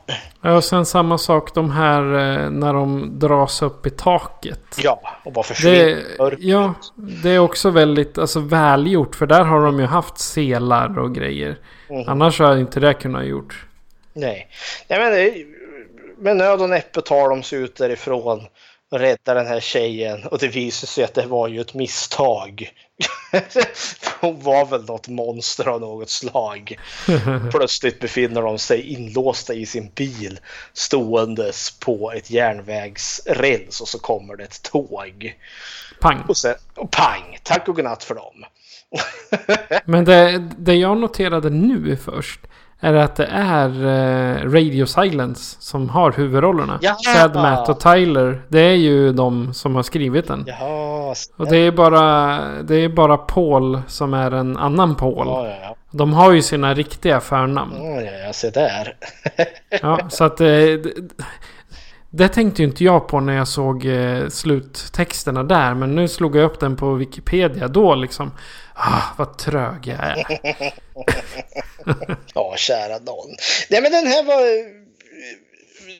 Ja, 0.42 0.56
och 0.56 0.64
sen 0.64 0.86
samma 0.86 1.18
sak 1.18 1.56
de 1.56 1.72
här 1.72 2.02
eh, 2.02 2.50
när 2.50 2.74
de 2.74 3.12
dras 3.20 3.62
upp 3.62 3.86
i 3.86 3.90
taket. 3.90 4.78
Ja, 4.78 5.02
och 5.26 5.34
bara 5.34 5.44
försvinner. 5.44 6.04
Det, 6.18 6.36
ja, 6.40 6.74
det 6.96 7.30
är 7.30 7.40
också 7.40 7.70
väldigt 7.70 8.18
alltså, 8.18 8.40
välgjort 8.40 9.16
för 9.16 9.28
där 9.28 9.44
har 9.44 9.66
de 9.66 9.80
ju 9.80 9.86
haft 9.86 10.18
selar 10.18 11.00
och 11.00 11.16
grejer. 11.16 11.58
Mm. 11.90 12.10
Annars 12.10 12.40
hade 12.40 12.60
inte 12.60 12.80
det 12.80 12.94
kunnat 12.94 13.26
gjort. 13.26 13.67
Nej, 14.18 14.48
Nej 14.88 15.00
men 15.00 15.46
med 16.18 16.38
nöd 16.38 16.62
och 16.62 16.70
näppe 16.70 17.02
tar 17.02 17.30
de 17.30 17.44
sig 17.44 17.60
ut 17.60 17.76
därifrån 17.76 18.48
och 18.92 19.00
räddar 19.00 19.36
den 19.36 19.48
här 19.48 19.60
tjejen 19.60 20.24
och 20.24 20.40
det 20.40 20.48
visar 20.48 20.88
sig 20.88 21.04
att 21.04 21.14
det 21.14 21.26
var 21.26 21.48
ju 21.48 21.62
ett 21.62 21.74
misstag. 21.74 22.72
Hon 24.22 24.42
var 24.42 24.66
väl 24.66 24.86
något 24.86 25.08
monster 25.08 25.68
av 25.68 25.82
något 25.82 26.10
slag. 26.10 26.80
Plötsligt 27.52 28.00
befinner 28.00 28.42
de 28.42 28.60
sig 28.60 28.82
inlåsta 28.82 29.54
i 29.54 29.66
sin 29.66 29.92
bil 29.96 30.40
ståendes 30.74 31.80
på 31.80 32.12
ett 32.12 32.32
järnvägsräls 32.32 33.82
och 33.82 33.88
så 33.88 34.00
kommer 34.00 34.36
det 34.36 34.44
ett 34.44 34.62
tåg. 34.62 35.36
Pang! 36.02 36.24
Och, 36.28 36.38
sen, 36.38 36.56
och 36.76 36.92
pang! 36.92 37.38
Tack 37.44 37.68
och 37.68 37.76
godnatt 37.76 38.04
för 38.04 38.16
dem. 38.16 38.46
Men 39.86 40.06
det, 40.06 40.50
det 40.58 40.76
jag 40.76 40.98
noterade 40.98 41.50
nu 41.50 41.98
först 41.98 42.40
är 42.80 42.94
att 42.94 43.16
det 43.16 43.26
är 43.32 43.70
eh, 43.70 44.52
Radio 44.52 44.86
Silence 44.86 45.56
som 45.60 45.90
har 45.90 46.12
huvudrollerna. 46.12 46.80
Jaha. 46.82 46.96
Sad 46.96 47.36
Matt 47.36 47.70
och 47.70 47.80
Tyler. 47.80 48.42
Det 48.48 48.60
är 48.60 48.76
ju 48.76 49.14
de 49.14 49.54
som 49.54 49.76
har 49.76 49.84
skrivit 49.84 50.28
den. 50.28 50.44
Jaha, 50.48 51.16
och 51.38 51.48
det 51.48 51.58
är, 51.58 51.72
bara, 51.72 52.40
det 52.64 52.76
är 52.76 52.90
bara 52.90 53.18
Paul 53.18 53.82
som 53.88 54.14
är 54.14 54.32
en 54.32 54.58
annan 54.58 54.96
Paul. 54.96 55.28
Ja, 55.28 55.48
ja, 55.48 55.56
ja. 55.62 55.76
De 55.92 56.14
har 56.14 56.32
ju 56.32 56.42
sina 56.42 56.74
riktiga 56.74 57.20
förnamn. 57.20 57.74
Ja, 57.78 58.02
ja, 58.02 58.12
ja 58.12 58.34
se 58.34 58.50
där. 58.50 58.96
ja, 59.82 60.00
så 60.10 60.24
att... 60.24 60.42
Eh, 60.42 60.48
det, 60.48 60.94
det 62.18 62.30
tänkte 62.30 62.62
ju 62.62 62.68
inte 62.68 62.84
jag 62.84 63.08
på 63.08 63.20
när 63.20 63.34
jag 63.34 63.48
såg 63.48 63.86
eh, 63.86 64.28
sluttexterna 64.30 65.44
där. 65.44 65.74
Men 65.74 65.96
nu 65.96 66.08
slog 66.08 66.36
jag 66.36 66.44
upp 66.44 66.60
den 66.60 66.76
på 66.76 66.94
Wikipedia. 66.94 67.68
Då 67.68 67.96
liksom... 67.96 68.32
Ah, 68.74 69.02
vad 69.18 69.38
trög 69.38 69.88
jag 69.88 70.00
är. 70.00 70.28
ja, 72.34 72.56
kära 72.58 73.00
någon. 73.00 73.36
Nej, 73.70 73.82
men 73.82 73.92
den 73.92 74.08
här 74.08 74.24
var... 74.24 74.42
Eh, 74.42 74.66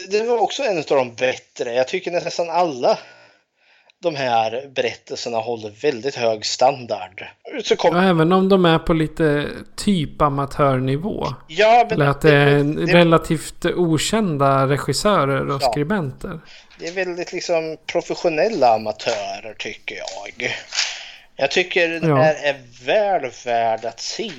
det 0.10 0.24
var 0.24 0.38
också 0.38 0.64
en 0.64 0.78
av 0.78 0.84
de 0.88 1.16
bättre. 1.16 1.74
Jag 1.74 1.88
tycker 1.88 2.12
nästan 2.12 2.50
alla 2.50 3.00
de 4.04 4.16
här 4.16 4.70
berättelserna 4.76 5.38
håller 5.38 5.70
väldigt 5.70 6.16
hög 6.16 6.46
standard. 6.46 7.26
Så 7.64 7.76
kom... 7.76 7.96
ja, 7.96 8.10
även 8.10 8.32
om 8.32 8.50
de 8.50 8.66
är 8.66 8.80
på 8.80 8.94
lite 8.94 9.50
typ 9.76 10.22
amatörnivå. 10.22 11.28
Ja, 11.48 11.86
men 11.90 12.02
Eller 12.02 12.12
att 12.12 12.22
det 12.22 12.34
är 12.34 12.64
det, 12.64 12.94
relativt 12.94 13.66
okända 13.66 14.68
regissörer 14.68 15.50
och 15.50 15.62
ja, 15.62 15.72
skribenter. 15.72 16.40
Det 16.80 16.88
är 16.88 16.92
väldigt 16.92 17.34
liksom 17.34 17.78
professionella 17.86 18.76
amatörer 18.76 19.56
tycker 19.58 19.96
jag. 19.96 20.56
Jag 21.36 21.52
tycker 21.52 21.90
den 21.90 22.18
här 22.18 22.38
ja. 22.44 22.50
är 22.50 22.86
väl 22.86 23.32
värd 23.46 23.86
att 23.86 24.00
se. 24.00 24.32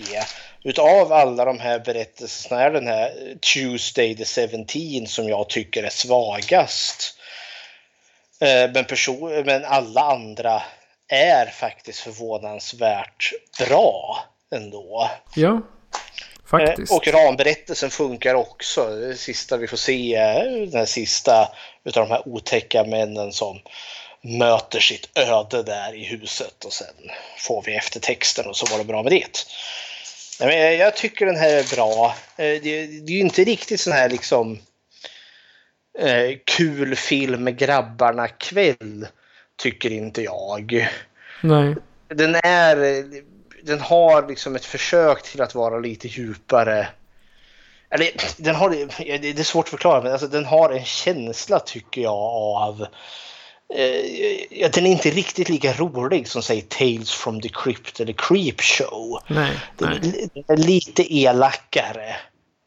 Utav 0.64 1.12
alla 1.12 1.44
de 1.44 1.58
här 1.58 1.78
berättelserna 1.78 2.62
är 2.62 2.70
den 2.70 2.86
här 2.86 3.12
Tuesday 3.54 4.16
the 4.16 4.48
17 4.48 5.06
som 5.06 5.28
jag 5.28 5.48
tycker 5.48 5.82
är 5.82 5.90
svagast. 5.90 7.17
Eh, 8.40 8.70
men, 8.74 8.84
person, 8.84 9.42
men 9.46 9.64
alla 9.64 10.00
andra 10.00 10.62
är 11.08 11.46
faktiskt 11.46 12.00
förvånansvärt 12.00 13.32
bra 13.58 14.24
ändå. 14.54 15.10
Ja, 15.34 15.60
faktiskt. 16.50 16.92
Eh, 16.92 16.96
och 16.96 17.08
ramberättelsen 17.08 17.90
funkar 17.90 18.34
också. 18.34 18.88
Det 18.88 19.16
sista 19.16 19.56
vi 19.56 19.66
får 19.66 19.76
se 19.76 20.18
den 20.72 20.86
sista 20.86 21.48
utav 21.84 22.08
de 22.08 22.14
här 22.14 22.28
otäcka 22.28 22.84
männen 22.84 23.32
som 23.32 23.60
möter 24.20 24.80
sitt 24.80 25.18
öde 25.18 25.62
där 25.62 25.94
i 25.94 26.04
huset 26.04 26.64
och 26.64 26.72
sen 26.72 27.10
får 27.38 27.62
vi 27.62 27.76
eftertexten 27.76 28.46
och 28.46 28.56
så 28.56 28.66
var 28.66 28.78
det 28.78 28.84
bra 28.84 29.02
med 29.02 29.12
det. 29.12 29.44
Jag, 30.74 30.96
tycker 30.96 31.26
den 31.26 31.36
här 31.36 31.50
är 31.50 31.76
bra. 31.76 32.14
Eh, 32.36 32.62
Det, 32.62 32.86
det 32.86 33.12
är 33.12 33.16
ju 33.16 33.20
inte 33.20 33.44
riktigt 33.44 33.80
sån 33.80 33.92
här 33.92 34.08
liksom 34.08 34.58
eh, 35.98 36.38
kul 36.44 36.96
film 36.96 37.44
med 37.44 37.58
grabbarna 37.58 38.28
kväll, 38.28 39.06
tycker 39.56 39.92
inte 39.92 40.22
jag. 40.22 40.88
Nej. 41.42 41.76
Den 42.08 42.34
är, 42.34 43.04
den 43.62 43.80
har 43.80 44.28
liksom 44.28 44.56
ett 44.56 44.64
försök 44.64 45.22
till 45.22 45.40
att 45.40 45.54
vara 45.54 45.78
lite 45.78 46.08
djupare. 46.08 46.88
Eller 47.90 48.08
den 48.36 48.54
har, 48.54 48.70
det 49.18 49.40
är 49.40 49.42
svårt 49.42 49.66
att 49.66 49.70
förklara, 49.70 50.02
men 50.02 50.12
alltså, 50.12 50.26
den 50.26 50.44
har 50.44 50.70
en 50.70 50.84
känsla 50.84 51.58
tycker 51.58 52.00
jag 52.00 52.14
av 52.14 52.86
eh, 53.74 54.70
den 54.70 54.86
är 54.86 54.90
inte 54.90 55.10
riktigt 55.10 55.48
lika 55.48 55.72
rolig 55.72 56.28
som 56.28 56.42
säg 56.42 56.60
Tales 56.60 57.12
from 57.12 57.40
the 57.40 57.48
Crypt 57.48 58.00
eller 58.00 58.12
Creep 58.12 58.60
Show. 58.60 59.20
Nej. 59.28 59.52
Den 59.76 59.92
är 60.48 60.56
lite 60.56 61.14
elakare 61.14 62.16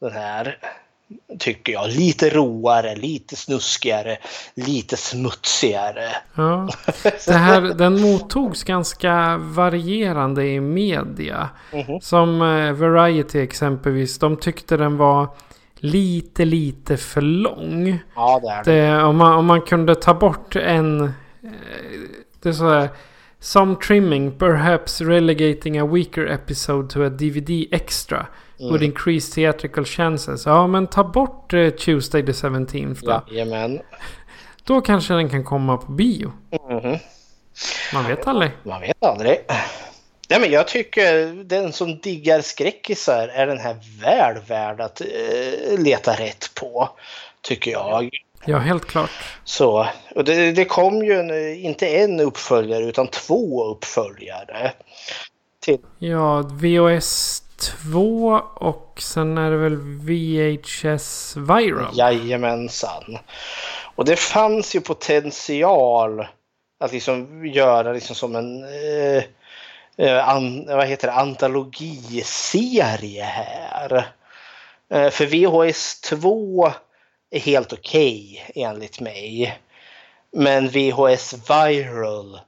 den 0.02 0.12
här. 0.12 0.58
Tycker 1.40 1.74
jag. 1.74 1.90
Lite 1.90 2.30
roare, 2.30 2.96
lite 2.96 3.36
snuskigare, 3.36 4.18
lite 4.56 4.98
smutsigare. 4.98 6.10
Ja. 6.36 6.70
Det 7.28 7.34
här, 7.34 7.62
den 7.62 8.02
mottogs 8.02 8.64
ganska 8.64 9.38
varierande 9.38 10.46
i 10.46 10.60
media. 10.62 11.50
Som 12.02 12.42
eh, 12.42 12.72
Variety 12.74 13.40
exempelvis. 13.40 14.20
De 14.20 14.38
tyckte 14.38 14.78
den 14.78 14.98
var 14.98 15.28
lite, 15.76 16.46
lite 16.46 16.98
för 16.98 17.22
lång. 17.22 18.00
Ja, 18.16 18.40
det 18.44 18.50
är 18.50 18.64
det. 18.64 18.88
Det, 18.98 19.04
om, 19.04 19.18
man, 19.18 19.34
om 19.34 19.46
man 19.46 19.62
kunde 19.62 19.96
ta 19.96 20.14
bort 20.14 20.56
en... 20.56 21.02
eh, 21.04 21.10
Det 22.42 22.50
är 22.50 22.54
så 22.54 22.70
här. 22.70 22.90
Some 23.40 23.76
trimming, 23.76 24.32
perhaps 24.32 25.02
relegating 25.02 25.80
a 25.80 25.86
weaker 25.86 26.26
episode 26.28 26.90
to 26.90 27.04
a 27.04 27.10
DVD 27.10 27.50
extra. 27.72 28.28
Would 28.62 28.84
increase 28.84 29.36
theatrical 29.36 29.86
chances. 29.86 30.46
Ja, 30.46 30.68
men 30.68 30.88
ta 30.88 31.04
bort 31.04 31.54
eh, 31.54 31.70
Tuesday 31.70 32.26
the 32.26 32.32
17th 32.32 33.00
då. 33.02 33.22
Jajamän. 33.28 33.82
Då 34.64 34.82
kanske 34.82 35.14
den 35.14 35.30
kan 35.30 35.44
komma 35.44 35.78
på 35.78 35.92
bio. 35.92 36.32
Mhm. 36.70 36.98
Man 37.94 38.08
vet 38.08 38.28
aldrig. 38.28 38.52
Man 38.64 38.82
vet 38.82 39.04
aldrig. 39.04 39.38
Nej, 40.30 40.40
men 40.40 40.52
jag 40.52 40.68
tycker 40.68 41.28
den 41.44 41.74
som 41.74 42.00
diggar 42.00 42.42
skräckisar 42.42 43.28
är 43.28 43.48
den 43.48 43.60
här 43.60 43.76
väl 44.02 44.42
värd 44.48 44.82
att 44.82 45.02
eh, 45.02 45.80
leta 45.80 46.14
rätt 46.14 46.52
på. 46.56 46.90
Tycker 47.42 47.72
jag. 47.72 48.10
Ja, 48.46 48.58
helt 48.58 48.86
klart. 48.86 49.10
Så, 49.44 49.88
och 50.16 50.24
det, 50.24 50.52
det 50.52 50.66
kom 50.66 51.06
ju 51.06 51.14
en, 51.14 51.56
inte 51.56 51.88
en 51.88 52.20
uppföljare 52.20 52.84
utan 52.84 53.08
två 53.08 53.64
uppföljare. 53.72 54.72
Till, 55.60 55.78
Ja, 56.00 56.42
VHS 56.42 57.44
2 57.62 58.42
och 58.56 59.02
sen 59.02 59.38
är 59.38 59.52
det 59.52 59.58
väl 59.58 59.78
VHS 59.78 61.36
Viral. 61.38 61.90
Jajamensan. 61.94 63.18
Och 63.96 64.06
det 64.06 64.16
fanns 64.16 64.76
ju 64.76 64.82
potential 64.82 66.28
att 66.80 66.92
liksom 66.92 67.46
göra 67.46 67.94
liksom 67.94 68.16
som 68.16 68.36
en 68.36 68.64
eh, 68.64 69.24
eh 69.98 70.30
an, 70.30 70.66
vad 70.68 70.88
heter 70.88 71.08
det, 71.08 71.14
antologiserie 71.14 73.24
här. 73.24 74.08
Eh, 74.90 75.10
för 75.10 75.26
VHS 75.26 76.02
2 76.02 76.72
är 77.32 77.40
helt 77.40 77.74
okej 77.74 78.46
enligt 78.56 79.00
mig. 79.00 79.60
Men 80.32 80.68
VHS 80.68 81.50
Viral 81.50 82.40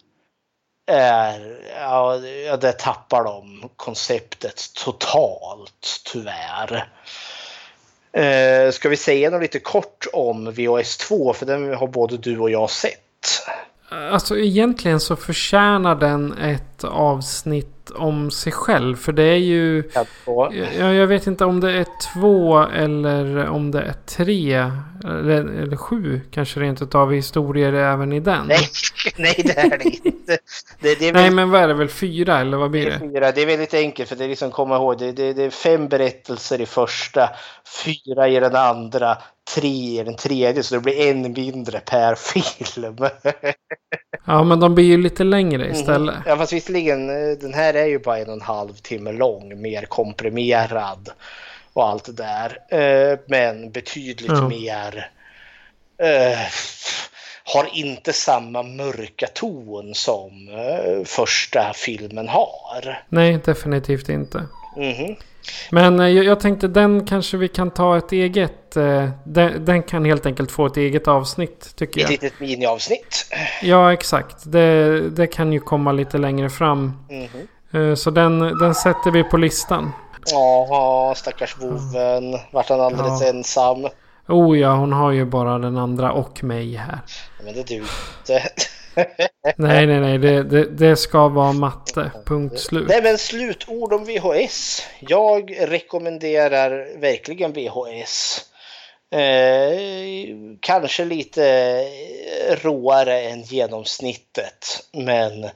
är, 0.85 1.57
ja, 1.79 2.17
där 2.57 2.71
tappar 2.71 3.23
de 3.23 3.69
konceptet 3.75 4.61
totalt 4.85 6.01
tyvärr. 6.13 6.87
Eh, 8.13 8.71
ska 8.71 8.89
vi 8.89 8.97
säga 8.97 9.29
något 9.29 9.41
lite 9.41 9.59
kort 9.59 10.07
om 10.13 10.51
VHS 10.51 10.97
2? 10.97 11.33
För 11.33 11.45
den 11.45 11.73
har 11.73 11.87
både 11.87 12.17
du 12.17 12.39
och 12.39 12.49
jag 12.49 12.69
sett. 12.69 12.99
Alltså 14.11 14.37
egentligen 14.37 14.99
så 14.99 15.15
förtjänar 15.15 15.95
den 15.95 16.37
ett 16.37 16.83
avsnitt 16.83 17.72
om 17.91 18.31
sig 18.31 18.51
själv. 18.51 18.95
För 18.95 19.11
det 19.11 19.23
är 19.23 19.37
ju... 19.37 19.83
Jag, 20.79 20.93
jag 20.93 21.07
vet 21.07 21.27
inte 21.27 21.45
om 21.45 21.59
det 21.59 21.71
är 21.71 21.85
två 22.13 22.59
eller 22.59 23.47
om 23.47 23.71
det 23.71 23.81
är 23.81 23.93
tre. 24.05 24.71
Eller, 25.03 25.45
eller 25.45 25.77
sju 25.77 26.21
kanske 26.31 26.59
rent 26.59 26.81
utav 26.81 27.11
historier 27.11 27.73
även 27.73 28.13
i 28.13 28.19
den. 28.19 28.47
nej, 28.47 28.59
nej, 29.17 29.35
det 29.37 29.57
är 29.57 29.77
det 29.77 30.07
inte. 30.07 30.37
Det, 30.79 30.99
det 30.99 31.09
är 31.09 31.13
Nej 31.13 31.23
väl, 31.23 31.33
men 31.33 31.49
vad 31.49 31.61
är 31.61 31.67
det 31.67 31.73
väl? 31.73 31.89
Fyra 31.89 32.39
eller 32.39 32.57
vad 32.57 32.71
blir 32.71 32.85
det, 32.85 32.91
det? 32.91 32.99
fyra. 32.99 33.31
det 33.31 33.41
är 33.41 33.45
väldigt 33.45 33.73
enkelt 33.73 34.09
för 34.09 34.15
det 34.15 34.23
är 34.23 34.29
liksom 34.29 34.51
komma 34.51 34.75
ihåg. 34.75 34.99
Det, 34.99 35.11
det, 35.11 35.33
det 35.33 35.43
är 35.43 35.49
fem 35.49 35.87
berättelser 35.87 36.61
i 36.61 36.65
första, 36.65 37.29
fyra 37.85 38.27
i 38.27 38.39
den 38.39 38.55
andra, 38.55 39.17
tre 39.55 39.99
i 39.99 40.03
den 40.05 40.15
tredje. 40.15 40.63
Så 40.63 40.75
det 40.75 40.81
blir 40.81 41.07
en 41.11 41.21
mindre 41.33 41.79
per 41.79 42.15
film. 42.33 42.97
Ja 44.25 44.43
men 44.43 44.59
de 44.59 44.75
blir 44.75 44.85
ju 44.85 44.97
lite 44.97 45.23
längre 45.23 45.69
istället. 45.71 46.15
Ja 46.25 46.37
fast 46.37 46.53
visserligen, 46.53 47.09
eh, 47.09 47.37
den 47.37 47.53
här 47.53 47.73
är 47.73 47.85
ju 47.85 47.99
bara 47.99 48.17
en 48.17 48.27
och 48.27 48.33
en 48.33 48.41
halv 48.41 48.73
timme 48.73 49.11
lång, 49.11 49.61
mer 49.61 49.81
komprimerad 49.85 51.09
och 51.73 51.87
allt 51.89 52.05
det 52.05 52.11
där. 52.23 52.57
Eh, 53.11 53.19
Men 53.27 53.71
betydligt 53.71 54.31
Ja. 54.31 54.47
mer 54.49 55.09
eh, 55.97 56.39
har 57.45 57.67
inte 57.73 58.13
samma 58.13 58.63
mörka 58.63 59.27
ton 59.33 59.93
som 59.95 60.31
första 61.05 61.71
filmen 61.75 62.27
har. 62.27 63.03
Nej 63.09 63.39
definitivt 63.45 64.09
inte. 64.09 64.43
Mhm. 64.77 65.15
Men 65.71 65.99
eh, 65.99 66.07
jag, 66.07 66.25
jag 66.25 66.39
tänkte 66.39 66.67
den 66.67 67.07
kanske 67.07 67.37
vi 67.37 67.47
kan 67.47 67.71
ta 67.71 67.97
ett 67.97 68.11
eget. 68.11 68.77
eh, 68.77 69.09
Den, 69.25 69.65
den 69.65 69.83
kan 69.83 70.05
helt 70.05 70.25
enkelt 70.25 70.51
få 70.51 70.65
ett 70.65 70.77
eget 70.77 71.07
avsnitt 71.07 71.75
tycker 71.75 71.99
Ett 72.01 72.03
jag. 72.03 72.11
litet 72.11 72.39
miniavsnitt. 72.39 73.25
Ja 73.61 73.93
exakt. 73.93 74.35
Det, 74.51 74.99
det 75.09 75.27
kan 75.27 75.53
ju 75.53 75.59
komma 75.59 75.91
lite 75.91 76.17
längre 76.17 76.49
fram. 76.49 76.93
Mhm. 77.09 77.47
Eh, 77.89 77.95
Så 77.95 78.11
den, 78.11 78.39
den 78.39 78.75
sätter 78.75 79.11
vi 79.11 79.23
på 79.23 79.37
listan. 79.37 79.91
Ja, 80.31 81.13
stackars 81.17 81.55
boven. 81.55 82.39
Vart 82.51 82.69
han 82.69 82.81
alldeles 82.81 83.21
Ja. 83.21 83.27
ensam. 83.27 83.87
Oh 84.27 84.59
ja, 84.59 84.75
hon 84.75 84.93
har 84.93 85.11
ju 85.11 85.25
bara 85.25 85.57
den 85.57 85.77
andra 85.77 86.11
och 86.11 86.43
mig 86.43 86.75
här. 86.75 86.99
Men 87.45 87.53
det 87.53 87.67
duger 87.67 87.81
inte. 88.21 88.41
Nej, 89.57 89.87
nej, 89.87 89.99
nej. 89.99 90.17
Det, 90.17 90.43
det, 90.43 90.65
det 90.65 90.95
ska 90.95 91.27
vara 91.27 91.53
matte. 91.53 92.11
Punkt 92.25 92.59
slut. 92.59 92.87
Nej 92.87 93.03
men 93.03 93.17
slutord 93.17 93.93
om 93.93 94.05
VHS. 94.05 94.87
Jag 94.99 95.55
rekommenderar 95.59 96.99
verkligen 96.99 97.53
VHS. 97.53 98.41
Eh, 99.11 100.35
kanske 100.59 101.05
lite 101.05 101.75
råare 102.63 103.21
än 103.21 103.41
genomsnittet 103.41 104.87
men 104.93 105.49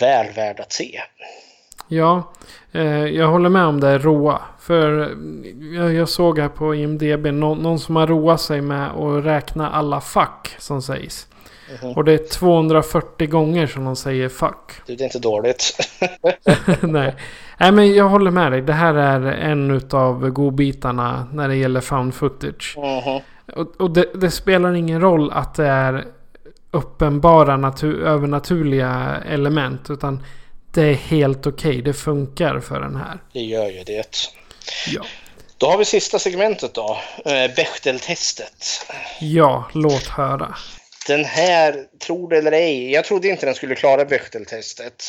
väl 0.00 0.32
värd 0.32 0.60
att 0.60 0.72
se. 0.72 1.00
Ja, 1.88 2.32
eh, 2.72 3.04
jag 3.04 3.28
håller 3.28 3.48
med 3.48 3.64
om 3.64 3.80
det 3.80 3.98
råa. 3.98 4.42
För 4.60 5.16
jag, 5.76 5.94
jag 5.94 6.08
såg 6.08 6.38
här 6.38 6.48
på 6.48 6.74
IMDB 6.74 7.26
någon, 7.26 7.58
någon 7.58 7.78
som 7.78 7.96
har 7.96 8.06
roat 8.06 8.40
sig 8.40 8.60
med 8.60 8.90
att 8.90 9.24
räkna 9.24 9.70
alla 9.70 10.00
fuck 10.00 10.56
som 10.58 10.82
sägs. 10.82 11.26
Och 11.96 12.04
det 12.04 12.12
är 12.12 12.28
240 12.28 13.26
gånger 13.28 13.66
som 13.66 13.84
de 13.84 13.96
säger 13.96 14.28
fuck. 14.28 14.72
Det 14.86 14.92
är 14.92 15.02
inte 15.02 15.18
dåligt. 15.18 15.78
Nej. 16.80 17.14
Nej 17.58 17.72
men 17.72 17.94
jag 17.94 18.08
håller 18.08 18.30
med 18.30 18.52
dig. 18.52 18.62
Det 18.62 18.72
här 18.72 18.94
är 18.94 19.20
en 19.32 19.70
utav 19.70 20.28
godbitarna 20.30 21.26
när 21.32 21.48
det 21.48 21.56
gäller 21.56 21.80
found 21.80 22.14
footage. 22.14 22.74
Mhm. 22.78 23.20
Och, 23.56 23.80
och 23.80 23.90
det, 23.90 24.06
det 24.14 24.30
spelar 24.30 24.74
ingen 24.74 25.00
roll 25.00 25.30
att 25.32 25.54
det 25.54 25.66
är 25.66 26.04
uppenbara 26.70 27.56
natu- 27.56 28.04
övernaturliga 28.04 29.16
element. 29.28 29.90
Utan 29.90 30.24
det 30.72 30.82
är 30.82 30.94
helt 30.94 31.46
okej. 31.46 31.82
Det 31.82 31.92
funkar 31.92 32.60
för 32.60 32.80
den 32.80 32.96
här. 32.96 33.18
Det 33.32 33.40
gör 33.40 33.66
ju 33.66 33.82
det. 33.84 34.16
Ja. 34.88 35.02
Då 35.58 35.66
har 35.66 35.78
vi 35.78 35.84
sista 35.84 36.18
segmentet 36.18 36.74
då. 36.74 36.98
Eh, 37.24 37.54
Bechteltestet. 37.56 38.86
Ja, 39.20 39.64
låt 39.72 40.06
höra. 40.06 40.54
Den 41.06 41.24
här, 41.24 41.84
tror 41.98 42.28
det 42.28 42.38
eller 42.38 42.52
ej, 42.52 42.92
jag 42.92 43.04
trodde 43.04 43.28
inte 43.28 43.46
den 43.46 43.54
skulle 43.54 43.74
klara 43.74 44.04
Bechteltestet. 44.04 45.04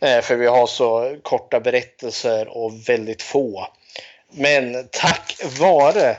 Eh, 0.00 0.20
För 0.20 0.36
vi 0.36 0.46
har 0.46 0.66
så 0.66 1.16
korta 1.22 1.60
berättelser 1.60 2.48
och 2.48 2.88
väldigt 2.88 3.22
få. 3.22 3.66
Men 4.30 4.88
tack 4.90 5.36
vare 5.58 6.16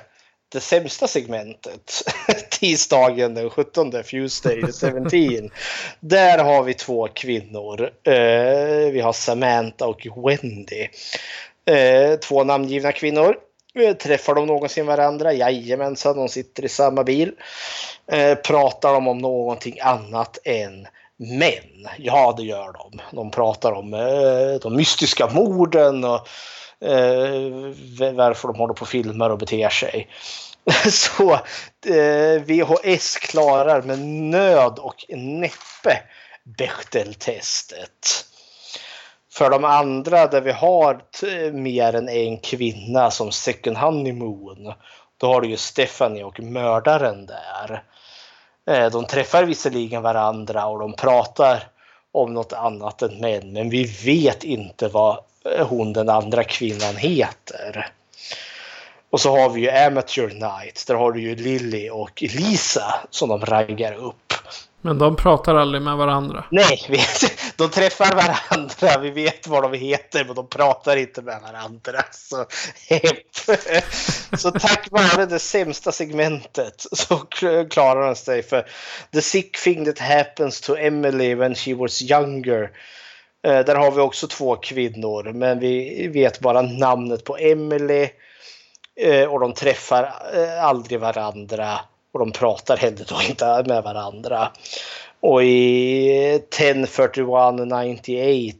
det 0.50 0.60
sämsta 0.60 1.08
segmentet, 1.08 2.02
tisdagen 2.50 3.34
den 3.34 3.50
17, 3.50 3.92
Tuesday 4.04 4.62
the 4.62 4.72
17. 4.72 5.52
Där 6.00 6.38
har 6.38 6.64
vi 6.64 6.74
två 6.74 7.08
kvinnor. 7.08 7.92
Eh, 8.04 8.92
Vi 8.92 9.02
har 9.04 9.14
Samantha 9.14 9.86
och 9.86 10.08
Wendy. 10.30 10.88
Eh, 11.66 12.20
Två 12.20 12.44
namngivna 12.44 12.92
kvinnor. 12.92 13.36
Träffar 14.00 14.36
de 14.36 14.46
någonsin 14.46 14.86
varandra? 14.86 15.34
Jajamensan, 15.34 16.18
de 16.18 16.30
sitter 16.30 16.66
i 16.66 16.70
samma 16.70 17.04
bil. 17.04 17.32
Eh, 18.12 18.36
pratar 18.36 18.94
de 18.94 19.08
om 19.08 19.18
någonting 19.18 19.80
annat 19.80 20.38
än 20.44 20.88
män? 21.18 21.88
Ja, 21.98 22.34
det 22.38 22.44
gör 22.44 22.74
de. 22.74 23.02
De 23.12 23.32
pratar 23.32 23.72
om 23.72 23.94
eh, 23.94 24.60
de 24.62 24.76
mystiska 24.76 25.28
morden 25.28 26.04
och 26.04 26.28
eh, 26.88 28.14
varför 28.14 28.48
de 28.48 28.58
håller 28.58 28.74
på 28.74 28.82
och 28.82 28.88
filmar 28.88 29.30
och 29.30 29.38
beter 29.38 29.70
sig. 29.70 30.10
Så 30.92 31.34
eh, 31.86 32.42
VHS 32.42 33.16
klarar 33.16 33.82
med 33.82 34.00
nöd 34.00 34.80
och 34.80 35.06
näppe 35.10 36.02
Bechteltestet. 36.58 38.26
För 39.36 39.50
de 39.50 39.66
andra 39.66 40.28
där 40.28 40.42
vi 40.42 40.52
har 40.52 41.02
mer 41.52 41.96
än 41.96 42.10
en 42.10 42.38
kvinna 42.38 43.12
som 43.12 43.32
second 43.32 43.78
honeymoon, 43.78 44.74
då 45.18 45.28
har 45.28 45.42
du 45.42 45.48
ju 45.48 45.58
Stephanie 45.58 46.24
och 46.24 46.40
mördaren 46.40 47.26
där. 47.26 47.84
Eh, 48.68 48.92
de 48.92 49.06
träffar 49.06 49.44
visserligen 49.44 50.02
varandra 50.02 50.66
och 50.66 50.80
de 50.80 50.94
pratar 50.94 51.64
om 52.12 52.34
något 52.34 52.54
annat 52.54 53.02
än 53.02 53.18
män, 53.18 53.54
men 53.54 53.70
vi 53.70 53.84
vet 54.06 54.44
inte 54.44 54.88
vad 54.88 55.18
eh, 55.56 55.68
hon 55.68 55.94
den 55.94 56.10
andra 56.10 56.44
kvinnan 56.44 56.96
heter. 56.96 57.90
Och 59.10 59.22
så 59.22 59.38
har 59.38 59.50
vi 59.50 59.62
ju 59.62 59.70
Amateur 59.70 60.28
Night, 60.28 60.84
där 60.88 60.96
har 60.96 61.12
du 61.12 61.22
ju 61.22 61.36
Lily 61.36 61.90
och 61.90 62.22
Lisa 62.22 62.94
som 63.10 63.30
de 63.30 63.46
raggar 63.46 63.94
upp. 63.94 64.25
Men 64.86 64.98
de 64.98 65.16
pratar 65.16 65.56
aldrig 65.56 65.82
med 65.82 65.98
varandra. 65.98 66.44
Nej, 66.52 66.86
vi, 66.90 67.00
de 67.58 67.70
träffar 67.70 68.16
varandra, 68.16 69.02
vi 69.02 69.10
vet 69.10 69.48
vad 69.48 69.64
de 69.64 69.74
heter, 69.74 70.26
men 70.26 70.36
de 70.36 70.48
pratar 70.50 70.96
inte 70.98 71.22
med 71.22 71.42
varandra. 71.42 72.04
Så, 72.12 72.46
så 74.38 74.52
tack 74.52 74.88
vare 74.92 75.26
det 75.26 75.40
sämsta 75.40 75.92
segmentet 75.92 76.86
så 76.92 77.18
klarar 77.70 78.06
de 78.06 78.16
sig 78.16 78.44
för 78.44 78.66
The 79.14 79.22
sick 79.22 79.64
thing 79.64 79.86
that 79.86 80.00
happens 80.00 80.62
to 80.62 80.76
Emily 80.78 81.36
when 81.36 81.56
she 81.56 81.74
was 81.74 82.02
younger. 82.02 82.72
Eh, 83.48 83.60
Där 83.60 83.76
har 83.76 83.92
vi 83.92 84.02
också 84.02 84.28
två 84.28 84.56
kvinnor, 84.56 85.32
men 85.34 85.60
vi 85.60 86.08
vet 86.08 86.40
bara 86.40 86.62
namnet 86.62 87.24
på 87.24 87.38
Emily. 87.38 88.10
Eh, 89.02 89.24
Och 89.24 89.40
de 89.40 89.54
träffar 89.54 90.04
eh, 90.34 90.64
aldrig 90.64 91.00
varandra 91.00 91.80
och 92.16 92.20
de 92.20 92.32
pratar 92.32 92.78
heller 92.78 93.06
då 93.08 93.16
inte 93.30 93.64
med 93.68 93.84
varandra. 93.84 94.52
Och 95.20 95.44
i 95.44 96.40
104198 96.50 98.58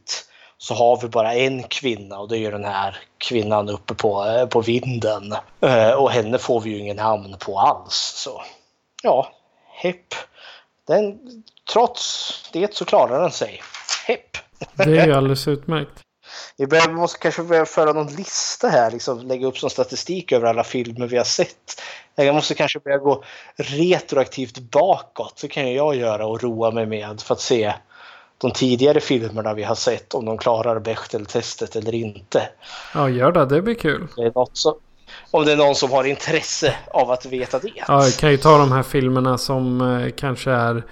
så 0.58 0.74
har 0.74 1.00
vi 1.02 1.08
bara 1.08 1.34
en 1.34 1.62
kvinna 1.62 2.18
och 2.18 2.28
det 2.28 2.36
är 2.36 2.38
ju 2.38 2.50
den 2.50 2.64
här 2.64 2.98
kvinnan 3.18 3.68
uppe 3.68 3.94
på, 3.94 4.24
eh, 4.24 4.46
på 4.46 4.60
vinden. 4.60 5.34
Eh, 5.60 5.90
och 5.90 6.10
henne 6.10 6.38
får 6.38 6.60
vi 6.60 6.70
ju 6.70 6.78
ingen 6.78 6.96
namn 6.96 7.36
på 7.38 7.58
alls. 7.58 8.12
Så 8.16 8.42
ja, 9.02 9.32
hepp. 9.68 10.14
Den, 10.86 11.18
trots 11.72 12.32
det 12.52 12.74
så 12.74 12.84
klarar 12.84 13.20
den 13.20 13.30
sig. 13.30 13.62
Hepp. 14.06 14.36
Det 14.74 14.98
är 14.98 15.06
ju 15.06 15.14
alldeles 15.14 15.48
utmärkt. 15.48 16.05
Vi 16.56 16.92
måste 16.92 17.18
kanske 17.18 17.42
börja 17.42 17.66
föra 17.66 17.92
någon 17.92 18.14
lista 18.14 18.68
här, 18.68 18.90
liksom 18.90 19.26
lägga 19.26 19.46
upp 19.46 19.58
som 19.58 19.70
statistik 19.70 20.32
över 20.32 20.46
alla 20.48 20.64
filmer 20.64 21.06
vi 21.06 21.16
har 21.16 21.24
sett. 21.24 21.82
Jag 22.14 22.34
måste 22.34 22.54
kanske 22.54 22.78
börja 22.78 22.98
gå 22.98 23.24
retroaktivt 23.56 24.58
bakåt, 24.58 25.38
det 25.42 25.48
kan 25.48 25.72
jag 25.72 25.96
göra 25.96 26.26
och 26.26 26.42
roa 26.42 26.70
mig 26.70 26.86
med 26.86 27.20
för 27.20 27.34
att 27.34 27.40
se 27.40 27.74
de 28.38 28.50
tidigare 28.50 29.00
filmerna 29.00 29.54
vi 29.54 29.62
har 29.62 29.74
sett, 29.74 30.14
om 30.14 30.24
de 30.24 30.38
klarar 30.38 30.80
Bechdel-testet 30.80 31.76
eller 31.76 31.94
inte. 31.94 32.48
Ja, 32.94 33.08
gör 33.08 33.32
det. 33.32 33.46
Det 33.46 33.62
blir 33.62 33.74
kul. 33.74 34.08
Det 34.16 34.32
som, 34.52 34.74
om 35.30 35.44
det 35.44 35.52
är 35.52 35.56
någon 35.56 35.74
som 35.74 35.90
har 35.90 36.04
intresse 36.04 36.74
av 36.90 37.10
att 37.10 37.26
veta 37.26 37.58
det. 37.58 37.72
Ja, 37.88 38.04
jag 38.04 38.14
kan 38.14 38.30
ju 38.30 38.36
ta 38.36 38.58
de 38.58 38.72
här 38.72 38.82
filmerna 38.82 39.38
som 39.38 39.80
eh, 39.80 40.10
kanske 40.10 40.50
är 40.50 40.84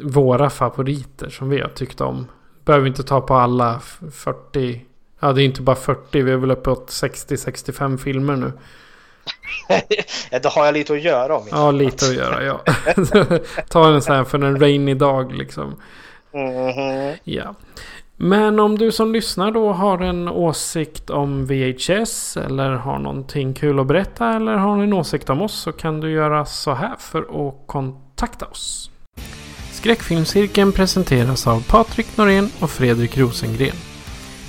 våra 0.00 0.50
favoriter 0.50 1.30
som 1.30 1.48
vi 1.48 1.60
har 1.60 1.68
tyckt 1.68 2.00
om. 2.00 2.26
Behöver 2.66 2.86
inte 2.86 3.02
ta 3.02 3.20
på 3.20 3.34
alla 3.34 3.76
f- 3.76 3.98
40. 4.12 4.84
Ja, 5.20 5.32
det 5.32 5.42
är 5.42 5.44
inte 5.44 5.62
bara 5.62 5.76
40. 5.76 6.22
Vi 6.22 6.32
är 6.32 6.36
väl 6.36 6.50
uppåt 6.50 6.88
60-65 6.90 7.96
filmer 7.96 8.36
nu. 8.36 8.52
Det 10.30 10.46
har 10.48 10.64
jag 10.64 10.74
lite 10.74 10.92
att 10.92 11.02
göra 11.02 11.36
om. 11.36 11.42
Ja, 11.50 11.70
lite 11.70 12.06
att 12.06 12.14
göra, 12.14 12.42
ja. 12.44 12.60
ta 13.68 13.88
en 13.94 14.02
sån 14.02 14.14
här 14.16 14.24
för 14.24 14.38
en 14.44 14.60
rainy 14.60 14.94
dag 14.94 15.32
liksom. 15.34 15.74
Mhm. 16.32 17.14
Ja. 17.24 17.54
Men 18.16 18.60
om 18.60 18.78
du 18.78 18.92
som 18.92 19.12
lyssnar 19.12 19.50
då 19.50 19.72
har 19.72 19.98
en 19.98 20.28
åsikt 20.28 21.10
om 21.10 21.46
VHS 21.46 22.36
eller 22.36 22.70
har 22.70 22.98
någonting 22.98 23.54
kul 23.54 23.80
att 23.80 23.86
berätta 23.86 24.28
eller 24.36 24.52
har 24.54 24.82
en 24.82 24.92
åsikt 24.92 25.30
om 25.30 25.42
oss 25.42 25.54
så 25.60 25.72
kan 25.72 26.00
du 26.00 26.10
göra 26.10 26.44
så 26.46 26.74
här 26.74 26.94
för 26.98 27.48
att 27.48 27.54
kontakta 27.66 28.46
oss. 28.46 28.90
Skräckfilmscirkeln 29.86 30.72
presenteras 30.72 31.46
av 31.46 31.64
Patrik 31.68 32.16
Norén 32.16 32.50
och 32.60 32.70
Fredrik 32.70 33.18
Rosengren. 33.18 33.76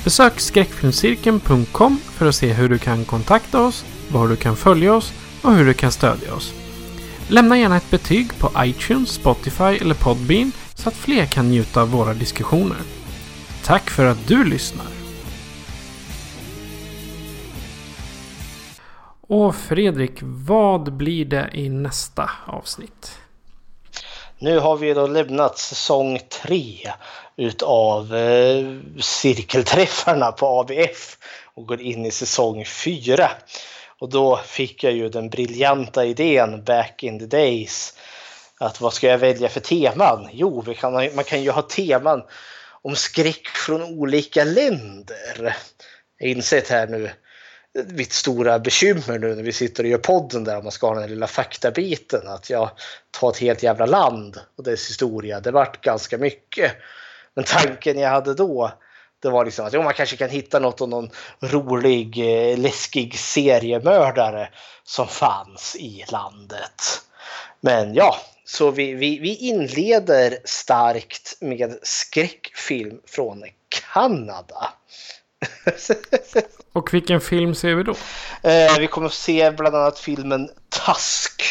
Besök 0.03 0.39
skräckfilmscirkeln.com 0.39 1.97
för 1.97 2.25
att 2.25 2.35
se 2.35 2.53
hur 2.53 2.69
du 2.69 2.77
kan 2.77 3.05
kontakta 3.05 3.61
oss, 3.61 3.85
var 4.11 4.27
du 4.27 4.35
kan 4.35 4.55
följa 4.55 4.93
oss 4.93 5.13
och 5.41 5.53
hur 5.53 5.65
du 5.65 5.73
kan 5.73 5.91
stödja 5.91 6.33
oss. 6.33 6.53
Lämna 7.29 7.57
gärna 7.57 7.77
ett 7.77 7.91
betyg 7.91 8.37
på 8.39 8.51
iTunes, 8.57 9.09
Spotify 9.09 9.63
eller 9.63 9.95
Podbean 9.95 10.51
så 10.75 10.89
att 10.89 10.95
fler 10.95 11.25
kan 11.25 11.49
njuta 11.49 11.81
av 11.81 11.91
våra 11.91 12.13
diskussioner. 12.13 12.77
Tack 13.63 13.89
för 13.89 14.05
att 14.05 14.27
du 14.27 14.43
lyssnar! 14.43 14.87
Och 19.21 19.55
Fredrik, 19.55 20.19
vad 20.21 20.93
blir 20.93 21.25
det 21.25 21.49
i 21.53 21.69
nästa 21.69 22.29
avsnitt? 22.45 23.26
Nu 24.39 24.59
har 24.59 24.77
vi 24.77 24.93
då 24.93 25.07
lämnat 25.07 25.57
säsong 25.57 26.19
tre 26.29 26.91
utav 27.37 28.15
eh, 28.15 28.65
cirkelträffarna 29.01 30.31
på 30.31 30.59
ABF 30.59 31.17
och 31.53 31.67
går 31.67 31.81
in 31.81 32.05
i 32.05 32.11
säsong 32.11 32.65
fyra. 32.65 33.31
Och 33.99 34.09
då 34.09 34.37
fick 34.37 34.83
jag 34.83 34.93
ju 34.93 35.09
den 35.09 35.29
briljanta 35.29 36.05
idén 36.05 36.63
back 36.63 37.03
in 37.03 37.19
the 37.19 37.25
days 37.25 37.93
att 38.59 38.81
vad 38.81 38.93
ska 38.93 39.07
jag 39.07 39.17
välja 39.17 39.49
för 39.49 39.59
teman? 39.59 40.29
Jo, 40.31 40.61
vi 40.61 40.75
kan, 40.75 40.93
man 40.93 41.23
kan 41.23 41.43
ju 41.43 41.51
ha 41.51 41.61
teman 41.61 42.23
om 42.81 42.95
skräck 42.95 43.47
från 43.47 43.83
olika 43.83 44.43
länder. 44.43 45.57
Jag 46.17 46.27
har 46.27 46.31
insett 46.31 46.69
här 46.69 46.87
nu 46.87 47.11
mitt 47.87 48.13
stora 48.13 48.59
bekymmer 48.59 49.19
nu 49.19 49.35
när 49.35 49.43
vi 49.43 49.51
sitter 49.51 49.83
och 49.83 49.89
gör 49.89 49.97
podden 49.97 50.43
där 50.43 50.57
om 50.57 50.63
man 50.63 50.71
ska 50.71 50.87
ha 50.87 50.93
den 50.93 51.03
här 51.03 51.09
lilla 51.09 51.27
faktabiten 51.27 52.27
att 52.27 52.49
jag 52.49 52.71
tar 53.19 53.29
ett 53.29 53.37
helt 53.37 53.63
jävla 53.63 53.85
land 53.85 54.39
och 54.57 54.63
dess 54.63 54.89
historia. 54.89 55.39
Det 55.39 55.51
vart 55.51 55.81
ganska 55.81 56.17
mycket. 56.17 56.71
Men 57.33 57.43
tanken 57.43 57.99
jag 57.99 58.09
hade 58.09 58.33
då 58.33 58.71
det 59.21 59.29
var 59.29 59.45
liksom 59.45 59.65
att 59.65 59.73
jo, 59.73 59.83
man 59.83 59.93
kanske 59.93 60.17
kan 60.17 60.29
hitta 60.29 60.59
något 60.59 60.81
om 60.81 60.89
någon 60.89 61.09
rolig, 61.39 62.19
eh, 62.19 62.57
läskig 62.57 63.19
seriemördare 63.19 64.49
som 64.83 65.07
fanns 65.07 65.75
i 65.75 66.05
landet. 66.07 67.01
Men 67.61 67.93
ja, 67.93 68.15
så 68.45 68.71
vi, 68.71 68.93
vi, 68.93 69.19
vi 69.19 69.35
inleder 69.35 70.37
starkt 70.45 71.37
med 71.41 71.79
skräckfilm 71.81 73.01
från 73.05 73.43
Kanada. 73.93 74.73
Och 76.73 76.93
vilken 76.93 77.21
film 77.21 77.55
ser 77.55 77.75
vi 77.75 77.83
då? 77.83 77.95
Eh, 78.43 78.79
vi 78.79 78.87
kommer 78.87 79.07
att 79.07 79.13
se 79.13 79.51
bland 79.51 79.75
annat 79.75 79.99
filmen 79.99 80.49
Tusk. 80.85 81.41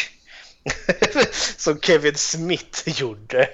Som 1.57 1.79
Kevin 1.79 2.15
Smith 2.15 2.99
gjorde. 3.01 3.49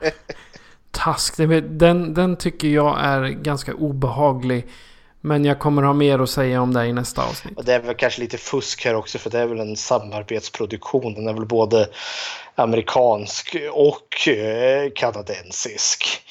Task, 0.90 1.36
den, 1.36 2.14
den 2.14 2.36
tycker 2.36 2.68
jag 2.68 3.00
är 3.00 3.28
ganska 3.28 3.74
obehaglig. 3.74 4.66
Men 5.20 5.44
jag 5.44 5.58
kommer 5.58 5.82
ha 5.82 5.92
mer 5.92 6.18
att 6.18 6.30
säga 6.30 6.62
om 6.62 6.74
det 6.74 6.86
i 6.86 6.92
nästa 6.92 7.22
avsnitt. 7.22 7.56
Och 7.56 7.64
det 7.64 7.74
är 7.74 7.80
väl 7.80 7.94
kanske 7.94 8.20
lite 8.20 8.38
fusk 8.38 8.84
här 8.84 8.94
också 8.94 9.18
för 9.18 9.30
det 9.30 9.38
är 9.38 9.46
väl 9.46 9.60
en 9.60 9.76
samarbetsproduktion. 9.76 11.14
Den 11.14 11.28
är 11.28 11.32
väl 11.32 11.46
både 11.46 11.88
amerikansk 12.54 13.56
och 13.72 14.28
eh, 14.28 14.90
kanadensisk. 14.94 16.22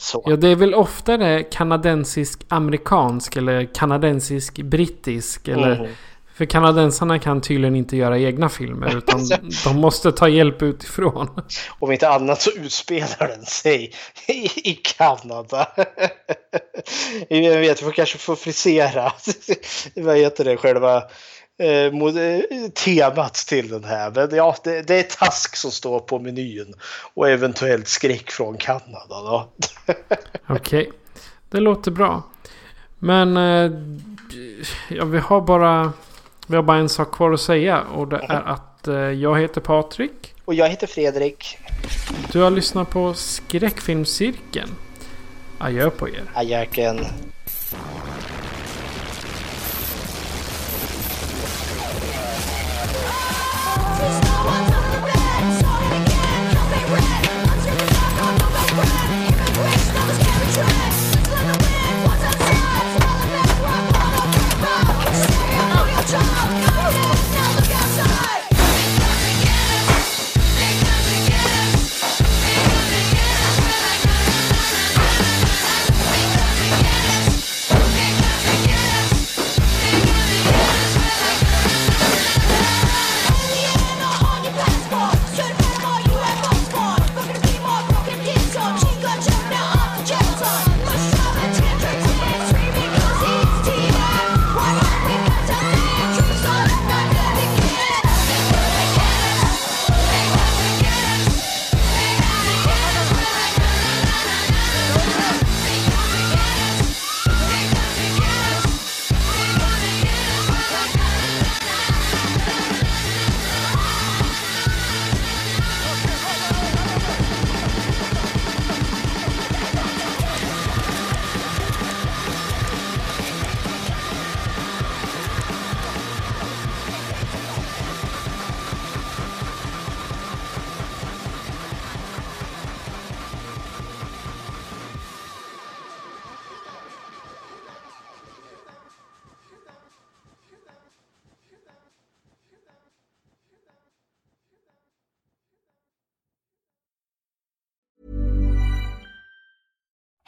Så. 0.00 0.22
Ja, 0.26 0.36
det 0.36 0.48
är 0.48 0.56
väl 0.56 0.74
oftare 0.74 1.42
kanadensisk-amerikansk 1.42 3.36
eller 3.36 3.74
kanadensisk-brittisk. 3.74 5.48
Eller, 5.48 5.78
Mhm. 5.78 5.88
För 6.34 6.44
kanadensarna 6.44 7.18
kan 7.18 7.40
tydligen 7.40 7.76
inte 7.76 7.96
göra 7.96 8.18
egna 8.18 8.48
filmer 8.48 8.96
utan 8.98 9.20
de 9.64 9.76
måste 9.76 10.12
ta 10.12 10.28
hjälp 10.28 10.62
utifrån. 10.62 11.28
Om 11.78 11.92
inte 11.92 12.08
annat 12.08 12.42
så 12.42 12.50
utspelar 12.50 13.28
den 13.28 13.44
sig 13.44 13.92
i, 14.28 14.70
i 14.70 14.74
Kanada. 14.74 15.68
Jag 17.28 17.58
vet, 17.58 17.80
vi 17.80 17.84
får 17.84 17.92
kanske 17.92 18.18
få 18.18 18.36
frisera. 18.36 19.12
Vad 19.96 20.16
heter 20.16 20.44
det 20.44 20.56
själva 20.56 21.02
eh, 21.60 21.92
mod- 21.92 22.16
eh, 22.16 22.68
temat 22.84 23.34
till 23.34 23.68
den 23.68 23.84
här. 23.84 24.10
Men 24.10 24.34
ja, 24.36 24.56
det, 24.64 24.82
det 24.82 24.98
är 24.98 25.02
task 25.02 25.56
som 25.56 25.70
står 25.70 26.00
på 26.00 26.18
menyn. 26.18 26.74
Och 27.14 27.28
eventuellt 27.30 27.88
skräck 27.88 28.30
från 28.30 28.56
Kanada 28.56 29.06
då. 29.08 29.48
Okej, 30.46 30.90
det 31.50 31.60
låter 31.60 31.90
bra. 31.90 32.22
Men 32.98 33.36
eh, 33.36 33.72
ja, 34.88 35.04
vi, 35.04 35.18
har 35.18 35.40
bara, 35.40 35.92
vi 36.46 36.56
har 36.56 36.62
bara 36.62 36.78
en 36.78 36.88
sak 36.88 37.12
kvar 37.12 37.32
att 37.32 37.40
säga 37.40 37.80
och 37.80 38.08
det 38.08 38.16
är 38.28 38.42
att 38.48 38.88
eh, 38.88 38.94
jag 38.94 39.40
heter 39.40 39.60
Patrik. 39.60 40.34
Och 40.44 40.54
jag 40.54 40.68
heter 40.68 40.86
Fredrik. 40.86 41.58
Du 42.32 42.40
har 42.40 42.50
lyssnat 42.50 42.90
på 42.90 43.14
Skräckfilmscirkeln. 43.14 44.70
Adjö 45.58 45.90
på 45.90 46.08
er. 46.08 46.22
Adjöken. 46.34 47.06